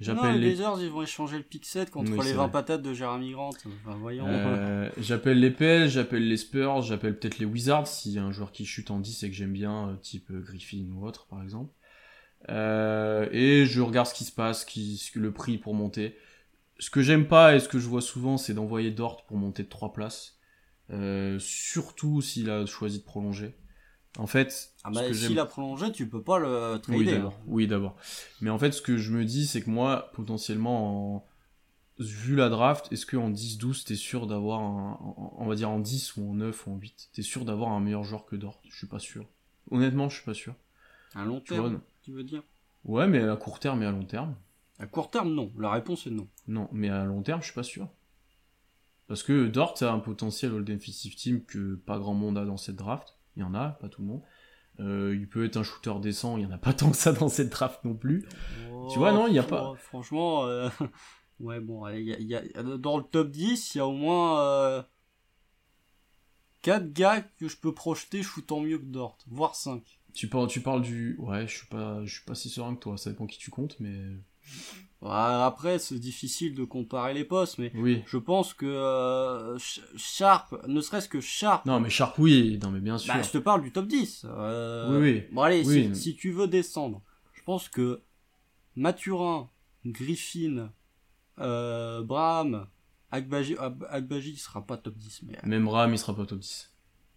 J'appelle 0.00 0.40
les 0.40 0.54
Blazers, 0.54 0.80
ils 0.82 0.90
vont 0.90 1.02
échanger 1.02 1.36
le 1.36 1.44
pick 1.44 1.64
7 1.64 1.90
contre 1.90 2.10
Oui, 2.12 2.18
les 2.18 2.24
c'est 2.24 2.32
20 2.34 2.42
vrai. 2.44 2.50
patates 2.52 2.82
de 2.82 2.92
Jeremy 2.94 3.32
Grant. 3.32 3.50
Enfin, 3.50 3.96
voyons. 3.96 4.26
euh, 4.28 4.90
j'appelle 4.98 5.38
les 5.40 5.50
Pels, 5.52 5.88
j'appelle 5.88 6.26
les 6.28 6.36
Spurs, 6.36 6.82
j'appelle 6.82 7.18
peut-être 7.18 7.38
les 7.38 7.44
Wizards 7.46 7.86
s'il 7.86 8.12
y 8.12 8.18
a 8.18 8.24
un 8.24 8.32
joueur 8.32 8.50
qui 8.52 8.66
chute 8.66 8.90
en 8.90 8.98
10 9.00 9.22
et 9.22 9.30
que 9.30 9.36
j'aime 9.36 9.52
bien, 9.52 9.98
type 10.02 10.32
Griffin 10.32 10.84
ou 10.94 11.06
autre 11.06 11.26
par 11.26 11.42
exemple. 11.42 11.72
Euh, 12.50 13.28
et 13.32 13.64
je 13.66 13.80
regarde 13.80 14.06
ce 14.06 14.14
qui 14.14 14.24
se 14.24 14.32
passe, 14.32 14.64
qui, 14.64 15.00
le 15.14 15.32
prix 15.32 15.58
pour 15.58 15.74
monter. 15.74 16.16
Ce 16.78 16.90
que 16.90 17.02
j'aime 17.02 17.26
pas 17.26 17.54
et 17.54 17.60
ce 17.60 17.68
que 17.68 17.78
je 17.78 17.88
vois 17.88 18.02
souvent, 18.02 18.36
c'est 18.36 18.54
d'envoyer 18.54 18.90
Dort 18.90 19.24
pour 19.26 19.36
monter 19.36 19.62
de 19.62 19.68
3 19.68 19.92
places. 19.92 20.38
Euh, 20.90 21.38
surtout 21.38 22.20
s'il 22.20 22.50
a 22.50 22.66
choisi 22.66 22.98
de 22.98 23.04
prolonger. 23.04 23.56
En 24.18 24.26
fait, 24.26 24.72
Ah 24.84 24.90
bah, 24.90 25.12
s'il 25.12 25.38
a 25.40 25.46
prolongé, 25.46 25.90
tu 25.90 26.08
peux 26.08 26.22
pas 26.22 26.38
le 26.38 26.78
trader. 26.80 26.98
Oui, 26.98 27.08
hein. 27.08 27.14
d'abord. 27.14 27.40
Oui, 27.46 27.66
d'abord. 27.66 27.96
Mais 28.40 28.50
en 28.50 28.58
fait, 28.58 28.72
ce 28.72 28.82
que 28.82 28.96
je 28.96 29.12
me 29.12 29.24
dis, 29.24 29.46
c'est 29.46 29.60
que 29.60 29.70
moi, 29.70 30.10
potentiellement, 30.12 31.16
en... 31.16 31.26
vu 31.98 32.36
la 32.36 32.48
draft, 32.48 32.92
est-ce 32.92 33.06
qu'en 33.06 33.30
10-12, 33.30 33.84
t'es 33.84 33.96
sûr 33.96 34.26
d'avoir 34.26 34.60
un. 34.60 34.98
On 35.36 35.46
va 35.46 35.56
dire 35.56 35.70
en 35.70 35.80
10 35.80 36.16
ou 36.16 36.30
en 36.30 36.34
9 36.34 36.66
ou 36.66 36.72
en 36.72 36.76
8, 36.76 37.10
t'es 37.12 37.22
sûr 37.22 37.44
d'avoir 37.44 37.72
un 37.72 37.80
meilleur 37.80 38.04
joueur 38.04 38.24
que 38.24 38.36
Dort? 38.36 38.60
Je 38.68 38.76
suis 38.76 38.86
pas 38.86 39.00
sûr. 39.00 39.26
Honnêtement, 39.70 40.08
je 40.08 40.16
suis 40.16 40.24
pas 40.24 40.34
sûr. 40.34 40.54
À 41.16 41.24
long 41.24 41.40
terme. 41.40 41.80
Tu 42.04 42.12
veux 42.12 42.24
dire? 42.24 42.42
Ouais, 42.84 43.06
mais 43.06 43.22
à 43.26 43.36
court 43.36 43.58
terme 43.60 43.82
et 43.82 43.86
à 43.86 43.90
long 43.90 44.04
terme. 44.04 44.36
À 44.78 44.86
court 44.86 45.10
terme, 45.10 45.32
non. 45.34 45.52
La 45.58 45.70
réponse 45.70 46.06
est 46.06 46.10
non. 46.10 46.28
Non, 46.48 46.68
mais 46.72 46.88
à 46.90 47.04
long 47.04 47.22
terme, 47.22 47.40
je 47.40 47.46
suis 47.46 47.54
pas 47.54 47.62
sûr. 47.62 47.88
Parce 49.06 49.22
que 49.22 49.46
Dort 49.46 49.74
a 49.82 49.86
un 49.90 49.98
potentiel 50.00 50.54
all 50.54 50.64
defensive 50.64 51.14
team 51.14 51.44
que 51.44 51.74
pas 51.76 51.98
grand 51.98 52.14
monde 52.14 52.38
a 52.38 52.44
dans 52.44 52.56
cette 52.56 52.76
draft. 52.76 53.16
Il 53.36 53.40
y 53.40 53.42
en 53.42 53.54
a, 53.54 53.70
pas 53.70 53.88
tout 53.88 54.02
le 54.02 54.08
monde. 54.08 54.22
Euh, 54.80 55.14
il 55.16 55.28
peut 55.28 55.44
être 55.44 55.56
un 55.56 55.62
shooter 55.62 55.94
décent, 56.00 56.36
il 56.36 56.42
y 56.42 56.46
en 56.46 56.50
a 56.50 56.58
pas 56.58 56.72
tant 56.74 56.90
que 56.90 56.96
ça 56.96 57.12
dans 57.12 57.28
cette 57.28 57.50
draft 57.50 57.84
non 57.84 57.94
plus. 57.94 58.26
Tu 58.92 58.98
vois, 58.98 59.12
non, 59.12 59.28
il 59.28 59.34
y 59.34 59.38
a 59.38 59.44
Oh, 59.46 59.48
pas- 59.48 59.74
Franchement, 59.76 60.44
euh, 60.46 60.68
ouais, 61.40 61.60
bon, 61.60 61.86
y 61.88 62.12
a- 62.12 62.18
il 62.18 62.26
y 62.26 62.34
a- 62.34 62.62
dans 62.78 62.98
le 62.98 63.04
top 63.04 63.30
10, 63.30 63.74
il 63.74 63.78
y 63.78 63.80
a 63.80 63.86
au 63.86 63.92
moins 63.92 64.40
euh, 64.42 64.82
4 66.62 66.92
gars 66.92 67.20
que 67.20 67.46
je 67.48 67.56
peux 67.56 67.72
projeter 67.74 68.22
shootant 68.22 68.60
mieux 68.60 68.78
que 68.78 68.84
Dort, 68.84 69.18
voire 69.28 69.54
5. 69.54 70.00
Tu 70.14 70.28
parles, 70.28 70.46
tu 70.48 70.60
parles 70.60 70.80
du. 70.82 71.16
Ouais, 71.18 71.46
je 71.46 71.56
suis 71.58 71.66
pas, 71.66 72.04
je 72.04 72.12
suis 72.14 72.24
pas 72.24 72.34
si 72.34 72.48
serein 72.48 72.74
que 72.74 72.80
toi. 72.80 72.96
Ça 72.96 73.10
dépend 73.10 73.26
qui 73.26 73.38
tu 73.38 73.50
comptes, 73.50 73.76
mais. 73.80 74.00
Après, 75.06 75.78
c'est 75.78 75.98
difficile 75.98 76.54
de 76.54 76.64
comparer 76.64 77.12
les 77.12 77.24
postes, 77.24 77.58
mais 77.58 77.70
Oui. 77.74 78.02
je 78.06 78.16
pense 78.16 78.54
que 78.54 78.64
euh, 78.64 79.58
Sh- 79.58 79.80
Sharp, 79.96 80.54
ne 80.66 80.80
serait-ce 80.80 81.10
que 81.10 81.20
Sharp, 81.20 81.66
Non, 81.66 81.78
mais 81.78 81.90
Sharp, 81.90 82.18
oui, 82.18 82.58
non, 82.62 82.70
mais 82.70 82.80
bien 82.80 82.96
sûr. 82.96 83.12
bah, 83.12 83.20
je 83.20 83.30
te 83.30 83.36
parle 83.38 83.60
du 83.62 83.70
top 83.70 83.86
10. 83.86 84.24
euh, 84.26 84.98
Oui, 84.98 85.10
oui. 85.12 85.24
Bon, 85.32 85.42
allez, 85.42 85.62
Oui. 85.66 85.90
si, 85.94 86.00
si 86.00 86.16
tu 86.16 86.30
veux 86.30 86.48
descendre, 86.48 87.02
je 87.34 87.42
pense 87.42 87.68
que 87.68 88.00
Mathurin, 88.76 89.50
Griffin, 89.84 90.72
euh, 91.38 92.02
Braham, 92.02 92.66
Agbaji, 93.10 93.56
Agbaji 93.90 94.30
il 94.32 94.38
sera 94.38 94.64
pas 94.66 94.78
top 94.78 94.96
10, 94.96 95.22
mais 95.24 95.36
Même 95.44 95.68
Ram, 95.68 95.92
il 95.92 95.98
sera 95.98 96.16
pas 96.16 96.24
top 96.24 96.38
10. 96.38 96.73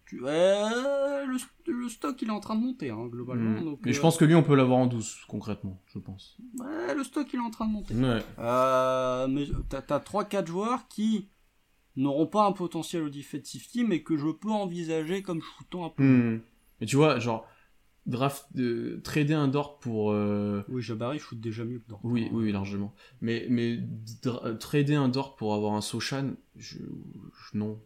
Tu- 0.08 0.20
euh, 0.24 1.24
le, 1.26 1.36
le 1.72 1.88
stock 1.88 2.20
il 2.22 2.28
est 2.28 2.32
en 2.32 2.40
train 2.40 2.56
de 2.56 2.62
monter, 2.62 2.90
hein, 2.90 3.06
globalement. 3.06 3.60
Hmm. 3.60 3.64
Donc, 3.64 3.80
Mais 3.84 3.92
je 3.92 3.98
euh, 3.98 4.02
pense 4.02 4.16
que 4.16 4.24
lui, 4.24 4.34
on 4.34 4.42
peut 4.42 4.54
l'avoir 4.56 4.78
en 4.78 4.86
12, 4.86 5.16
concrètement, 5.28 5.80
je 5.92 5.98
pense. 5.98 6.36
ouais, 6.58 6.94
le 6.94 7.04
stock 7.04 7.26
il 7.32 7.36
est 7.36 7.42
en 7.42 7.50
train 7.50 7.66
de 7.66 7.72
monter. 7.72 7.94
Ouais. 7.94 8.22
Euh, 8.38 9.28
mais 9.28 9.46
t'as, 9.68 9.82
t'as 9.82 9.98
3-4 10.00 10.46
joueurs 10.46 10.88
qui 10.88 11.28
n'auront 11.96 12.26
pas 12.26 12.46
un 12.46 12.52
potentiel 12.52 13.02
au 13.02 13.08
defensive 13.10 13.66
team 13.68 13.88
mais 13.88 14.02
que 14.02 14.16
je 14.16 14.28
peux 14.28 14.50
envisager 14.50 15.22
comme 15.22 15.42
shootant 15.42 15.86
un 15.86 15.90
peu. 15.90 16.02
Hmm. 16.04 16.40
Mais 16.80 16.86
tu 16.86 16.96
vois, 16.96 17.18
genre, 17.18 17.44
draft, 18.06 18.46
euh, 18.56 19.00
trader 19.02 19.34
un 19.34 19.48
Dort 19.48 19.78
pour. 19.80 20.12
euh, 20.12 20.62
Oui, 20.68 20.80
Jabari 20.80 21.18
shoot 21.18 21.38
déjà 21.40 21.64
mieux 21.64 21.80
que 21.80 21.88
Dort. 21.88 22.00
Oui, 22.04 22.28
oui, 22.32 22.44
oui, 22.44 22.52
largement. 22.52 22.94
Mais, 23.20 23.46
mais 23.50 23.80
trader 24.60 24.94
un 24.94 25.08
Dort 25.08 25.36
pour 25.36 25.54
avoir 25.54 25.74
un 25.74 25.80
Sochan, 25.80 26.34
je, 26.56 26.78
je- 26.78 27.58
non. 27.58 27.78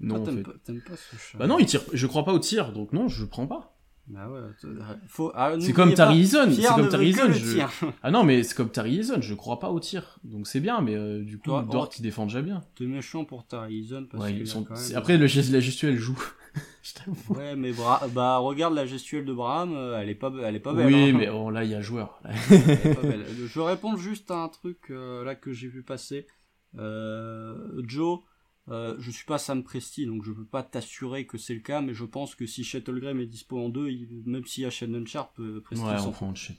Non, 0.00 0.16
Ah, 0.16 0.18
en 0.18 0.24
t'aimes, 0.24 0.36
fait. 0.44 0.80
pas, 0.90 0.96
ce 0.96 1.16
chat. 1.16 1.38
Bah 1.38 1.46
non, 1.46 1.58
il 1.58 1.66
tire. 1.66 1.80
Je 1.92 2.06
crois 2.06 2.24
pas 2.24 2.32
au 2.32 2.38
tir, 2.38 2.72
donc 2.72 2.92
non, 2.92 3.08
je 3.08 3.24
prends 3.24 3.46
pas. 3.46 3.72
Bah 4.08 4.28
ouais, 4.30 4.40
t- 4.60 4.68
faut, 5.08 5.32
ah, 5.34 5.54
C'est 5.58 5.72
comme 5.72 5.92
Tari 5.92 6.20
Eason. 6.20 6.48
C'est 6.52 6.62
comme 6.74 6.88
Tari 6.88 7.12
que 7.12 7.32
Je... 7.32 7.60
Ah 8.04 8.10
non, 8.12 8.22
mais 8.22 8.44
c'est 8.44 8.54
comme 8.54 8.70
Tari 8.70 8.96
Eason, 8.98 9.20
je 9.20 9.34
crois 9.34 9.58
pas 9.58 9.70
au 9.70 9.80
tir. 9.80 10.20
Donc 10.22 10.46
c'est 10.46 10.60
bien, 10.60 10.80
mais 10.80 10.94
euh, 10.94 11.24
du 11.24 11.38
coup, 11.38 11.44
Toi, 11.46 11.66
Dort, 11.68 11.88
oh. 11.90 11.94
il 11.98 12.02
défend 12.02 12.24
déjà 12.26 12.40
bien. 12.40 12.62
T'es 12.76 12.84
méchant 12.84 13.24
pour 13.24 13.46
Tari 13.48 13.78
Eason 13.78 14.06
parce 14.08 14.22
Ouais, 14.22 14.40
a 14.42 14.46
sont... 14.46 14.64
même- 14.70 14.96
Après, 14.96 15.16
le, 15.18 15.26
gest- 15.26 15.50
la 15.50 15.58
gestuelle 15.60 15.96
joue. 15.96 16.16
Je. 16.82 16.92
Ouais, 17.34 17.56
mais 17.56 17.72
Bra- 17.72 18.06
bah 18.14 18.36
regarde 18.38 18.74
la 18.74 18.86
gestuelle 18.86 19.24
de 19.24 19.32
Braham, 19.32 19.74
euh, 19.74 19.98
elle 20.00 20.08
est 20.08 20.14
pas, 20.14 20.32
elle 20.44 20.54
est 20.54 20.60
pas 20.60 20.72
belle. 20.72 20.86
oui, 20.86 21.10
hein. 21.10 21.16
mais 21.18 21.26
bon, 21.26 21.50
là, 21.50 21.64
il 21.64 21.70
y 21.70 21.74
a 21.74 21.80
joueur. 21.82 22.20
Elle 22.50 22.70
est 22.70 22.94
pas 22.94 23.02
belle. 23.02 23.26
Je 23.44 23.60
réponds 23.60 23.96
juste 23.96 24.30
à 24.30 24.36
un 24.36 24.48
truc 24.48 24.78
euh, 24.90 25.24
là 25.24 25.34
que 25.34 25.52
j'ai 25.52 25.66
vu 25.68 25.82
passer. 25.82 26.26
Euh, 26.78 27.82
Joe, 27.86 28.20
euh, 28.68 28.96
je 28.98 29.10
suis 29.10 29.24
pas 29.24 29.38
Sam 29.38 29.62
Presti, 29.62 30.06
donc 30.06 30.24
je 30.24 30.32
peux 30.32 30.44
pas 30.44 30.62
t'assurer 30.62 31.26
que 31.26 31.38
c'est 31.38 31.54
le 31.54 31.60
cas, 31.60 31.80
mais 31.80 31.94
je 31.94 32.04
pense 32.04 32.34
que 32.34 32.46
si 32.46 32.64
Shuttlegram 32.64 33.20
est 33.20 33.26
dispo 33.26 33.58
en 33.58 33.68
deux, 33.68 33.88
il- 33.90 34.22
même 34.26 34.44
s'il 34.44 34.64
y 34.64 34.66
a 34.66 34.70
Shannon 34.70 35.04
Sharp, 35.06 35.38
euh, 35.40 35.60
Presti 35.60 35.84
ouais, 35.84 35.94
on 36.04 36.10
prend 36.12 36.34
shit. 36.34 36.56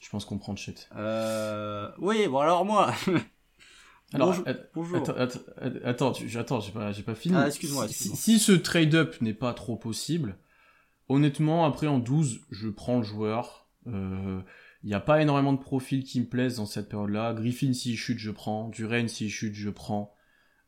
Je 0.00 0.08
pense 0.10 0.24
qu'on 0.24 0.38
prend 0.38 0.56
chat. 0.56 0.88
Euh... 0.96 1.90
Oui, 1.98 2.26
bon 2.28 2.38
alors 2.38 2.64
moi. 2.64 2.92
Alors, 4.14 4.28
Bonjour- 4.28 4.46
att- 4.48 4.70
bonjour. 4.74 4.96
Attends, 4.98 5.14
attends, 5.16 5.40
attends, 5.84 6.12
tu- 6.12 6.36
attends, 6.38 6.60
j'ai 6.60 6.72
pas, 6.72 6.92
pas 6.92 7.14
fini. 7.14 7.34
Ah, 7.34 7.46
excuse-moi, 7.46 7.88
Si- 7.88 8.38
ce 8.38 8.52
trade-up 8.52 9.18
n'est 9.22 9.32
pas 9.32 9.54
trop 9.54 9.76
possible, 9.76 10.36
honnêtement, 11.08 11.64
après 11.64 11.86
en 11.86 11.98
12, 11.98 12.40
je 12.50 12.68
prends 12.68 12.98
le 12.98 13.04
joueur. 13.04 13.68
Il 13.86 14.42
n'y 14.88 14.92
a 14.94 15.00
pas 15.00 15.22
énormément 15.22 15.52
de 15.54 15.58
profils 15.60 16.04
qui 16.04 16.20
me 16.20 16.26
plaisent 16.26 16.56
dans 16.56 16.66
cette 16.66 16.88
période-là. 16.90 17.32
Griffin, 17.32 17.72
s'il 17.72 17.96
chute, 17.96 18.18
je 18.18 18.30
prends. 18.30 18.68
Duren, 18.68 19.08
s'il 19.08 19.30
chute, 19.30 19.54
je 19.54 19.70
prends. 19.70 20.14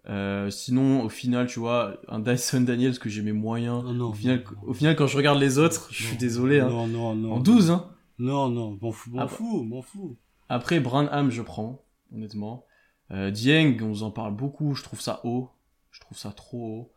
Euh, 0.08 0.50
sinon, 0.50 1.02
au 1.02 1.08
final, 1.08 1.46
tu 1.46 1.58
vois, 1.60 1.96
un 2.08 2.18
Dyson 2.18 2.60
Daniels 2.60 2.98
que 2.98 3.08
j'aimais 3.08 3.32
moyen. 3.32 3.82
Non, 3.82 3.92
non, 3.94 4.08
au, 4.10 4.12
final, 4.12 4.44
non, 4.62 4.68
au 4.68 4.74
final, 4.74 4.96
quand 4.96 5.06
je 5.06 5.16
regarde 5.16 5.38
les 5.40 5.58
autres, 5.58 5.88
je 5.90 6.04
suis 6.06 6.16
désolé. 6.16 6.60
Hein. 6.60 6.68
Non, 6.68 6.86
non, 6.86 7.14
non. 7.14 7.32
En 7.34 7.40
12, 7.40 7.70
hein. 7.70 7.90
Non, 8.18 8.48
non, 8.48 8.78
m'en 8.80 8.92
fous, 8.92 9.10
m'en 9.10 9.20
Ah 9.22 9.24
bah. 9.24 9.30
fous, 9.30 9.62
m'en 9.64 9.82
fous. 9.82 10.16
Après, 10.48 10.78
Branham, 10.78 11.30
je 11.30 11.40
prends, 11.42 11.82
honnêtement. 12.12 12.64
Euh, 13.10 13.30
Dieng, 13.30 13.76
on 13.82 13.86
nous 13.88 14.02
en 14.02 14.10
parle 14.10 14.34
beaucoup, 14.36 14.74
je 14.74 14.82
trouve 14.82 15.00
ça 15.00 15.20
haut. 15.24 15.50
Je 15.90 16.00
trouve 16.00 16.18
ça 16.18 16.30
trop 16.32 16.58
haut. 16.58 16.92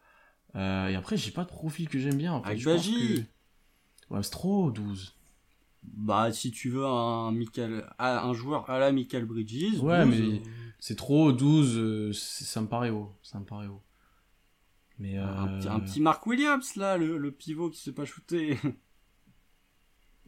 Euh, 0.55 0.87
et 0.87 0.95
après, 0.95 1.17
j'ai 1.17 1.31
pas 1.31 1.43
de 1.43 1.49
profil 1.49 1.87
que 1.87 1.99
j'aime 1.99 2.15
bien. 2.17 2.33
En 2.33 2.43
fait. 2.43 2.57
Je 2.57 2.69
pense 2.69 2.87
que- 2.87 3.21
Ouais, 4.09 4.23
c'est 4.23 4.29
trop 4.31 4.65
haut, 4.65 4.71
12. 4.71 5.16
Bah, 5.93 6.31
si 6.31 6.51
tu 6.51 6.69
veux 6.69 6.85
un, 6.85 7.31
Michael, 7.31 7.85
ah, 7.97 8.25
un 8.25 8.33
joueur 8.33 8.69
à 8.69 8.79
la 8.79 8.91
Michael 8.91 9.25
Bridges. 9.25 9.79
Ouais, 9.81 10.05
12, 10.05 10.19
mais- 10.19 10.35
euh, 10.37 10.39
C'est 10.79 10.95
trop 10.95 11.27
haut, 11.27 11.31
12, 11.31 11.77
euh, 11.77 12.11
ça 12.13 12.61
me 12.61 12.67
paraît 12.67 12.89
haut. 12.91 13.11
Ça 13.23 13.39
me 13.39 13.45
paraît 13.45 13.67
haut. 13.67 13.81
Mais 14.99 15.17
euh... 15.17 15.25
un, 15.25 15.47
petit, 15.59 15.67
un 15.67 15.79
petit 15.79 16.01
Mark 16.01 16.25
Williams, 16.25 16.75
là, 16.75 16.97
le, 16.97 17.17
le 17.17 17.31
pivot 17.31 17.69
qui 17.69 17.79
s'est 17.81 17.91
pas 17.93 18.05
shooté. 18.05 18.57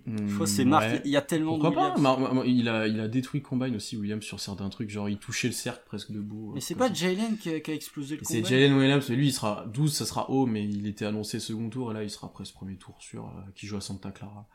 hmm, 0.05 0.28
Je 0.28 0.36
crois 0.36 0.47
c'est 0.47 0.66
Mark, 0.66 0.86
ouais. 0.86 1.01
il 1.05 1.12
y 1.12 1.18
a 1.18 1.22
tellement 1.22 1.57
Pourquoi 1.60 1.91
de 1.95 2.01
pas 2.01 2.45
il, 2.45 2.70
a, 2.70 2.88
il 2.88 2.99
a 2.99 3.07
détruit 3.07 3.41
Combine 3.41 3.76
aussi, 3.76 3.97
Williams, 3.97 4.24
sur 4.24 4.39
certains 4.39 4.70
trucs. 4.70 4.89
Genre, 4.89 5.10
il 5.10 5.18
touchait 5.18 5.47
le 5.47 5.53
cercle 5.53 5.84
presque 5.86 6.12
debout. 6.12 6.51
Mais 6.53 6.57
euh, 6.60 6.62
c'est 6.62 6.76
pas. 6.76 6.91
Jalen 6.93 7.38
qui 7.38 7.49
a, 7.49 7.60
qui 7.60 7.72
a 7.72 7.74
explosé 7.74 8.16
le 8.18 8.22
C'est. 8.24 8.43
Jalen 8.43 8.74
Williams, 8.74 9.10
lui 9.10 9.28
il 9.28 9.34
sera 9.34 9.66
12, 9.74 9.93
ça 9.93 10.05
sera 10.05 10.30
haut, 10.30 10.45
mais 10.45 10.64
il 10.64 10.86
était 10.88 11.05
annoncé 11.05 11.39
second 11.39 11.70
tour, 11.70 11.91
et 11.91 11.93
là 11.95 12.03
il 12.03 12.10
sera 12.10 12.32
presque 12.32 12.53
premier 12.53 12.78
tour 12.78 12.95
sur 12.99 13.26
euh, 13.26 13.41
qui 13.55 13.66
joue 13.68 13.78
à 13.78 13.82
Santa 13.82 14.12
Clara. 14.12 14.47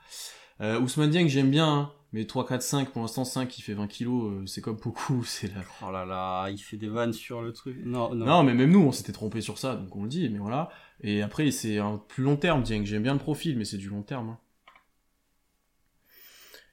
Euh, 0.60 0.80
Ousmane 0.80 1.10
Dieng 1.10 1.26
j'aime 1.28 1.50
bien, 1.50 1.66
hein, 1.68 1.92
mais 2.12 2.26
3, 2.26 2.46
4, 2.46 2.62
5, 2.62 2.90
pour 2.90 3.02
l'instant 3.02 3.24
5 3.24 3.58
il 3.58 3.62
fait 3.62 3.74
20 3.74 3.88
kilos, 3.88 4.32
euh, 4.32 4.46
c'est 4.46 4.60
comme 4.60 4.76
beaucoup, 4.76 5.24
c'est 5.26 5.48
là. 5.54 5.62
Oh 5.86 5.90
là 5.90 6.04
là, 6.04 6.48
il 6.50 6.58
fait 6.58 6.76
des 6.76 6.88
vannes 6.88 7.12
sur 7.12 7.42
le 7.42 7.52
truc. 7.52 7.76
Non, 7.84 8.14
non. 8.14 8.24
Non, 8.26 8.42
mais 8.44 8.54
même 8.54 8.70
nous 8.70 8.80
on 8.80 8.92
s'était 8.92 9.12
trompé 9.12 9.40
sur 9.40 9.58
ça, 9.58 9.74
donc 9.76 9.94
on 9.96 10.02
le 10.04 10.08
dit, 10.08 10.28
mais 10.28 10.38
voilà. 10.38 10.70
Et 11.00 11.22
après 11.22 11.50
c'est 11.50 11.78
un 11.78 11.98
plus 11.98 12.22
long 12.22 12.36
terme 12.36 12.62
Dieng, 12.62 12.84
j'aime 12.84 13.02
bien 13.02 13.14
le 13.14 13.18
profil, 13.18 13.58
mais 13.58 13.64
c'est 13.64 13.78
du 13.78 13.88
long 13.88 14.02
terme. 14.02 14.30
hein. 14.30 14.38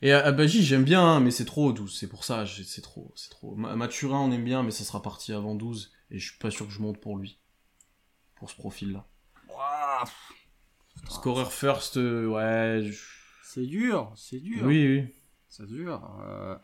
Et 0.03 0.11
Abaji 0.13 0.63
j'aime 0.63 0.83
bien, 0.83 1.03
hein, 1.03 1.19
mais 1.19 1.29
c'est 1.31 1.45
trop 1.45 1.67
haut 1.67 1.73
12, 1.73 1.95
c'est 1.95 2.07
pour 2.07 2.23
ça, 2.23 2.45
c'est 2.45 2.81
trop, 2.81 3.11
c'est 3.15 3.29
trop. 3.29 3.55
Ma- 3.55 3.75
Mathurin 3.75 4.19
on 4.19 4.31
aime 4.31 4.43
bien, 4.43 4.63
mais 4.63 4.71
ça 4.71 4.83
sera 4.83 5.01
parti 5.01 5.31
avant 5.33 5.53
12, 5.55 5.91
et 6.09 6.17
je 6.19 6.29
suis 6.29 6.39
pas 6.39 6.49
sûr 6.49 6.65
que 6.67 6.73
je 6.73 6.81
monte 6.81 6.99
pour 6.99 7.17
lui. 7.17 7.39
Pour 8.35 8.49
ce 8.49 8.55
profil 8.55 8.93
là. 8.93 9.05
Ouah, 9.49 10.03
Scorer 11.09 11.45
first, 11.49 11.97
euh, 11.97 12.25
ouais. 12.27 12.81
je- 12.91 13.20
C'est 13.53 13.65
dur, 13.65 14.13
c'est 14.15 14.39
dur. 14.39 14.65
Oui, 14.65 14.87
oui. 14.87 15.03
C'est 15.49 15.65
dur. 15.67 16.01
Euh, 16.25 16.55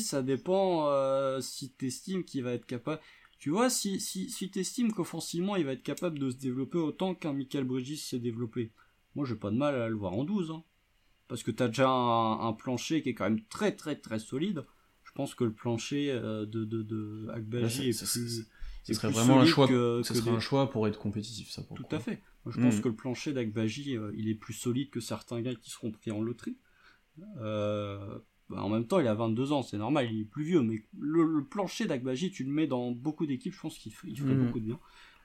ça 0.00 0.22
dépend 0.22 0.88
euh, 0.90 1.40
si 1.40 1.70
t'estimes 1.70 2.22
qu'il 2.22 2.42
va 2.42 2.52
être 2.52 2.66
capable. 2.66 3.00
Tu 3.38 3.48
vois, 3.48 3.70
si, 3.70 3.98
si, 3.98 4.28
si 4.28 4.50
t'estimes 4.50 4.92
qu'offensivement 4.92 5.56
il 5.56 5.64
va 5.64 5.72
être 5.72 5.82
capable 5.82 6.18
de 6.18 6.28
se 6.28 6.36
développer 6.36 6.76
autant 6.76 7.14
qu'un 7.14 7.32
Michael 7.32 7.64
Bridges 7.64 7.96
s'est 7.96 8.18
développé, 8.18 8.72
moi 9.14 9.24
j'ai 9.24 9.36
pas 9.36 9.50
de 9.50 9.56
mal 9.56 9.74
à 9.80 9.88
le 9.88 9.94
voir 9.96 10.12
en 10.12 10.24
12. 10.24 10.50
Hein. 10.50 10.62
Parce 11.28 11.42
que 11.42 11.50
t'as 11.50 11.68
déjà 11.68 11.88
un, 11.88 12.46
un 12.46 12.52
plancher 12.52 13.00
qui 13.02 13.08
est 13.10 13.14
quand 13.14 13.24
même 13.30 13.42
très 13.48 13.74
très 13.74 13.96
très 13.96 14.18
solide. 14.18 14.66
Je 15.04 15.12
pense 15.12 15.34
que 15.34 15.44
le 15.44 15.52
plancher 15.54 16.10
euh, 16.10 16.44
de, 16.44 16.64
de, 16.66 16.82
de 16.82 17.26
est 17.64 17.92
ça- 17.92 18.04
ça- 18.04 18.20
plus. 18.20 18.46
Ce 18.84 18.92
serait 18.94 19.08
plus 19.08 19.14
vraiment 19.14 19.40
un 19.40 19.46
choix. 19.46 19.66
que- 19.66 20.02
ce 20.02 20.12
que 20.12 20.18
serait 20.18 20.30
des- 20.30 20.36
un 20.36 20.40
choix 20.40 20.68
pour 20.70 20.86
être 20.88 20.98
compétitif, 20.98 21.50
ça. 21.50 21.62
Pour 21.62 21.76
Tout 21.76 21.86
à 21.90 21.98
fait. 22.00 22.20
Moi, 22.44 22.52
je 22.54 22.60
Mm. 22.60 22.62
pense 22.62 22.80
que 22.80 22.88
le 22.88 22.94
plancher 22.96 23.32
d'Agbaji, 23.32 23.96
euh, 23.96 24.12
il 24.16 24.28
est 24.28 24.34
plus 24.34 24.54
solide 24.54 24.90
que 24.90 25.00
certains 25.00 25.40
gars 25.42 25.54
qui 25.54 25.70
seront 25.70 25.90
pris 25.92 26.10
en 26.10 26.20
loterie. 26.22 26.56
Euh, 27.38 28.18
bah, 28.48 28.62
en 28.62 28.68
même 28.68 28.86
temps, 28.86 29.00
il 29.00 29.06
a 29.08 29.14
22 29.14 29.52
ans, 29.52 29.62
c'est 29.62 29.76
normal, 29.78 30.08
il 30.10 30.20
est 30.22 30.24
plus 30.24 30.44
vieux, 30.44 30.62
mais 30.62 30.82
le, 30.98 31.24
le 31.24 31.44
plancher 31.44 31.86
d'Agbaji, 31.86 32.30
tu 32.30 32.44
le 32.44 32.50
mets 32.50 32.66
dans 32.66 32.92
beaucoup 32.92 33.26
d'équipes, 33.26 33.52
je 33.52 33.60
pense 33.60 33.78
qu'il 33.78 33.92
ferait 33.92 34.12
Mm. 34.34 34.38
beaucoup 34.38 34.60
de 34.60 34.64
bien. 34.64 34.78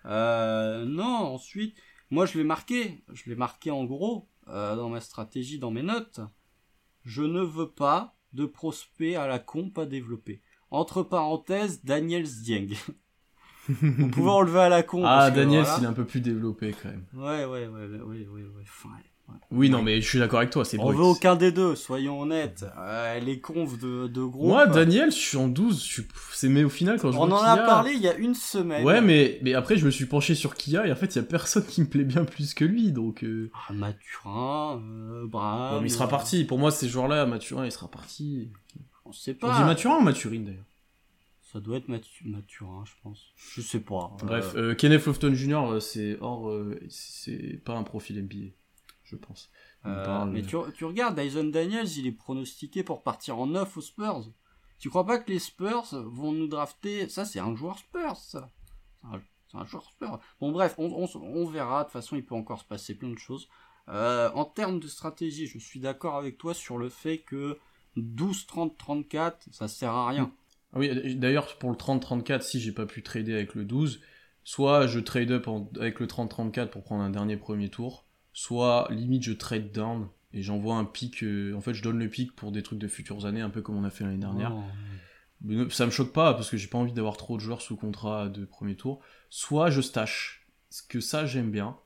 Euh, 0.05 0.85
non, 0.85 1.03
ensuite, 1.05 1.77
moi 2.09 2.25
je 2.25 2.37
l'ai 2.37 2.43
marqué, 2.43 3.03
je 3.13 3.29
l'ai 3.29 3.35
marqué 3.35 3.71
en 3.71 3.85
gros 3.85 4.27
euh, 4.49 4.75
dans 4.75 4.89
ma 4.89 4.99
stratégie, 4.99 5.59
dans 5.59 5.71
mes 5.71 5.83
notes. 5.83 6.19
Je 7.03 7.23
ne 7.23 7.41
veux 7.41 7.69
pas 7.69 8.17
de 8.33 8.45
prospect 8.45 9.15
à 9.15 9.27
la 9.27 9.39
con 9.39 9.69
pas 9.69 9.85
développé. 9.85 10.41
Entre 10.71 11.03
parenthèses, 11.03 11.83
Daniel 11.85 12.23
Dieng. 12.23 12.73
Vous 13.69 14.07
pouvez 14.09 14.29
enlever 14.29 14.59
à 14.59 14.69
la 14.69 14.83
con. 14.83 15.03
Ah, 15.05 15.31
Daniel, 15.31 15.63
voilà. 15.63 15.77
il 15.79 15.83
est 15.85 15.87
un 15.87 15.93
peu 15.93 16.05
plus 16.05 16.19
développé 16.21 16.75
quand 16.81 16.89
même. 16.89 17.05
Ouais, 17.13 17.45
ouais, 17.45 17.67
ouais, 17.67 17.67
ouais, 17.67 17.87
ouais, 18.01 18.27
ouais, 18.27 18.41
ouais. 18.43 18.63
Enfin, 18.63 18.89
ouais. 18.89 19.35
Oui, 19.51 19.69
non, 19.69 19.81
mais 19.81 20.01
je 20.01 20.07
suis 20.07 20.19
d'accord 20.19 20.39
avec 20.39 20.51
toi, 20.51 20.65
c'est 20.65 20.77
On 20.79 20.91
veut 20.91 21.03
aucun 21.03 21.35
des 21.37 21.51
deux, 21.53 21.75
soyons 21.75 22.19
honnêtes. 22.19 22.65
Euh, 22.77 23.19
les 23.19 23.39
confs 23.39 23.79
de, 23.79 24.07
de 24.07 24.21
groupe. 24.23 24.47
Moi, 24.49 24.67
Daniel, 24.67 25.11
je 25.11 25.15
suis 25.17 25.37
en 25.37 25.47
12. 25.47 25.79
Je 25.81 25.93
suis... 25.93 26.07
C'est 26.33 26.49
mais 26.49 26.63
au 26.65 26.69
final 26.69 26.99
quand 26.99 27.11
je 27.11 27.17
on 27.17 27.27
vois 27.27 27.39
en 27.39 27.43
a 27.43 27.57
parlé 27.57 27.93
il 27.93 28.01
y 28.01 28.07
a 28.09 28.15
une 28.15 28.35
semaine. 28.35 28.83
Ouais, 28.83 28.99
mais 28.99 29.39
mais 29.41 29.53
après 29.53 29.77
je 29.77 29.85
me 29.85 29.91
suis 29.91 30.05
penché 30.07 30.35
sur 30.35 30.55
Kia 30.55 30.85
et 30.85 30.91
en 30.91 30.95
fait 30.95 31.15
il 31.15 31.19
y 31.19 31.21
a 31.21 31.23
personne 31.23 31.63
qui 31.67 31.79
me 31.81 31.87
plaît 31.87 32.03
bien 32.03 32.25
plus 32.25 32.53
que 32.53 32.65
lui, 32.65 32.91
donc. 32.91 33.23
euh, 33.23 33.49
Ah, 33.69 33.71
Mathurin, 33.73 34.81
euh, 34.83 35.25
Braham. 35.25 35.75
bon, 35.75 35.81
mais 35.81 35.87
il 35.87 35.91
sera 35.91 36.05
euh, 36.05 36.09
parti. 36.09 36.43
Pour 36.43 36.59
moi, 36.59 36.69
ces 36.71 36.89
joueurs-là, 36.89 37.25
Mathurin, 37.25 37.65
il 37.65 37.71
sera 37.71 37.89
parti. 37.89 38.49
On 39.05 39.13
sait 39.13 39.31
On 39.41 39.47
dit 39.47 39.53
pas. 39.53 39.65
Mathurin 39.65 39.97
ou 39.97 40.01
Mathurine 40.01 40.43
d'ailleurs? 40.43 40.65
Ça 41.53 41.59
doit 41.59 41.77
être 41.77 41.87
Mathu- 41.87 42.25
Mathurin, 42.27 42.83
je 42.85 42.93
pense. 43.03 43.31
Je 43.35 43.61
sais 43.61 43.79
pas. 43.79 44.11
Bref, 44.23 44.53
Euh, 44.55 44.71
euh, 44.71 44.75
Kenneth 44.75 45.05
Lofton 45.05 45.33
Jr. 45.35 45.69
euh, 45.73 45.79
c'est 45.79 46.17
hors, 46.19 46.49
euh, 46.49 46.79
c'est 46.89 47.61
pas 47.63 47.75
un 47.77 47.83
profil 47.83 48.17
NBA, 48.17 48.51
je 49.03 49.15
pense. 49.15 49.51
Euh, 49.85 50.25
mais 50.25 50.41
tu, 50.41 50.55
tu 50.75 50.83
regardes, 50.85 51.19
Dyson 51.19 51.43
Daniels, 51.45 51.87
il 51.97 52.07
est 52.07 52.11
pronostiqué 52.11 52.83
pour 52.83 53.03
partir 53.03 53.37
en 53.37 53.45
9 53.47 53.77
aux 53.77 53.81
Spurs. 53.81 54.31
Tu 54.79 54.89
crois 54.89 55.05
pas 55.05 55.19
que 55.19 55.31
les 55.31 55.37
Spurs 55.39 55.85
vont 55.93 56.31
nous 56.31 56.47
drafter? 56.47 57.07
Ça, 57.07 57.23
c'est 57.23 57.39
un 57.39 57.55
joueur 57.55 57.77
Spurs, 57.77 58.17
ça. 58.17 58.49
C'est 59.51 59.57
un, 59.57 59.65
joueur 59.65 59.83
Spurs. 59.83 60.19
Bon, 60.41 60.51
bref, 60.51 60.73
on, 60.79 60.85
on, 61.05 61.07
on 61.21 61.45
verra. 61.45 61.81
De 61.81 61.83
toute 61.83 61.93
façon, 61.93 62.15
il 62.15 62.25
peut 62.25 62.33
encore 62.35 62.61
se 62.61 62.65
passer 62.65 62.95
plein 62.95 63.09
de 63.09 63.17
choses. 63.19 63.47
Euh, 63.89 64.31
en 64.33 64.45
termes 64.45 64.79
de 64.79 64.87
stratégie, 64.87 65.45
je 65.45 65.59
suis 65.59 65.79
d'accord 65.79 66.15
avec 66.15 66.37
toi 66.39 66.53
sur 66.55 66.77
le 66.79 66.89
fait 66.89 67.19
que 67.19 67.59
12, 67.95 68.47
30, 68.47 68.75
34, 68.77 69.49
ça 69.51 69.67
sert 69.67 69.91
à 69.91 70.07
rien. 70.07 70.31
Ah 70.73 70.79
Oui, 70.79 71.15
d'ailleurs, 71.15 71.57
pour 71.57 71.69
le 71.69 71.75
30-34, 71.77 72.41
si 72.41 72.59
j'ai 72.59 72.71
pas 72.71 72.85
pu 72.85 73.03
trader 73.03 73.33
avec 73.33 73.53
le 73.55 73.63
12, 73.65 74.01
soit 74.43 74.87
je 74.87 74.99
trade 74.99 75.31
up 75.31 75.47
en- 75.47 75.69
avec 75.79 75.99
le 75.99 76.07
30-34 76.07 76.69
pour 76.69 76.83
prendre 76.83 77.03
un 77.03 77.09
dernier 77.09 77.37
premier 77.37 77.69
tour, 77.69 78.05
soit 78.33 78.87
limite 78.91 79.23
je 79.23 79.33
trade 79.33 79.71
down 79.71 80.07
et 80.33 80.41
j'envoie 80.41 80.75
un 80.75 80.85
pic. 80.85 81.23
euh, 81.23 81.53
en 81.55 81.61
fait, 81.61 81.73
je 81.73 81.83
donne 81.83 81.99
le 81.99 82.09
pic 82.09 82.35
pour 82.35 82.51
des 82.51 82.63
trucs 82.63 82.79
de 82.79 82.87
futures 82.87 83.25
années, 83.25 83.41
un 83.41 83.49
peu 83.51 83.61
comme 83.61 83.77
on 83.77 83.83
a 83.83 83.89
fait 83.91 84.03
l'année 84.03 84.17
dernière. 84.17 84.53
Oh. 84.55 84.63
Mais 85.41 85.69
ça 85.69 85.85
me 85.85 85.91
choque 85.91 86.13
pas 86.13 86.33
parce 86.33 86.49
que 86.49 86.57
j'ai 86.57 86.67
pas 86.67 86.77
envie 86.77 86.93
d'avoir 86.93 87.17
trop 87.17 87.35
de 87.37 87.41
joueurs 87.41 87.61
sous 87.61 87.75
contrat 87.75 88.29
de 88.29 88.45
premier 88.45 88.75
tour. 88.75 89.01
Soit 89.29 89.69
je 89.69 89.81
stash, 89.81 90.47
ce 90.69 90.81
que 90.81 90.99
ça 91.01 91.25
j'aime 91.25 91.51
bien. 91.51 91.77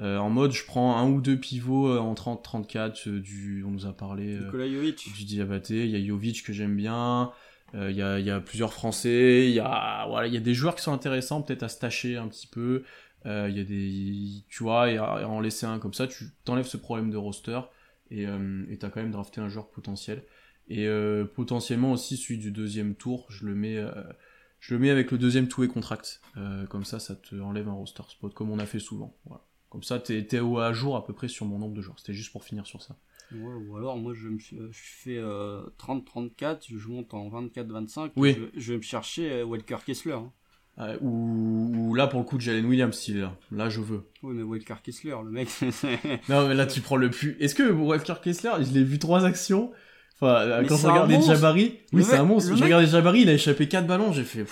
Euh, 0.00 0.18
en 0.18 0.28
mode, 0.30 0.52
je 0.52 0.64
prends 0.66 0.96
un 0.98 1.08
ou 1.10 1.20
deux 1.22 1.38
pivots 1.38 1.88
euh, 1.88 1.98
en 1.98 2.14
30-34, 2.14 3.08
euh, 3.08 3.20
du, 3.20 3.64
on 3.64 3.70
nous 3.70 3.86
a 3.86 3.92
parlé. 3.96 4.34
euh, 4.34 4.44
Nicolas 4.46 4.68
Jovic. 4.68 5.12
du 5.14 5.24
Diabaté, 5.24 5.84
il 5.86 5.90
y 5.90 5.96
a 6.02 6.06
Jovic 6.06 6.42
que 6.42 6.52
j'aime 6.52 6.76
bien, 6.76 7.30
il 7.74 7.96
y, 7.96 8.02
a, 8.02 8.18
il 8.18 8.24
y 8.24 8.30
a 8.30 8.40
plusieurs 8.40 8.72
Français, 8.72 9.48
il 9.48 9.54
y 9.54 9.60
a, 9.60 10.06
voilà, 10.08 10.26
il 10.28 10.34
y 10.34 10.36
a 10.36 10.40
des 10.40 10.54
joueurs 10.54 10.74
qui 10.76 10.82
sont 10.82 10.92
intéressants 10.92 11.42
peut-être 11.42 11.62
à 11.62 11.68
se 11.68 11.78
tâcher 11.78 12.16
un 12.16 12.28
petit 12.28 12.46
peu, 12.46 12.84
euh, 13.26 13.48
il 13.50 13.56
y 13.56 13.60
a 13.60 13.64
des, 13.64 14.44
tu 14.48 14.62
vois, 14.62 14.90
et, 14.90 14.94
et 14.94 14.98
en 14.98 15.40
laisser 15.40 15.66
un 15.66 15.78
comme 15.78 15.94
ça, 15.94 16.06
tu 16.06 16.26
t'enlèves 16.44 16.66
ce 16.66 16.76
problème 16.76 17.10
de 17.10 17.16
roster 17.16 17.60
et 18.10 18.26
euh, 18.26 18.64
et 18.70 18.78
t'as 18.78 18.88
quand 18.88 19.00
même 19.00 19.10
drafté 19.10 19.40
un 19.40 19.48
joueur 19.48 19.68
potentiel. 19.70 20.22
Et 20.68 20.86
euh, 20.88 21.24
potentiellement 21.24 21.92
aussi 21.92 22.16
celui 22.16 22.38
du 22.38 22.50
deuxième 22.50 22.96
tour, 22.96 23.26
je 23.28 23.46
le 23.46 23.54
mets, 23.54 23.76
euh, 23.76 23.92
je 24.58 24.74
le 24.74 24.80
mets 24.80 24.90
avec 24.90 25.12
le 25.12 25.18
deuxième 25.18 25.46
two-way 25.46 25.68
contract. 25.68 26.20
Euh, 26.36 26.66
comme 26.66 26.84
ça, 26.84 26.98
ça 26.98 27.14
te 27.14 27.36
enlève 27.36 27.68
un 27.68 27.72
roster 27.72 28.02
spot, 28.08 28.34
comme 28.34 28.50
on 28.50 28.58
a 28.58 28.66
fait 28.66 28.80
souvent. 28.80 29.16
Comme 29.68 29.82
ça, 29.82 30.00
t'es 30.00 30.24
t'es 30.26 30.38
à 30.38 30.72
jour 30.72 30.96
à 30.96 31.04
peu 31.04 31.12
près 31.12 31.28
sur 31.28 31.46
mon 31.46 31.58
nombre 31.58 31.74
de 31.74 31.82
joueurs. 31.82 31.98
C'était 31.98 32.14
juste 32.14 32.32
pour 32.32 32.42
finir 32.42 32.66
sur 32.66 32.82
ça. 32.82 32.96
Ouais, 33.32 33.54
ou 33.68 33.76
alors 33.76 33.96
moi 33.96 34.12
je, 34.14 34.28
me, 34.28 34.38
suis- 34.38 34.56
je 34.70 34.78
fais 35.02 35.16
euh, 35.18 35.62
30-34, 35.78 36.58
je 36.76 36.88
monte 36.88 37.12
en 37.14 37.28
24-25, 37.28 38.12
Oui. 38.16 38.30
et 38.30 38.34
je, 38.54 38.60
je 38.60 38.72
vais 38.72 38.76
me 38.78 38.82
chercher 38.82 39.30
euh, 39.32 39.44
Walker 39.44 39.78
Kessler. 39.84 40.12
hein. 40.12 40.32
Euh, 40.78 40.98
ou, 41.00 41.72
ou 41.74 41.94
là, 41.94 42.06
pour 42.06 42.20
le 42.20 42.26
coup, 42.26 42.36
de 42.36 42.42
Jalen 42.42 42.66
Williams, 42.66 42.94
s'il 42.94 43.16
est 43.16 43.20
là. 43.22 43.34
Là, 43.50 43.70
je 43.70 43.80
veux. 43.80 44.02
Oui 44.22 44.34
mais 44.34 44.42
Walker 44.42 44.74
Kessler, 44.82 45.16
le 45.24 45.30
mec... 45.30 45.48
Non, 46.28 46.46
mais 46.48 46.54
là, 46.54 46.66
tu 46.66 46.82
prends 46.82 46.96
le 46.96 47.10
plus. 47.10 47.34
Est-ce 47.40 47.54
que 47.54 47.62
Walker 47.70 48.14
Kessler, 48.22 48.50
je 48.60 48.72
l'ai 48.74 48.84
vu 48.84 48.98
trois 48.98 49.24
actions? 49.24 49.72
Enfin, 50.14 50.34
euh, 50.42 50.60
Mais 50.62 50.68
quand 50.68 50.76
je 50.76 50.86
monstre. 50.86 51.32
Jabari, 51.34 51.78
oui, 51.92 52.04
c'est 52.04 52.16
un 52.18 52.24
monstre. 52.24 52.54
J'ai 52.54 52.64
regardé 52.64 52.86
Jabari, 52.86 53.22
il 53.22 53.28
a 53.30 53.32
échappé 53.34 53.68
quatre 53.68 53.86
ballons, 53.86 54.12
j'ai 54.12 54.24
fait. 54.24 54.44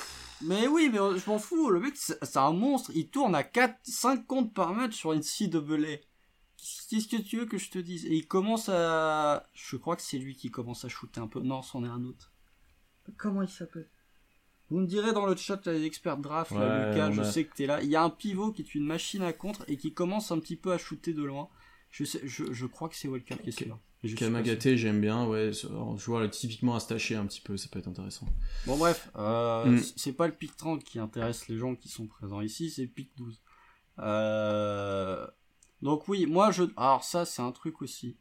mais 0.43 0.67
oui, 0.67 0.89
mais 0.93 0.99
euh, 0.99 1.17
je 1.19 1.29
m'en 1.31 1.39
fous, 1.39 1.71
le 1.71 1.81
mec 1.81 1.95
c'est 1.97 2.37
un 2.37 2.53
monstre, 2.53 2.91
il 2.95 3.09
tourne 3.09 3.35
à 3.35 3.43
4, 3.43 3.77
5 3.83 4.27
comptes 4.27 4.53
par 4.55 4.75
match 4.75 4.95
sur 4.95 5.13
une 5.13 5.23
CAA. 5.23 5.99
Qu'est-ce 6.89 7.09
que 7.09 7.21
tu 7.21 7.39
veux 7.39 7.47
que 7.47 7.59
je 7.59 7.71
te 7.71 7.79
dise 7.79 8.07
Et 8.07 8.15
il 8.15 8.27
commence 8.27 8.69
à. 8.69 9.47
Je 9.53 9.77
crois 9.77 9.97
que 9.97 10.03
c'est 10.03 10.19
lui 10.19 10.35
qui 10.35 10.51
commence 10.51 10.85
à 10.85 10.89
shooter 10.89 11.21
un 11.21 11.27
peu. 11.27 11.41
Non, 11.41 11.63
c'en 11.63 11.85
est 11.85 11.89
un 11.89 12.05
autre. 12.05 12.33
Comment 13.19 13.43
il 13.43 13.49
s'appelle? 13.49 13.89
Vous 14.71 14.79
me 14.79 14.87
direz 14.87 15.13
dans 15.13 15.27
le 15.27 15.37
chat, 15.37 15.61
les 15.67 15.85
experts 15.85 16.17
draft, 16.17 16.53
là, 16.53 16.91
Lucas, 16.91 17.11
je 17.13 17.23
sais 17.23 17.45
que 17.45 17.55
t'es 17.55 17.67
là. 17.67 17.83
Il 17.83 17.91
y 17.91 17.97
a 17.97 18.03
un 18.03 18.09
pivot 18.09 18.51
qui 18.51 18.63
est 18.63 18.75
une 18.75 18.87
machine 18.87 19.23
à 19.23 19.35
contre 19.35 19.65
et 19.69 19.77
qui 19.77 19.93
commence 19.93 20.33
un 20.33 20.39
petit 20.39 20.57
peu 20.57 20.73
à 20.73 20.79
shooter 20.79 21.13
de 21.13 21.23
loin. 21.23 21.51
Je, 21.91 22.05
sais, 22.05 22.21
je, 22.25 22.51
je 22.51 22.67
crois 22.67 22.89
que 22.89 22.97
c'est 22.97 23.09
Walker 23.09 23.37
qui 23.37 23.51
est 23.51 23.69
là. 23.69 23.79
Kamagaté, 24.17 24.77
j'aime 24.77 25.01
bien, 25.01 25.27
ouais. 25.27 25.53
Je 25.53 26.05
vois 26.07 26.29
typiquement 26.29 26.75
à 26.75 26.81
se 26.81 26.89
tâcher 26.89 27.15
un 27.15 27.27
petit 27.27 27.41
peu, 27.41 27.57
ça 27.57 27.69
peut 27.71 27.79
être 27.79 27.89
intéressant. 27.89 28.27
Bon, 28.67 28.77
bref, 28.77 29.11
euh, 29.17 29.67
mm. 29.67 29.83
c'est 29.97 30.13
pas 30.13 30.27
le 30.27 30.33
pic 30.33 30.57
30 30.57 30.83
qui 30.83 30.99
intéresse 30.99 31.49
les 31.49 31.57
gens 31.57 31.75
qui 31.75 31.89
sont 31.89 32.07
présents 32.07 32.41
ici, 32.41 32.71
c'est 32.71 32.83
le 32.83 32.89
pic 32.89 33.11
12. 33.17 33.41
Euh, 34.01 35.27
donc, 35.85 36.09
oui, 36.09 36.27
moi, 36.27 36.51
je. 36.51 36.65
Alors, 36.77 37.05
ça, 37.05 37.25
c'est 37.25 37.43
un 37.43 37.53
truc 37.53 37.83
aussi. 37.83 38.17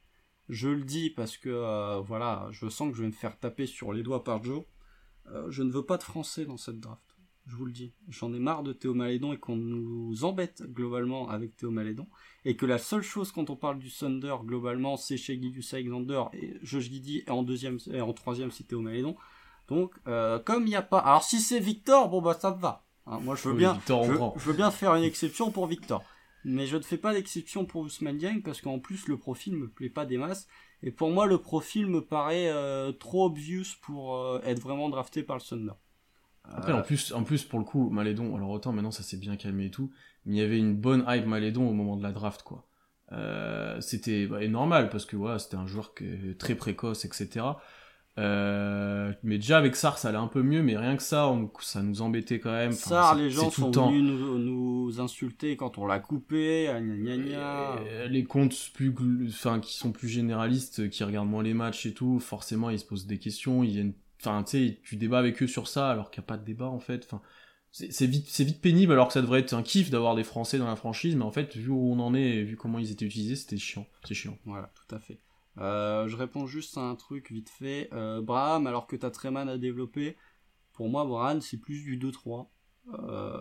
Je 0.50 0.70
le 0.70 0.84
dis 0.84 1.10
parce 1.10 1.38
que, 1.38 1.50
euh, 1.50 2.00
voilà, 2.02 2.48
je 2.52 2.70
sens 2.70 2.92
que 2.92 2.96
je 2.96 3.02
vais 3.02 3.08
me 3.08 3.14
faire 3.14 3.40
taper 3.40 3.66
sur 3.66 3.94
les 3.94 4.04
doigts 4.04 4.24
par 4.24 4.44
Joe. 4.44 4.64
je 5.48 5.64
ne 5.64 5.72
veux 5.72 5.86
pas 5.86 5.98
de 5.98 6.04
français 6.04 6.46
dans 6.46 6.58
cette 6.58 6.80
draft. 6.80 7.14
Je 7.46 7.56
vous 7.56 7.66
le 7.66 7.72
dis. 7.74 7.94
J'en 8.08 8.34
ai 8.34 8.40
marre 8.40 8.64
de 8.64 8.72
Théo 8.72 8.94
Malédon 8.94 9.34
et 9.34 9.38
qu'on 9.38 9.58
nous 9.58 10.24
embête 10.24 10.64
globalement 10.64 11.28
avec 11.30 11.58
Théo 11.58 11.72
Malédon 11.72 12.08
et 12.46 12.56
que 12.56 12.66
la 12.66 12.78
seule 12.78 13.02
chose 13.02 13.32
quand 13.32 13.50
on 13.50 13.58
parle 13.58 13.80
du 13.80 13.92
Thunder 13.92 14.36
globalement 14.44 14.96
c'est 14.96 15.18
chez 15.18 15.38
Guidius 15.38 15.74
Alexander 15.74 16.24
et 16.34 16.58
Josh 16.62 16.86
Giddy 16.86 17.24
et 17.26 17.30
en 17.30 17.44
deuxième 17.44 17.80
et 17.92 18.02
en 18.02 18.14
troisième 18.14 18.52
c'est 18.52 18.66
Théo 18.66 18.80
Malédon 18.80 19.16
donc 19.68 19.94
euh, 20.08 20.40
comme 20.40 20.64
il 20.64 20.70
n'y 20.70 20.76
a 20.76 20.82
pas 20.82 21.00
alors 21.00 21.24
si 21.24 21.40
c'est 21.40 21.60
Victor 21.60 22.10
bon 22.10 22.22
bah 22.22 22.38
ça 22.40 22.56
me 22.56 22.62
va 22.62 22.86
hein, 23.08 23.20
moi 23.22 23.36
je 23.36 23.50
veux 23.50 23.56
bien 23.56 23.80
je, 23.88 24.46
veux 24.46 24.54
bien 24.54 24.72
faire 24.72 24.96
une 24.96 25.04
exception 25.04 25.52
pour 25.52 25.68
Victor 25.68 26.04
mais 26.46 26.66
je 26.66 26.78
ne 26.78 26.82
fais 26.82 26.98
pas 26.98 27.14
d'exception 27.14 27.66
pour 27.66 27.82
Ousmane 27.82 28.18
Dieng 28.18 28.42
parce 28.42 28.62
qu'en 28.62 28.80
plus 28.80 29.08
le 29.08 29.18
profil 29.18 29.56
me 29.56 29.70
plaît 29.70 29.90
pas 29.90 30.06
des 30.06 30.18
masses 30.18 30.48
et 30.82 30.92
pour 30.92 31.10
moi 31.10 31.26
le 31.26 31.38
profil 31.38 31.88
me 31.88 32.02
paraît 32.02 32.50
euh, 32.50 32.92
trop 32.92 33.26
obvious 33.26 33.66
pour 33.82 34.18
euh, 34.18 34.42
être 34.44 34.60
vraiment 34.60 34.90
drafté 34.90 35.24
par 35.24 35.38
le 35.38 35.42
Thunder 35.42 35.74
après, 36.46 36.74
en 36.74 36.82
plus, 36.82 37.14
en 37.14 37.24
plus, 37.24 37.44
pour 37.44 37.60
le 37.60 37.66
coup, 37.66 37.90
Malédon, 37.90 38.36
alors 38.36 38.50
autant 38.50 38.74
maintenant 38.74 38.92
ça 38.92 39.04
s'est 39.04 39.18
bien 39.18 39.38
calmé 39.38 39.68
et 39.68 39.72
tout, 39.72 39.92
mais 40.26 40.36
il 40.36 40.38
y 40.40 40.42
avait 40.42 40.58
une 40.58 40.76
bonne 40.76 41.06
hype 41.08 41.26
Malédon 41.26 41.68
au 41.68 41.74
moment 41.74 41.96
de 41.96 42.04
la 42.04 42.12
draft, 42.12 42.44
quoi. 42.44 42.68
Euh, 43.12 43.80
c'était 43.82 44.26
bah, 44.26 44.46
normal 44.48 44.90
parce 44.90 45.06
que 45.06 45.16
voilà, 45.16 45.40
c'était 45.40 45.56
un 45.56 45.68
joueur 45.68 45.94
que, 45.94 46.34
très 46.34 46.56
précoce, 46.56 47.06
etc. 47.06 47.46
Euh, 48.20 49.12
mais 49.24 49.38
déjà 49.38 49.58
avec 49.58 49.76
Sar 49.76 49.98
ça 49.98 50.10
allait 50.10 50.20
un 50.20 50.28
peu 50.28 50.44
mieux, 50.44 50.62
mais 50.62 50.78
rien 50.78 50.96
que 50.96 51.02
ça, 51.02 51.36
ça 51.62 51.82
nous 51.82 52.02
embêtait 52.02 52.40
quand 52.40 52.52
même. 52.52 52.72
Sar, 52.72 53.16
les 53.16 53.32
gens 53.32 53.50
sont 53.50 53.72
venus 53.72 54.04
nous, 54.04 54.38
nous, 54.38 55.02
insulter 55.02 55.58
quand 55.58 55.80
on 55.80 55.88
l'a 55.88 56.00
coupé, 56.00 56.68
gna 56.80 57.18
gna 57.18 58.08
Les 58.08 58.24
comptes 58.24 58.72
plus, 58.74 58.94
enfin, 59.30 59.60
qui 59.60 59.76
sont 59.76 59.92
plus 59.92 60.10
généralistes, 60.10 60.90
qui 60.90 61.04
regardent 61.04 61.30
moins 61.30 61.44
les 61.44 61.56
matchs 61.56 61.88
et 61.88 61.94
tout, 61.94 62.20
forcément 62.20 62.70
ils 62.70 62.80
se 62.80 62.86
posent 62.86 63.08
des 63.08 63.18
questions, 63.18 63.64
ils 63.64 63.72
viennent, 63.72 63.94
enfin, 64.22 64.44
tu 64.44 64.52
sais, 64.52 64.80
tu 64.84 64.96
débats 64.96 65.20
avec 65.20 65.42
eux 65.42 65.48
sur 65.48 65.68
ça 65.68 65.90
alors 65.90 66.12
qu'il 66.12 66.22
n'y 66.22 66.26
a 66.26 66.28
pas 66.28 66.38
de 66.38 66.46
débat 66.46 66.68
en 66.68 66.80
fait. 66.80 67.06
Enfin, 67.06 67.22
c'est 67.72 68.06
vite, 68.06 68.28
c'est 68.30 68.44
vite 68.44 68.62
pénible 68.62 68.94
alors 68.94 69.08
que 69.08 69.14
ça 69.14 69.22
devrait 69.22 69.40
être 69.40 69.54
un 69.54 69.64
kiff 69.64 69.90
d'avoir 69.90 70.14
des 70.14 70.24
Français 70.24 70.60
dans 70.60 70.68
la 70.68 70.76
franchise, 70.76 71.16
mais 71.16 71.24
en 71.24 71.32
fait, 71.32 71.56
vu 71.56 71.72
où 71.72 71.92
on 71.92 72.00
en 72.00 72.14
est 72.14 72.22
et 72.22 72.44
vu 72.44 72.56
comment 72.56 72.78
ils 72.78 72.92
étaient 72.92 73.06
utilisés, 73.06 73.36
c'était 73.36 73.58
chiant. 73.58 73.88
C'est 74.04 74.14
chiant. 74.14 74.38
Voilà, 74.46 74.72
tout 74.76 74.96
à 74.96 75.00
fait. 75.00 75.20
Euh, 75.60 76.08
je 76.08 76.16
réponds 76.16 76.46
juste 76.46 76.78
à 76.78 76.82
un 76.82 76.96
truc 76.96 77.32
vite 77.32 77.50
fait. 77.50 77.90
Euh, 77.94 78.22
Braham, 78.22 78.68
alors 78.68 78.88
que 78.88 78.96
t'as 78.96 79.12
Treman 79.12 79.48
à 79.50 79.58
développer, 79.58 80.18
pour 80.74 80.90
moi, 80.90 81.06
Braham, 81.06 81.42
c'est 81.42 81.58
plus 81.58 81.84
du 81.84 81.98
2-3. 81.98 82.48
Euh, 83.00 83.40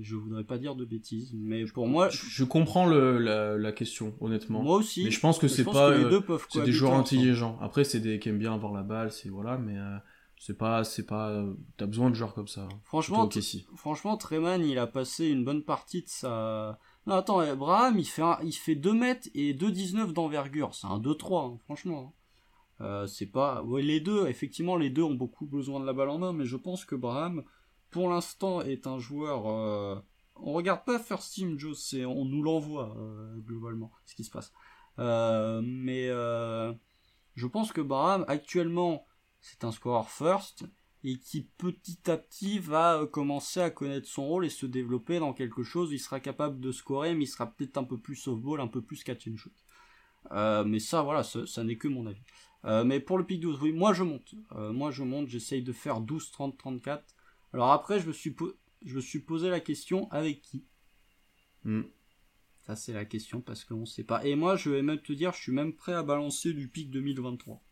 je 0.00 0.16
voudrais 0.16 0.42
pas 0.42 0.58
dire 0.58 0.74
de 0.74 0.84
bêtises, 0.84 1.32
mais 1.32 1.64
pour 1.64 1.86
moi, 1.86 2.08
je, 2.10 2.42
comprends 2.42 2.86
le, 2.86 3.18
la, 3.56 3.72
question, 3.72 4.14
honnêtement. 4.20 4.62
Moi 4.62 4.76
aussi. 4.76 5.04
Mais 5.04 5.10
je 5.12 5.20
pense 5.20 5.38
que 5.38 5.46
c'est 5.46 5.64
pas, 5.64 5.90
euh, 5.90 6.20
c'est 6.50 6.64
des 6.64 6.72
joueurs 6.72 6.94
intelligents. 6.94 7.56
Après, 7.60 7.84
c'est 7.84 8.00
des 8.00 8.18
qui 8.18 8.30
aiment 8.30 8.38
bien 8.38 8.52
avoir 8.52 8.72
la 8.72 8.82
balle, 8.82 9.12
c'est 9.12 9.28
voilà, 9.28 9.58
mais 9.58 9.78
euh, 9.78 9.96
c'est 10.38 10.58
pas, 10.58 10.82
c'est 10.82 11.06
pas, 11.06 11.44
t'as 11.76 11.86
besoin 11.86 12.10
de 12.10 12.16
joueurs 12.16 12.34
comme 12.34 12.48
ça. 12.48 12.62
Hein. 12.62 12.80
Franchement, 12.84 13.28
franchement, 13.76 14.16
Treman, 14.16 14.64
il 14.64 14.78
a 14.78 14.88
passé 14.88 15.28
une 15.28 15.44
bonne 15.44 15.62
partie 15.62 16.02
de 16.02 16.08
sa. 16.08 16.80
Non, 17.06 17.16
attends, 17.16 17.40
Abraham, 17.40 17.98
il 17.98 18.06
fait, 18.06 18.22
il 18.42 18.52
fait 18.52 18.74
2 18.74 18.92
mètres 18.94 19.28
et 19.34 19.52
2,19 19.52 20.12
d'envergure. 20.12 20.74
C'est 20.74 20.86
un 20.86 20.98
2-3, 20.98 21.54
hein, 21.54 21.58
franchement. 21.64 22.14
Hein. 22.80 22.84
Euh, 22.84 23.06
c'est 23.06 23.26
pas. 23.26 23.62
Ouais, 23.62 23.82
les 23.82 24.00
deux, 24.00 24.26
effectivement, 24.26 24.76
les 24.76 24.90
deux 24.90 25.02
ont 25.02 25.14
beaucoup 25.14 25.46
besoin 25.46 25.80
de 25.80 25.86
la 25.86 25.92
balle 25.92 26.08
en 26.08 26.18
main, 26.18 26.32
mais 26.32 26.46
je 26.46 26.56
pense 26.56 26.84
que 26.84 26.94
Braham, 26.94 27.44
pour 27.90 28.08
l'instant, 28.08 28.62
est 28.62 28.86
un 28.86 28.98
joueur. 28.98 29.46
Euh... 29.48 30.00
On 30.36 30.52
regarde 30.52 30.84
pas 30.84 30.98
First 30.98 31.34
Team, 31.34 31.58
Joe, 31.58 31.78
c'est... 31.78 32.04
on 32.04 32.24
nous 32.24 32.42
l'envoie, 32.42 32.96
euh, 32.98 33.36
globalement, 33.38 33.92
ce 34.04 34.14
qui 34.14 34.24
se 34.24 34.30
passe. 34.30 34.52
Mais 34.98 36.08
je 36.08 37.46
pense 37.46 37.72
que 37.72 37.80
Braham, 37.80 38.24
actuellement, 38.28 39.06
c'est 39.40 39.64
un 39.64 39.72
scoreur 39.72 40.08
first 40.08 40.64
et 41.04 41.18
qui 41.18 41.42
petit 41.42 42.10
à 42.10 42.16
petit 42.16 42.58
va 42.58 43.00
euh, 43.02 43.06
commencer 43.06 43.60
à 43.60 43.70
connaître 43.70 44.08
son 44.08 44.26
rôle 44.26 44.46
et 44.46 44.50
se 44.50 44.64
développer 44.64 45.18
dans 45.18 45.34
quelque 45.34 45.62
chose. 45.62 45.92
Il 45.92 45.98
sera 45.98 46.18
capable 46.18 46.60
de 46.60 46.72
scorer, 46.72 47.14
mais 47.14 47.24
il 47.24 47.28
sera 47.28 47.46
peut-être 47.50 47.76
un 47.76 47.84
peu 47.84 47.98
plus 47.98 48.16
softball, 48.16 48.60
un 48.60 48.68
peu 48.68 48.80
plus 48.80 49.04
catch 49.04 49.28
and 49.28 49.36
shoot. 49.36 49.52
Euh, 50.32 50.64
mais 50.64 50.78
ça, 50.78 51.02
voilà, 51.02 51.22
ça, 51.22 51.64
n'est 51.64 51.76
que 51.76 51.88
mon 51.88 52.06
avis. 52.06 52.22
Euh, 52.64 52.82
mais 52.82 53.00
pour 53.00 53.18
le 53.18 53.26
pic 53.26 53.40
12, 53.40 53.60
oui, 53.60 53.72
moi 53.72 53.92
je 53.92 54.02
monte. 54.02 54.34
moi 54.50 54.90
je 54.90 55.02
monte, 55.02 55.28
j'essaye 55.28 55.62
de 55.62 55.72
faire 55.72 56.00
12, 56.00 56.30
30, 56.30 56.56
34. 56.56 57.04
Alors 57.52 57.70
après, 57.70 58.00
je 58.00 58.08
me 58.08 58.12
suis, 58.12 58.34
je 58.84 58.96
me 58.96 59.00
suis 59.02 59.20
posé 59.20 59.50
la 59.50 59.60
question 59.60 60.10
avec 60.10 60.40
qui? 60.40 60.64
Hmm. 61.64 61.82
Ça, 62.62 62.76
c'est 62.76 62.94
la 62.94 63.04
question 63.04 63.42
parce 63.42 63.62
qu'on 63.64 63.80
ne 63.80 63.84
sait 63.84 64.04
pas. 64.04 64.24
Et 64.24 64.36
moi, 64.36 64.56
je 64.56 64.70
vais 64.70 64.80
même 64.80 65.00
te 65.00 65.12
dire, 65.12 65.34
je 65.34 65.42
suis 65.42 65.52
même 65.52 65.74
prêt 65.74 65.92
à 65.92 66.02
balancer 66.02 66.54
du 66.54 66.68
pic 66.68 66.90
2023. 66.90 67.62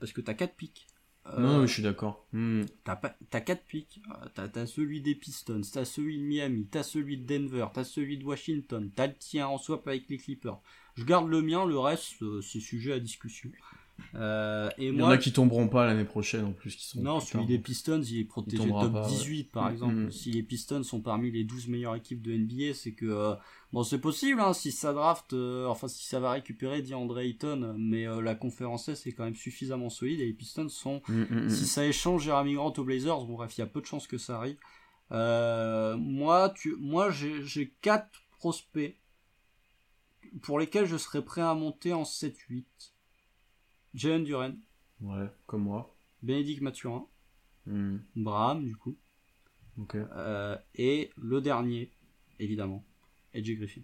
Parce 0.00 0.12
que 0.12 0.22
t'as 0.22 0.32
4 0.32 0.56
pics. 0.56 0.86
Euh, 1.34 1.40
non, 1.40 1.66
je 1.66 1.72
suis 1.72 1.82
d'accord. 1.82 2.26
Hmm. 2.32 2.62
T'as, 2.84 3.40
4 3.40 3.64
pics. 3.64 4.00
Euh, 4.10 4.26
t'as, 4.34 4.48
t'as 4.48 4.66
celui 4.66 5.00
des 5.00 5.14
Pistons, 5.14 5.60
t'as 5.72 5.84
celui 5.84 6.18
de 6.18 6.22
Miami, 6.22 6.66
t'as 6.70 6.82
celui 6.82 7.18
de 7.18 7.26
Denver, 7.26 7.66
t'as 7.72 7.84
celui 7.84 8.18
de 8.18 8.24
Washington, 8.24 8.90
t'as 8.94 9.08
le 9.08 9.14
tien 9.14 9.48
en 9.48 9.58
swap 9.58 9.86
avec 9.88 10.08
les 10.08 10.18
Clippers. 10.18 10.60
Je 10.94 11.04
garde 11.04 11.28
le 11.28 11.42
mien, 11.42 11.64
le 11.64 11.78
reste, 11.78 12.22
euh, 12.22 12.40
c'est 12.40 12.60
sujet 12.60 12.92
à 12.92 13.00
discussion. 13.00 13.50
Euh, 14.14 14.70
et 14.78 14.88
il 14.88 14.94
y 14.94 15.02
en 15.02 15.08
a 15.08 15.18
qui 15.18 15.32
tomberont 15.32 15.68
pas 15.68 15.86
l'année 15.86 16.04
prochaine 16.04 16.44
en 16.44 16.52
plus. 16.52 16.76
Qui 16.76 16.86
sont 16.86 17.02
non, 17.02 17.20
celui 17.20 17.46
des 17.46 17.58
Pistons, 17.58 18.02
il 18.02 18.20
est 18.20 18.24
protégé 18.24 18.68
top 18.68 19.06
18 19.06 19.50
par 19.52 19.68
mm, 19.68 19.72
exemple. 19.72 19.94
Mm. 19.94 20.10
Si 20.10 20.30
les 20.30 20.42
Pistons 20.42 20.82
sont 20.82 21.00
parmi 21.00 21.30
les 21.30 21.44
12 21.44 21.68
meilleures 21.68 21.96
équipes 21.96 22.22
de 22.22 22.36
NBA, 22.36 22.74
c'est 22.74 22.92
que 22.92 23.06
euh, 23.06 23.34
bon, 23.72 23.82
c'est 23.82 24.00
possible 24.00 24.40
hein, 24.40 24.52
si 24.52 24.72
ça 24.72 24.92
draft, 24.92 25.32
euh, 25.32 25.66
enfin 25.66 25.88
si 25.88 26.06
ça 26.06 26.20
va 26.20 26.32
récupérer 26.32 26.82
DeAndre 26.82 27.20
Ayton, 27.20 27.74
mais 27.78 28.06
la 28.22 28.34
conférence 28.34 28.88
S 28.88 29.06
est 29.06 29.12
quand 29.12 29.24
même 29.24 29.36
suffisamment 29.36 29.90
solide 29.90 30.20
et 30.20 30.26
les 30.26 30.32
Pistons 30.32 30.68
sont. 30.68 31.02
Mm, 31.08 31.48
si 31.48 31.66
ça 31.66 31.86
échange 31.86 32.24
Jeremy 32.24 32.54
Grant 32.54 32.72
aux 32.76 32.84
Blazers, 32.84 33.24
bon 33.24 33.34
bref, 33.34 33.56
il 33.56 33.60
y 33.60 33.64
a 33.64 33.66
peu 33.66 33.80
de 33.80 33.86
chances 33.86 34.06
que 34.06 34.18
ça 34.18 34.36
arrive. 34.36 34.58
moi, 35.10 36.52
tu, 36.56 36.76
moi 36.78 37.10
j'ai 37.10 37.74
4 37.82 38.06
prospects 38.38 38.96
pour 40.42 40.58
lesquels 40.58 40.86
je 40.86 40.96
serais 40.96 41.24
prêt 41.24 41.42
à 41.42 41.54
monter 41.54 41.92
en 41.92 42.02
7-8. 42.02 42.64
Jalen 43.96 44.22
Duren. 44.22 44.56
Ouais, 45.00 45.26
comme 45.46 45.62
moi. 45.62 45.96
Bénédicte 46.22 46.62
Mathurin. 46.62 47.06
Braham, 48.14 48.64
du 48.64 48.76
coup. 48.76 48.96
Ok. 49.78 49.96
Euh, 49.96 50.56
et 50.74 51.10
le 51.16 51.40
dernier, 51.40 51.90
évidemment, 52.38 52.84
Edgy 53.34 53.56
Griffin. 53.56 53.82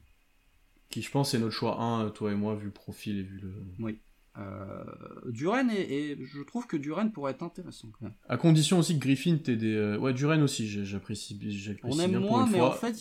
Qui, 0.89 1.03
je 1.03 1.11
pense, 1.11 1.35
est 1.35 1.39
notre 1.39 1.55
choix 1.55 1.81
1, 1.81 2.11
toi 2.11 2.33
et 2.33 2.35
moi, 2.35 2.55
vu 2.55 2.67
le 2.67 2.73
profil 2.73 3.19
et 3.19 3.23
vu 3.23 3.39
le. 3.39 3.53
Oui. 3.81 3.99
Euh, 4.39 4.85
Duren 5.27 5.71
et, 5.71 6.17
je 6.25 6.41
trouve 6.41 6.67
que 6.67 6.79
Duren 6.79 7.13
pourrait 7.13 7.33
être 7.33 7.43
intéressant 7.43 7.89
quand 7.93 8.07
même. 8.07 8.15
À 8.31 8.39
condition 8.39 8.79
aussi 8.79 8.95
que 8.95 9.03
Griffin 9.03 9.37
t'ait 9.37 9.57
des 9.57 9.75
euh, 9.75 9.99
ouais 9.99 10.15
Duren 10.15 10.41
aussi 10.43 10.67
j'apprécie 10.87 11.39
on 11.83 11.99
aime 11.99 12.19
moins 12.19 12.47
mais 12.47 12.63
en 12.63 12.73
fait 12.73 12.97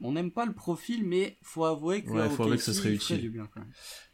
on 0.00 0.12
n'aime 0.12 0.30
pas 0.30 0.46
le 0.46 0.54
profil 0.54 1.04
mais 1.06 1.36
faut 1.42 1.66
avouer 1.66 2.02
que 2.02 2.08
ouais, 2.08 2.26
faut 2.30 2.44
avouer 2.44 2.56
que 2.56 2.62
ça 2.62 2.72
serait 2.72 2.94
utile 2.94 3.28
bien, 3.28 3.46
quand 3.52 3.60
même. 3.60 3.70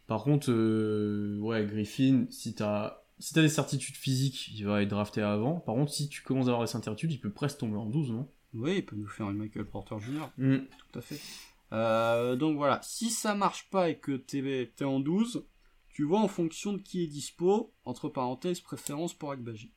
Par 0.09 0.25
contre, 0.25 0.51
euh, 0.51 1.39
ouais, 1.41 1.67
Griffin, 1.67 2.25
si 2.31 2.55
t'as 2.55 3.03
si 3.19 3.35
t'as 3.35 3.43
des 3.43 3.49
certitudes 3.49 3.97
physiques, 3.97 4.49
il 4.55 4.65
va 4.65 4.83
être 4.83 4.89
drafté 4.89 5.21
avant. 5.21 5.61
Par 5.61 5.75
contre, 5.75 5.93
si 5.93 6.09
tu 6.09 6.23
commences 6.23 6.47
à 6.47 6.51
avoir 6.51 6.67
des 6.67 6.71
certitudes, 6.71 7.13
il 7.13 7.21
peut 7.21 7.33
presque 7.33 7.59
tomber 7.59 7.77
en 7.77 7.85
12, 7.85 8.13
non? 8.13 8.29
Oui, 8.55 8.77
il 8.79 8.87
peut 8.87 8.97
nous 8.97 9.07
faire 9.07 9.29
une 9.29 9.37
Michael 9.37 9.67
Porter 9.67 9.97
Jr. 10.01 10.29
Mm. 10.39 10.59
Tout 10.61 10.99
à 10.99 11.03
fait. 11.03 11.21
Euh, 11.73 12.37
donc 12.37 12.57
voilà, 12.57 12.81
si 12.83 13.11
ça 13.11 13.35
marche 13.35 13.69
pas 13.71 13.91
et 13.91 13.99
que 13.99 14.13
t'es 14.13 14.39
es 14.79 14.85
en 14.85 14.99
12, 14.99 15.45
tu 15.91 16.05
vois 16.05 16.21
en 16.21 16.29
fonction 16.29 16.73
de 16.73 16.79
qui 16.79 17.03
est 17.03 17.07
dispo, 17.07 17.75
entre 17.85 18.09
parenthèses, 18.09 18.61
préférence 18.61 19.13
pour 19.13 19.33
Akbaji. 19.33 19.73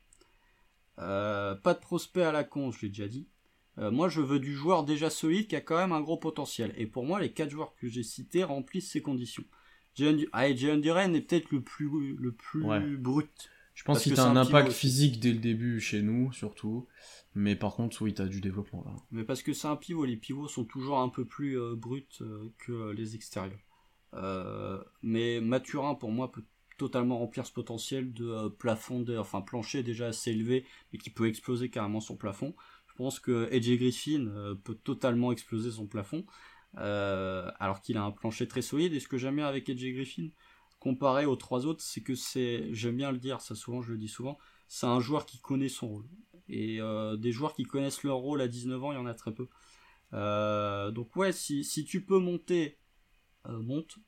Euh, 0.98 1.54
pas 1.56 1.74
de 1.74 1.80
prospect 1.80 2.22
à 2.22 2.32
la 2.32 2.44
con, 2.44 2.70
je 2.70 2.80
l'ai 2.82 2.88
déjà 2.88 3.08
dit. 3.08 3.28
moi, 3.76 4.08
je 4.08 4.22
veux 4.22 4.38
du 4.38 4.54
joueur 4.54 4.84
déjà 4.84 5.10
solide 5.10 5.48
qui 5.48 5.56
a 5.56 5.60
quand 5.60 5.76
même 5.76 5.92
un 5.92 6.00
gros 6.00 6.16
potentiel. 6.16 6.72
Et 6.78 6.86
pour 6.86 7.04
moi, 7.04 7.20
les 7.20 7.32
4 7.32 7.50
joueurs 7.50 7.74
que 7.74 7.86
j'ai 7.86 8.02
cités 8.02 8.44
remplissent 8.44 8.92
ces 8.92 9.02
conditions. 9.02 9.44
Jalen 9.94 10.26
ah, 10.32 10.52
Duren 10.52 11.14
est 11.14 11.20
peut-être 11.20 11.50
le 11.50 11.60
plus, 11.60 11.88
le 12.16 12.32
plus 12.32 12.96
brut. 12.96 13.50
Je 13.74 13.84
pense 13.84 14.02
qu'il 14.02 14.18
a 14.18 14.24
un 14.24 14.36
impact 14.36 14.70
physique 14.70 15.18
dès 15.18 15.32
le 15.32 15.38
début 15.38 15.80
chez 15.80 16.02
nous, 16.02 16.32
surtout. 16.32 16.86
Mais 17.34 17.56
par 17.56 17.74
contre, 17.74 18.02
oui, 18.02 18.12
tu 18.12 18.20
as 18.20 18.26
du 18.26 18.40
développement 18.40 18.84
là. 18.84 18.94
Mais 19.10 19.24
parce 19.24 19.42
que 19.42 19.52
c'est 19.52 19.68
un 19.68 19.76
pivot, 19.76 20.04
les 20.04 20.16
pivots 20.16 20.48
sont 20.48 20.64
toujours 20.64 20.98
un 20.98 21.08
peu 21.08 21.24
plus 21.24 21.58
euh, 21.58 21.74
bruts 21.74 22.04
euh, 22.20 22.52
que 22.58 22.90
les 22.90 23.14
extérieurs. 23.14 23.58
mais 25.02 25.40
Mathurin, 25.40 25.94
pour 25.94 26.10
moi, 26.10 26.30
peut 26.30 26.44
totalement 26.76 27.18
remplir 27.18 27.46
ce 27.46 27.52
potentiel 27.52 28.12
de 28.12 28.48
plafond, 28.48 29.04
enfin 29.18 29.40
plancher 29.40 29.82
déjà 29.82 30.08
assez 30.08 30.30
élevé, 30.32 30.66
mais 30.92 30.98
qui 30.98 31.10
peut 31.10 31.28
exploser 31.28 31.70
carrément 31.70 32.00
son 32.00 32.16
plafond. 32.16 32.54
Je 32.88 32.94
pense 32.94 33.20
que 33.20 33.48
Edge 33.50 33.70
Griffin 33.70 34.56
peut 34.64 34.74
totalement 34.74 35.32
exploser 35.32 35.70
son 35.70 35.86
plafond. 35.86 36.26
Euh, 36.78 37.50
alors 37.60 37.82
qu'il 37.82 37.98
a 37.98 38.02
un 38.02 38.10
plancher 38.10 38.48
très 38.48 38.62
solide. 38.62 38.94
Et 38.94 39.00
ce 39.00 39.08
que 39.08 39.18
j'aime 39.18 39.36
bien 39.36 39.46
avec 39.46 39.68
Edge 39.68 39.84
Griffin, 39.84 40.28
comparé 40.78 41.26
aux 41.26 41.36
trois 41.36 41.66
autres, 41.66 41.82
c'est 41.82 42.00
que 42.00 42.14
c'est, 42.14 42.72
j'aime 42.72 42.96
bien 42.96 43.12
le 43.12 43.18
dire, 43.18 43.40
ça 43.40 43.54
souvent, 43.54 43.82
je 43.82 43.92
le 43.92 43.98
dis 43.98 44.08
souvent, 44.08 44.38
c'est 44.68 44.86
un 44.86 45.00
joueur 45.00 45.26
qui 45.26 45.38
connaît 45.38 45.68
son 45.68 45.88
rôle. 45.88 46.06
Et 46.48 46.80
euh, 46.80 47.16
des 47.16 47.32
joueurs 47.32 47.54
qui 47.54 47.64
connaissent 47.64 48.02
leur 48.02 48.16
rôle 48.16 48.40
à 48.40 48.48
19 48.48 48.82
ans, 48.82 48.92
il 48.92 48.96
y 48.96 48.98
en 48.98 49.06
a 49.06 49.14
très 49.14 49.32
peu. 49.32 49.48
Euh, 50.12 50.90
donc 50.90 51.14
ouais, 51.16 51.32
si, 51.32 51.64
si 51.64 51.84
tu 51.84 52.04
peux 52.04 52.18
monter, 52.18 52.78
monte. 53.46 53.98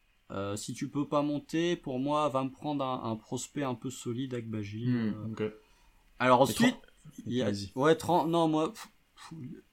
si 0.56 0.72
tu 0.72 0.88
peux 0.88 1.06
pas 1.06 1.22
monter, 1.22 1.76
pour 1.76 1.98
moi, 1.98 2.28
va 2.28 2.44
me 2.44 2.50
prendre 2.50 2.84
un, 2.84 3.16
prospect 3.16 3.62
un 3.62 3.74
peu 3.74 3.90
solide 3.90 4.34
avec 4.34 4.48
Baji. 4.48 4.86
Hmm, 4.86 5.34
alors 6.18 6.40
ensuite, 6.40 6.76
il 7.26 7.34
y 7.34 7.42
a, 7.42 7.50
ouais, 7.74 7.94
30, 7.94 8.28
non, 8.28 8.48
moi, 8.48 8.72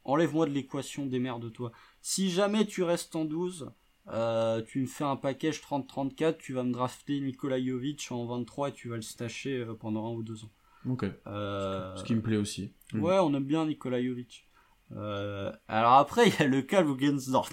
enlève-moi 0.04 0.46
de 0.46 0.52
l'équation, 0.52 1.06
de 1.06 1.50
toi 1.50 1.72
Si 2.02 2.32
jamais 2.32 2.66
tu 2.66 2.84
restes 2.84 3.16
en 3.16 3.26
12, 3.26 3.72
euh, 4.08 4.62
tu 4.64 4.82
me 4.82 4.88
fais 4.88 5.04
un 5.04 5.16
package 5.16 5.62
30-34, 5.62 6.38
tu 6.38 6.54
vas 6.54 6.64
me 6.64 6.72
drafter 6.72 7.20
Nikola 7.20 7.64
Jovic 7.64 8.08
en 8.12 8.26
23 8.26 8.70
et 8.70 8.74
tu 8.74 8.90
vas 8.90 8.96
le 8.96 9.02
stacher 9.02 9.60
euh, 9.60 9.76
pendant 9.76 10.08
un 10.08 10.16
ou 10.16 10.24
deux 10.24 10.44
ans. 10.44 10.52
Ok. 10.90 11.06
Euh, 11.28 11.96
Ce 11.96 12.04
qui 12.04 12.16
me 12.16 12.22
plaît 12.22 12.38
aussi. 12.38 12.74
Mm. 12.94 13.04
Ouais, 13.04 13.20
on 13.20 13.34
aime 13.36 13.46
bien 13.46 13.66
Nikola 13.68 14.04
Jovic. 14.04 14.48
alors 14.90 15.94
après, 15.94 16.30
il 16.30 16.36
y 16.40 16.42
a 16.42 16.48
le 16.48 16.64
cas 16.64 16.82
Lugensdort. 16.82 17.50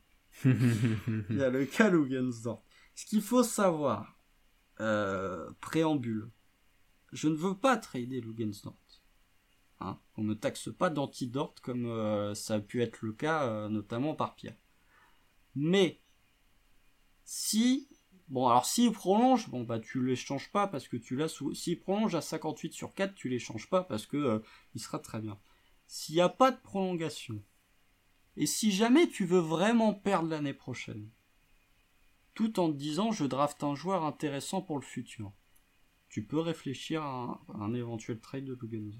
il 0.44 1.36
y 1.36 1.42
a 1.42 1.48
le 1.48 1.64
cas 1.64 1.88
Lugensdort. 1.88 2.62
Ce 2.94 3.06
qu'il 3.06 3.22
faut 3.22 3.42
savoir, 3.42 4.18
préambule, 5.60 6.28
je 7.12 7.28
ne 7.28 7.34
veux 7.34 7.56
pas 7.56 7.78
trader 7.78 8.20
Lugensdort. 8.20 8.76
Hein. 9.80 9.98
On 10.16 10.24
ne 10.24 10.34
taxe 10.34 10.70
pas 10.76 10.90
d'antidote 10.90 11.60
comme 11.60 11.86
euh, 11.86 12.34
ça 12.34 12.54
a 12.54 12.60
pu 12.60 12.82
être 12.82 13.02
le 13.02 13.12
cas 13.12 13.44
euh, 13.44 13.68
notamment 13.68 14.14
par 14.14 14.34
Pierre. 14.34 14.56
Mais 15.54 16.00
si 17.24 17.88
bon 18.28 18.48
alors 18.48 18.66
s'il 18.66 18.92
prolonge, 18.92 19.48
bon 19.48 19.64
bah 19.64 19.78
tu 19.78 20.04
l'échanges 20.04 20.50
pas 20.50 20.66
parce 20.66 20.88
que 20.88 20.96
tu 20.96 21.16
l'as 21.16 21.28
sous 21.28 21.54
s'il 21.54 21.78
prolonge 21.78 22.14
à 22.14 22.20
58 22.20 22.72
sur 22.72 22.94
4, 22.94 23.14
tu 23.14 23.28
l'échanges 23.28 23.68
pas 23.68 23.84
parce 23.84 24.06
que 24.06 24.16
euh, 24.16 24.38
il 24.74 24.80
sera 24.80 24.98
très 24.98 25.20
bien. 25.20 25.38
S'il 25.86 26.16
n'y 26.16 26.20
a 26.20 26.28
pas 26.28 26.50
de 26.50 26.60
prolongation 26.60 27.42
et 28.36 28.46
si 28.46 28.70
jamais 28.72 29.08
tu 29.08 29.24
veux 29.24 29.40
vraiment 29.40 29.94
perdre 29.94 30.28
l'année 30.28 30.54
prochaine 30.54 31.08
tout 32.34 32.60
en 32.60 32.70
te 32.70 32.76
disant 32.76 33.10
je 33.10 33.24
draft 33.24 33.64
un 33.64 33.74
joueur 33.74 34.04
intéressant 34.04 34.62
pour 34.62 34.76
le 34.78 34.84
futur. 34.84 35.32
Tu 36.08 36.24
peux 36.24 36.38
réfléchir 36.38 37.02
à 37.02 37.40
un, 37.54 37.74
éventuel 37.74 38.20
trade 38.20 38.44
de 38.44 38.54
Lugano. 38.54 38.92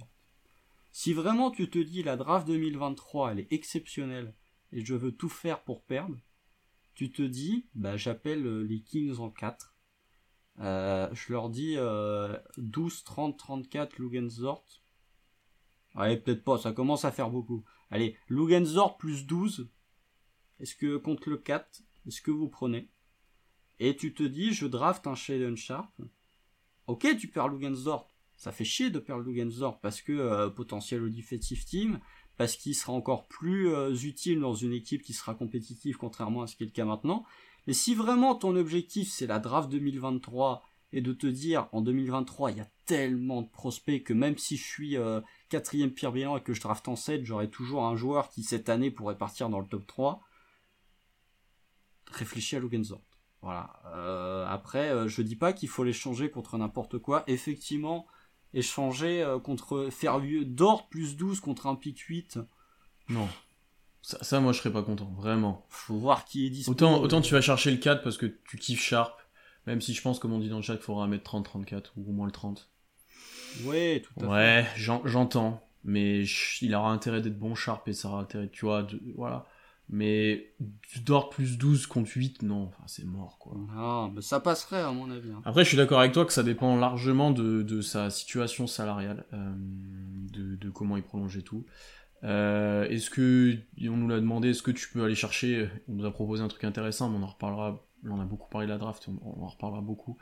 Si 0.91 1.13
vraiment 1.13 1.51
tu 1.51 1.69
te 1.71 1.79
dis 1.79 2.03
la 2.03 2.17
draft 2.17 2.47
2023 2.47 3.33
elle 3.33 3.41
est 3.41 3.53
exceptionnelle 3.53 4.35
et 4.73 4.85
je 4.85 4.95
veux 4.95 5.13
tout 5.13 5.29
faire 5.29 5.63
pour 5.63 5.85
perdre, 5.85 6.17
tu 6.95 7.13
te 7.13 7.23
dis 7.23 7.67
bah 7.75 7.97
j'appelle 7.97 8.47
euh, 8.47 8.63
les 8.63 8.81
Kings 8.81 9.19
en 9.19 9.31
4. 9.31 9.75
Euh, 10.61 11.09
je 11.13 11.33
leur 11.33 11.51
dis 11.51 11.77
12, 12.57 13.05
30, 13.05 13.39
34 13.39 13.99
Lugensdort. 13.99 14.65
Allez, 15.95 16.17
peut-être 16.17 16.45
pas, 16.45 16.59
ça 16.59 16.73
commence 16.73 17.05
à 17.05 17.13
faire 17.13 17.31
beaucoup. 17.31 17.65
Allez, 17.91 18.17
Lugensdort 18.29 18.99
plus 18.99 19.27
12. 19.27 19.69
Est-ce 20.61 20.75
que 20.75 20.97
contre 20.97 21.31
le 21.31 21.39
4, 21.39 21.83
est-ce 22.07 22.21
que 22.21 22.31
vous 22.31 22.49
prenez? 22.49 22.91
Et 23.79 23.97
tu 23.97 24.13
te 24.13 24.23
dis, 24.23 24.53
je 24.53 24.67
draft 24.67 25.07
un 25.07 25.15
Shaden 25.15 25.57
Sharp. 25.57 25.93
Ok, 26.89 27.07
tu 27.19 27.29
perds 27.29 27.49
Lugensdort 27.49 28.08
ça 28.39 28.53
fait 28.53 28.65
chier 28.65 28.89
de 28.89 29.01
perdre 29.01 29.25
Lugensdorf 29.25 29.81
parce 29.81 30.01
que 30.01 30.13
euh, 30.13 30.49
potentiel 30.49 31.03
au 31.03 31.09
defensive 31.09 31.65
team, 31.65 31.99
parce 32.37 32.55
qu'il 32.57 32.75
sera 32.75 32.93
encore 32.93 33.27
plus 33.27 33.69
euh, 33.75 33.93
utile 33.93 34.39
dans 34.39 34.55
une 34.55 34.73
équipe 34.73 35.03
qui 35.03 35.13
sera 35.13 35.35
compétitive 35.35 35.97
contrairement 35.97 36.43
à 36.43 36.47
ce 36.47 36.55
qui 36.55 36.63
est 36.63 36.67
le 36.67 36.73
cas 36.73 36.85
maintenant. 36.85 37.27
Mais 37.67 37.73
si 37.73 37.97
vraiment 37.97 38.37
ton 38.37 38.55
objectif 38.55 39.11
c'est 39.11 39.27
la 39.27 39.41
draft 39.41 39.69
2023 39.69 40.63
et 40.93 41.01
de 41.01 41.13
te 41.13 41.27
dire 41.27 41.69
en 41.73 41.83
2023 41.83 42.53
il 42.53 42.59
y 42.59 42.61
a 42.61 42.71
tellement 42.87 43.43
de 43.43 43.49
prospects 43.49 44.05
que 44.05 44.13
même 44.13 44.39
si 44.39 44.57
je 44.57 44.65
suis 44.65 44.97
euh, 44.97 45.21
quatrième 45.49 45.91
pire 45.91 46.13
bilan 46.13 46.37
et 46.37 46.41
que 46.41 46.55
je 46.55 46.61
draft 46.61 46.87
en 46.87 46.95
7, 46.95 47.25
j'aurai 47.25 47.51
toujours 47.51 47.85
un 47.87 47.97
joueur 47.97 48.29
qui 48.29 48.45
cette 48.45 48.69
année 48.69 48.93
pourrait 48.93 49.19
partir 49.19 49.49
dans 49.49 49.59
le 49.59 49.67
top 49.67 49.85
3. 49.85 50.23
Réfléchis 52.13 52.55
à 52.55 52.61
Lugensdorf. 52.61 53.03
Voilà. 53.43 53.71
après, 54.49 55.09
je 55.09 55.23
dis 55.23 55.37
pas 55.37 55.53
qu'il 55.53 55.69
faut 55.69 55.85
les 55.85 55.93
changer 55.93 56.29
contre 56.29 56.59
n'importe 56.59 56.99
quoi. 56.99 57.23
Effectivement, 57.29 58.09
échanger 58.55 59.23
euh, 59.23 59.39
contre 59.39 59.89
faire 59.91 60.21
d'or 60.47 60.89
plus 60.89 61.17
12 61.17 61.41
contre 61.41 61.67
un 61.67 61.75
pic 61.75 61.99
8. 61.99 62.39
Non. 63.09 63.29
Ça, 64.03 64.41
moi 64.41 64.53
je 64.53 64.59
serais 64.59 64.73
pas 64.73 64.83
content, 64.83 65.13
vraiment. 65.17 65.67
Faut 65.69 65.97
voir 65.97 66.25
qui 66.25 66.47
est 66.47 66.51
disponible. 66.51 66.85
Autant, 66.85 67.03
autant 67.03 67.21
tu 67.21 67.35
vas 67.35 67.41
chercher 67.41 67.71
le 67.71 67.77
4 67.77 68.03
parce 68.03 68.17
que 68.17 68.27
tu 68.27 68.57
kiffes 68.57 68.83
Sharp, 68.83 69.21
même 69.67 69.81
si 69.81 69.93
je 69.93 70.01
pense, 70.01 70.19
comme 70.19 70.33
on 70.33 70.39
dit 70.39 70.49
dans 70.49 70.57
le 70.57 70.63
chat, 70.63 70.77
qu'il 70.77 70.85
faudra 70.85 71.07
mettre 71.07 71.31
30-34 71.31 71.91
ou 71.97 72.09
au 72.09 72.13
moins 72.13 72.27
le 72.27 72.33
30. 72.33 72.71
Ouais, 73.65 74.03
tout 74.03 74.25
à 74.25 74.29
ouais, 74.29 74.65
fait. 74.65 74.91
Ouais, 74.91 75.01
j'entends. 75.05 75.63
Mais 75.85 76.25
il 76.61 76.75
aura 76.75 76.91
intérêt 76.91 77.21
d'être 77.21 77.39
bon 77.39 77.55
Sharp 77.55 77.87
et 77.89 77.93
ça 77.93 78.09
aura 78.09 78.21
intérêt, 78.21 78.49
tu 78.49 78.65
vois, 78.65 78.83
de, 78.83 79.01
voilà. 79.17 79.47
Mais 79.91 80.53
d'or 81.05 81.31
plus 81.31 81.57
12 81.57 81.87
contre 81.87 82.11
8, 82.15 82.43
non, 82.43 82.65
enfin, 82.65 82.83
c'est 82.87 83.07
mort 83.07 83.39
quoi. 83.39 83.57
Ah, 83.75 84.11
mais 84.15 84.21
ça 84.21 84.39
passerait 84.39 84.83
à 84.83 84.93
mon 84.93 85.11
avis. 85.11 85.31
Hein. 85.31 85.41
Après, 85.47 85.65
je 85.65 85.69
suis 85.69 85.79
d'accord 85.79 86.01
avec 86.01 86.13
toi 86.13 86.27
que 86.27 86.33
ça 86.33 86.43
dépend 86.43 86.77
largement 86.77 87.31
de, 87.31 87.63
de 87.63 87.81
sa 87.81 88.11
situation 88.11 88.67
salariale, 88.67 89.25
euh, 89.33 89.55
de, 89.57 90.57
de, 90.57 90.71
comment 90.71 90.99
il 90.99 91.03
prolonge 91.03 91.39
et 91.39 91.43
tout. 91.43 91.65
Euh, 92.25 92.87
est-ce 92.89 93.09
que, 93.09 93.57
on 93.83 93.97
nous 93.97 94.09
l'a 94.09 94.21
demandé, 94.21 94.51
est-ce 94.51 94.63
que 94.63 94.71
tu 94.71 94.91
peux 94.91 95.05
aller 95.05 95.15
chercher, 95.15 95.71
on 95.89 95.95
nous 95.95 96.05
a 96.05 96.11
proposé 96.11 96.43
un 96.43 96.49
truc 96.49 96.65
intéressant, 96.65 97.09
mais 97.09 97.17
on 97.17 97.23
en 97.23 97.29
reparlera, 97.29 97.83
on 98.05 98.21
a 98.21 98.25
beaucoup 98.25 98.51
parlé 98.51 98.67
de 98.67 98.73
la 98.73 98.79
draft, 98.79 99.09
on, 99.09 99.19
on 99.25 99.43
en 99.43 99.49
reparlera 99.49 99.81
beaucoup. 99.81 100.19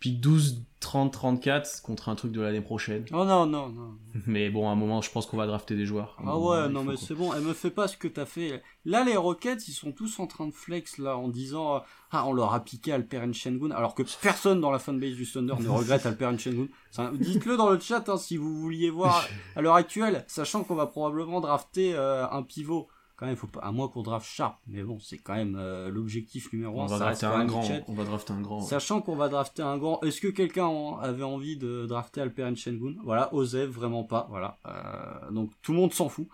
Puis 0.00 0.12
12, 0.12 0.64
30, 0.80 1.12
34 1.12 1.82
contre 1.82 2.08
un 2.08 2.14
truc 2.14 2.32
de 2.32 2.40
l'année 2.40 2.62
prochaine. 2.62 3.04
Oh 3.12 3.26
non, 3.26 3.44
non, 3.44 3.68
non. 3.68 3.98
Mais 4.26 4.48
bon, 4.48 4.66
à 4.66 4.72
un 4.72 4.74
moment, 4.74 5.02
je 5.02 5.10
pense 5.10 5.26
qu'on 5.26 5.36
va 5.36 5.46
drafter 5.46 5.76
des 5.76 5.84
joueurs. 5.84 6.16
Ah 6.26 6.38
ouais, 6.38 6.70
non, 6.70 6.84
mais 6.84 6.96
c'est 6.96 7.14
bon, 7.14 7.34
elle 7.34 7.42
me 7.42 7.52
fait 7.52 7.70
pas 7.70 7.86
ce 7.86 7.98
que 7.98 8.08
t'as 8.08 8.24
fait. 8.24 8.62
Là, 8.86 9.04
les 9.04 9.16
Rockets, 9.16 9.68
ils 9.68 9.72
sont 9.72 9.92
tous 9.92 10.18
en 10.18 10.26
train 10.26 10.46
de 10.46 10.54
flex, 10.54 10.96
là, 10.96 11.18
en 11.18 11.28
disant, 11.28 11.76
euh, 11.76 11.78
ah, 12.12 12.26
on 12.26 12.32
leur 12.32 12.54
a 12.54 12.60
piqué 12.60 12.92
Alperen 12.92 13.34
Shengun, 13.34 13.72
alors 13.72 13.94
que 13.94 14.02
personne 14.22 14.62
dans 14.62 14.70
la 14.70 14.78
fanbase 14.78 15.14
du 15.14 15.30
Thunder 15.30 15.54
ne 15.60 15.68
regrette 15.68 16.06
Alperen 16.06 16.38
Shengun. 16.38 16.68
Dites-le 17.12 17.58
dans 17.58 17.68
le 17.68 17.78
chat, 17.78 18.08
hein, 18.08 18.16
si 18.16 18.38
vous 18.38 18.58
vouliez 18.58 18.88
voir, 18.88 19.28
à 19.56 19.60
l'heure 19.60 19.74
actuelle, 19.74 20.24
sachant 20.28 20.64
qu'on 20.64 20.76
va 20.76 20.86
probablement 20.86 21.40
drafter 21.40 21.94
euh, 21.94 22.26
un 22.30 22.42
pivot 22.42 22.88
quand 23.20 23.26
même, 23.26 23.36
faut 23.36 23.46
pas, 23.46 23.60
à 23.60 23.70
moins 23.70 23.86
qu'on 23.88 24.00
draft 24.00 24.26
Sharp, 24.26 24.58
mais 24.66 24.82
bon, 24.82 24.98
c'est 24.98 25.18
quand 25.18 25.34
même 25.34 25.54
euh, 25.54 25.90
l'objectif 25.90 26.50
numéro 26.54 26.80
un. 26.80 26.84
On 26.84 26.86
va 26.86 26.98
drafter 26.98 27.26
un 27.26 27.44
grand. 27.44 27.68
On 27.86 27.92
va 27.92 28.04
drafter 28.04 28.32
un 28.32 28.40
grand. 28.40 28.62
Sachant 28.62 29.02
qu'on 29.02 29.14
va 29.14 29.28
drafter 29.28 29.60
un 29.60 29.76
grand, 29.76 30.00
est-ce 30.00 30.22
que 30.22 30.28
quelqu'un 30.28 30.96
avait 31.02 31.22
envie 31.22 31.58
de 31.58 31.84
drafter 31.84 32.22
Alperen 32.22 32.56
Shengun 32.56 32.94
Voilà, 33.04 33.32
Ozev, 33.34 33.68
vraiment 33.68 34.04
pas. 34.04 34.26
Voilà, 34.30 34.58
euh, 34.64 35.30
donc 35.32 35.52
tout 35.60 35.72
le 35.72 35.78
monde 35.78 35.92
s'en 35.92 36.08
fout. 36.08 36.28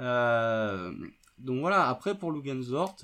Euh, 0.00 0.92
donc 1.38 1.60
voilà, 1.60 1.88
après 1.88 2.18
pour 2.18 2.32
Lugensort, 2.32 2.96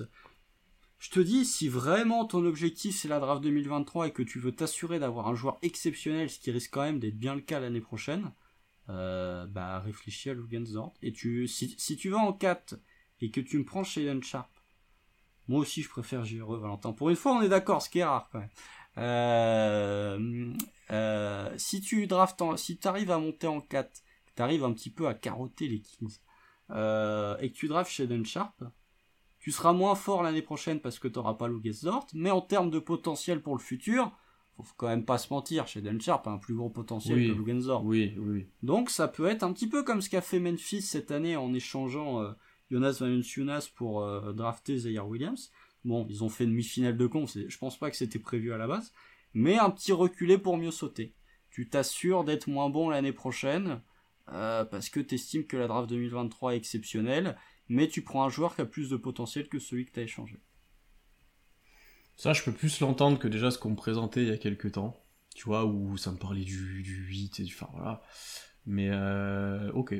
je 0.97 1.09
te 1.09 1.21
dis, 1.21 1.45
si 1.45 1.69
vraiment 1.69 2.25
ton 2.25 2.45
objectif 2.45 2.97
c'est 2.97 3.07
la 3.07 3.21
draft 3.21 3.41
2023 3.41 4.09
et 4.09 4.11
que 4.11 4.21
tu 4.21 4.39
veux 4.39 4.51
t'assurer 4.51 4.99
d'avoir 4.99 5.29
un 5.29 5.35
joueur 5.35 5.59
exceptionnel, 5.61 6.29
ce 6.29 6.39
qui 6.39 6.51
risque 6.51 6.73
quand 6.73 6.81
même 6.81 6.99
d'être 6.99 7.17
bien 7.17 7.35
le 7.35 7.41
cas 7.41 7.61
l'année 7.61 7.79
prochaine, 7.79 8.33
bah 8.89 9.79
réfléchis 9.79 10.29
à 10.29 10.33
Lugensort. 10.33 10.93
Et 11.01 11.13
tu, 11.13 11.47
si, 11.47 11.73
si 11.77 11.95
tu 11.95 12.09
vas 12.09 12.17
en 12.17 12.33
4 12.33 12.75
et 13.21 13.31
que 13.31 13.41
tu 13.41 13.57
me 13.57 13.65
prends 13.65 13.83
chez 13.83 14.21
Sharp, 14.21 14.49
moi 15.47 15.61
aussi 15.61 15.81
je 15.81 15.89
préfère 15.89 16.23
JRE 16.25 16.57
Valentin. 16.57 16.93
Pour 16.93 17.09
une 17.09 17.15
fois 17.15 17.33
on 17.33 17.41
est 17.41 17.49
d'accord, 17.49 17.81
ce 17.81 17.89
qui 17.89 17.99
est 17.99 18.05
rare 18.05 18.29
quand 18.31 18.39
même. 18.39 18.49
Euh, 18.97 20.53
euh, 20.91 21.53
si 21.57 21.81
tu 21.81 22.07
draftes 22.07 22.43
si 22.57 22.77
tu 22.77 22.87
arrives 22.87 23.11
à 23.11 23.17
monter 23.17 23.47
en 23.47 23.61
4, 23.61 23.89
tu 24.35 24.41
arrives 24.41 24.63
un 24.63 24.73
petit 24.73 24.89
peu 24.89 25.07
à 25.07 25.13
carotter 25.13 25.67
les 25.67 25.79
Kings, 25.79 26.17
euh, 26.71 27.37
et 27.39 27.51
que 27.51 27.55
tu 27.55 27.67
drafts 27.67 27.91
chez 27.91 28.07
Sharp, 28.25 28.63
tu 29.39 29.51
seras 29.51 29.73
moins 29.73 29.95
fort 29.95 30.23
l'année 30.23 30.41
prochaine 30.41 30.79
parce 30.79 30.99
que 30.99 31.07
tu 31.07 31.17
n'auras 31.17 31.35
pas 31.35 31.47
Dort, 31.83 32.07
mais 32.13 32.31
en 32.31 32.41
termes 32.41 32.69
de 32.69 32.79
potentiel 32.79 33.41
pour 33.41 33.55
le 33.55 33.61
futur, 33.61 34.11
faut 34.61 34.73
quand 34.75 34.87
même 34.87 35.05
pas 35.05 35.17
se 35.17 35.33
mentir, 35.33 35.67
chez 35.67 35.81
Sharp 35.99 36.27
a 36.27 36.31
un 36.31 36.37
plus 36.37 36.53
gros 36.53 36.69
potentiel 36.69 37.17
que 37.17 37.31
Lugensdorf. 37.31 37.83
Oui, 37.85 38.13
oui, 38.17 38.47
Donc 38.61 38.89
ça 38.89 39.07
peut 39.07 39.27
être 39.27 39.43
un 39.43 39.53
petit 39.53 39.67
peu 39.69 39.83
comme 39.83 40.01
ce 40.01 40.09
qu'a 40.09 40.21
fait 40.21 40.39
Memphis 40.39 40.81
cette 40.81 41.11
année 41.11 41.37
en 41.37 41.53
échangeant 41.53 42.21
Jonas 42.69 42.97
Valanciunas 42.99 43.69
pour 43.73 44.03
euh, 44.03 44.33
drafter 44.33 44.77
Zaire 44.77 45.07
Williams. 45.07 45.51
Bon, 45.85 46.05
ils 46.09 46.23
ont 46.23 46.29
fait 46.29 46.43
une 46.43 46.51
demi-finale 46.51 46.97
de 46.97 47.07
con, 47.07 47.25
je 47.25 47.57
pense 47.57 47.79
pas 47.79 47.89
que 47.89 47.95
c'était 47.95 48.19
prévu 48.19 48.51
à 48.51 48.57
la 48.57 48.67
base, 48.67 48.93
mais 49.33 49.57
un 49.57 49.69
petit 49.69 49.93
reculé 49.93 50.37
pour 50.37 50.57
mieux 50.57 50.71
sauter. 50.71 51.15
Tu 51.49 51.69
t'assures 51.69 52.25
d'être 52.25 52.47
moins 52.47 52.69
bon 52.69 52.89
l'année 52.89 53.13
prochaine, 53.13 53.81
euh, 54.31 54.65
parce 54.65 54.89
que 54.89 54.99
tu 54.99 55.15
estimes 55.15 55.45
que 55.45 55.57
la 55.57 55.67
draft 55.67 55.89
2023 55.89 56.53
est 56.53 56.57
exceptionnelle, 56.57 57.37
mais 57.69 57.87
tu 57.87 58.01
prends 58.01 58.25
un 58.25 58.29
joueur 58.29 58.55
qui 58.55 58.61
a 58.61 58.65
plus 58.65 58.89
de 58.89 58.97
potentiel 58.97 59.47
que 59.47 59.59
celui 59.59 59.85
que 59.85 59.91
tu 59.91 59.99
as 59.99 60.03
échangé. 60.03 60.39
Ça, 62.17 62.33
je 62.33 62.43
peux 62.43 62.51
plus 62.51 62.81
l'entendre 62.81 63.17
que 63.17 63.29
déjà 63.29 63.49
ce 63.49 63.57
qu'on 63.57 63.69
me 63.71 63.75
présentait 63.75 64.23
il 64.23 64.27
y 64.27 64.31
a 64.31 64.37
quelques 64.37 64.73
temps. 64.73 65.01
Tu 65.35 65.45
vois, 65.45 65.65
où 65.65 65.95
ça 65.95 66.11
me 66.11 66.17
parlait 66.17 66.43
du, 66.43 66.83
du 66.83 67.05
8 67.05 67.39
et 67.39 67.43
du. 67.43 67.53
Enfin, 67.53 67.69
voilà. 67.71 68.01
Mais, 68.65 68.89
euh, 68.91 69.71
ok. 69.71 69.95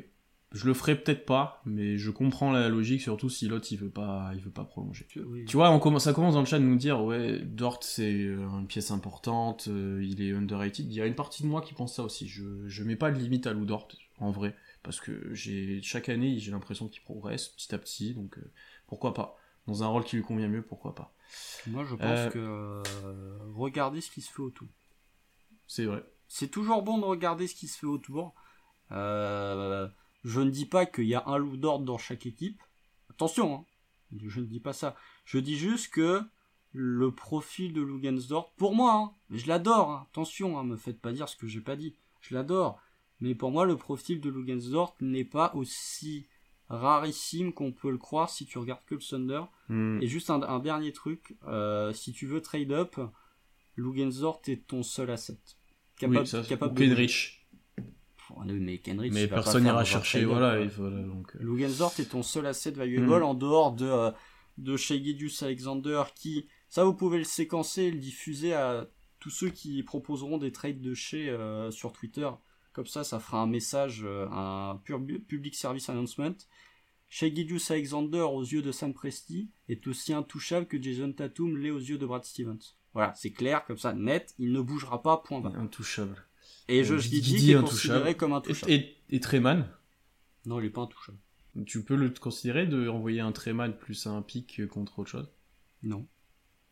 Je 0.52 0.66
le 0.66 0.74
ferai 0.74 0.96
peut-être 1.00 1.24
pas, 1.26 1.62
mais 1.64 1.96
je 1.96 2.10
comprends 2.10 2.50
la 2.50 2.68
logique, 2.68 3.00
surtout 3.00 3.28
si 3.28 3.46
l'autre 3.46 3.68
il 3.70 3.78
veut 3.78 3.88
pas, 3.90 4.32
il 4.34 4.40
veut 4.40 4.50
pas 4.50 4.64
prolonger. 4.64 5.06
Oui. 5.16 5.44
Tu 5.44 5.56
vois, 5.56 5.70
on 5.70 5.78
commence, 5.78 6.04
ça 6.04 6.12
commence 6.12 6.34
dans 6.34 6.40
le 6.40 6.46
chat 6.46 6.58
de 6.58 6.64
nous 6.64 6.74
dire, 6.76 7.04
ouais, 7.04 7.38
Dort 7.38 7.78
c'est 7.82 8.24
euh, 8.24 8.48
une 8.58 8.66
pièce 8.66 8.90
importante, 8.90 9.68
euh, 9.68 10.02
il 10.04 10.20
est 10.20 10.32
underrated. 10.32 10.86
Il 10.86 10.92
y 10.92 11.00
a 11.00 11.06
une 11.06 11.14
partie 11.14 11.44
de 11.44 11.48
moi 11.48 11.60
qui 11.60 11.72
pense 11.72 11.94
ça 11.94 12.02
aussi. 12.02 12.26
Je, 12.26 12.66
je 12.66 12.82
mets 12.82 12.96
pas 12.96 13.12
de 13.12 13.18
limite 13.18 13.46
à 13.46 13.52
Lou 13.52 13.64
Dort, 13.64 13.86
en 14.18 14.32
vrai, 14.32 14.56
parce 14.82 15.00
que 15.00 15.32
j'ai 15.32 15.80
chaque 15.82 16.08
année 16.08 16.36
j'ai 16.40 16.50
l'impression 16.50 16.88
qu'il 16.88 17.02
progresse 17.02 17.48
petit 17.50 17.72
à 17.72 17.78
petit, 17.78 18.14
donc 18.14 18.36
euh, 18.38 18.50
pourquoi 18.88 19.14
pas. 19.14 19.36
Dans 19.68 19.84
un 19.84 19.86
rôle 19.86 20.02
qui 20.02 20.16
lui 20.16 20.24
convient 20.24 20.48
mieux, 20.48 20.62
pourquoi 20.62 20.96
pas. 20.96 21.12
Moi, 21.68 21.84
je 21.84 21.94
pense 21.94 22.18
Euh, 22.34 22.82
que 22.82 23.52
regardez 23.54 24.00
ce 24.00 24.10
qui 24.10 24.20
se 24.20 24.32
fait 24.32 24.42
autour. 24.42 24.66
C'est 25.68 25.84
vrai. 25.84 26.02
C'est 26.26 26.48
toujours 26.48 26.82
bon 26.82 26.98
de 26.98 27.04
regarder 27.04 27.46
ce 27.46 27.54
qui 27.54 27.68
se 27.68 27.78
fait 27.78 27.86
autour. 27.86 28.34
Euh, 28.90 29.86
je 30.24 30.40
ne 30.40 30.50
dis 30.50 30.66
pas 30.66 30.86
qu'il 30.86 31.04
y 31.04 31.14
a 31.14 31.24
un 31.26 31.38
loup 31.38 31.56
d'ordre 31.56 31.84
dans 31.84 31.98
chaque 31.98 32.26
équipe. 32.26 32.62
Attention, 33.10 33.54
hein. 33.54 33.64
je 34.26 34.40
ne 34.40 34.46
dis 34.46 34.60
pas 34.60 34.72
ça. 34.72 34.96
Je 35.24 35.38
dis 35.38 35.56
juste 35.56 35.92
que 35.92 36.22
le 36.72 37.10
profil 37.12 37.72
de 37.72 37.82
Lugensdorf, 37.82 38.52
pour 38.56 38.74
moi, 38.74 38.92
hein, 38.94 39.12
je 39.30 39.46
l'adore. 39.48 39.90
hein. 39.90 40.06
Attention, 40.10 40.58
hein, 40.58 40.64
me 40.64 40.76
faites 40.76 41.00
pas 41.00 41.12
dire 41.12 41.28
ce 41.28 41.36
que 41.36 41.46
j'ai 41.46 41.60
pas 41.60 41.76
dit. 41.76 41.96
Je 42.20 42.34
l'adore. 42.34 42.80
Mais 43.20 43.34
pour 43.34 43.50
moi, 43.50 43.66
le 43.66 43.76
profil 43.76 44.20
de 44.20 44.30
Lugensdorf 44.30 44.94
n'est 45.00 45.24
pas 45.24 45.52
aussi 45.54 46.26
rarissime 46.68 47.52
qu'on 47.52 47.72
peut 47.72 47.90
le 47.90 47.98
croire 47.98 48.30
si 48.30 48.46
tu 48.46 48.56
regardes 48.58 48.84
que 48.84 48.94
le 48.94 49.00
Thunder. 49.00 49.42
Hmm. 49.68 49.98
Et 50.00 50.06
juste 50.06 50.30
un, 50.30 50.40
un 50.42 50.60
dernier 50.60 50.92
truc, 50.92 51.36
euh, 51.48 51.92
si 51.92 52.12
tu 52.12 52.26
veux 52.26 52.40
trade 52.40 52.70
up, 52.72 52.96
Lugensdorf 53.76 54.40
est 54.48 54.66
ton 54.66 54.82
seul 54.82 55.10
asset. 55.10 55.38
Capable, 55.96 56.20
oui, 56.20 56.26
ça, 56.26 56.42
capable 56.42 56.72
ou 56.72 56.74
de- 56.76 56.84
Kenrich. 56.86 57.39
Mais 59.12 59.26
personne 59.28 59.64
n'ira 59.64 59.84
chercher, 59.84 60.24
voilà, 60.24 60.56
quoi. 60.56 60.64
il 60.64 60.70
faut, 60.70 60.82
voilà, 60.82 61.02
donc, 61.02 61.34
euh, 61.36 61.38
Lugensdorf 61.42 61.98
est 62.00 62.10
ton 62.10 62.22
seul 62.22 62.46
asset 62.46 62.72
valuable 62.72 63.06
Mm. 63.06 63.22
en 63.22 63.34
dehors 63.34 63.72
de, 63.72 63.86
euh, 63.86 64.10
de 64.58 64.76
Gilgeous 64.76 65.44
Alexander 65.44 66.02
qui, 66.14 66.46
ça 66.68 66.84
vous 66.84 66.94
pouvez 66.94 67.18
le 67.18 67.24
séquencer 67.24 67.82
et 67.84 67.90
le 67.90 67.98
diffuser 67.98 68.54
à 68.54 68.86
tous 69.18 69.30
ceux 69.30 69.50
qui 69.50 69.82
proposeront 69.82 70.38
des 70.38 70.52
trades 70.52 70.80
de 70.80 70.94
chez 70.94 71.28
euh, 71.28 71.70
sur 71.70 71.92
Twitter. 71.92 72.28
Comme 72.72 72.86
ça, 72.86 73.04
ça 73.04 73.18
fera 73.20 73.42
un 73.42 73.46
message, 73.46 74.02
euh, 74.04 74.26
un 74.30 74.80
pur 74.84 75.00
public 75.26 75.54
service 75.54 75.88
announcement. 75.88 76.34
Gilgeous 77.08 77.72
Alexander 77.72 78.20
aux 78.20 78.44
yeux 78.44 78.62
de 78.62 78.70
Sam 78.70 78.94
Presti 78.94 79.50
est 79.68 79.86
aussi 79.88 80.12
intouchable 80.12 80.66
que 80.66 80.80
Jason 80.80 81.12
Tatum 81.12 81.56
l'est 81.56 81.70
aux 81.70 81.80
yeux 81.80 81.98
de 81.98 82.06
Brad 82.06 82.24
Stevens. 82.24 82.76
Voilà, 82.94 83.12
c'est 83.16 83.32
clair, 83.32 83.64
comme 83.64 83.78
ça, 83.78 83.92
net, 83.92 84.34
il 84.38 84.52
ne 84.52 84.60
bougera 84.60 85.02
pas, 85.02 85.16
point 85.16 85.44
intouchable. 85.56 86.24
Et 86.72 86.84
je 86.84 86.94
Guidi 86.94 87.20
dis 87.20 87.36
qu'il 87.38 87.50
est 87.50 87.60
considéré 87.60 88.16
comme 88.16 88.32
intouchable. 88.32 88.72
Et, 88.72 88.96
et, 89.10 89.16
et 89.16 89.20
Treman, 89.20 89.66
Non, 90.46 90.60
il 90.60 90.66
est 90.66 90.70
pas 90.70 90.82
intouchable. 90.82 91.18
tu 91.66 91.82
peux 91.82 91.96
le 91.96 92.10
considérer 92.10 92.66
de 92.66 92.88
envoyer 92.88 93.20
un 93.20 93.32
Treman 93.32 93.72
plus 93.76 94.06
un 94.06 94.22
pic 94.22 94.66
contre 94.68 94.98
autre 95.00 95.10
chose? 95.10 95.30
Non. 95.82 96.06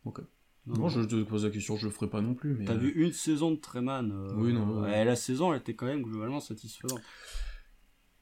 Ok. 0.05 0.21
Non, 0.67 0.75
Non, 0.75 0.81
non. 0.83 0.89
je 0.89 1.01
te 1.01 1.23
pose 1.23 1.45
la 1.47 1.51
question, 1.51 1.77
je 1.77 1.87
le 1.87 1.91
ferai 1.93 2.09
pas 2.09 2.21
non 2.21 2.35
plus. 2.35 2.55
mais 2.55 2.65
T'as 2.67 2.75
euh, 2.75 2.79
vu 2.79 2.91
une 2.91 3.13
saison 3.13 3.51
de 3.51 3.57
Treman 3.57 4.11
euh, 4.13 4.33
Oui, 4.37 4.53
non, 4.53 4.81
ouais, 4.83 4.91
ouais. 4.91 5.05
La 5.05 5.17
saison, 5.17 5.53
elle 5.53 5.61
était 5.61 5.75
quand 5.75 5.87
même 5.87 6.03
globalement 6.03 6.41
satisfaisante. 6.41 7.01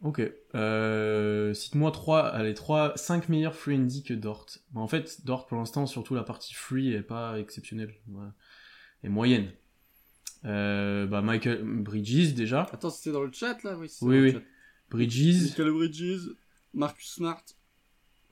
Ok. 0.01 0.23
Euh, 0.55 1.55
Cite-moi 1.55 1.91
trois, 1.91 2.27
allez, 2.29 2.55
trois, 2.55 2.93
cinq 2.97 3.29
meilleurs 3.29 3.55
free 3.55 3.77
and 3.77 3.87
D 3.87 4.03
que 4.03 4.15
Dort. 4.15 4.47
Bah, 4.73 4.81
en 4.81 4.87
fait, 4.89 5.25
Dort, 5.25 5.47
pour 5.47 5.59
l'instant, 5.59 5.87
surtout 5.87 6.15
la 6.15 6.23
partie 6.23 6.55
free 6.55 6.93
est 6.93 7.03
pas 7.03 7.39
exceptionnelle. 7.39 7.95
Ouais. 8.09 8.29
Et 9.03 9.09
moyenne. 9.09 9.51
Euh, 10.45 11.07
bah, 11.07 11.23
Michael 11.23 11.63
Bridges, 11.65 12.35
déjà. 12.35 12.63
Attends, 12.73 12.91
c'était 12.91 13.13
dans 13.13 13.23
le 13.23 13.33
chat 13.33 13.63
là 13.65 13.77
Oui, 13.77 13.89
Oui, 14.03 14.21
oui. 14.21 14.37
Bridges. 14.91 15.43
Michael 15.43 15.71
Bridges, 15.73 16.21
Marcus 16.75 17.09
Smart. 17.15 17.43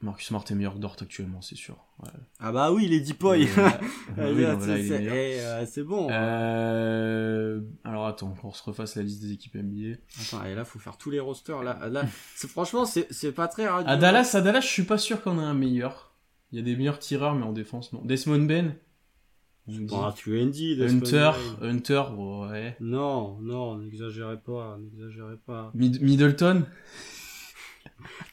Marcus 0.02 0.26
Smart 0.28 0.44
est 0.50 0.54
meilleur 0.54 0.74
que 0.74 0.80
Dort 0.80 0.96
actuellement, 1.00 1.40
c'est 1.40 1.54
sûr. 1.54 1.78
Ouais. 2.02 2.10
Ah 2.38 2.52
bah 2.52 2.70
oui, 2.72 3.00
Deepoy. 3.00 3.46
Voilà, 3.46 3.80
il 4.30 4.40
est 4.40 4.60
c'est 4.60 4.98
meilleur. 4.98 5.14
eh, 5.14 5.40
euh, 5.40 5.66
c'est 5.66 5.82
bon. 5.82 6.08
Euh, 6.10 7.60
alors 7.84 8.06
attends, 8.06 8.34
qu'on 8.34 8.52
se 8.52 8.62
refasse 8.62 8.96
la 8.96 9.02
liste 9.02 9.22
des 9.22 9.32
équipes 9.32 9.54
NBA. 9.54 9.96
Attends, 10.20 10.44
et 10.44 10.54
là, 10.54 10.64
faut 10.64 10.78
faire 10.78 10.98
tous 10.98 11.10
les 11.10 11.20
rosters. 11.20 11.62
Là, 11.62 11.88
là 11.88 12.04
c'est, 12.34 12.48
franchement, 12.50 12.84
c'est, 12.84 13.06
c'est 13.10 13.32
pas 13.32 13.48
très 13.48 13.66
rare. 13.66 13.82
À 13.88 13.96
Dallas, 13.96 14.30
à 14.34 14.42
Dallas, 14.42 14.60
je 14.60 14.66
suis 14.68 14.82
pas 14.82 14.98
sûr 14.98 15.22
qu'on 15.22 15.38
ait 15.40 15.44
un 15.44 15.54
meilleur. 15.54 16.12
Il 16.52 16.58
y 16.58 16.60
a 16.60 16.64
des 16.64 16.76
meilleurs 16.76 16.98
tireurs, 16.98 17.34
mais 17.34 17.44
en 17.44 17.52
défense, 17.52 17.92
non. 17.92 18.02
Desmond 18.04 18.44
Ben 18.44 18.76
tu 19.66 20.42
Andy, 20.42 20.76
Hunter, 20.82 21.30
Hunter, 21.62 22.02
ouais. 22.16 22.76
Non, 22.80 23.38
non, 23.40 23.78
n'exagérez 23.78 24.38
pas, 24.38 24.76
n'exagérez 24.78 25.36
pas. 25.46 25.70
Mid- 25.74 26.00
Middleton? 26.02 26.66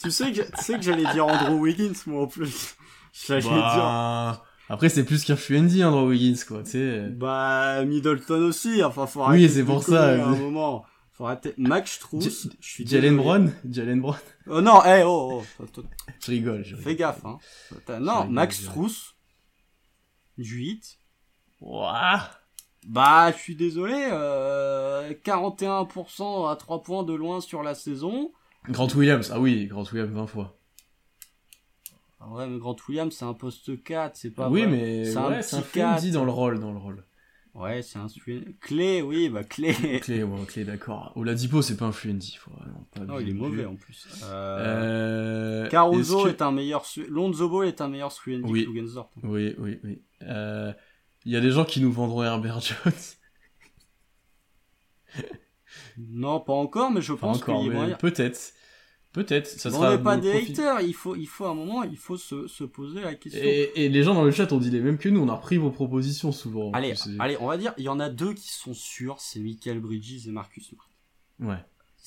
Tu 0.04 0.12
sais 0.12 0.32
que, 0.34 0.42
tu 0.42 0.64
sais 0.64 0.76
que 0.76 0.82
j'allais 0.82 1.10
dire 1.14 1.26
Andrew 1.28 1.60
Wiggins, 1.62 1.94
moi, 2.08 2.24
en 2.24 2.28
plus. 2.28 2.76
J'allais 3.28 3.42
dire. 3.42 3.52
Bah, 3.52 4.44
Après, 4.68 4.90
c'est 4.90 5.06
plus 5.06 5.24
qu'un 5.24 5.36
Fuendi, 5.38 5.84
Andrew 5.84 6.10
Wiggins, 6.10 6.40
quoi, 6.48 6.64
tu 6.64 6.72
sais. 6.72 7.08
Bah, 7.10 7.86
Middleton 7.86 8.42
aussi, 8.44 8.84
enfin, 8.84 9.08
faut 9.08 9.20
Oui, 9.22 9.26
arrêter 9.28 9.48
c'est 9.50 9.60
de 9.62 9.66
pour 9.66 9.84
ça, 9.84 10.10
à 10.10 10.28
un 10.30 10.34
c'est- 10.36 10.42
moment. 10.42 10.86
Faut 11.14 11.26
arrêter. 11.28 11.54
Max 11.58 11.92
Strauss, 11.96 12.48
je 12.60 12.68
suis 12.68 12.88
Jalen. 12.88 13.16
Brown? 13.18 13.54
Jalen 13.70 14.02
Brown 14.02 14.18
Oh 14.48 14.60
non, 14.62 14.82
eh, 14.86 15.04
oh, 15.06 15.44
oh, 15.60 15.66
Je 16.26 16.32
rigole, 16.32 16.64
je 16.66 16.76
rigole. 16.76 16.84
fais 16.84 16.96
gaffe, 16.96 17.24
hein. 17.26 17.38
Non, 18.00 18.22
rigole, 18.22 18.34
Max 18.34 18.62
Strauss, 18.62 19.14
du 20.38 20.56
8. 20.58 20.98
Ouah. 21.62 22.30
Bah, 22.88 23.32
je 23.32 23.38
suis 23.38 23.56
désolé, 23.56 23.94
euh, 24.12 25.14
41% 25.24 26.50
à 26.50 26.56
3 26.56 26.82
points 26.82 27.04
de 27.04 27.14
loin 27.14 27.40
sur 27.40 27.62
la 27.62 27.76
saison. 27.76 28.32
Grant 28.70 28.88
Williams, 28.96 29.32
ah 29.34 29.40
oui, 29.40 29.68
Grant 29.68 29.84
Williams 29.92 30.12
20 30.12 30.28
fois. 30.28 30.58
Ah 32.20 32.30
ouais, 32.30 32.48
mais 32.48 32.58
Grant 32.58 32.76
Williams, 32.88 33.16
c'est 33.16 33.26
un 33.26 33.34
poste 33.34 33.84
4, 33.84 34.16
c'est 34.16 34.32
pas 34.32 34.50
oui, 34.50 34.62
vrai. 34.62 34.72
mais 34.72 35.06
c'est 35.06 35.18
un 35.18 35.30
ouais, 35.30 35.42
c'est 35.42 35.56
un 35.58 35.62
petit 35.96 36.12
dans 36.12 36.26
le 36.26 36.32
rôle, 36.32 36.60
dans 36.60 36.72
le 36.72 36.78
rôle. 36.80 37.04
Ouais, 37.54 37.82
c'est 37.82 38.00
un 38.00 38.08
Clé, 38.62 39.02
oui, 39.02 39.28
bah, 39.30 39.44
clé. 39.44 39.74
Clé, 40.02 40.24
ouais, 40.24 40.46
clé, 40.48 40.64
d'accord. 40.64 41.12
Oladipo, 41.16 41.62
c'est 41.62 41.76
pas 41.76 41.86
un 41.86 41.92
Fuendi, 41.92 42.38
faut 42.40 42.52
vraiment 42.52 42.86
pas 42.92 43.02
non, 43.02 43.20
il 43.20 43.30
est 43.30 43.34
mauvais 43.34 43.66
en 43.66 43.76
plus. 43.76 44.08
Euh... 44.24 45.66
Euh, 45.66 45.68
Caruso 45.68 46.24
que- 46.24 46.30
est 46.30 46.42
un 46.42 46.52
meilleur 46.52 46.86
su- 46.86 47.08
Lonzo 47.08 47.50
Ball 47.50 47.68
est 47.68 47.82
un 47.82 47.90
meilleur 47.90 48.12
Sweetie 48.12 48.44
Oui. 48.50 48.66
que. 48.66 49.28
Oui, 49.28 49.56
oui, 49.60 49.80
oui. 49.84 50.02
Euh, 50.24 50.72
Il 51.26 51.32
y 51.32 51.36
a 51.36 51.42
des 51.42 51.52
gens 51.52 51.66
qui 51.66 51.82
nous 51.82 51.92
vendront 51.92 52.24
Herbert 52.24 52.60
Jones. 52.62 52.94
Non, 55.98 56.40
pas 56.40 56.54
encore, 56.54 56.92
mais 56.92 57.02
je 57.02 57.14
Pas 57.14 57.20
pense 57.20 57.44
qu'il 57.44 57.54
y 57.54 57.70
a 57.70 57.96
peut-être. 57.96 58.54
Peut-être. 59.12 59.46
Ça 59.46 59.70
On 59.70 59.74
sera 59.74 59.98
n'est 59.98 60.04
pas 60.04 60.16
des 60.16 60.32
haters, 60.32 60.80
il 60.82 60.94
faut, 60.94 61.18
il 61.18 61.28
faut 61.28 61.44
à 61.46 61.50
un 61.50 61.54
moment, 61.54 61.84
il 61.84 61.98
faut 61.98 62.16
se, 62.16 62.48
se 62.48 62.64
poser 62.64 63.02
la 63.02 63.14
question. 63.16 63.42
Et, 63.44 63.72
et 63.76 63.90
les 63.90 64.04
gens 64.04 64.14
dans 64.14 64.24
le 64.24 64.32
chat 64.32 64.52
ont 64.54 64.58
dit 64.58 64.70
les 64.70 64.80
mêmes 64.80 64.98
que 64.98 65.10
nous. 65.10 65.20
On 65.22 65.28
a 65.28 65.36
repris 65.36 65.58
vos 65.58 65.70
propositions 65.70 66.32
souvent. 66.32 66.70
en 66.70 66.74
Allez, 66.74 66.94
allez, 67.20 67.36
on 67.42 67.48
va 67.48 67.58
dire, 67.58 67.74
il 67.78 67.84
y 67.84 67.90
en 67.90 68.00
a 68.00 68.10
deux 68.10 68.34
qui 68.34 68.48
sont 68.48 68.74
sûrs, 68.74 69.20
c'est 69.20 69.42
Michael 69.42 69.82
Bridges 69.82 70.28
et 70.28 70.32
Marcus. 70.32 70.74
Ouais. 71.42 71.58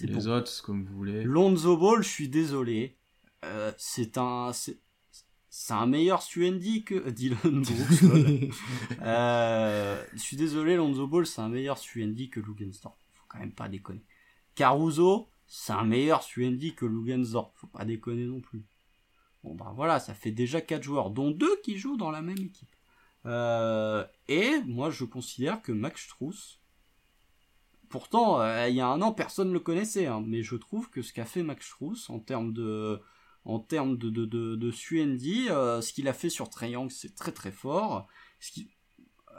Les 0.01 0.07
bon. 0.15 0.27
autres, 0.28 0.62
comme 0.62 0.85
vous 0.85 0.97
voulez. 0.97 1.23
Lonzo 1.24 1.77
Ball, 1.77 2.03
je 2.03 2.09
suis 2.09 2.28
désolé, 2.31 2.97
euh, 3.45 3.70
c'est 3.77 4.16
un, 4.16 4.53
c'est, 5.57 5.73
un 5.73 5.87
meilleur 5.87 6.21
Suendi 6.21 6.83
que 6.83 7.11
Dylan 7.11 7.39
Brooks. 7.63 8.53
Euh, 9.03 10.05
je 10.13 10.19
suis 10.19 10.37
désolé, 10.37 10.75
Lonzo 10.75 11.07
Ball, 11.07 11.27
c'est 11.27 11.41
un 11.41 11.49
meilleur 11.49 11.79
Suendi 11.79 12.29
que 12.29 12.41
Lugensdorf. 12.41 12.97
Faut 13.15 13.25
quand 13.29 13.39
même 13.39 13.53
pas 13.53 13.69
déconner. 13.69 14.03
Caruso, 14.57 15.29
c'est 15.47 15.73
un 15.73 15.85
meilleur 15.85 16.25
Suendi 16.25 16.75
que 16.75 16.85
Lugensdorf. 16.85 17.53
Faut 17.55 17.69
pas 17.69 17.85
déconner 17.85 18.25
non 18.25 18.41
plus. 18.41 18.65
Bon 19.45 19.55
bah 19.55 19.73
voilà, 19.77 20.01
ça 20.01 20.13
fait 20.13 20.33
déjà 20.33 20.61
quatre 20.61 20.83
joueurs, 20.83 21.11
dont 21.11 21.31
deux 21.31 21.61
qui 21.63 21.79
jouent 21.79 21.97
dans 21.97 22.11
la 22.11 22.23
même 22.23 22.39
équipe. 22.39 22.75
Euh, 23.27 24.05
et 24.27 24.61
moi, 24.67 24.91
je 24.91 25.05
considère 25.05 25.63
que 25.63 25.71
Max 25.71 26.03
Strauss, 26.03 26.61
pourtant, 27.91 28.41
euh, 28.41 28.69
il 28.69 28.75
y 28.75 28.81
a 28.81 28.89
un 28.89 29.01
an, 29.03 29.13
personne 29.13 29.49
ne 29.49 29.53
le 29.53 29.61
connaissait, 29.61 30.07
hein, 30.07 30.23
mais 30.27 30.43
je 30.43 30.57
trouve 30.57 30.91
que 30.91 31.01
ce 31.01 31.13
qu'a 31.13 31.25
fait 31.25 31.43
Max 31.43 31.67
Strauss 31.67 32.11
en 32.11 32.19
termes 32.19 32.53
de, 32.53 33.01
en 33.45 33.59
termes 33.59 33.97
de, 33.99 34.09
de, 34.11 34.25
de, 34.25 34.57
de 34.57 34.71
Suendi, 34.71 35.49
euh, 35.51 35.81
ce 35.81 35.93
qu'il 35.93 36.09
a 36.09 36.12
fait 36.12 36.31
sur 36.31 36.49
Triangle, 36.51 36.91
c'est 36.91 37.15
très 37.15 37.33
très 37.33 37.53
fort. 37.53 38.07
Ce 38.41 38.53
qui, 38.53 38.71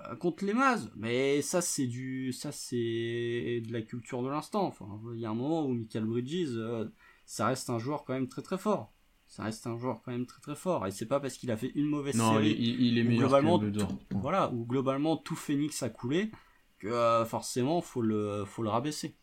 euh, 0.07 0.15
contre 0.15 0.45
les 0.45 0.53
Mavs, 0.53 0.91
mais 0.95 1.41
ça 1.41 1.61
c'est 1.61 1.87
du, 1.87 2.31
ça 2.33 2.51
c'est 2.51 3.61
de 3.65 3.71
la 3.73 3.81
culture 3.81 4.21
de 4.23 4.29
l'instant. 4.29 4.65
Enfin, 4.67 4.87
il 5.13 5.19
y 5.19 5.25
a 5.25 5.29
un 5.29 5.35
moment 5.35 5.65
où 5.65 5.73
Michael 5.73 6.05
Bridges, 6.05 6.49
euh, 6.55 6.85
ça 7.25 7.47
reste 7.47 7.69
un 7.69 7.79
joueur 7.79 8.03
quand 8.05 8.13
même 8.13 8.27
très 8.27 8.41
très 8.41 8.57
fort. 8.57 8.91
Ça 9.27 9.43
reste 9.43 9.65
un 9.65 9.75
joueur 9.77 10.01
quand 10.03 10.11
même 10.11 10.27
très 10.27 10.39
très 10.39 10.55
fort. 10.55 10.85
Et 10.85 10.91
c'est 10.91 11.07
pas 11.07 11.19
parce 11.19 11.35
qu'il 11.37 11.49
a 11.49 11.57
fait 11.57 11.71
une 11.73 11.87
mauvaise 11.87 12.15
Non, 12.15 12.33
série 12.33 12.51
il, 12.59 12.81
il- 12.81 12.97
est 12.99 13.03
meilleur 13.03 13.27
globalement, 13.29 13.59
que 13.59 13.65
tout- 13.71 13.99
voilà, 14.11 14.51
où 14.53 14.65
globalement 14.65 15.17
tout 15.17 15.35
Phoenix 15.35 15.81
a 15.81 15.89
coulé, 15.89 16.29
que 16.77 16.87
euh, 16.87 17.25
forcément 17.25 17.81
faut 17.81 18.03
le, 18.03 18.43
faut 18.45 18.61
le 18.61 18.69
rabaisser. 18.69 19.15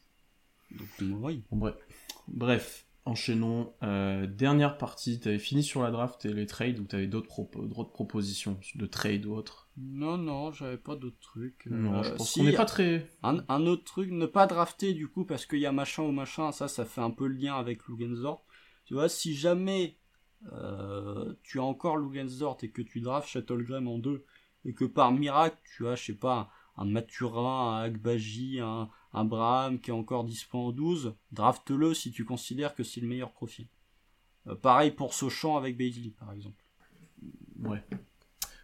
Donc 0.73 0.89
oui. 1.21 1.45
Bref. 1.53 1.77
Bref. 2.27 2.87
Enchaînons. 3.05 3.73
Euh, 3.83 4.27
dernière 4.27 4.79
partie, 4.79 5.21
t'avais 5.21 5.39
fini 5.39 5.63
sur 5.63 5.83
la 5.83 5.91
draft 5.91 6.25
et 6.25 6.33
les 6.33 6.47
trades 6.47 6.79
ou 6.79 6.85
t'avais 6.85 7.07
d'autres 7.07 7.29
d'autres 7.57 7.93
propositions 7.93 8.59
de 8.75 8.87
trade 8.87 9.27
ou 9.27 9.35
autre 9.35 9.69
Non, 9.77 10.17
non, 10.17 10.53
j'avais 10.53 10.77
pas 10.77 10.97
d'autres 10.97 11.21
trucs. 11.21 11.67
Non, 11.67 12.03
je 12.03 12.11
pense 12.13 12.35
qu'on 12.35 12.45
n'est 12.45 12.53
pas 12.53 12.65
très. 12.65 13.09
Un, 13.23 13.45
un, 13.49 13.67
autre 13.67 13.85
truc, 13.85 14.11
ne 14.11 14.27
pas 14.27 14.47
drafter 14.47 14.95
du 14.95 15.09
coup 15.09 15.25
parce 15.25 15.47
qu'il 15.47 15.59
y 15.59 15.67
a 15.67 15.73
machin 15.73 16.05
ou 16.05 16.13
machin, 16.13 16.53
ça, 16.53 16.69
ça 16.69 16.85
fait 16.85 17.01
un 17.01 17.11
peu 17.11 17.27
le 17.27 17.35
lien 17.35 17.55
avec 17.55 17.87
Lugensdorf. 17.89 18.43
Tu 18.85 18.95
vois, 18.95 19.09
si 19.09 19.35
jamais 19.35 19.97
euh, 20.53 21.35
tu 21.43 21.59
as 21.59 21.65
encore 21.65 21.97
Lugensdorf 21.97 22.63
et 22.63 22.71
que 22.71 22.83
tu 22.83 23.01
drafts 23.01 23.29
Shuttlegram 23.29 23.87
en 23.89 23.99
deux 23.99 24.25
et 24.65 24.75
que 24.75 24.85
par 24.85 25.13
miracle 25.13 25.57
tu 25.65 25.89
as, 25.89 25.97
je 25.97 26.05
sais 26.05 26.15
pas, 26.15 26.51
un 26.77 26.85
Maturin, 26.85 27.79
un 27.79 27.83
Agbaji, 27.83 28.61
un, 28.61 28.89
un 29.15 29.25
Braham 29.25 29.79
qui 29.79 29.91
est 29.91 29.95
encore 29.95 30.25
dispo 30.25 30.59
en 30.59 30.73
12, 30.73 31.15
draft-le 31.33 31.95
si 31.95 32.13
tu 32.13 32.25
considères 32.25 32.75
que 32.75 32.83
c'est 32.83 33.01
le 33.01 33.09
meilleur 33.09 33.33
profil. 33.33 33.67
Euh, 34.47 34.55
pareil 34.55 34.91
pour 34.91 35.15
Sochant 35.15 35.57
avec 35.57 35.77
Bailey, 35.77 36.13
par 36.19 36.33
exemple. 36.33 36.65
Ouais. 37.61 37.83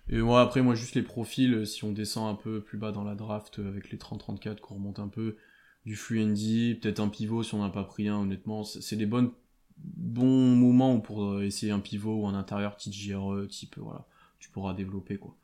Et 0.08 0.18
moi, 0.18 0.40
après, 0.40 0.62
moi, 0.62 0.74
juste 0.74 0.94
les 0.94 1.02
profils, 1.02 1.54
euh, 1.54 1.64
si 1.64 1.84
on 1.84 1.92
descend 1.92 2.28
un 2.28 2.34
peu 2.34 2.62
plus 2.62 2.78
bas 2.78 2.92
dans 2.92 3.04
la 3.04 3.14
draft 3.14 3.58
euh, 3.58 3.68
avec 3.68 3.90
les 3.90 3.98
30-34, 3.98 4.60
qu'on 4.60 4.76
remonte 4.76 4.98
un 4.98 5.08
peu, 5.08 5.36
du 5.84 5.96
fluendy, 5.96 6.74
peut-être 6.74 7.00
un 7.00 7.08
pivot 7.08 7.42
si 7.42 7.54
on 7.54 7.62
n'a 7.62 7.70
pas 7.70 7.84
pris 7.84 8.08
un, 8.08 8.16
honnêtement, 8.16 8.64
c'est 8.64 8.96
des 8.96 9.06
bonnes, 9.06 9.30
bons 9.78 10.56
moments 10.56 11.00
pour 11.00 11.40
essayer 11.40 11.72
un 11.72 11.78
pivot 11.78 12.22
ou 12.22 12.26
un 12.26 12.34
intérieur 12.34 12.76
type 12.76 12.92
JRE, 12.92 13.46
type, 13.48 13.78
voilà, 13.78 14.06
tu 14.38 14.50
pourras 14.50 14.74
développer, 14.74 15.18
quoi. 15.18 15.36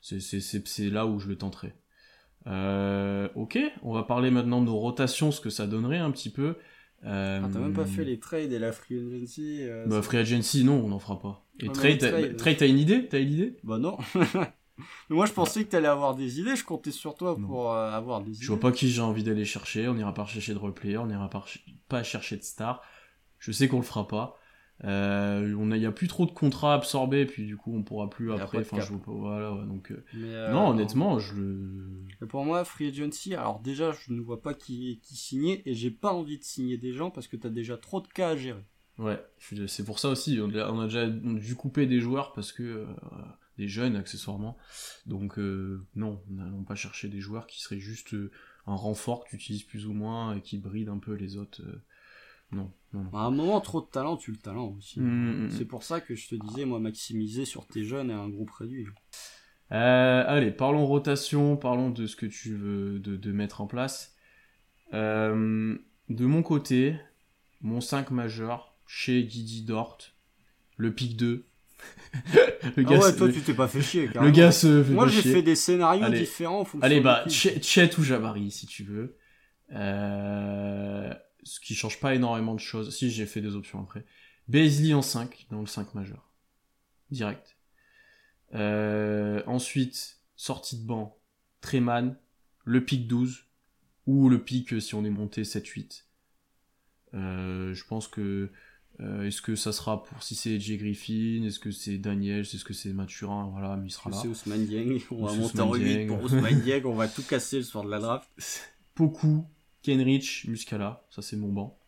C'est 0.00 0.90
là 0.90 1.06
où 1.06 1.18
je 1.18 1.28
le 1.28 1.36
tenterai. 1.36 1.74
Euh, 2.46 3.28
ok, 3.34 3.58
on 3.82 3.92
va 3.92 4.02
parler 4.02 4.30
maintenant 4.30 4.60
de 4.60 4.66
nos 4.66 4.78
rotations, 4.78 5.30
ce 5.30 5.40
que 5.40 5.50
ça 5.50 5.66
donnerait 5.66 5.98
un 5.98 6.10
petit 6.10 6.30
peu. 6.30 6.56
Euh... 7.04 7.40
Ah, 7.42 7.48
t'as 7.52 7.58
même 7.58 7.72
pas 7.72 7.86
fait 7.86 8.04
les 8.04 8.18
trades 8.18 8.52
et 8.52 8.58
la 8.58 8.72
free 8.72 8.96
agency 8.96 9.58
euh, 9.62 9.86
Bah, 9.86 10.02
free 10.02 10.18
agency, 10.18 10.64
non, 10.64 10.84
on 10.84 10.88
n'en 10.88 10.98
fera 10.98 11.18
pas. 11.18 11.46
Et 11.60 11.68
trade, 11.68 12.36
trade, 12.36 12.56
t'as 12.56 12.66
une 12.66 12.78
idée? 12.78 13.06
T'as 13.06 13.20
une 13.20 13.32
idée? 13.32 13.56
Bah, 13.62 13.78
non. 13.78 13.98
moi, 15.10 15.26
je 15.26 15.32
pensais 15.32 15.64
que 15.64 15.70
t'allais 15.70 15.88
avoir 15.88 16.14
des 16.14 16.40
idées, 16.40 16.56
je 16.56 16.64
comptais 16.64 16.90
sur 16.90 17.14
toi 17.14 17.36
pour 17.36 17.72
euh, 17.72 17.90
avoir 17.90 18.22
des 18.22 18.30
idées. 18.30 18.42
Je 18.42 18.48
vois 18.48 18.60
pas 18.60 18.72
qui 18.72 18.88
j'ai 18.88 19.02
envie 19.02 19.24
d'aller 19.24 19.44
chercher, 19.44 19.88
on 19.88 19.96
ira 19.96 20.14
pas 20.14 20.26
chercher 20.26 20.54
de 20.54 20.58
replayer, 20.58 20.98
on 20.98 21.08
ira 21.08 21.28
pas, 21.28 21.44
pas 21.88 22.02
chercher 22.02 22.36
de 22.36 22.42
star. 22.42 22.82
Je 23.38 23.52
sais 23.52 23.68
qu'on 23.68 23.78
le 23.78 23.82
fera 23.82 24.06
pas. 24.06 24.39
Euh, 24.84 25.54
on 25.58 25.70
il 25.72 25.82
y 25.82 25.86
a 25.86 25.92
plus 25.92 26.08
trop 26.08 26.24
de 26.24 26.30
contrats 26.30 26.74
absorbés, 26.74 27.26
puis 27.26 27.44
du 27.44 27.56
coup 27.56 27.76
on 27.76 27.82
pourra 27.82 28.08
plus 28.08 28.32
après. 28.32 28.60
Enfin, 28.60 28.80
je. 28.80 28.92
Voilà, 29.06 29.50
donc. 29.66 29.90
Euh, 29.90 30.04
euh, 30.16 30.52
non, 30.52 30.70
honnêtement, 30.70 31.18
je 31.18 31.34
le. 31.34 32.26
Pour 32.28 32.44
moi, 32.44 32.64
free 32.64 32.88
agency. 32.88 33.34
Alors 33.34 33.60
déjà, 33.60 33.92
je 33.92 34.12
ne 34.12 34.20
vois 34.20 34.42
pas 34.42 34.54
qui 34.54 35.00
qui 35.02 35.16
signer 35.16 35.68
et 35.68 35.74
j'ai 35.74 35.90
pas 35.90 36.12
envie 36.12 36.38
de 36.38 36.44
signer 36.44 36.78
des 36.78 36.92
gens 36.92 37.10
parce 37.10 37.28
que 37.28 37.36
t'as 37.36 37.50
déjà 37.50 37.76
trop 37.76 38.00
de 38.00 38.08
cas 38.08 38.30
à 38.30 38.36
gérer. 38.36 38.64
Ouais, 38.98 39.22
c'est 39.66 39.84
pour 39.84 39.98
ça 39.98 40.08
aussi. 40.08 40.38
On 40.40 40.54
a, 40.54 40.84
déjà 40.84 41.06
dû 41.06 41.54
couper 41.54 41.86
des 41.86 42.00
joueurs 42.00 42.32
parce 42.32 42.52
que 42.52 42.86
des 43.58 43.68
jeunes 43.68 43.96
accessoirement. 43.96 44.56
Donc 45.06 45.38
non, 45.94 46.22
n'allons 46.30 46.64
pas 46.64 46.74
chercher 46.74 47.08
des 47.08 47.20
joueurs 47.20 47.46
qui 47.46 47.60
seraient 47.60 47.80
juste 47.80 48.14
un 48.66 48.74
renfort 48.74 49.24
que 49.24 49.30
tu 49.30 49.36
utilises 49.36 49.62
plus 49.62 49.86
ou 49.86 49.92
moins 49.92 50.36
et 50.36 50.40
qui 50.40 50.58
brident 50.58 50.90
un 50.90 50.98
peu 50.98 51.12
les 51.12 51.36
autres. 51.36 51.62
Non, 52.52 52.70
À 53.12 53.26
un 53.26 53.30
moment, 53.30 53.60
trop 53.60 53.80
de 53.80 53.86
talent, 53.86 54.16
tu 54.16 54.32
le 54.32 54.36
talent 54.36 54.74
aussi. 54.76 55.00
Mm, 55.00 55.04
mm, 55.04 55.44
mm. 55.44 55.50
C'est 55.50 55.64
pour 55.64 55.84
ça 55.84 56.00
que 56.00 56.14
je 56.14 56.28
te 56.28 56.34
disais, 56.34 56.64
moi, 56.64 56.80
maximiser 56.80 57.44
sur 57.44 57.66
tes 57.66 57.84
jeunes 57.84 58.10
et 58.10 58.14
un 58.14 58.28
groupe 58.28 58.50
réduit. 58.50 58.86
Euh, 59.72 60.24
allez, 60.26 60.50
parlons 60.50 60.84
rotation, 60.84 61.56
parlons 61.56 61.90
de 61.90 62.06
ce 62.06 62.16
que 62.16 62.26
tu 62.26 62.54
veux 62.54 62.98
de, 62.98 63.32
mettre 63.32 63.60
en 63.60 63.66
place. 63.66 64.16
Euh, 64.94 65.76
de 66.08 66.26
mon 66.26 66.42
côté, 66.42 66.96
mon 67.60 67.80
5 67.80 68.10
majeur, 68.10 68.74
chez 68.86 69.22
Guidi 69.22 69.62
Dort, 69.62 69.98
le 70.76 70.92
pic 70.92 71.16
2. 71.16 71.46
le 72.76 72.84
ah 72.86 72.98
ouais, 72.98 73.16
toi 73.16 73.32
tu 73.32 73.40
t'es 73.40 73.54
pas 73.54 73.68
fait 73.68 73.80
chier. 73.80 74.10
Le 74.20 74.30
gars 74.30 74.52
se 74.52 74.90
Moi 74.90 75.08
j'ai 75.08 75.22
fait 75.22 75.40
des 75.40 75.54
scénarios 75.54 76.10
différents. 76.10 76.66
Allez, 76.82 77.00
bah, 77.00 77.24
Chet 77.28 77.98
ou 77.98 78.02
Jabari 78.02 78.50
si 78.50 78.66
tu 78.66 78.82
veux. 78.82 79.16
Euh, 79.72 81.14
ce 81.42 81.60
qui 81.60 81.74
change 81.74 82.00
pas 82.00 82.14
énormément 82.14 82.54
de 82.54 82.60
choses. 82.60 82.94
Si, 82.94 83.10
j'ai 83.10 83.26
fait 83.26 83.40
des 83.40 83.54
options 83.56 83.80
après. 83.82 84.04
Beasley 84.48 84.94
en 84.94 85.02
5, 85.02 85.46
dans 85.50 85.60
le 85.60 85.66
5 85.66 85.94
majeur. 85.94 86.30
Direct. 87.10 87.56
Euh, 88.54 89.42
ensuite, 89.46 90.18
sortie 90.36 90.76
de 90.76 90.86
banc, 90.86 91.18
Treman, 91.60 92.16
le 92.64 92.84
pic 92.84 93.06
12, 93.06 93.46
ou 94.06 94.28
le 94.28 94.42
pic 94.42 94.72
euh, 94.72 94.80
si 94.80 94.94
on 94.94 95.04
est 95.04 95.10
monté 95.10 95.42
7-8. 95.42 96.04
Euh, 97.14 97.74
je 97.74 97.84
pense 97.84 98.08
que 98.08 98.50
est-ce 99.22 99.40
que 99.40 99.54
ça 99.56 99.72
sera 99.72 100.02
pour 100.02 100.22
si 100.22 100.34
c'est 100.34 100.60
J. 100.60 100.76
Griffin, 100.76 101.42
est-ce 101.46 101.58
que 101.58 101.70
c'est 101.70 101.96
Daniel, 101.96 102.40
est-ce 102.40 102.66
que 102.66 102.74
c'est 102.74 102.92
Mathurin, 102.92 103.48
voilà, 103.50 103.74
mais 103.76 103.86
il 103.86 103.90
sera 103.90 104.10
là. 104.10 104.18
C'est 104.20 104.28
Ousmane 104.28 104.66
Dieng, 104.66 105.00
on 105.10 105.24
va 105.24 105.32
monter 105.32 105.60
en 105.60 105.74
8 105.74 106.06
pour 106.06 106.22
Ousmane 106.22 106.60
Dieng, 106.64 106.84
on 106.84 106.92
va 106.92 107.08
tout 107.08 107.22
casser 107.22 107.56
le 107.56 107.62
soir 107.62 107.82
de 107.82 107.88
la 107.88 107.98
draft. 107.98 108.28
Beaucoup, 108.94 109.46
Kenrich, 109.82 110.46
Muscala, 110.48 111.04
ça 111.10 111.22
c'est 111.22 111.36
mon 111.36 111.52
banc. 111.52 111.78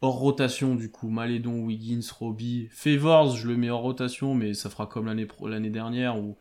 Hors 0.00 0.18
rotation, 0.18 0.76
du 0.76 0.90
coup, 0.90 1.08
Malédon, 1.08 1.64
Wiggins, 1.64 2.06
Robbie, 2.18 2.68
Favors, 2.70 3.34
je 3.36 3.48
le 3.48 3.56
mets 3.56 3.68
hors 3.68 3.82
rotation, 3.82 4.34
mais 4.34 4.54
ça 4.54 4.70
fera 4.70 4.86
comme 4.86 5.06
l'année 5.06 5.26
l'année 5.42 5.70
dernière 5.70 6.18
où 6.18 6.38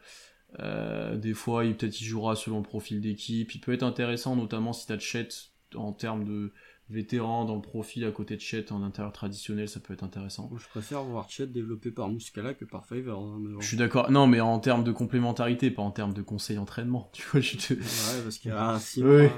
euh, 0.60 1.18
des 1.18 1.34
fois, 1.34 1.66
il 1.66 1.76
peut-être 1.76 2.00
il 2.00 2.06
jouera 2.06 2.36
selon 2.36 2.58
le 2.58 2.64
profil 2.64 3.02
d'équipe. 3.02 3.54
Il 3.54 3.60
peut 3.60 3.74
être 3.74 3.84
intéressant, 3.84 4.36
notamment 4.36 4.74
si 4.74 4.88
t'as 4.88 5.00
Chet 5.00 5.30
en 5.76 5.92
termes 5.92 6.24
de 6.24 6.54
vétéran 6.90 7.44
dans 7.44 7.56
le 7.56 7.62
profil 7.62 8.06
à 8.06 8.12
côté 8.12 8.36
de 8.36 8.42
Chet 8.42 8.72
en 8.72 8.82
intérieur 8.82 9.12
traditionnel, 9.12 9.68
ça 9.68 9.80
peut 9.80 9.94
être 9.94 10.04
intéressant. 10.04 10.50
Je 10.58 10.68
préfère 10.70 11.04
voir 11.04 11.30
Chet 11.30 11.48
développé 11.48 11.92
par 11.92 12.08
Muscala 12.08 12.54
que 12.54 12.64
par 12.64 12.86
Favor. 12.86 13.22
Hein, 13.22 13.42
je 13.60 13.68
suis 13.68 13.78
d'accord. 13.78 14.10
Non, 14.10 14.26
mais 14.26 14.40
en 14.40 14.60
termes 14.60 14.84
de 14.84 14.92
complémentarité, 14.92 15.70
pas 15.70 15.82
en 15.82 15.92
termes 15.92 16.14
de 16.14 16.22
conseil 16.22 16.58
entraînement. 16.58 17.12
Tu 17.18 17.24
vois, 17.32 17.42
je 17.42 17.58
te... 17.58 17.74
Ouais, 17.74 18.24
parce 18.24 18.38
qu'il 18.38 18.52
y 18.52 18.54
a 18.54 18.76
un 18.76 18.80
ouais. 19.02 19.32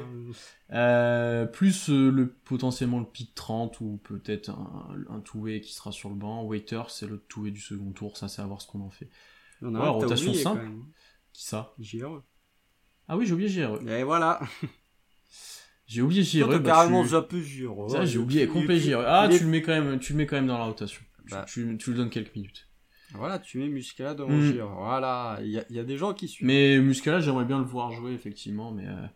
euh, 0.71 1.45
plus 1.45 1.89
euh, 1.89 2.11
le 2.11 2.33
potentiellement 2.33 2.99
le 2.99 3.05
pick 3.05 3.33
30 3.33 3.79
ou 3.81 3.99
peut-être 4.03 4.49
un, 4.49 4.95
un 5.09 5.19
two 5.21 5.45
qui 5.61 5.73
sera 5.73 5.91
sur 5.91 6.09
le 6.09 6.15
banc. 6.15 6.43
Waiter, 6.43 6.83
c'est 6.89 7.07
le 7.07 7.17
two 7.29 7.49
du 7.49 7.59
second 7.59 7.91
tour. 7.91 8.17
Ça, 8.17 8.27
c'est 8.27 8.41
à 8.41 8.45
voir 8.45 8.61
ce 8.61 8.67
qu'on 8.67 8.81
en 8.81 8.89
fait. 8.89 9.09
On 9.61 9.73
a 9.75 9.81
ouais, 9.81 9.87
rotation 9.87 10.33
simple. 10.33 10.69
Qui 11.33 11.45
ça? 11.45 11.73
JRE. 11.79 12.23
Ah 13.07 13.17
oui, 13.17 13.25
j'ai 13.25 13.33
oublié 13.33 13.49
JRE. 13.49 13.81
Et 13.89 14.03
voilà. 14.03 14.39
J'ai 15.89 16.03
oublié 16.03 16.23
Gire. 16.23 16.47
Bah, 16.47 16.59
carrément 16.59 17.03
zappé 17.03 17.41
Gire. 17.41 17.73
Ça, 17.89 18.05
j'ai 18.05 18.19
oublié 18.19 18.47
complet 18.47 18.79
Gire. 18.79 18.99
Ah, 19.05 19.27
tu 19.29 19.43
le 19.43 19.49
mets 19.49 19.63
quand 19.63 19.71
même, 19.71 19.99
tu 19.99 20.13
le 20.13 20.17
mets 20.17 20.27
quand 20.27 20.35
même 20.35 20.47
dans 20.47 20.59
la 20.59 20.65
rotation. 20.65 21.01
Bah. 21.31 21.45
Tu, 21.47 21.77
tu, 21.77 21.91
le 21.91 21.97
donnes 21.97 22.11
quelques 22.11 22.35
minutes. 22.35 22.69
Voilà, 23.13 23.39
tu 23.39 23.57
mets 23.57 23.67
Muscala 23.67 24.13
dans 24.13 24.29
mm. 24.29 24.51
Gire. 24.51 24.67
Voilà, 24.67 25.39
il 25.41 25.49
y 25.49 25.57
a, 25.57 25.65
y 25.69 25.79
a, 25.79 25.83
des 25.83 25.97
gens 25.97 26.13
qui 26.13 26.27
suivent. 26.27 26.47
Mais 26.47 26.79
Muscala, 26.79 27.19
j'aimerais 27.19 27.45
bien 27.45 27.57
le 27.57 27.65
voir 27.65 27.91
jouer, 27.91 28.13
effectivement, 28.13 28.71
mais 28.71 28.85
euh, 28.85 29.07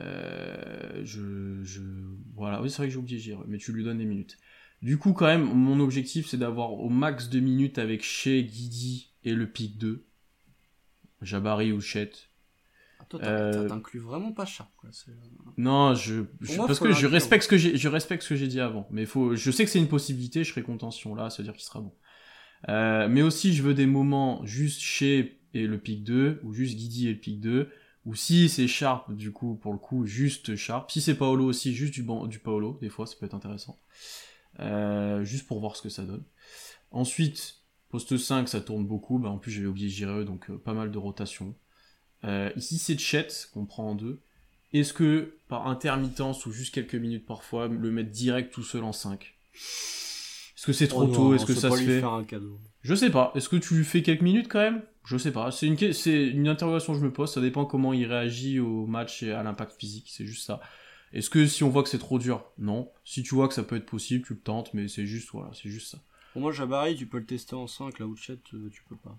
euh, 0.00 1.00
je, 1.04 1.62
je, 1.62 1.80
voilà, 2.34 2.60
oui, 2.60 2.68
c'est 2.68 2.78
vrai 2.78 2.86
que 2.88 2.92
j'ai 2.92 2.98
oublié 2.98 3.20
Gire, 3.20 3.44
mais 3.46 3.58
tu 3.58 3.72
lui 3.72 3.84
donnes 3.84 3.98
des 3.98 4.04
minutes. 4.04 4.38
Du 4.82 4.98
coup, 4.98 5.12
quand 5.12 5.26
même, 5.26 5.44
mon 5.44 5.78
objectif, 5.78 6.26
c'est 6.26 6.36
d'avoir 6.36 6.72
au 6.72 6.88
max 6.88 7.28
de 7.28 7.38
minutes 7.38 7.78
avec 7.78 8.02
Shea, 8.02 8.42
Guidi 8.42 9.12
et 9.22 9.34
le 9.34 9.46
pic 9.46 9.78
2. 9.78 10.04
Jabari 11.22 11.70
ou 11.72 11.80
Chet. 11.80 12.10
Toi, 13.08 13.20
euh, 13.22 13.68
t'inclus 13.68 14.00
vraiment 14.00 14.32
pas 14.32 14.44
Sharp, 14.44 14.70
quoi. 14.76 14.90
Euh, 15.08 15.12
non, 15.56 15.94
je, 15.94 16.22
parce 16.56 16.78
que 16.78 16.92
je 16.92 17.06
respecte 17.06 17.44
ce 17.44 17.48
que 17.48 17.56
j'ai, 17.56 17.76
je 17.76 17.88
respecte 17.88 18.22
ce 18.22 18.30
que 18.30 18.36
j'ai 18.36 18.48
dit 18.48 18.60
avant. 18.60 18.86
Mais 18.90 19.06
faut, 19.06 19.34
je 19.34 19.50
sais 19.50 19.64
que 19.64 19.70
c'est 19.70 19.78
une 19.78 19.88
possibilité, 19.88 20.44
je 20.44 20.50
serai 20.50 20.62
content 20.62 20.90
si 20.90 21.06
on 21.06 21.14
l'a, 21.14 21.30
ça 21.30 21.38
veut 21.38 21.44
dire 21.44 21.54
qu'il 21.54 21.64
sera 21.64 21.80
bon. 21.80 21.94
Euh, 22.68 23.08
mais 23.08 23.22
aussi, 23.22 23.54
je 23.54 23.62
veux 23.62 23.74
des 23.74 23.86
moments 23.86 24.44
juste 24.44 24.80
chez 24.80 25.40
et 25.54 25.66
le 25.66 25.78
pic 25.78 26.04
2, 26.04 26.40
ou 26.44 26.52
juste 26.52 26.76
Guidi 26.76 27.08
et 27.08 27.12
le 27.14 27.18
pic 27.18 27.40
2, 27.40 27.70
ou 28.04 28.14
si 28.14 28.48
c'est 28.50 28.68
Sharp, 28.68 29.10
du 29.12 29.32
coup, 29.32 29.54
pour 29.54 29.72
le 29.72 29.78
coup, 29.78 30.04
juste 30.04 30.54
Sharp. 30.56 30.90
Si 30.90 31.00
c'est 31.00 31.14
Paolo 31.14 31.46
aussi, 31.46 31.74
juste 31.74 31.94
du, 31.94 32.06
du 32.28 32.38
Paolo, 32.38 32.78
des 32.82 32.90
fois, 32.90 33.06
ça 33.06 33.14
peut 33.18 33.24
être 33.24 33.34
intéressant. 33.34 33.80
Euh, 34.60 35.24
juste 35.24 35.46
pour 35.46 35.60
voir 35.60 35.76
ce 35.76 35.82
que 35.82 35.88
ça 35.88 36.04
donne. 36.04 36.24
Ensuite, 36.90 37.62
poste 37.88 38.18
5, 38.18 38.48
ça 38.48 38.60
tourne 38.60 38.86
beaucoup, 38.86 39.18
bah, 39.18 39.30
en 39.30 39.38
plus 39.38 39.50
j'avais 39.50 39.66
oublié 39.66 39.88
Jireux, 39.88 40.24
donc 40.24 40.50
pas 40.58 40.74
mal 40.74 40.90
de 40.90 40.98
rotation. 40.98 41.54
Euh, 42.24 42.50
ici, 42.56 42.78
c'est 42.78 42.98
Chet 42.98 43.28
qu'on 43.52 43.64
prend 43.64 43.90
en 43.90 43.94
deux. 43.94 44.20
Est-ce 44.72 44.92
que, 44.92 45.34
par 45.48 45.66
intermittence 45.66 46.44
ou 46.46 46.52
juste 46.52 46.74
quelques 46.74 46.94
minutes 46.94 47.26
parfois, 47.26 47.68
le 47.68 47.90
mettre 47.90 48.10
direct 48.10 48.52
tout 48.52 48.62
seul 48.62 48.84
en 48.84 48.92
5 48.92 49.34
Est-ce 49.54 50.66
que 50.66 50.72
c'est 50.72 50.88
trop 50.88 51.04
oh 51.04 51.14
tôt? 51.14 51.34
Est-ce 51.34 51.46
que 51.46 51.54
ça 51.54 51.70
se 51.70 51.82
fait? 51.82 52.02
Je 52.82 52.94
sais 52.94 53.10
pas. 53.10 53.32
Est-ce 53.34 53.48
que 53.48 53.56
tu 53.56 53.74
lui 53.74 53.84
fais 53.84 54.02
quelques 54.02 54.22
minutes 54.22 54.48
quand 54.48 54.58
même? 54.58 54.82
Je 55.04 55.16
sais 55.16 55.32
pas. 55.32 55.50
C'est 55.50 55.66
une, 55.66 55.92
c'est 55.94 56.26
une 56.26 56.48
interrogation 56.48 56.92
que 56.92 56.98
je 56.98 57.04
me 57.04 57.12
pose. 57.12 57.32
Ça 57.32 57.40
dépend 57.40 57.64
comment 57.64 57.94
il 57.94 58.04
réagit 58.04 58.60
au 58.60 58.86
match 58.86 59.22
et 59.22 59.32
à 59.32 59.42
l'impact 59.42 59.72
physique. 59.78 60.08
C'est 60.10 60.26
juste 60.26 60.44
ça. 60.44 60.60
Est-ce 61.14 61.30
que 61.30 61.46
si 61.46 61.64
on 61.64 61.70
voit 61.70 61.82
que 61.82 61.88
c'est 61.88 61.98
trop 61.98 62.18
dur? 62.18 62.44
Non. 62.58 62.90
Si 63.04 63.22
tu 63.22 63.34
vois 63.34 63.48
que 63.48 63.54
ça 63.54 63.62
peut 63.62 63.76
être 63.76 63.86
possible, 63.86 64.26
tu 64.26 64.34
le 64.34 64.40
tentes, 64.40 64.74
mais 64.74 64.88
c'est 64.88 65.06
juste, 65.06 65.30
voilà, 65.32 65.50
c'est 65.54 65.70
juste 65.70 65.90
ça. 65.90 65.98
Pour 66.34 66.42
moi, 66.42 66.52
Jabari, 66.52 66.94
tu 66.94 67.06
peux 67.06 67.18
le 67.18 67.24
tester 67.24 67.56
en 67.56 67.66
5, 67.66 67.98
là 67.98 68.06
où 68.06 68.14
Chet, 68.16 68.38
euh, 68.52 68.68
tu 68.70 68.82
peux 68.86 68.96
pas 68.96 69.18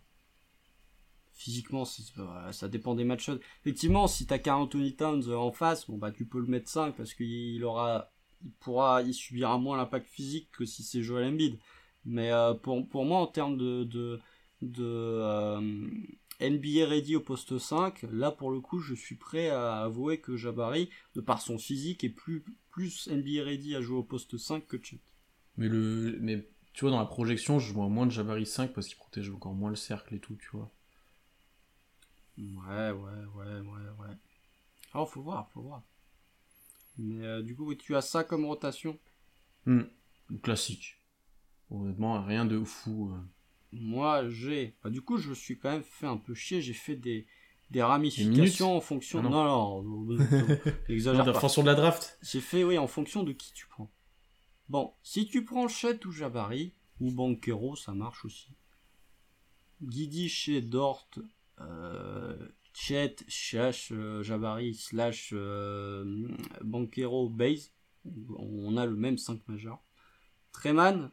physiquement, 1.40 1.86
ça 1.86 2.68
dépend 2.68 2.96
des 2.96 3.06
matchs. 3.06 3.32
Effectivement, 3.62 4.08
si 4.08 4.28
t'as 4.28 4.40
qu'un 4.40 4.56
Anthony 4.56 4.94
Towns 4.96 5.34
en 5.34 5.54
face, 5.54 5.90
bon 5.90 5.98
bah 5.98 6.12
tu 6.12 6.26
peux 6.26 6.40
le 6.40 6.48
mettre 6.48 6.70
5 6.70 6.96
parce 6.98 7.14
qu'il 7.14 7.64
aura 7.64 8.12
il 8.44 8.52
pourra, 8.60 9.02
il 9.02 9.14
subira 9.14 9.58
moins 9.58 9.78
l'impact 9.78 10.08
physique 10.08 10.50
que 10.52 10.66
si 10.66 10.84
c'est 10.84 11.02
Joel 11.02 11.30
Embiid. 11.30 11.58
Mais 12.06 12.32
euh, 12.32 12.54
pour, 12.54 12.88
pour 12.88 13.06
moi, 13.06 13.20
en 13.20 13.28
termes 13.28 13.58
de, 13.58 13.86
de, 13.86 14.20
de 14.62 14.84
euh, 14.84 15.90
NBA 16.42 16.88
ready 16.88 17.16
au 17.16 17.22
poste 17.22 17.58
5, 17.58 18.04
là 18.12 18.32
pour 18.32 18.52
le 18.52 18.60
coup, 18.60 18.80
je 18.80 18.94
suis 18.94 19.16
prêt 19.16 19.50
à 19.50 19.84
avouer 19.84 20.20
que 20.20 20.36
Jabari, 20.36 20.90
de 21.16 21.22
par 21.22 21.42
son 21.42 21.58
physique, 21.58 22.04
est 22.04 22.10
plus, 22.10 22.44
plus 22.70 23.08
NBA 23.10 23.44
ready 23.44 23.76
à 23.76 23.82
jouer 23.82 23.98
au 23.98 24.04
poste 24.04 24.38
5 24.38 24.68
que 24.68 24.78
Chet. 24.82 25.00
Mais, 25.58 25.68
le, 25.68 26.18
mais 26.22 26.48
tu 26.74 26.82
vois, 26.82 26.92
dans 26.92 27.00
la 27.00 27.06
projection, 27.06 27.60
je 27.60 27.74
vois 27.74 27.88
moins 27.88 28.06
de 28.06 28.12
Jabari 28.12 28.46
5 28.46 28.74
parce 28.74 28.88
qu'il 28.88 28.98
protège 28.98 29.30
encore 29.30 29.54
moins 29.54 29.70
le 29.70 29.76
cercle 29.78 30.16
et 30.16 30.20
tout, 30.20 30.36
tu 30.36 30.50
vois. 30.52 30.70
Ouais, 32.40 32.92
ouais, 32.92 33.26
ouais, 33.36 33.60
ouais, 33.60 33.90
ouais. 34.00 34.16
Alors, 34.94 35.10
faut 35.10 35.22
voir, 35.22 35.50
faut 35.52 35.62
voir. 35.62 35.84
Mais 36.98 37.24
euh, 37.26 37.42
du 37.42 37.56
coup, 37.56 37.74
tu 37.76 37.96
as 37.96 38.02
ça 38.02 38.24
comme 38.24 38.46
rotation? 38.46 38.98
Hmm. 39.66 39.84
Classique. 40.42 41.02
Honnêtement, 41.70 42.24
rien 42.24 42.46
de 42.46 42.64
fou. 42.64 43.12
Euh. 43.14 43.20
Moi, 43.74 44.30
j'ai. 44.30 44.76
Bah, 44.84 44.90
du 44.90 45.02
coup, 45.02 45.18
je 45.18 45.30
me 45.30 45.36
suis 45.36 45.58
quand 45.60 45.70
même 45.70 45.84
fait 45.84 46.08
un 46.08 46.18
peu 46.18 46.34
chier. 46.34 46.62
J'ai 46.62 46.74
fait 46.74 46.96
des, 46.96 47.28
des 47.72 47.84
ramifications 47.84 48.76
en 48.76 48.82
fonction. 48.82 49.20
Ah 49.20 49.24
non, 49.24 49.84
non, 49.84 49.84
non, 49.84 50.18
exagère 50.90 51.26
pas. 51.26 51.38
En 51.38 51.40
fonction 51.42 51.62
de 51.62 51.68
la 51.68 51.76
draft? 51.76 52.18
J'ai 52.22 52.42
fait, 52.42 52.64
oui, 52.64 52.78
en 52.78 52.88
fonction 52.88 53.24
de 53.24 53.34
qui 53.34 53.54
tu 53.54 53.68
prends. 53.68 53.92
Bon, 54.70 54.94
si 55.04 55.28
tu 55.28 55.44
prends 55.44 55.68
Chet 55.68 56.06
ou 56.06 56.12
Jabari, 56.12 56.74
ou 57.00 57.12
Banquero, 57.12 57.76
ça 57.76 57.94
marche 57.94 58.24
aussi. 58.26 58.54
Guidi 59.82 60.30
chez 60.30 60.62
Dort, 60.62 61.10
Chet, 62.82 63.18
Chash, 63.28 63.92
euh, 63.92 64.24
Jabari, 64.24 64.74
slash 64.74 65.32
euh, 65.34 66.28
Banquero, 66.64 67.30
Base. 67.30 67.74
On 68.38 68.78
a 68.78 68.86
le 68.86 68.96
même 68.96 69.18
5 69.18 69.46
majeur. 69.48 69.84
Treman, 70.54 71.12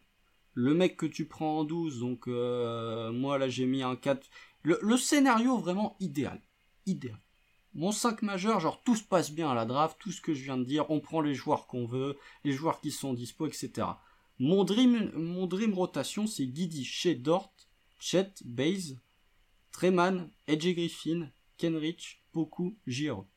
le 0.55 0.75
mec 0.75 0.97
que 0.97 1.07
tu 1.07 1.27
prends 1.27 1.59
en 1.59 1.65
12, 1.65 2.01
donc 2.01 2.29
euh, 2.29 3.11
moi 3.11 3.39
là 3.39 3.49
j'ai 3.49 3.67
mis 3.67 3.83
un 3.83 3.97
4. 3.97 4.29
Le, 4.63 4.79
le, 4.81 4.97
scénario 4.97 5.59
vraiment 5.59 5.97
idéal. 5.99 6.41
Idéal. 6.87 7.19
Mon 7.75 7.91
5 7.91 8.23
majeur, 8.23 8.61
genre 8.61 8.83
tout 8.85 8.95
se 8.95 9.05
passe 9.05 9.33
bien 9.33 9.51
à 9.51 9.55
la 9.55 9.67
draft, 9.67 9.99
tout 9.99 10.13
ce 10.13 10.21
que 10.21 10.35
je 10.35 10.45
viens 10.45 10.57
de 10.57 10.65
dire, 10.65 10.89
on 10.89 11.01
prend 11.01 11.21
les 11.21 11.35
joueurs 11.35 11.67
qu'on 11.67 11.85
veut, 11.85 12.17
les 12.45 12.53
joueurs 12.53 12.81
qui 12.81 12.93
sont 12.93 13.13
dispo, 13.13 13.47
etc. 13.47 13.89
Mon 14.39 14.65
dream, 14.65 15.11
mon 15.15 15.47
dream 15.47 15.75
rotation, 15.75 16.27
c'est 16.27 16.47
Guidi, 16.47 16.85
chez 16.85 17.17
Dort, 17.17 17.53
Chet, 17.99 18.33
Baze, 18.45 18.99
Treman, 19.77 20.31
Edge 20.47 20.75
Griffin, 20.75 21.29
Kenrich, 21.59 22.25
Poku, 22.33 22.79
Giro. 22.87 23.29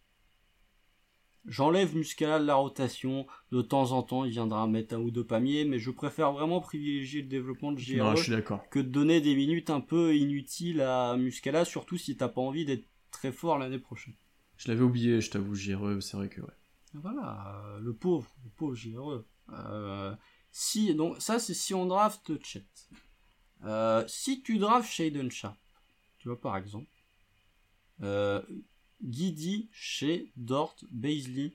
J'enlève 1.46 1.98
Muscala 1.98 2.40
de 2.40 2.46
la 2.46 2.56
rotation, 2.56 3.28
de 3.52 3.62
temps 3.62 3.92
en 3.92 4.04
temps 4.04 4.24
il 4.24 4.32
viendra 4.32 4.66
mettre 4.66 4.96
un 4.96 5.00
ou 5.00 5.12
deux 5.12 5.26
pamiers, 5.26 5.66
mais 5.66 5.80
je 5.80 5.92
préfère 5.92 6.32
vraiment 6.32 6.62
privilégier 6.62 7.24
le 7.24 7.28
développement 7.28 7.74
de 7.74 7.78
Giro 7.78 8.14
que 8.72 8.80
de 8.80 8.88
donner 8.88 9.20
des 9.20 9.36
minutes 9.36 9.70
un 9.70 9.82
peu 9.82 10.16
inutiles 10.16 10.80
à 10.80 11.18
Muscala, 11.18 11.66
surtout 11.66 11.98
si 11.98 12.16
t'as 12.16 12.30
pas 12.30 12.40
envie 12.40 12.64
d'être 12.64 12.88
très 13.12 13.34
fort 13.34 13.58
l'année 13.58 13.78
prochaine. 13.78 14.14
Je 14.56 14.70
l'avais 14.70 14.84
oublié, 14.84 15.20
je 15.20 15.32
t'avoue, 15.32 15.56
Gireux, 15.56 16.00
c'est 16.00 16.16
vrai 16.16 16.30
que 16.30 16.40
ouais. 16.40 16.48
Voilà, 16.94 17.66
euh, 17.66 17.80
le 17.82 17.94
pauvre, 17.94 18.34
le 18.46 18.50
pauvre 18.52 18.76
Gireux. 18.76 19.28
Euh, 19.52 20.16
si, 20.54 20.96
donc 20.96 21.22
ça 21.22 21.38
c'est 21.38 21.54
si 21.54 21.74
on 21.74 21.86
draft 21.86 22.32
Chet. 22.42 22.66
Euh, 23.66 24.06
si 24.08 24.42
tu 24.42 24.58
drafts 24.58 24.90
Shaden 24.90 25.30
Sharp, 25.30 25.59
tu 26.20 26.28
vois 26.28 26.40
par 26.40 26.56
exemple, 26.58 26.88
euh, 28.04 28.42
Guidi, 29.02 29.70
chez 29.72 30.32
Dort, 30.36 30.76
Baisley. 30.92 31.54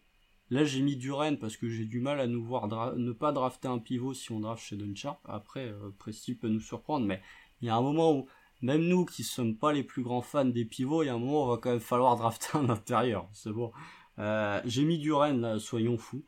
Là 0.50 0.64
j'ai 0.64 0.82
mis 0.82 0.96
Duren 0.96 1.38
parce 1.38 1.56
que 1.56 1.68
j'ai 1.68 1.86
du 1.86 2.00
mal 2.00 2.20
à 2.20 2.26
nous 2.26 2.44
voir 2.44 2.68
ne 2.96 3.12
pas 3.12 3.32
drafter 3.32 3.68
un 3.68 3.78
pivot 3.78 4.14
si 4.14 4.30
on 4.32 4.40
draft 4.40 4.62
chez 4.62 4.78
Sharp. 4.94 5.18
Après, 5.24 5.68
euh, 5.68 5.90
peut 5.98 6.48
nous 6.48 6.60
surprendre, 6.60 7.06
mais 7.06 7.22
il 7.60 7.66
y 7.66 7.70
a 7.70 7.76
un 7.76 7.80
moment 7.80 8.12
où 8.12 8.28
même 8.60 8.82
nous 8.82 9.04
qui 9.04 9.24
sommes 9.24 9.56
pas 9.56 9.72
les 9.72 9.82
plus 9.82 10.02
grands 10.02 10.22
fans 10.22 10.44
des 10.44 10.64
pivots, 10.64 11.02
il 11.02 11.06
y 11.06 11.08
a 11.08 11.14
un 11.14 11.18
moment 11.18 11.44
où 11.44 11.48
il 11.48 11.56
va 11.56 11.58
quand 11.58 11.70
même 11.70 11.80
falloir 11.80 12.16
drafter 12.18 12.58
un 12.58 12.68
intérieur. 12.68 13.28
C'est 13.32 13.52
bon. 13.52 13.72
Euh, 14.18 14.60
j'ai 14.64 14.84
mis 14.84 14.98
Duren 14.98 15.40
là, 15.40 15.58
soyons 15.58 15.98
fous. 15.98 16.24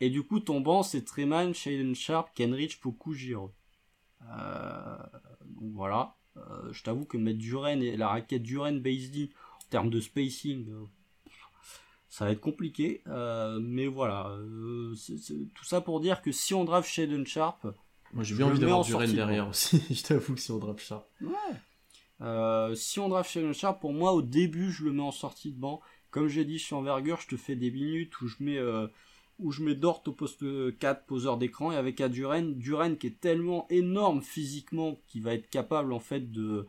Et 0.00 0.10
du 0.10 0.22
coup, 0.24 0.40
ton 0.40 0.60
banc, 0.60 0.82
c'est 0.82 1.04
Treman, 1.04 1.54
Shaden 1.54 1.94
Sharp, 1.94 2.34
Kenrich, 2.34 2.80
Poku, 2.80 3.14
Giro. 3.14 3.54
Donc 4.20 5.72
voilà. 5.74 6.16
Euh, 6.36 6.72
je 6.72 6.82
t'avoue 6.82 7.04
que 7.04 7.16
mettre 7.16 7.38
Duren 7.38 7.82
et 7.82 7.96
la 7.96 8.08
raquette 8.08 8.42
Duren 8.42 8.80
Baisley 8.80 9.30
en 9.66 9.68
termes 9.70 9.90
de 9.90 10.00
spacing, 10.00 10.68
euh, 10.70 10.84
ça 12.08 12.24
va 12.24 12.32
être 12.32 12.40
compliqué. 12.40 13.02
Euh, 13.06 13.58
mais 13.60 13.86
voilà. 13.86 14.36
tout 15.54 15.64
ça 15.64 15.80
pour 15.80 16.00
dire 16.00 16.22
que 16.22 16.32
si 16.32 16.54
on 16.54 16.64
draft 16.64 16.88
Shaden 16.88 17.26
Sharp, 17.26 17.66
moi 18.12 18.24
j'ai 18.24 18.34
bien 18.34 18.46
envie 18.46 18.58
d'avoir 18.58 18.84
du 18.84 18.94
Rennes 18.94 19.14
derrière 19.14 19.48
aussi, 19.48 19.82
je 19.90 20.02
t'avoue 20.02 20.34
que 20.34 20.40
si 20.40 20.50
on 20.50 20.58
draft 20.58 20.80
Sharp. 20.80 21.06
Ouais. 21.20 22.76
Si 22.76 23.00
on 23.00 23.08
draft 23.08 23.28
Sheldon 23.28 23.52
Sharp, 23.52 23.80
pour 23.80 23.92
moi 23.92 24.12
au 24.12 24.22
début 24.22 24.70
je 24.70 24.84
le 24.84 24.92
mets 24.92 25.02
en 25.02 25.10
sortie 25.10 25.50
de 25.50 25.58
banc. 25.58 25.80
Comme 26.12 26.28
j'ai 26.28 26.44
dit, 26.44 26.58
je 26.58 26.64
suis 26.64 26.74
envergure, 26.74 27.18
je 27.20 27.26
te 27.26 27.36
fais 27.36 27.56
des 27.56 27.70
minutes 27.70 28.20
où 28.20 28.28
je 28.28 28.36
mets, 28.40 28.58
où 29.38 29.50
je 29.50 29.62
mets 29.62 29.74
Dort 29.74 30.02
au 30.06 30.12
poste 30.12 30.44
4, 30.78 31.06
poseur 31.06 31.38
d'écran, 31.38 31.72
et 31.72 31.76
avec 31.76 32.00
Aduren, 32.00 32.54
Duren 32.54 32.96
qui 32.96 33.08
est 33.08 33.20
tellement 33.20 33.66
énorme 33.70 34.22
physiquement 34.22 35.00
qu'il 35.06 35.22
va 35.22 35.34
être 35.34 35.48
capable 35.48 35.92
en 35.92 36.00
fait 36.00 36.30
de, 36.30 36.66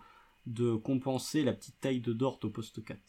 compenser 0.84 1.44
la 1.44 1.54
petite 1.54 1.80
taille 1.80 2.02
de 2.02 2.14
Dort 2.14 2.40
au 2.44 2.50
poste 2.50 2.84
4. 2.84 3.00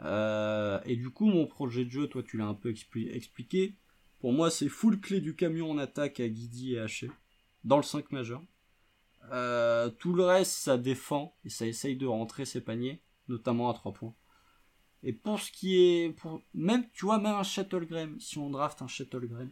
Euh, 0.00 0.80
et 0.84 0.96
du 0.96 1.10
coup, 1.10 1.26
mon 1.26 1.46
projet 1.46 1.84
de 1.84 1.90
jeu, 1.90 2.06
toi 2.06 2.22
tu 2.22 2.36
l'as 2.36 2.46
un 2.46 2.54
peu 2.54 2.70
expliqué. 2.70 3.76
Pour 4.20 4.32
moi, 4.32 4.50
c'est 4.50 4.68
full 4.68 5.00
clé 5.00 5.20
du 5.20 5.36
camion 5.36 5.70
en 5.70 5.78
attaque 5.78 6.20
à 6.20 6.28
Guidi 6.28 6.74
et 6.74 6.80
Haché 6.80 7.10
dans 7.64 7.76
le 7.76 7.82
5 7.82 8.10
majeur. 8.10 8.42
Euh, 9.30 9.90
tout 9.90 10.14
le 10.14 10.24
reste, 10.24 10.52
ça 10.52 10.78
défend 10.78 11.36
et 11.44 11.50
ça 11.50 11.66
essaye 11.66 11.96
de 11.96 12.06
rentrer 12.06 12.44
ses 12.44 12.60
paniers, 12.60 13.02
notamment 13.28 13.70
à 13.70 13.74
3 13.74 13.92
points. 13.92 14.14
Et 15.02 15.12
pour 15.12 15.40
ce 15.40 15.52
qui 15.52 15.80
est, 15.80 16.10
pour, 16.10 16.42
même, 16.54 16.84
tu 16.92 17.04
vois, 17.04 17.18
même 17.18 17.36
un 17.36 17.42
Shuttlegram, 17.42 18.18
si 18.20 18.38
on 18.38 18.50
draft 18.50 18.82
un 18.82 18.88
Shuttlegram, 18.88 19.48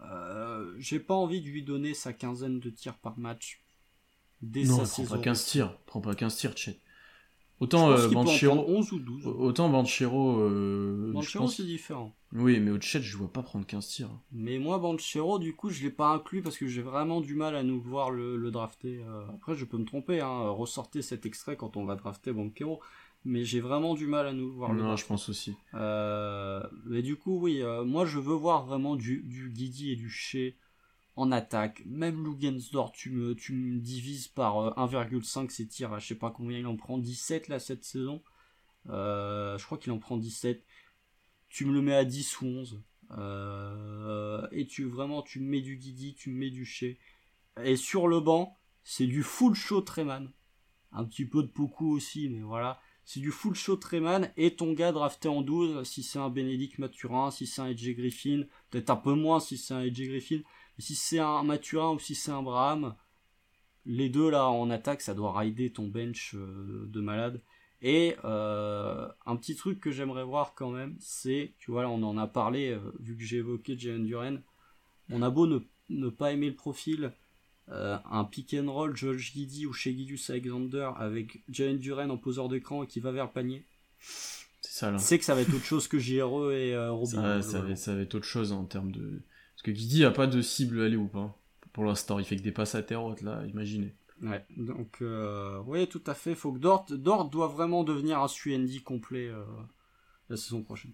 euh, 0.00 0.74
j'ai 0.78 0.98
pas 0.98 1.14
envie 1.14 1.42
de 1.42 1.48
lui 1.48 1.62
donner 1.62 1.94
sa 1.94 2.12
quinzaine 2.12 2.60
de 2.60 2.70
tirs 2.70 2.96
par 2.96 3.18
match 3.18 3.62
dès 4.40 4.64
non, 4.64 4.84
sa 4.84 5.02
prends 5.04 5.16
Pas 5.16 5.22
15 5.22 5.44
tirs, 5.44 5.76
prends 5.86 6.00
pas 6.00 6.14
15 6.14 6.36
tirs, 6.36 6.56
Chet. 6.56 6.78
Autant 7.60 7.90
euh, 7.90 8.08
Banchero, 8.08 8.64
11 8.66 8.92
ou 8.92 8.98
12. 8.98 9.26
Autant 9.26 9.68
Banchero, 9.68 10.40
euh, 10.40 11.10
Banchero 11.12 11.46
c'est 11.46 11.66
différent. 11.66 12.14
Oui, 12.32 12.58
mais 12.58 12.70
au 12.70 12.80
chat, 12.80 13.00
je 13.00 13.14
vois 13.18 13.30
pas 13.30 13.42
prendre 13.42 13.66
15 13.66 13.86
tirs. 13.86 14.10
Mais 14.32 14.58
moi, 14.58 14.78
Banchero, 14.78 15.38
du 15.38 15.54
coup, 15.54 15.68
je 15.68 15.82
l'ai 15.82 15.90
pas 15.90 16.08
inclus 16.08 16.40
parce 16.40 16.56
que 16.56 16.66
j'ai 16.66 16.80
vraiment 16.80 17.20
du 17.20 17.34
mal 17.34 17.54
à 17.54 17.62
nous 17.62 17.78
voir 17.78 18.10
le, 18.10 18.50
drafter. 18.50 19.02
Euh. 19.06 19.26
Après, 19.34 19.54
je 19.54 19.66
peux 19.66 19.76
me 19.76 19.84
tromper, 19.84 20.20
hein, 20.20 20.48
ressortez 20.48 21.02
cet 21.02 21.26
extrait 21.26 21.56
quand 21.56 21.76
on 21.76 21.84
va 21.84 21.96
drafter 21.96 22.32
Banchero. 22.32 22.80
Mais 23.24 23.44
j'ai 23.44 23.60
vraiment 23.60 23.94
du 23.94 24.06
mal 24.06 24.26
à 24.26 24.32
nous 24.32 24.50
voir 24.50 24.72
non, 24.72 24.96
je 24.96 25.04
pense 25.04 25.28
aussi. 25.28 25.54
Euh, 25.74 26.62
mais 26.86 27.02
du 27.02 27.16
coup, 27.16 27.38
oui, 27.38 27.62
euh, 27.62 27.84
moi, 27.84 28.06
je 28.06 28.18
veux 28.18 28.34
voir 28.34 28.64
vraiment 28.64 28.96
du, 28.96 29.22
du 29.22 29.50
Guidi 29.50 29.92
et 29.92 29.96
du 29.96 30.08
Shea 30.08 30.54
en 31.16 31.30
attaque. 31.30 31.82
Même 31.84 32.24
Lugensdorf, 32.24 32.92
tu 32.92 33.10
me, 33.10 33.34
tu 33.34 33.52
me 33.52 33.78
divises 33.78 34.28
par 34.28 34.74
1,5 34.78 35.44
euh, 35.44 35.48
ses 35.50 35.66
tirs, 35.66 36.00
je 36.00 36.06
sais 36.06 36.14
pas 36.14 36.30
combien 36.30 36.58
il 36.58 36.66
en 36.66 36.76
prend, 36.76 36.96
17 36.96 37.48
là 37.48 37.58
cette 37.58 37.84
saison. 37.84 38.22
Je 38.86 39.64
crois 39.64 39.76
qu'il 39.76 39.92
en 39.92 39.98
prend 39.98 40.16
17. 40.16 40.64
Tu 41.50 41.66
me 41.66 41.72
le 41.72 41.82
mets 41.82 41.94
à 41.94 42.04
10 42.04 42.40
ou 42.40 42.46
11. 42.46 42.82
Euh, 43.18 44.46
et 44.52 44.66
tu 44.66 44.84
vraiment 44.84 45.22
tu 45.22 45.40
mets 45.40 45.60
du 45.60 45.76
Didi, 45.76 46.14
tu 46.14 46.30
mets 46.30 46.50
du 46.50 46.64
Chez. 46.64 46.98
Et 47.62 47.76
sur 47.76 48.08
le 48.08 48.20
banc, 48.20 48.58
c'est 48.84 49.06
du 49.06 49.22
full 49.22 49.54
show 49.54 49.80
Treman. 49.80 50.30
Un 50.92 51.04
petit 51.04 51.24
peu 51.24 51.42
de 51.42 51.48
Poku 51.48 51.90
aussi, 51.90 52.28
mais 52.28 52.40
voilà. 52.40 52.80
C'est 53.12 53.18
du 53.18 53.32
full 53.32 53.56
show 53.56 53.74
Treman 53.74 54.30
et 54.36 54.54
ton 54.54 54.72
gars 54.72 54.92
drafté 54.92 55.28
en 55.28 55.42
12, 55.42 55.82
si 55.82 56.04
c'est 56.04 56.20
un 56.20 56.30
Bénédicte 56.30 56.78
Mathurin, 56.78 57.32
si 57.32 57.44
c'est 57.44 57.60
un 57.60 57.66
Edge 57.66 57.90
Griffin, 57.96 58.44
peut-être 58.70 58.90
un 58.90 58.94
peu 58.94 59.14
moins 59.14 59.40
si 59.40 59.58
c'est 59.58 59.74
un 59.74 59.80
Edge 59.80 60.00
Griffin, 60.00 60.42
si 60.78 60.94
c'est 60.94 61.18
un 61.18 61.42
Mathurin 61.42 61.90
ou 61.94 61.98
si 61.98 62.14
c'est 62.14 62.30
un 62.30 62.40
Braham, 62.40 62.94
les 63.84 64.10
deux 64.10 64.30
là 64.30 64.48
en 64.48 64.70
attaque, 64.70 65.00
ça 65.00 65.14
doit 65.14 65.36
rider 65.36 65.72
ton 65.72 65.88
bench 65.88 66.36
euh, 66.36 66.86
de 66.86 67.00
malade. 67.00 67.42
Et 67.82 68.14
euh, 68.24 69.08
un 69.26 69.34
petit 69.34 69.56
truc 69.56 69.80
que 69.80 69.90
j'aimerais 69.90 70.22
voir 70.22 70.54
quand 70.54 70.70
même, 70.70 70.96
c'est, 71.00 71.54
tu 71.58 71.72
vois, 71.72 71.82
là 71.82 71.90
on 71.90 72.04
en 72.04 72.16
a 72.16 72.28
parlé, 72.28 72.70
euh, 72.70 72.92
vu 73.00 73.16
que 73.16 73.24
j'ai 73.24 73.38
évoqué 73.38 73.76
Jalen 73.76 74.04
Duren, 74.04 74.40
on 75.10 75.20
a 75.22 75.30
beau 75.30 75.48
ne, 75.48 76.08
pas 76.10 76.30
aimer 76.30 76.48
le 76.48 76.54
profil, 76.54 77.12
un 77.70 78.24
pick 78.24 78.54
and 78.54 78.70
roll 78.70 78.96
George 78.96 79.32
Giddy 79.32 79.66
ou 79.66 79.72
chez 79.72 79.92
Gidius 79.92 80.30
Alexander 80.30 80.90
avec 80.96 81.42
Jalen 81.48 81.78
Duren 81.78 82.10
en 82.10 82.16
poseur 82.16 82.48
d'écran 82.48 82.82
et 82.82 82.86
qui 82.86 83.00
va 83.00 83.12
vers 83.12 83.26
le 83.26 83.30
panier. 83.30 83.64
C'est 84.00 84.72
ça 84.72 84.90
là. 84.90 84.98
C'est 84.98 85.18
que 85.18 85.24
ça 85.24 85.34
va 85.34 85.42
être 85.42 85.54
autre 85.54 85.64
chose 85.64 85.86
que 85.88 85.98
JRE 85.98 86.52
et 86.52 86.88
Robin. 86.88 87.40
Ça, 87.42 87.60
va, 87.60 87.76
ça 87.76 87.94
va 87.94 88.00
être 88.00 88.14
autre 88.14 88.26
chose 88.26 88.52
en 88.52 88.64
termes 88.64 88.92
de 88.92 89.22
parce 89.60 89.76
que 89.76 89.78
Guidi 89.78 90.06
a 90.06 90.10
pas 90.10 90.26
de 90.26 90.40
cible 90.40 90.80
aller 90.80 90.96
ou 90.96 91.06
pas. 91.06 91.38
Pour 91.74 91.84
l'instant, 91.84 92.18
il 92.18 92.24
fait 92.24 92.36
que 92.36 92.40
des 92.40 92.50
passes 92.50 92.74
à 92.74 92.82
terre 92.82 93.04
haute, 93.04 93.20
là, 93.20 93.44
imaginez. 93.46 93.94
Ouais, 94.22 94.42
donc, 94.56 95.02
euh, 95.02 95.60
oui, 95.66 95.86
tout 95.86 96.02
à 96.06 96.14
fait. 96.14 96.34
Faut 96.34 96.50
que 96.50 96.58
Dort, 96.58 96.86
Dort 96.88 97.28
doit 97.28 97.48
vraiment 97.48 97.84
devenir 97.84 98.20
un 98.20 98.28
Suendi 98.28 98.82
complet 98.82 99.28
euh, 99.28 99.44
la 100.30 100.38
saison 100.38 100.62
prochaine. 100.62 100.92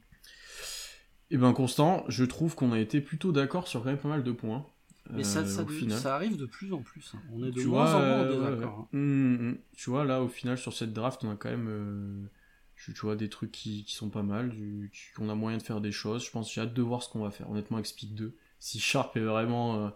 Eh 1.31 1.37
ben 1.37 1.53
Constant, 1.53 2.05
je 2.09 2.25
trouve 2.25 2.57
qu'on 2.57 2.73
a 2.73 2.81
été 2.81 3.01
plutôt 3.01 3.31
d'accord 3.31 3.69
sur 3.69 3.85
quand 3.85 3.91
même 3.91 3.99
pas 3.99 4.09
mal 4.09 4.25
de 4.25 4.33
points. 4.33 4.67
Mais 5.13 5.23
ça, 5.25 5.41
euh, 5.41 5.45
ça, 5.89 6.15
arrive 6.15 6.37
de 6.37 6.47
plus 6.47 6.73
en 6.73 6.83
plus. 6.83 7.13
hein. 7.15 7.23
On 7.33 7.43
est 7.43 7.53
de 7.53 7.61
Tu 7.61 7.67
moins 7.69 7.93
vois, 7.93 7.97
en 7.97 8.05
moins 8.05 8.21
en 8.21 8.25
euh, 8.25 8.51
désaccord. 8.51 8.79
hein. 8.81 8.89
Hum, 8.93 9.35
hum. 9.41 9.59
Tu 9.77 9.91
vois, 9.91 10.05
là, 10.05 10.23
au 10.23 10.29
final, 10.29 10.59
sur 10.59 10.73
cette 10.73 10.93
draft, 10.93 11.23
on 11.25 11.31
a 11.31 11.37
quand 11.37 11.51
même, 11.51 11.69
euh, 11.69 12.27
je- 12.77 12.93
tu 12.93 13.01
vois, 13.01 13.17
des 13.17 13.29
trucs 13.29 13.53
qui, 13.53 13.85
qui 13.85 13.95
sont 13.95 14.11
pas 14.11 14.23
mal, 14.23 14.51
du, 14.51 14.91
qui- 14.93 15.21
on 15.21 15.29
a 15.29 15.35
moyen 15.35 15.59
de 15.59 15.63
faire 15.63 15.81
des 15.81 15.93
choses. 15.93 16.25
Je 16.25 16.31
pense, 16.31 16.53
j'ai 16.53 16.61
hâte 16.61 16.75
de 16.75 16.83
voir 16.83 17.03
ce 17.03 17.09
qu'on 17.09 17.21
va 17.21 17.31
faire, 17.31 17.51
honnêtement, 17.51 17.77
avec 17.77 17.87
Speed 17.87 18.15
2. 18.15 18.37
Si 18.59 18.81
Sharp 18.81 19.17
est 19.17 19.21
vraiment 19.21 19.87
euh, 19.87 19.91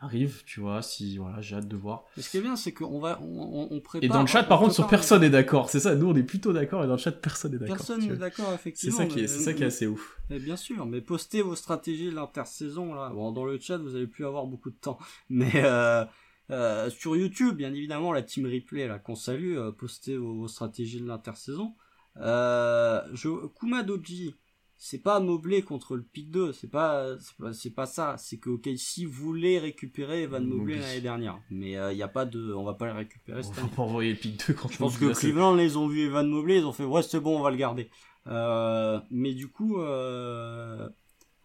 arrive, 0.00 0.42
tu 0.44 0.60
vois, 0.60 0.82
si, 0.82 1.18
voilà, 1.18 1.40
j'ai 1.40 1.56
hâte 1.56 1.68
de 1.68 1.76
voir. 1.76 2.04
Mais 2.16 2.22
ce 2.22 2.30
qui 2.30 2.36
est 2.36 2.40
bien, 2.40 2.56
c'est 2.56 2.72
qu'on 2.72 3.00
va, 3.00 3.20
on, 3.20 3.80
prépare. 3.80 4.04
Et 4.04 4.08
dans 4.08 4.20
le 4.20 4.26
chat, 4.26 4.44
par 4.44 4.60
contre, 4.60 4.74
sur 4.74 4.86
personne 4.86 5.22
n'est 5.22 5.30
d'accord. 5.30 5.70
C'est 5.70 5.80
ça, 5.80 5.94
nous, 5.94 6.08
on 6.08 6.14
est 6.14 6.22
plutôt 6.22 6.52
d'accord, 6.52 6.84
et 6.84 6.86
dans 6.86 6.94
le 6.94 6.98
chat, 6.98 7.12
personne 7.12 7.52
n'est 7.52 7.58
d'accord. 7.58 7.76
Personne 7.76 8.06
n'est 8.06 8.16
d'accord, 8.16 8.48
C'est 8.48 8.54
effectivement. 8.54 8.96
ça 8.98 9.06
qui 9.06 9.20
est, 9.20 9.26
c'est 9.26 9.40
ça 9.40 9.52
qui 9.52 9.62
est 9.62 9.66
assez 9.66 9.86
ouf. 9.86 10.18
mais 10.30 10.38
bien 10.38 10.56
sûr, 10.56 10.86
mais 10.86 11.00
postez 11.00 11.42
vos 11.42 11.56
stratégies 11.56 12.10
de 12.10 12.14
l'intersaison 12.14 12.94
là. 12.94 13.10
Bon, 13.10 13.32
dans 13.32 13.44
le 13.44 13.58
chat, 13.58 13.78
vous 13.78 13.96
allez 13.96 14.06
plus 14.06 14.24
avoir 14.24 14.46
beaucoup 14.46 14.70
de 14.70 14.76
temps, 14.76 14.98
mais 15.28 15.50
euh, 15.56 16.04
euh, 16.50 16.88
sur 16.90 17.16
YouTube, 17.16 17.56
bien 17.56 17.74
évidemment, 17.74 18.12
la 18.12 18.22
team 18.22 18.46
replay 18.46 18.86
là 18.86 18.98
qu'on 18.98 19.14
salue, 19.14 19.56
euh, 19.56 19.72
postez 19.72 20.16
vos, 20.16 20.34
vos 20.34 20.48
stratégies 20.48 21.00
de 21.00 21.06
l'intersaison. 21.06 21.74
Euh, 22.20 23.02
je, 23.12 23.28
Kuma 23.58 23.82
Doji, 23.82 24.34
c'est 24.78 25.02
pas 25.02 25.20
Mobley 25.20 25.62
contre 25.62 25.96
le 25.96 26.02
pick 26.02 26.30
2, 26.30 26.52
c'est 26.52 26.70
pas, 26.70 27.18
c'est 27.18 27.36
pas, 27.36 27.52
c'est 27.52 27.74
pas 27.74 27.86
ça. 27.86 28.16
C'est 28.16 28.38
que 28.38 28.48
OKC 28.50 29.04
voulait 29.06 29.58
récupérer 29.58 30.22
Evan 30.22 30.46
Mobley 30.46 30.78
l'année 30.78 31.00
dernière, 31.00 31.40
mais 31.50 31.72
il 31.72 31.96
y 31.96 32.02
a 32.02 32.08
pas 32.08 32.24
de, 32.24 32.54
on 32.54 32.64
va 32.64 32.74
pas 32.74 32.86
le 32.86 32.92
récupérer 32.92 33.42
On 33.58 33.66
va 33.66 33.82
envoyer 33.82 34.12
le 34.12 34.18
pic 34.18 34.46
2 34.46 34.54
quand 34.54 34.68
Je 34.68 34.78
pense 34.78 34.96
que 34.96 35.12
Cleveland, 35.12 35.58
ils 35.58 35.76
ont 35.76 35.88
vu 35.88 36.06
Evan 36.06 36.28
Mobley, 36.28 36.58
ils 36.58 36.64
ont 36.64 36.72
fait 36.72 36.84
ouais 36.84 37.02
c'est 37.02 37.20
bon, 37.20 37.38
on 37.38 37.42
va 37.42 37.50
le 37.50 37.56
garder. 37.56 37.90
Euh, 38.28 39.00
mais 39.10 39.34
du 39.34 39.48
coup, 39.48 39.80
euh, 39.80 40.88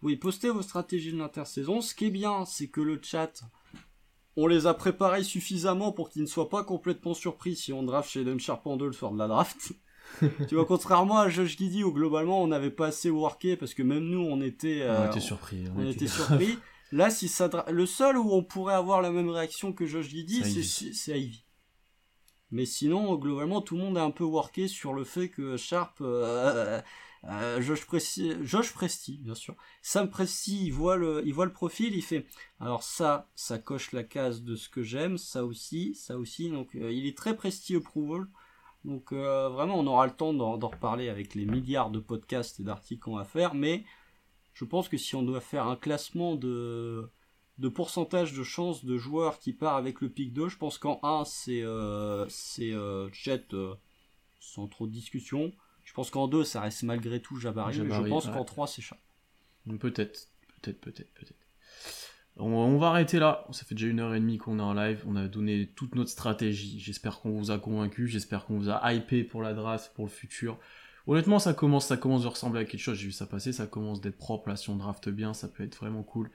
oui, 0.02 0.16
postez 0.16 0.50
vos 0.50 0.62
stratégies 0.62 1.12
de 1.12 1.18
l'intersaison. 1.18 1.80
Ce 1.80 1.94
qui 1.94 2.06
est 2.06 2.10
bien, 2.10 2.44
c'est 2.44 2.68
que 2.68 2.80
le 2.80 3.00
chat, 3.02 3.42
on 4.36 4.46
les 4.46 4.66
a 4.66 4.74
préparés 4.74 5.24
suffisamment 5.24 5.92
pour 5.92 6.10
qu'ils 6.10 6.22
ne 6.22 6.26
soient 6.26 6.50
pas 6.50 6.64
complètement 6.64 7.14
surpris 7.14 7.56
si 7.56 7.72
on 7.72 7.82
draft 7.82 8.10
chez 8.10 8.38
Sharp 8.38 8.66
en 8.66 8.76
2 8.76 8.86
le 8.86 8.92
soir 8.92 9.12
de 9.12 9.18
la 9.18 9.28
draft. 9.28 9.72
tu 10.48 10.54
vois, 10.54 10.64
contrairement 10.64 11.18
à 11.18 11.28
Josh 11.28 11.56
Giddy 11.56 11.84
où 11.84 11.92
globalement 11.92 12.42
on 12.42 12.46
n'avait 12.46 12.70
pas 12.70 12.88
assez 12.88 13.10
worké 13.10 13.56
parce 13.56 13.74
que 13.74 13.82
même 13.82 14.04
nous 14.04 14.20
on 14.20 14.40
était, 14.40 14.82
euh, 14.82 15.06
On 15.06 15.10
était 15.10 15.20
surpris. 15.20 15.64
on 15.76 15.84
était 15.84 16.06
surpris. 16.08 16.58
Là, 16.92 17.10
si 17.10 17.28
ça 17.28 17.50
le 17.70 17.86
seul 17.86 18.16
où 18.16 18.32
on 18.32 18.44
pourrait 18.44 18.74
avoir 18.74 19.02
la 19.02 19.10
même 19.10 19.28
réaction 19.28 19.72
que 19.72 19.86
Josh 19.86 20.08
Giddy, 20.08 20.42
C'est 20.94 21.18
Ivy. 21.18 21.44
Mais 22.50 22.66
sinon, 22.66 23.16
globalement, 23.16 23.60
tout 23.62 23.76
le 23.76 23.82
monde 23.82 23.96
est 23.96 24.00
un 24.00 24.12
peu 24.12 24.22
worké 24.22 24.68
sur 24.68 24.92
le 24.92 25.02
fait 25.02 25.28
que 25.28 25.56
Sharp, 25.56 25.96
euh, 26.02 26.80
euh, 27.24 27.60
Josh, 27.60 27.84
Presti, 27.84 28.34
Josh 28.42 28.72
Presti, 28.72 29.18
bien 29.18 29.34
sûr, 29.34 29.56
Sam 29.82 30.08
Presti, 30.08 30.66
il 30.66 30.70
voit 30.70 30.96
le, 30.96 31.22
il 31.26 31.34
voit 31.34 31.46
le 31.46 31.52
profil, 31.52 31.96
il 31.96 32.02
fait, 32.02 32.26
alors 32.60 32.84
ça, 32.84 33.28
ça 33.34 33.58
coche 33.58 33.90
la 33.90 34.04
case 34.04 34.42
de 34.42 34.54
ce 34.54 34.68
que 34.68 34.82
j'aime, 34.82 35.18
ça 35.18 35.44
aussi, 35.44 35.96
ça 35.96 36.16
aussi, 36.16 36.48
donc 36.48 36.76
euh, 36.76 36.92
il 36.92 37.06
est 37.06 37.16
très 37.16 37.34
Presti 37.34 37.74
approval. 37.74 38.28
Donc 38.84 39.12
euh, 39.12 39.48
vraiment, 39.48 39.78
on 39.78 39.86
aura 39.86 40.06
le 40.06 40.12
temps 40.12 40.34
d'en 40.34 40.68
reparler 40.68 41.08
avec 41.08 41.34
les 41.34 41.46
milliards 41.46 41.90
de 41.90 42.00
podcasts 42.00 42.60
et 42.60 42.62
d'articles 42.62 43.02
qu'on 43.02 43.16
va 43.16 43.24
faire, 43.24 43.54
mais 43.54 43.84
je 44.52 44.64
pense 44.64 44.88
que 44.88 44.96
si 44.96 45.16
on 45.16 45.22
doit 45.22 45.40
faire 45.40 45.66
un 45.66 45.76
classement 45.76 46.36
de, 46.36 47.10
de 47.58 47.68
pourcentage 47.68 48.32
de 48.32 48.42
chances 48.42 48.84
de 48.84 48.96
joueurs 48.96 49.38
qui 49.38 49.52
part 49.52 49.76
avec 49.76 50.00
le 50.00 50.08
pic 50.08 50.32
2, 50.32 50.48
je 50.48 50.56
pense 50.56 50.78
qu'en 50.78 51.00
1 51.02 51.24
c'est 51.24 51.62
euh, 51.62 52.26
c'est 52.28 52.72
euh, 52.72 53.08
euh, 53.52 53.74
sans 54.40 54.66
trop 54.68 54.86
de 54.86 54.92
discussion. 54.92 55.52
Je 55.84 55.92
pense 55.92 56.10
qu'en 56.10 56.28
2 56.28 56.44
ça 56.44 56.60
reste 56.60 56.82
malgré 56.82 57.20
tout 57.20 57.36
Jabari, 57.36 57.80
mais 57.80 57.94
je 57.94 58.08
pense 58.08 58.26
ouais. 58.26 58.32
qu'en 58.32 58.44
3 58.44 58.66
c'est 58.66 58.82
Sharp. 58.82 59.00
Peut-être, 59.66 60.28
peut-être, 60.60 60.80
peut-être, 60.80 61.12
peut-être. 61.14 61.43
On, 62.36 62.78
va 62.78 62.88
arrêter 62.88 63.20
là. 63.20 63.46
Ça 63.52 63.64
fait 63.64 63.74
déjà 63.74 63.86
une 63.86 64.00
heure 64.00 64.14
et 64.14 64.20
demie 64.20 64.38
qu'on 64.38 64.58
est 64.58 64.62
en 64.62 64.74
live. 64.74 65.04
On 65.06 65.14
a 65.14 65.28
donné 65.28 65.70
toute 65.76 65.94
notre 65.94 66.10
stratégie. 66.10 66.80
J'espère 66.80 67.20
qu'on 67.20 67.30
vous 67.30 67.50
a 67.52 67.58
convaincu. 67.58 68.08
J'espère 68.08 68.44
qu'on 68.44 68.58
vous 68.58 68.70
a 68.70 68.92
hypé 68.92 69.22
pour 69.22 69.40
la 69.40 69.54
draft, 69.54 69.92
pour 69.94 70.04
le 70.04 70.10
futur. 70.10 70.58
Honnêtement, 71.06 71.38
ça 71.38 71.54
commence, 71.54 71.86
ça 71.86 71.96
commence 71.96 72.22
de 72.22 72.28
ressembler 72.28 72.62
à 72.62 72.64
quelque 72.64 72.80
chose. 72.80 72.98
J'ai 72.98 73.06
vu 73.06 73.12
ça 73.12 73.26
passer. 73.26 73.52
Ça 73.52 73.66
commence 73.66 74.00
d'être 74.00 74.18
propre 74.18 74.48
là. 74.48 74.56
Si 74.56 74.68
on 74.68 74.76
draft 74.76 75.08
bien, 75.08 75.32
ça 75.32 75.46
peut 75.46 75.62
être 75.62 75.76
vraiment 75.76 76.02
cool. 76.02 76.30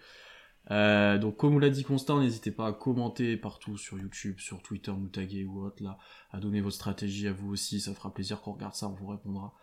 Euh, 0.71 1.17
donc, 1.17 1.37
comme 1.37 1.53
vous 1.53 1.59
l'a 1.59 1.69
dit 1.69 1.83
Constant, 1.83 2.19
n'hésitez 2.19 2.51
pas 2.51 2.67
à 2.67 2.73
commenter 2.73 3.37
partout 3.37 3.77
sur 3.77 3.97
YouTube, 3.97 4.39
sur 4.39 4.61
Twitter, 4.61 4.91
nous 4.91 5.07
taguer 5.07 5.43
ou 5.43 5.65
autre 5.65 5.81
là, 5.83 5.97
à 6.31 6.39
donner 6.39 6.61
votre 6.61 6.75
stratégie 6.75 7.27
à 7.27 7.33
vous 7.33 7.51
aussi. 7.51 7.79
Ça 7.79 7.93
fera 7.93 8.13
plaisir 8.13 8.41
qu'on 8.41 8.53
regarde 8.53 8.75
ça. 8.75 8.87
On 8.87 8.93
vous 8.93 9.07
répondra. 9.07 9.53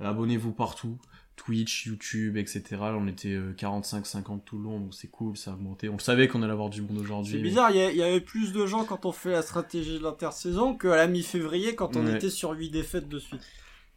Euh, 0.00 0.06
Abonnez-vous 0.06 0.52
partout. 0.52 0.98
Twitch, 1.36 1.86
YouTube, 1.86 2.36
etc. 2.38 2.62
Là, 2.72 2.96
on 2.98 3.06
était 3.06 3.34
euh, 3.34 3.52
45-50 3.58 4.42
tout 4.44 4.56
le 4.56 4.64
long, 4.64 4.80
donc 4.80 4.94
c'est 4.94 5.08
cool, 5.08 5.36
ça 5.36 5.50
a 5.50 5.54
augmenté. 5.54 5.88
On 5.90 5.92
le 5.92 5.98
savait 5.98 6.28
qu'on 6.28 6.42
allait 6.42 6.52
avoir 6.52 6.70
du 6.70 6.80
monde 6.80 6.98
aujourd'hui. 6.98 7.34
C'est 7.34 7.42
bizarre, 7.42 7.70
il 7.70 7.76
y, 7.76 8.02
avait 8.02 8.22
plus 8.22 8.52
de 8.52 8.64
gens 8.64 8.84
quand 8.84 9.04
on 9.04 9.12
fait 9.12 9.32
la 9.32 9.42
stratégie 9.42 9.98
de 9.98 10.02
l'intersaison 10.02 10.74
qu'à 10.74 10.96
la 10.96 11.06
mi-février 11.06 11.74
quand 11.74 11.94
on 11.94 12.06
Ouais. 12.06 12.16
était 12.16 12.30
sur 12.30 12.52
8 12.52 12.70
défaites 12.70 13.08
de 13.08 13.18
suite. 13.18 13.42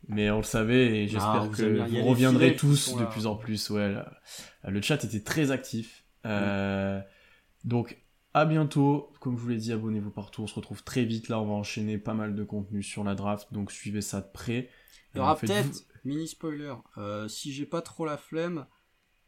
Mais 0.09 0.29
on 0.31 0.37
le 0.37 0.43
savait 0.43 0.97
et 1.03 1.07
j'espère 1.07 1.45
vous 1.45 1.51
que 1.51 1.63
vous 2.01 2.05
reviendrez 2.05 2.55
tous 2.55 2.95
de 2.95 3.01
là. 3.01 3.05
plus 3.05 3.25
en 3.25 3.35
plus. 3.35 3.69
Ouais, 3.69 3.89
là. 3.91 4.11
le 4.67 4.81
chat 4.81 5.01
était 5.03 5.21
très 5.21 5.51
actif. 5.51 5.98
Euh, 6.25 7.01
Donc, 7.63 7.97
à 8.33 8.45
bientôt. 8.45 9.13
Comme 9.21 9.37
je 9.37 9.41
vous 9.43 9.49
l'ai 9.49 9.57
dit, 9.57 9.73
abonnez-vous 9.73 10.11
partout. 10.11 10.43
On 10.43 10.47
se 10.47 10.55
retrouve 10.55 10.83
très 10.83 11.05
vite. 11.05 11.29
Là, 11.29 11.39
on 11.41 11.45
va 11.47 11.53
enchaîner 11.53 11.97
pas 11.97 12.13
mal 12.13 12.35
de 12.35 12.43
contenu 12.43 12.83
sur 12.83 13.03
la 13.03 13.15
draft, 13.15 13.53
donc 13.53 13.71
suivez 13.71 14.01
ça 14.01 14.21
de 14.21 14.31
près. 14.31 14.69
Il 15.13 15.17
y 15.17 15.21
aura 15.21 15.33
Euh, 15.33 15.35
peut-être, 15.35 15.85
mini 16.03 16.27
spoiler, 16.27 16.73
euh, 16.97 17.27
si 17.27 17.51
j'ai 17.53 17.65
pas 17.65 17.81
trop 17.81 18.05
la 18.05 18.17
flemme, 18.17 18.67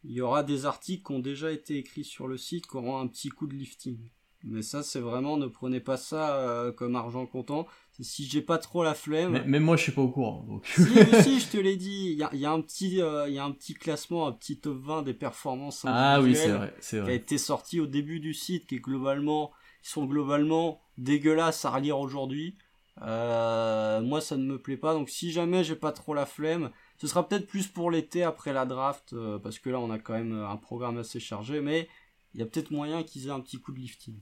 il 0.03 0.11
y 0.13 0.21
aura 0.21 0.43
des 0.43 0.65
articles 0.65 1.03
qui 1.05 1.13
ont 1.13 1.19
déjà 1.19 1.51
été 1.51 1.77
écrits 1.77 2.03
sur 2.05 2.27
le 2.27 2.37
site 2.37 2.67
qui 2.67 2.77
auront 2.77 2.97
un 2.99 3.07
petit 3.07 3.29
coup 3.29 3.47
de 3.47 3.55
lifting. 3.55 4.09
Mais 4.43 4.61
ça, 4.63 4.83
c'est 4.83 4.99
vraiment, 4.99 5.37
ne 5.37 5.47
prenez 5.47 5.79
pas 5.81 5.97
ça 5.97 6.37
euh, 6.37 6.71
comme 6.71 6.95
argent 6.95 7.27
comptant. 7.27 7.67
Si 8.01 8.25
j'ai 8.25 8.41
pas 8.41 8.57
trop 8.57 8.83
la 8.83 8.93
flemme. 8.93 9.31
Mais- 9.31 9.45
Même 9.45 9.63
moi, 9.63 9.77
je 9.77 9.83
suis 9.83 9.91
pas 9.91 10.01
au 10.01 10.09
courant. 10.09 10.43
Donc... 10.47 10.65
si, 10.67 11.39
je 11.39 11.47
te 11.49 11.57
l'ai 11.57 11.75
dit, 11.75 12.09
il 12.11 12.17
y 12.17 12.23
a, 12.23 12.29
il 12.33 12.39
y 12.39 12.45
a 12.45 12.51
un 12.51 12.61
petit, 12.61 13.01
euh, 13.01 13.29
y 13.29 13.39
a 13.39 13.43
un 13.43 13.51
petit 13.51 13.73
classement, 13.73 14.27
un 14.27 14.31
petit 14.31 14.59
top 14.59 14.77
20 14.77 15.03
des 15.03 15.13
performances 15.13 15.85
ah 15.87 16.19
oui, 16.21 16.33
vrai, 16.33 16.73
c'est 16.79 16.97
qui 16.97 16.99
a 16.99 17.03
vrai. 17.03 17.15
été 17.15 17.37
sorti 17.37 17.79
au 17.79 17.87
début 17.87 18.19
du 18.19 18.33
site, 18.33 18.67
qui 18.67 18.75
est 18.75 18.79
globalement, 18.79 19.51
qui 19.83 19.89
sont 19.89 20.05
globalement 20.05 20.81
dégueulasses 20.97 21.63
à 21.65 21.71
relire 21.71 21.99
aujourd'hui. 21.99 22.57
Euh, 23.01 24.01
moi, 24.01 24.21
ça 24.21 24.37
ne 24.37 24.43
me 24.43 24.59
plaît 24.59 24.77
pas. 24.77 24.93
Donc, 24.93 25.09
si 25.09 25.31
jamais 25.31 25.63
j'ai 25.63 25.75
pas 25.75 25.91
trop 25.91 26.13
la 26.13 26.25
flemme, 26.25 26.71
ce 26.97 27.07
sera 27.07 27.27
peut-être 27.27 27.47
plus 27.47 27.67
pour 27.67 27.89
l'été 27.89 28.23
après 28.23 28.53
la 28.53 28.65
draft, 28.65 29.13
euh, 29.13 29.39
parce 29.39 29.59
que 29.59 29.69
là, 29.69 29.79
on 29.79 29.89
a 29.89 29.97
quand 29.97 30.13
même 30.13 30.33
un 30.33 30.57
programme 30.57 30.97
assez 30.97 31.19
chargé, 31.19 31.61
mais 31.61 31.87
il 32.33 32.39
y 32.39 32.43
a 32.43 32.45
peut-être 32.45 32.71
moyen 32.71 33.03
qu'ils 33.03 33.27
aient 33.27 33.31
un 33.31 33.39
petit 33.39 33.59
coup 33.59 33.71
de 33.71 33.79
lifting. 33.79 34.19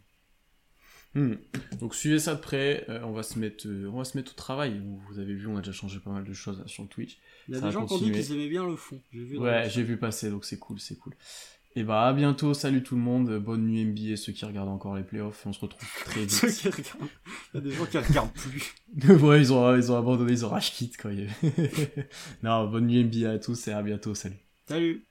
Hmm. 1.16 1.34
Donc 1.80 1.96
suivez 1.96 2.20
ça 2.20 2.36
de 2.36 2.40
près, 2.40 2.86
euh, 2.88 3.02
on 3.04 3.12
va 3.12 3.24
se 3.24 3.40
mettre 3.40 3.68
euh, 3.68 3.90
on 3.92 3.98
va 3.98 4.04
se 4.04 4.16
mettre 4.16 4.34
au 4.34 4.36
travail. 4.36 4.80
Vous 5.10 5.20
avez 5.20 5.34
vu, 5.34 5.48
on 5.48 5.58
a 5.58 5.62
déjà 5.62 5.72
changé 5.72 6.00
pas 6.00 6.12
mal 6.12 6.24
de 6.24 6.34
choses 6.34 6.60
là, 6.60 6.68
sur 6.68 6.88
Twitch. 6.88 7.18
Il 7.48 7.56
y 7.56 7.58
a 7.58 7.62
Ça 7.62 7.68
des 7.68 7.72
gens 7.72 7.86
qui 7.86 7.94
ont 7.94 7.98
dit 7.98 8.12
qu'ils 8.12 8.32
aimaient 8.34 8.48
bien 8.48 8.66
le 8.66 8.76
fond. 8.76 9.02
J'ai 9.12 9.24
vu 9.24 9.38
dans 9.38 9.44
Ouais, 9.44 9.68
j'ai 9.70 9.82
vu 9.82 9.98
passer, 9.98 10.30
donc 10.30 10.46
c'est 10.46 10.60
cool, 10.60 10.80
c'est 10.80 10.98
cool. 10.98 11.16
Et 11.76 11.84
bah 11.84 12.08
à 12.08 12.14
bientôt, 12.14 12.54
salut 12.54 12.84
tout 12.84 12.96
le 12.96 13.02
monde, 13.02 13.40
bonne 13.40 13.66
nuit 13.66 13.86
NBA, 13.86 14.18
ceux 14.18 14.34
qui 14.34 14.46
regardent 14.46 14.70
encore 14.70 14.96
les 14.96 15.04
playoffs, 15.04 15.46
on 15.46 15.54
se 15.54 15.60
retrouve 15.60 15.88
très. 16.06 16.28
Ceux 16.30 16.48
vite. 16.48 16.60
qui 16.60 16.68
regardent. 16.70 17.10
Il 17.54 17.58
y 17.58 17.58
a 17.58 17.62
des 17.62 17.72
gens 17.72 17.86
qui 17.86 17.98
regardent 17.98 18.34
plus. 18.34 18.76
ouais, 19.24 19.40
ils 19.40 19.54
ont, 19.54 19.76
ils 19.76 19.92
ont 19.92 19.98
abandonné, 19.98 20.34
ils 20.34 20.46
ont 20.46 20.50
rage 20.50 20.74
quit 20.76 20.92
quoi. 20.92 21.12
non, 22.44 22.68
bonne 22.70 22.88
nuit 22.88 23.04
NBA 23.04 23.32
à 23.32 23.40
tous 23.40 23.68
et 23.68 23.72
à 23.72 23.82
bientôt, 23.82 24.14
salut. 24.14 24.38
Salut 24.68 25.09